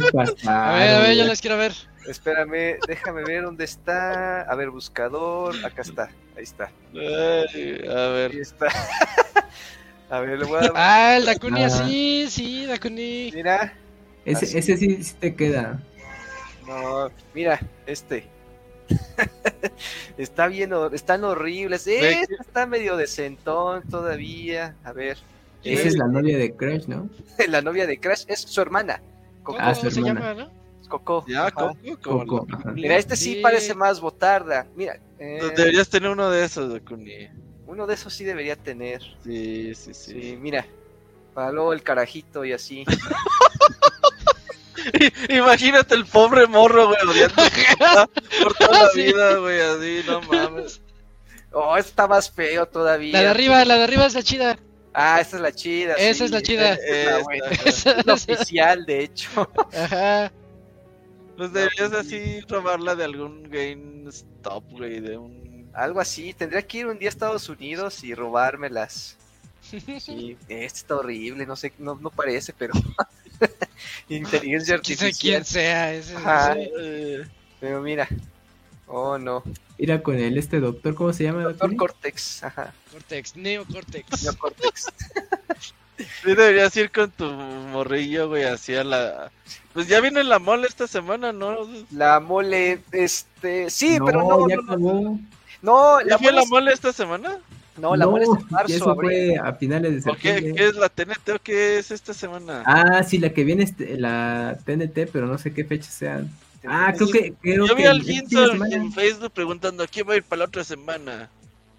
[0.48, 1.72] A ver, a ver, yo las quiero ver.
[2.08, 4.42] Espérame, déjame ver dónde está.
[4.42, 5.54] A ver, buscador.
[5.64, 6.70] Acá está, ahí está.
[6.94, 8.30] Ay, a ver.
[8.32, 8.66] Ahí está.
[10.10, 10.70] a ver, le voy a.
[10.74, 11.66] Ah, el Dakuni Ah.
[11.66, 13.30] así, sí, Dakuni.
[13.34, 13.74] Mira,
[14.24, 14.58] Ese, Así.
[14.58, 15.80] ese sí, sí te queda.
[16.66, 18.26] no, mira, este.
[20.18, 21.86] está bien, están horribles.
[21.86, 24.74] Este está medio decentón todavía.
[24.84, 25.16] A ver,
[25.64, 27.08] Esa es la novia de Crash, ¿no?
[27.48, 29.00] la novia de Crash es su hermana.
[29.42, 29.58] Coco.
[29.58, 30.20] ¿Cómo Ah, su se hermana.
[30.20, 30.50] llama, no?
[30.88, 31.24] Coco Coco.
[31.28, 31.72] Ya, Ajá.
[32.02, 32.46] Coco.
[32.74, 33.40] Mira, este sí Sí.
[33.40, 34.66] parece más botarda.
[34.76, 37.28] Mira, eh, Deberías tener uno de esos, Dakuni.
[37.66, 39.02] uno de esos sí debería tener.
[39.24, 40.12] Sí, sí, sí.
[40.20, 40.66] Sí, mira.
[41.32, 42.84] Para luego el carajito y así.
[45.30, 47.34] Imagínate el pobre morro, güey, odiando
[48.42, 50.80] por toda la vida, güey, así, no mames.
[51.52, 53.12] Oh, está más feo todavía.
[53.12, 54.58] La de arriba, la de arriba es la chida.
[54.94, 55.94] Ah, esta es la chida.
[55.94, 56.74] Esa sí, es la chida.
[56.74, 57.18] esta
[57.90, 59.50] es la Es oficial, de hecho.
[59.76, 60.32] Ajá.
[61.36, 65.68] Pues deberías así robarla de algún GameStop, güey, de un...
[65.74, 66.32] Algo así.
[66.32, 69.16] Tendría que ir un día a Estados Unidos y robármelas.
[69.98, 71.46] Sí, este está horrible.
[71.46, 72.74] No sé, no, no parece, pero.
[74.08, 75.12] Inteligencia artificial.
[75.18, 75.94] quién sea.
[75.94, 76.52] Ese, Ajá.
[76.52, 77.24] ese- Eh,
[77.60, 78.06] Pero mira.
[78.86, 79.42] Oh, no.
[79.78, 81.42] Mira con el este doctor, ¿cómo se llama?
[81.42, 81.74] Doctor?
[81.76, 82.44] Cortex.
[82.44, 82.72] Ajá.
[82.92, 84.22] Cortex, Neocortex.
[84.24, 84.86] No, Cortex.
[85.98, 89.30] sí deberías ir con tu morrillo, güey, así a la...
[89.72, 91.56] Pues ya viene la mole esta semana, ¿no?
[91.90, 93.68] La mole, este.
[93.70, 94.48] Sí, no, pero no.
[94.48, 95.18] ya no, no, acabó.
[95.62, 96.36] no, ¿Ya la fue mole.
[96.36, 97.38] la es- mole esta semana?
[97.76, 100.54] No, la mole es en marzo, eso fue a finales de ¿O qué, septiembre.
[100.62, 102.62] qué es la TNT o qué es esta semana?
[102.66, 106.30] Ah, sí, la que viene este, la TNT, pero no sé qué fecha sean.
[106.66, 108.74] Ah, creo que creo Yo vi que al Ginzo semana.
[108.76, 111.28] en Facebook preguntando quién va a ir para la otra semana.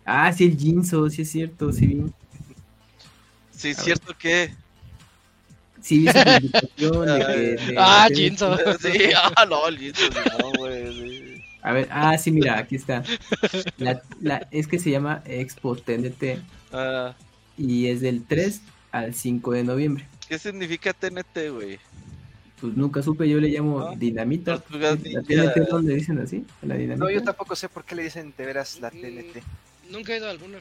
[0.05, 2.03] Ah, sí, el Jinzo, sí es cierto, sí vi.
[3.51, 3.75] Sí, ver.
[3.77, 4.53] cierto que...
[5.81, 7.71] Sí vi su publicación de que...
[7.71, 8.57] de- Ah, de- Jinzo.
[8.79, 10.03] Sí, ah, no, el Ginzo,
[10.39, 10.93] no, güey.
[10.93, 11.41] sí.
[11.63, 13.01] A ver, ah, sí, mira, aquí está.
[13.77, 16.39] La, la- es que se llama Expo TNT
[16.71, 17.15] Ah,
[17.57, 20.07] y es del 3 al 5 de noviembre.
[20.29, 21.79] ¿Qué significa TNT, güey?
[22.61, 24.63] Pues nunca supe, yo le llamo dinamita.
[24.69, 24.95] Ninja.
[25.21, 26.45] TNT, ¿dónde dicen así?
[26.61, 27.03] La dinamita.
[27.05, 29.43] No, yo tampoco sé por qué le dicen de veras la TNT.
[29.89, 30.59] Nunca he ido a alguna.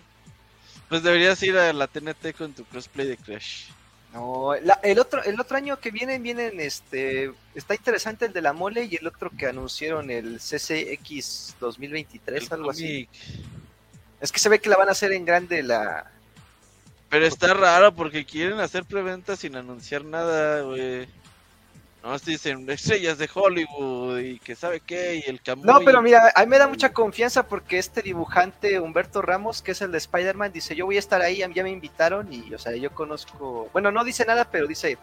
[0.89, 3.67] Pues deberías ir a la TNT con tu crossplay de Crash.
[4.13, 8.43] No, la- el otro el otro año que vienen vienen este está interesante el de
[8.43, 13.09] la mole y el otro que anunciaron el CCX 2023 El algo así.
[14.21, 16.11] Es que se ve que la van a hacer en grande la
[17.09, 21.09] Pero está raro porque quieren hacer preventa sin anunciar nada, güey.
[22.05, 25.65] No, se dicen estrellas de Hollywood y que sabe qué, y el Camuy.
[25.65, 29.73] No, pero mira, a mí me da mucha confianza porque este dibujante Humberto Ramos, que
[29.73, 32.59] es el de Spider-Man, dice, "Yo voy a estar ahí, ya me invitaron" y o
[32.59, 34.99] sea, yo conozco, bueno, no dice nada, pero dice,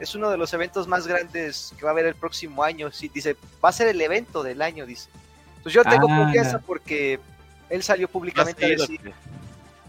[0.00, 3.10] "Es uno de los eventos más grandes que va a haber el próximo año." Sí,
[3.12, 5.10] dice, "Va a ser el evento del año", dice.
[5.58, 7.20] Entonces yo tengo Ah, confianza porque
[7.68, 9.12] él salió ¿Vas públicamente a decir?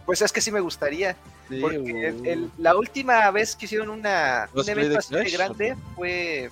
[0.08, 1.16] Pues es que sí me gustaría,
[1.50, 2.06] Sí, porque güey.
[2.06, 6.50] el- el- la última vez que hicieron una, un ¿Cosplay evento así de grande fue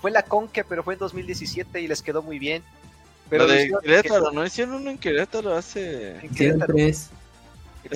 [0.00, 2.62] fue la Conque, pero fue en 2017 y les quedó muy bien.
[3.28, 4.46] Pero lo de Querétaro, ¿no?
[4.46, 6.18] Hicieron uno en Querétaro hace...
[6.20, 6.76] en Querétaro.
[6.78, 7.08] ¿Esa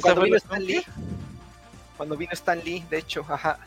[0.01, 0.65] Cuando vino la Stan?
[0.67, 0.83] Lee,
[1.97, 3.59] cuando vino Stan Lee, de hecho, ajá.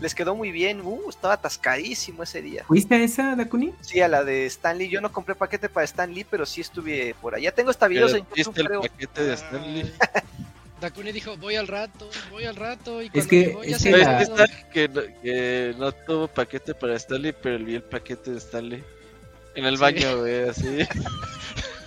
[0.00, 2.64] Les quedó muy bien, uh, estaba atascadísimo ese día.
[2.64, 3.72] ¿Fuiste a esa, Dakuni?
[3.80, 6.60] Sí, a la de Stan Lee, yo no compré paquete para Stan Lee, pero sí
[6.60, 7.50] estuve por allá.
[7.52, 8.80] Tengo hasta videos en ¿Viste YouTube, el creo.
[8.82, 9.92] paquete de Stanley?
[10.80, 13.02] Dakuni dijo, voy al rato, voy al rato.
[13.02, 14.44] Y Es cuando que- llegó, ya es se que la- no,
[15.22, 18.84] que no tuvo paquete para Stanley, pero vi el paquete de Stanley.
[19.54, 19.80] En el Sí.
[19.80, 20.78] baño, güey, así.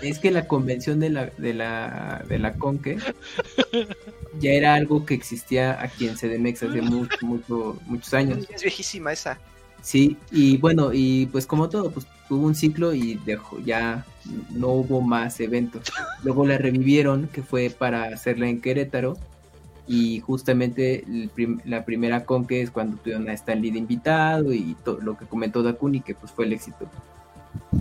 [0.01, 2.98] Es que la convención de la, de la, de la Conque
[4.40, 8.48] ya era algo que existía aquí en CDMX hace mucho, mucho, muchos años.
[8.50, 9.38] Es viejísima esa.
[9.82, 14.06] Sí, y bueno, y pues como todo, pues tuvo un ciclo y dejó, ya
[14.51, 15.91] no hubo más eventos.
[16.24, 19.17] Luego la revivieron, que fue para hacerla en Querétaro,
[19.88, 21.03] y justamente
[21.66, 25.64] la primera con que es cuando tuvieron a Stanley de invitado y lo que comentó
[25.64, 26.88] Dakuni, que pues fue el éxito.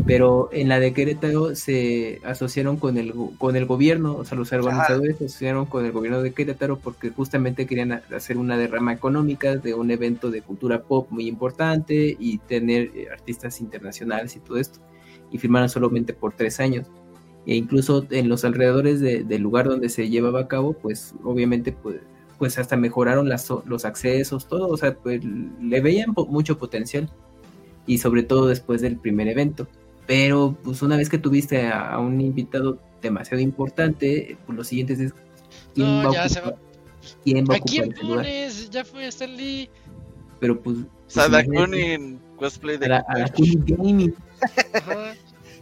[0.06, 4.52] Pero en la de Querétaro se asociaron con el, con el gobierno, o sea, los
[4.52, 9.56] organizadores se asociaron con el gobierno de Querétaro porque justamente querían hacer una derrama económica
[9.56, 14.58] de un evento de cultura pop muy importante y tener eh, artistas internacionales y todo
[14.58, 14.80] esto.
[15.30, 16.86] Y firmaron solamente por tres años.
[17.47, 21.72] E incluso en los alrededores de- del lugar donde se llevaba a cabo, pues obviamente
[21.72, 21.97] pues,
[22.38, 27.10] pues hasta mejoraron las, los accesos, todo, o sea, pues le veían mucho potencial
[27.89, 29.67] y sobre todo después del primer evento.
[30.07, 34.92] Pero pues una vez que tuviste a, a un invitado demasiado importante, pues lo siguiente
[34.94, 35.12] es
[35.75, 36.58] quién No, va ya a se ocupar,
[37.25, 38.70] quién va a ¿A quién ocupar pones?
[38.70, 39.68] Ya fue Stan Lee.
[40.41, 44.15] Pero pues, O sea, pues, en cosplay de a la, a la Gaming.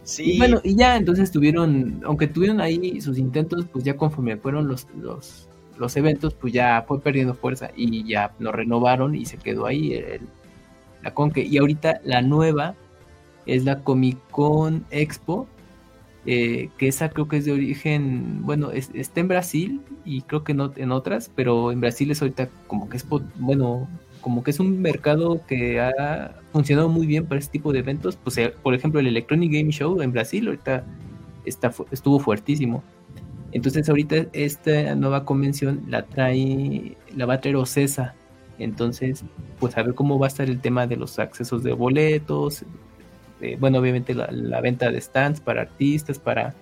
[0.03, 4.37] Sí, Y bueno, y ya entonces tuvieron, aunque tuvieron ahí sus intentos, pues ya conforme
[4.37, 9.25] fueron los, los, los eventos, pues ya fue perdiendo fuerza y ya lo renovaron y
[9.25, 10.21] se quedó ahí el-
[11.13, 11.43] Conque.
[11.43, 12.75] Y ahorita la nueva
[13.45, 15.47] es la Comic Con Expo,
[16.25, 20.43] eh, que esa creo que es de origen, bueno, es- está en Brasil y creo
[20.43, 23.05] que no en otras, pero en Brasil es ahorita como que es,
[23.39, 23.87] bueno,
[24.21, 28.17] como que es un mercado que ha funcionado muy bien para este tipo de eventos.
[28.17, 30.83] Pues, eh, por ejemplo, el Electronic Game Show en Brasil ahorita
[31.45, 32.83] está, estuvo fuertísimo.
[33.53, 38.13] Entonces ahorita esta nueva convención la trae, la va a traer Ocesa.
[38.59, 39.23] Entonces,
[39.59, 42.63] pues a ver cómo va a estar el tema de los accesos de boletos,
[43.39, 46.55] de- bueno, obviamente la, la venta de stands para artistas, para,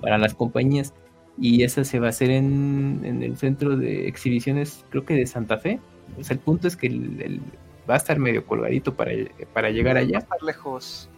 [0.00, 0.92] para las compañías.
[1.40, 5.26] Y esa se va a hacer en, en el centro de exhibiciones, creo que de
[5.26, 5.78] Santa Fe.
[6.18, 7.40] O sea, el punto es que el- el-
[7.88, 9.12] va a estar medio colgadito para,
[9.54, 11.08] para llegar allá Estar lejos.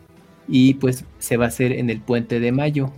[0.46, 2.92] y pues se va a hacer en el puente de mayo.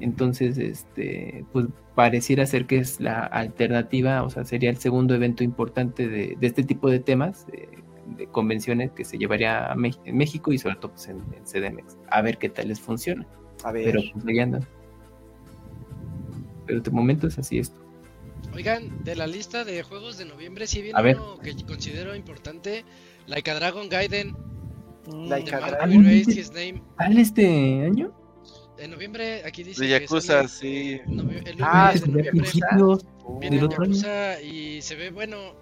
[0.00, 5.44] Entonces, este, pues pareciera ser que es la alternativa, o sea, sería el segundo evento
[5.44, 7.68] importante de, de este tipo de temas, de,
[8.16, 11.44] de convenciones que se llevaría a Mex- en México y sobre todo pues, en, en
[11.44, 11.96] CDMX.
[12.10, 13.26] A ver qué tal les funciona.
[13.62, 13.84] A ver.
[13.84, 14.66] Pero pues ahí andan.
[16.66, 17.78] Pero de momento es así esto.
[18.54, 21.16] Oigan, de la lista de juegos de noviembre, sí viene A ver.
[21.16, 22.84] uno que considero importante:
[23.26, 24.36] Like a Dragon Gaiden.
[25.28, 26.02] Like a Dragon.
[26.02, 26.82] Name.
[26.98, 28.12] ¿Sale este año?
[28.78, 29.82] En noviembre, aquí dice.
[29.84, 31.00] De que Yakuza, sale sí.
[31.06, 32.30] novie- el 9 Ah, de sí, De noviembre.
[32.42, 33.04] principios
[33.40, 33.58] Viene.
[33.60, 35.54] Yakuza y se ve bueno.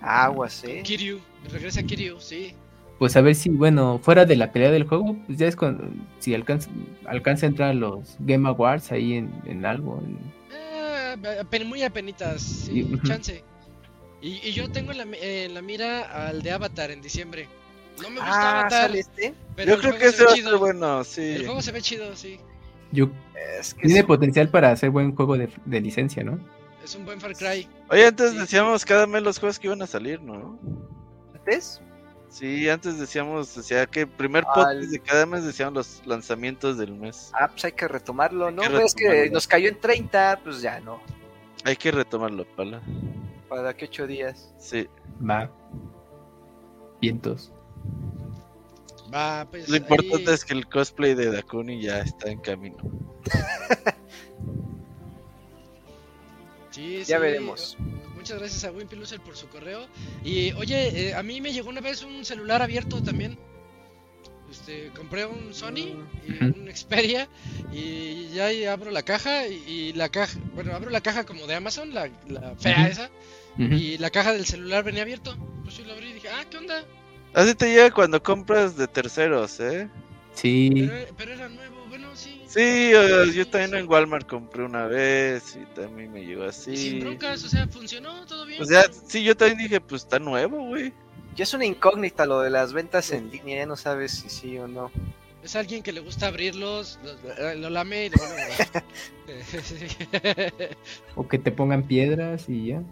[0.00, 0.80] Aguas, eh.
[0.82, 1.20] Kiryu,
[1.52, 2.54] regresa Kiryu, sí.
[2.98, 5.84] Pues a ver si, bueno, fuera de la pelea del juego, pues ya es cuando,
[6.18, 6.68] si alcanza,
[7.06, 10.02] alcanza a entrar a los Game Awards ahí en, en algo.
[10.04, 10.18] en-
[10.52, 13.42] Eh, apen- muy apenitas, sí, chance.
[14.22, 17.48] Y, y yo tengo en la, en la mira al de Avatar en diciembre.
[18.02, 19.34] No me gusta Ah, Avatar, sale este.
[19.56, 21.44] pero Yo el creo que se ese va a ser bueno, El sí.
[21.44, 22.40] juego se ve chido, sí.
[22.92, 23.08] Yo,
[23.60, 26.38] Es que tiene es- potencial para hacer buen juego de, de licencia, ¿no?
[26.84, 27.68] Es un buen Far Cry.
[27.90, 28.38] Oye, antes Sí.
[28.38, 30.58] decíamos cada mes los juegos que iban a salir, ¿no?
[31.34, 31.80] antes.
[32.28, 36.78] Sí, antes decíamos, o sea, que primer Al- podcast de cada mes decíamos los lanzamientos
[36.78, 37.30] del mes.
[37.34, 38.62] Ah, pues hay que retomarlo, ¿no?
[38.62, 41.00] que Ves que nos cayó en 30, pues ya no.
[41.64, 42.80] Hay que retomarlo, pala.
[43.48, 44.54] Para que 8 días.
[44.58, 44.86] Sí.
[45.28, 45.50] Va.
[47.00, 47.52] Vientos.
[49.12, 49.68] Va, pues.
[49.68, 52.78] Lo importante ahí- es que el cosplay de Dakuni ya está en camino.
[56.70, 57.76] Sí, Ya sí, veremos.
[58.14, 59.86] Muchas gracias a Wimpy Loser por su correo.
[60.24, 63.38] Y oye, eh, a mí me llegó una vez un celular abierto también.
[64.50, 67.28] Este, compré un Sony y un Xperia
[67.72, 71.54] y ya ahí abro la caja y, la caja, bueno, abro la caja como de
[71.54, 73.10] Amazon, la, la fea esa,
[73.58, 75.36] y la caja del celular venía abierto.
[75.62, 76.84] Pues yo lo abrí y dije, ah, ¿qué onda?
[77.32, 79.88] Así te llega cuando compras de terceros, ¿eh?
[80.34, 82.42] Sí, Pero, pero era nuevo, bueno, sí.
[82.46, 83.76] Sí, eh, Sí, yo también sí.
[83.78, 86.76] en Walmart compré una vez y también me llegó Y así.
[86.76, 88.62] sin broncas, o sea, funcionó todo bien.
[88.62, 90.92] O sea, sí, yo también dije, pues está nuevo, güey.
[91.36, 94.58] Ya es una incógnita lo de las ventas en línea, ya no sabes si sí
[94.58, 94.90] o no.
[95.42, 98.42] Es alguien que le gusta abrirlos, lo, lo lame y lo vuelve
[98.74, 98.84] a
[101.14, 102.82] o que te pongan piedras y ya.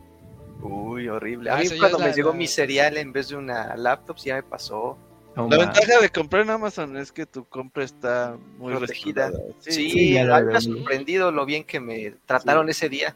[0.62, 1.50] Uy, horrible.
[1.50, 4.18] Ah, A mí cuando me la- llegó la- mi cereal en vez de una laptop,
[4.18, 4.98] sí ya me pasó.
[5.36, 9.30] No, La ventaja de comprar en Amazon es que tu compra está muy Protegida.
[9.60, 13.12] Sí, Sí, sí, ya me ha sorprendido lo bien que me trataron ese día.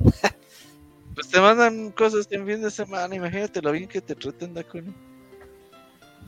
[1.15, 4.95] Pues te mandan cosas en fin de semana, imagínate lo bien que te tratan, Dakuni.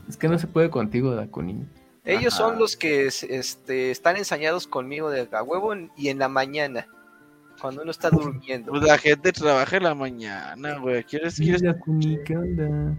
[0.07, 1.65] Es que no se puede contigo, Dakuni.
[2.03, 2.43] Ellos Ajá.
[2.49, 6.87] son los que este, están ensañados conmigo de a huevo en- y en la mañana,
[7.65, 8.71] cuando uno está durmiendo.
[8.71, 11.03] Pues la gente trabaja en la mañana, güey.
[11.03, 11.71] ¿Quieres, Sí, quieres?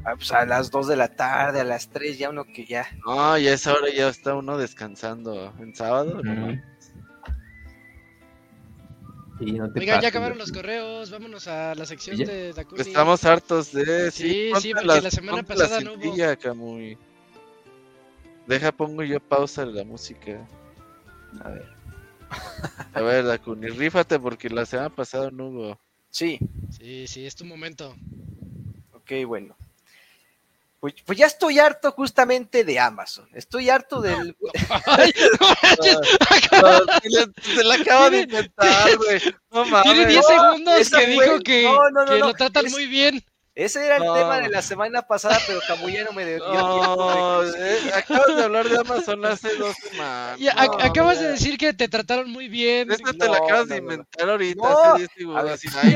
[0.04, 2.84] Ah, pues a las 2 de la tarde, a las 3, ya uno que ya.
[3.06, 5.54] No, ya es hora, ya está uno descansando.
[5.60, 6.16] ¿En sábado?
[6.16, 6.24] Ujú.
[6.24, 6.64] mames.
[9.38, 12.26] Sí, no te Oigan, ya pases, acabaron los correos, vámonos a la sección ¿Ya?
[12.26, 12.80] de Dakuni.
[12.80, 14.10] Estamos hartos de...
[14.10, 16.38] Sí, ponte sí, porque la semana pasada la no hubo.
[16.42, 16.98] Camuy.
[18.48, 20.44] Deja, pongo yo pausa de la música.
[21.44, 21.75] A ver.
[22.94, 25.80] A ver, Dakuni, rífate porque la semana pasada no hubo.
[26.10, 26.38] Sí,
[26.78, 27.94] Sí, sí, es tu momento.
[28.92, 29.56] ok, bueno.
[30.80, 33.28] Pues, pues ya estoy harto justamente de Amazon.
[33.34, 34.36] Estoy harto del.
[34.86, 35.50] Ay, no
[37.42, 39.20] se, la acaba de inventar, güey.
[39.50, 40.08] No Tiene mames.
[40.08, 43.24] 10 segundos que dijo que, no, no, no, que no, lo tratan es- muy bien.
[43.56, 44.12] Ese era el No.
[44.12, 48.68] tema de la semana pasada, pero Camuya no me dio No, eh, acabas de hablar
[48.68, 50.38] de Amazon hace dos semanas.
[50.38, 52.92] Y no, acabas de decir que te trataron muy bien.
[52.92, 55.44] Esta te la acabas no, de inventar ahorita, No, hace 10 A segundos.
[55.44, 55.94] ver, Así, yo ay,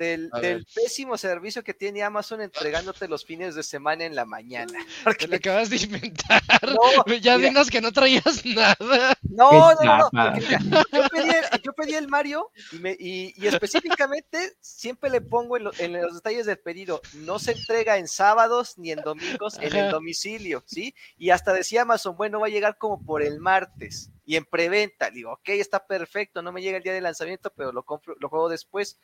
[0.00, 4.72] del, pésimo servicio que tiene Amazon entregándote los fines de semana en la mañana.
[4.72, 6.42] Te lo Porque, acabas de inventar.
[6.62, 9.16] no, ya mira, dinos que no traías nada.
[9.28, 12.96] no, no, no, no, porque mira, yo, pedí el, yo pedí el Mario y, me-
[12.98, 17.52] y- y específicamente siempre le pongo en, lo- en los detalles del pedido, no se
[17.52, 20.94] entrega en sábados ni en domingos en el domicilio, ¿sí?
[21.18, 25.10] Y hasta decía Amazon, bueno, va a llegar como por el martes y en preventa.
[25.10, 28.28] Digo, ok, está perfecto, no me llega el día de lanzamiento, pero lo compro, lo
[28.28, 28.98] juego después.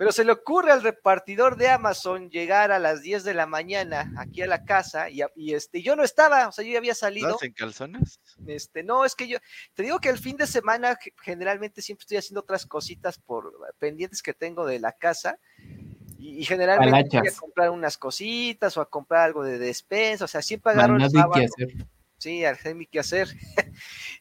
[0.00, 4.10] Pero se le ocurre al repartidor de Amazon llegar a las 10 de la mañana
[4.16, 5.20] aquí a la casa y,
[5.52, 7.28] este, yo no estaba, o sea, yo ya había salido.
[7.28, 8.18] ¿Estás en calzones?
[8.46, 9.36] Este, no, es que yo
[9.74, 13.52] te digo que el fin de semana ge- generalmente siempre estoy haciendo otras cositas por
[13.78, 15.38] pendientes que tengo de la casa.
[16.18, 20.28] Y, y generalmente voy a comprar unas cositas o a comprar algo de despensa, o
[20.28, 21.32] sea, siempre agarro el sábado.
[21.34, 21.86] que hacer.
[22.20, 23.28] Sí, al hacer mi que hacer.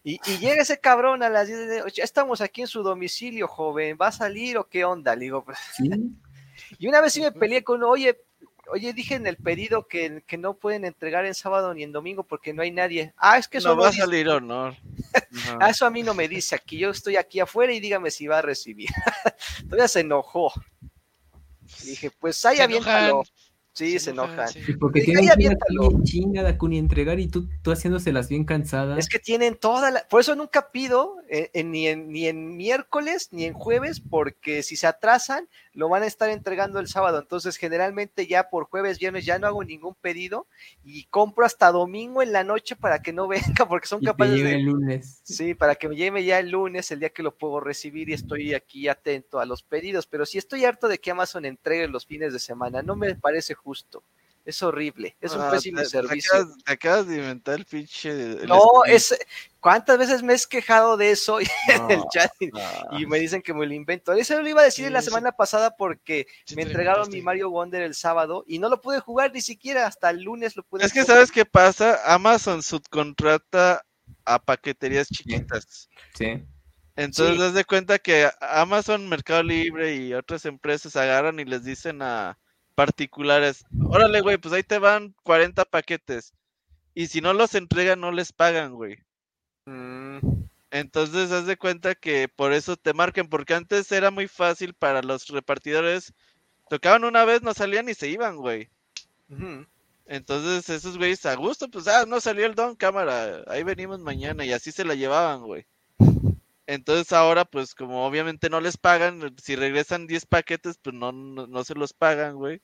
[0.06, 2.82] y, y llega ese cabrón a las 10 de la noche, estamos aquí en su
[2.82, 5.16] domicilio, joven, ¿va a salir o qué onda?
[5.16, 5.90] Le digo, pues, Sí.
[6.80, 8.22] y una vez sí me peleé con, uno, oye,
[8.72, 12.24] oye, dije en el pedido que, que no pueden entregar en sábado ni en domingo
[12.24, 13.14] porque no hay nadie.
[13.18, 14.78] Ah, es que eso No no va a dice- salir honor.
[15.32, 15.58] No.
[15.60, 18.28] Ah, eso a mí no me dice aquí, yo estoy aquí afuera y dígame si
[18.28, 18.90] va a recibir.
[19.70, 20.52] Todavía se enojó.
[21.84, 23.08] Dije, pues ahí aviéntalo.
[23.08, 23.34] enojan,
[23.74, 24.48] Sí, se enojan.
[24.50, 24.62] sí.
[24.66, 25.86] Sí, Porque tienen "Ay, que ir aviéntalo".
[25.88, 28.98] aquí en chinga, Dakuni, entregar y tú, tú haciéndoselas bien cansadas.
[29.00, 30.06] Es que tienen toda la...
[30.10, 34.64] Por eso nunca pido eh, eh, ni, en, ni en miércoles ni en jueves, porque
[34.64, 37.20] si se atrasan, lo van a estar entregando el sábado.
[37.20, 40.48] Entonces, generalmente ya por jueves, viernes ya no hago ningún pedido
[40.84, 44.08] y compro hasta domingo en la noche para que no venga, porque son y te
[44.08, 44.56] capaces de...
[44.56, 45.22] el lunes.
[45.24, 48.14] Sí, para que me llegue ya el lunes, el día que lo puedo recibir y
[48.14, 50.08] estoy aquí atento a los pedidos.
[50.08, 53.54] Pero si estoy harto de que Amazon entregue los fines de semana, no me parece
[53.54, 54.04] justo.
[54.50, 56.32] Es horrible, es un Ah, pésimo te- te servicio.
[56.34, 58.10] acabas- Te acabas de inventar el pinche.
[58.12, 58.96] el No, stream.
[58.96, 59.18] es.
[59.60, 62.32] ¿Cuántas veces me he quejado de eso en el chat?
[62.40, 62.50] Y,
[63.04, 64.14] y me dicen que me lo invento.
[64.14, 65.06] Eso lo iba a decir Sí, la sí.
[65.10, 67.18] semana pasada porque Sí me entregaron inventaste.
[67.18, 70.56] mi Mario Wonder el sábado y no lo pude jugar ni siquiera hasta el lunes
[70.56, 71.18] lo pude Es que jugar.
[71.18, 73.86] sabes qué pasa, Amazon subcontrata
[74.26, 75.90] a paqueterías chiquitas.
[76.16, 76.44] Sí.
[76.96, 77.42] Entonces, Sí.
[77.42, 82.38] das de cuenta que Amazon, Mercado Libre y otras empresas agarran y les dicen a
[82.80, 86.34] particulares, órale, güey, pues ahí te van 40 paquetes.
[86.94, 89.00] Y si no los entregan, no les pagan, güey.
[89.66, 90.20] Mm,
[90.72, 95.02] Entonces, haz de cuenta que por eso te marcan, porque antes era muy fácil para
[95.02, 96.14] los repartidores.
[96.70, 98.70] Tocaban una vez, no salían y se iban, güey.
[100.06, 104.46] Entonces, esos güeyes a gusto, pues, ah, no salió el don, cámara, ahí venimos mañana,
[104.46, 105.66] y así se la llevaban, güey.
[106.68, 111.46] Entonces, ahora, pues, como obviamente no les pagan, si regresan 10 paquetes, pues no, no,
[111.48, 112.62] no se los pagan, güey.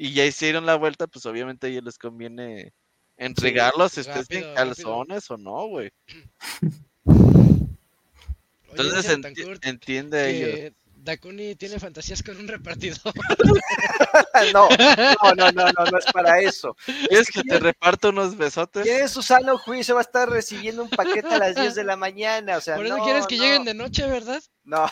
[0.00, 2.72] Y ya hicieron la vuelta, pues, obviamente a ellos les conviene
[3.16, 5.90] entregarlos, estés en rápido, calzones o no, güey.
[8.70, 10.72] Entonces, enti- entiende a ellos.
[11.08, 12.98] Dakuni tiene fantasías con un repartidor.
[14.52, 16.76] no, no, no, no, no, no es para eso.
[17.08, 18.82] ¿Quieres que te reparto unos besotes?
[18.82, 21.84] ¿Quién en su sano juicio va a estar recibiendo un paquete a las 10 de
[21.84, 22.58] la mañana?
[22.58, 24.42] O sea, Por eso no, quieres que no, lleguen de noche, ¿verdad?
[24.64, 24.86] No,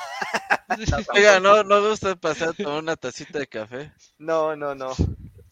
[1.14, 3.92] Oiga, ¿no, no gusta pasar con una tacita de café?
[4.16, 4.92] no, no, no.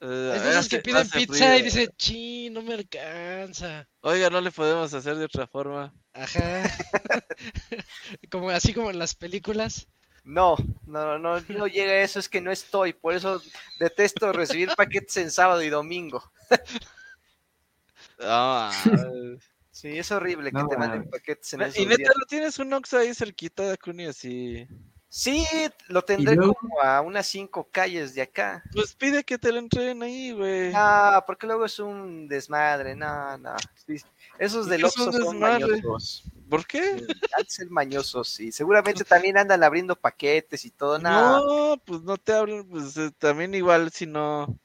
[0.01, 1.59] Eh, Es de esos que piden pizza frío.
[1.59, 3.87] y dice, chi, no me alcanza.
[4.01, 5.95] Oiga, no le podemos hacer de otra forma.
[6.15, 6.63] Ajá.
[8.31, 9.89] como así como en las películas.
[10.25, 13.43] No, no, no, no llega a eso, es que no estoy, por eso
[13.79, 16.23] detesto recibir paquetes en sábado y domingo.
[18.21, 18.71] Ah,
[19.71, 22.13] Sí, es horrible que No, te manden paquetes en y esos neta, días.
[22.17, 24.69] ¿no tienes un Oxxo ahí cerquita de Cuni así?
[25.09, 25.45] Sí,
[25.89, 26.55] lo tendré luego?
[26.55, 28.63] como a unas cinco calles de acá.
[28.73, 30.73] Pues pide que te lo entreguen ahí, güey.
[30.73, 33.57] No, porque luego es un desmadre, no, no.
[33.87, 33.97] Sí,
[34.39, 36.25] Esos ¿Por del Oxxo son mañosos.
[36.49, 37.05] ¿Por qué?
[37.49, 41.41] Ser mañosos, y seguramente también andan abriendo paquetes y todo, nada.
[41.41, 44.59] No, pues no te hablan, pues eh, también igual si no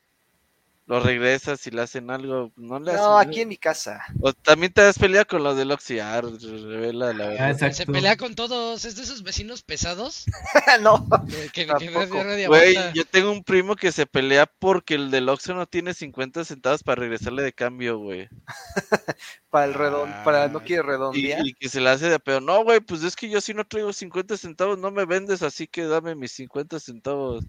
[0.90, 3.04] lo regresas y le hacen algo, no le hacen.
[3.04, 4.02] No, aquí en mi casa.
[4.22, 7.72] O también te has peleado con los del ya, revela la Ah, verdad.
[7.74, 8.84] Se pelea con todos.
[8.86, 10.26] Es de esos vecinos pesados.
[10.82, 11.08] no,
[11.54, 15.68] Que, que, Güey, yo tengo un primo que se pelea porque el del Oxxo no
[15.68, 18.28] tiene 50 centavos para regresarle de cambio, güey.
[19.52, 21.46] para el redon, para no Ah, quiere Y, redondear.
[21.46, 22.42] y que se le hace de pedo.
[22.42, 25.68] No, güey, pues es que yo si no traigo 50 centavos no me vendes, así
[25.68, 27.46] que dame mis 50 centavos.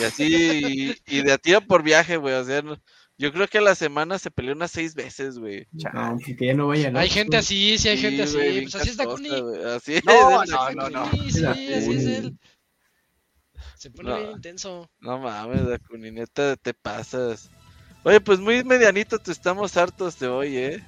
[0.00, 2.34] Y así, y, y de a tiro por viaje, güey.
[2.34, 2.78] O sea, no-
[3.16, 5.66] yo creo que a la semana se peleó unas seis veces, güey.
[5.72, 6.96] No, que ya no vayan.
[6.96, 8.60] Hay gente así, sí hay gente Sí, güey, así.
[8.62, 9.28] Pues así es Dakuni.
[9.74, 10.04] Así es.
[10.04, 10.76] No, es no, Dakuni.
[10.76, 11.10] no, no.
[11.10, 12.38] Sí, sí, así es él.
[13.76, 14.18] Se pone No.
[14.18, 14.88] bien intenso.
[15.00, 17.50] No mames, Dakuni, neta, te pasas.
[18.04, 20.84] Oye, pues muy medianito te estamos hartos de hoy, ¿eh?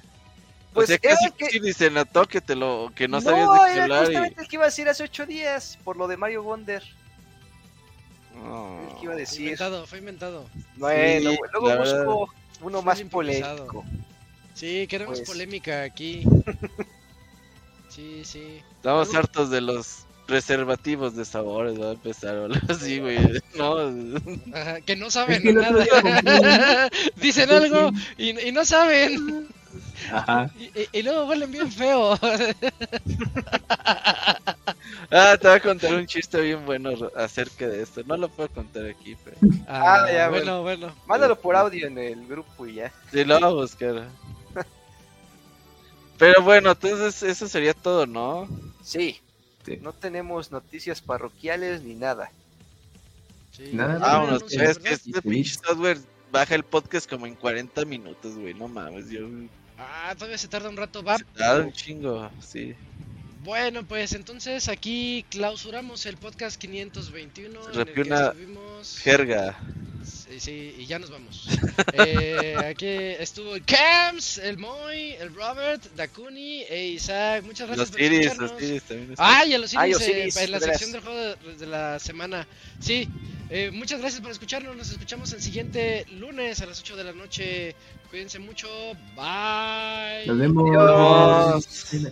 [0.73, 3.21] Pues o sea, casi, que- casi ni se notó que te lo, que no, No,
[3.21, 4.05] sabías de qué era hablar y...
[4.05, 6.81] justamente el que iba a decir hace ocho días, por lo de Mario Wonder.
[8.35, 8.95] No.
[8.99, 9.41] Que iba a Fue decir.
[9.41, 10.45] inventado, fue inventado.
[10.77, 13.83] Bueno, Sí, luego busco uno Fue más polémico.
[14.53, 15.29] Sí, queremos Pues.
[15.29, 16.23] polémica aquí.
[17.89, 18.61] Sí, sí.
[18.77, 23.17] Estamos Algo- hartos de los preservativos de sabores, va a empezar o algo así, güey.
[23.55, 23.75] No,
[24.53, 25.83] Ajá, que no saben que el otro
[26.23, 26.89] nada.
[27.17, 29.47] Dicen algo y, y no saben.
[30.11, 30.49] Ajá.
[30.59, 32.17] Y, y- y luego huelen bien feo.
[35.13, 38.01] Ah, te voy a contar un chiste bien bueno acerca de esto.
[38.05, 39.35] No lo puedo contar aquí, pero.
[39.67, 40.95] Ah, ya, bueno, bueno.
[41.05, 42.93] Mándalo por audio en el grupo y ya.
[43.11, 44.07] Sí, lo voy a buscar.
[46.17, 48.47] Pero bueno, entonces eso sería todo, ¿no?
[48.83, 49.19] Sí.
[49.65, 49.77] Sí.
[49.81, 52.31] No tenemos noticias parroquiales ni nada.
[53.51, 53.71] Sí.
[53.73, 55.97] Nada, Ah, Vámonos, anuncio, es este pinche software
[56.31, 58.53] baja el podcast como en 40 minutos, güey.
[58.53, 59.27] No mames, yo.
[59.81, 61.17] Ah, todavía se tarda un rato, va.
[61.39, 62.75] Ah, un chingo, sí.
[63.43, 67.63] Bueno, pues entonces aquí clausuramos el podcast 521.
[67.63, 68.33] Se en el que una
[69.03, 69.59] Jerga.
[70.03, 71.47] Sí, sí, y ya nos vamos.
[71.93, 77.43] Eh, aquí estuvo el Cams, el Moy, el Robert, Dakuni e Isaac.
[77.43, 78.51] Muchas gracias Los por Iris, escucharnos.
[78.51, 79.11] los Iris también.
[79.11, 79.25] están.
[79.27, 82.47] Ah, y a los Iris, eh, en la sección del juego de, de la semana.
[82.79, 83.09] Sí,
[83.49, 84.75] eh, muchas gracias por escucharnos.
[84.77, 87.75] Nos escuchamos el siguiente lunes a las 8 de la noche.
[88.11, 88.67] Cuídense mucho.
[89.15, 90.27] Bye.
[90.27, 90.69] Nos vemos.
[90.69, 92.11] Adiós.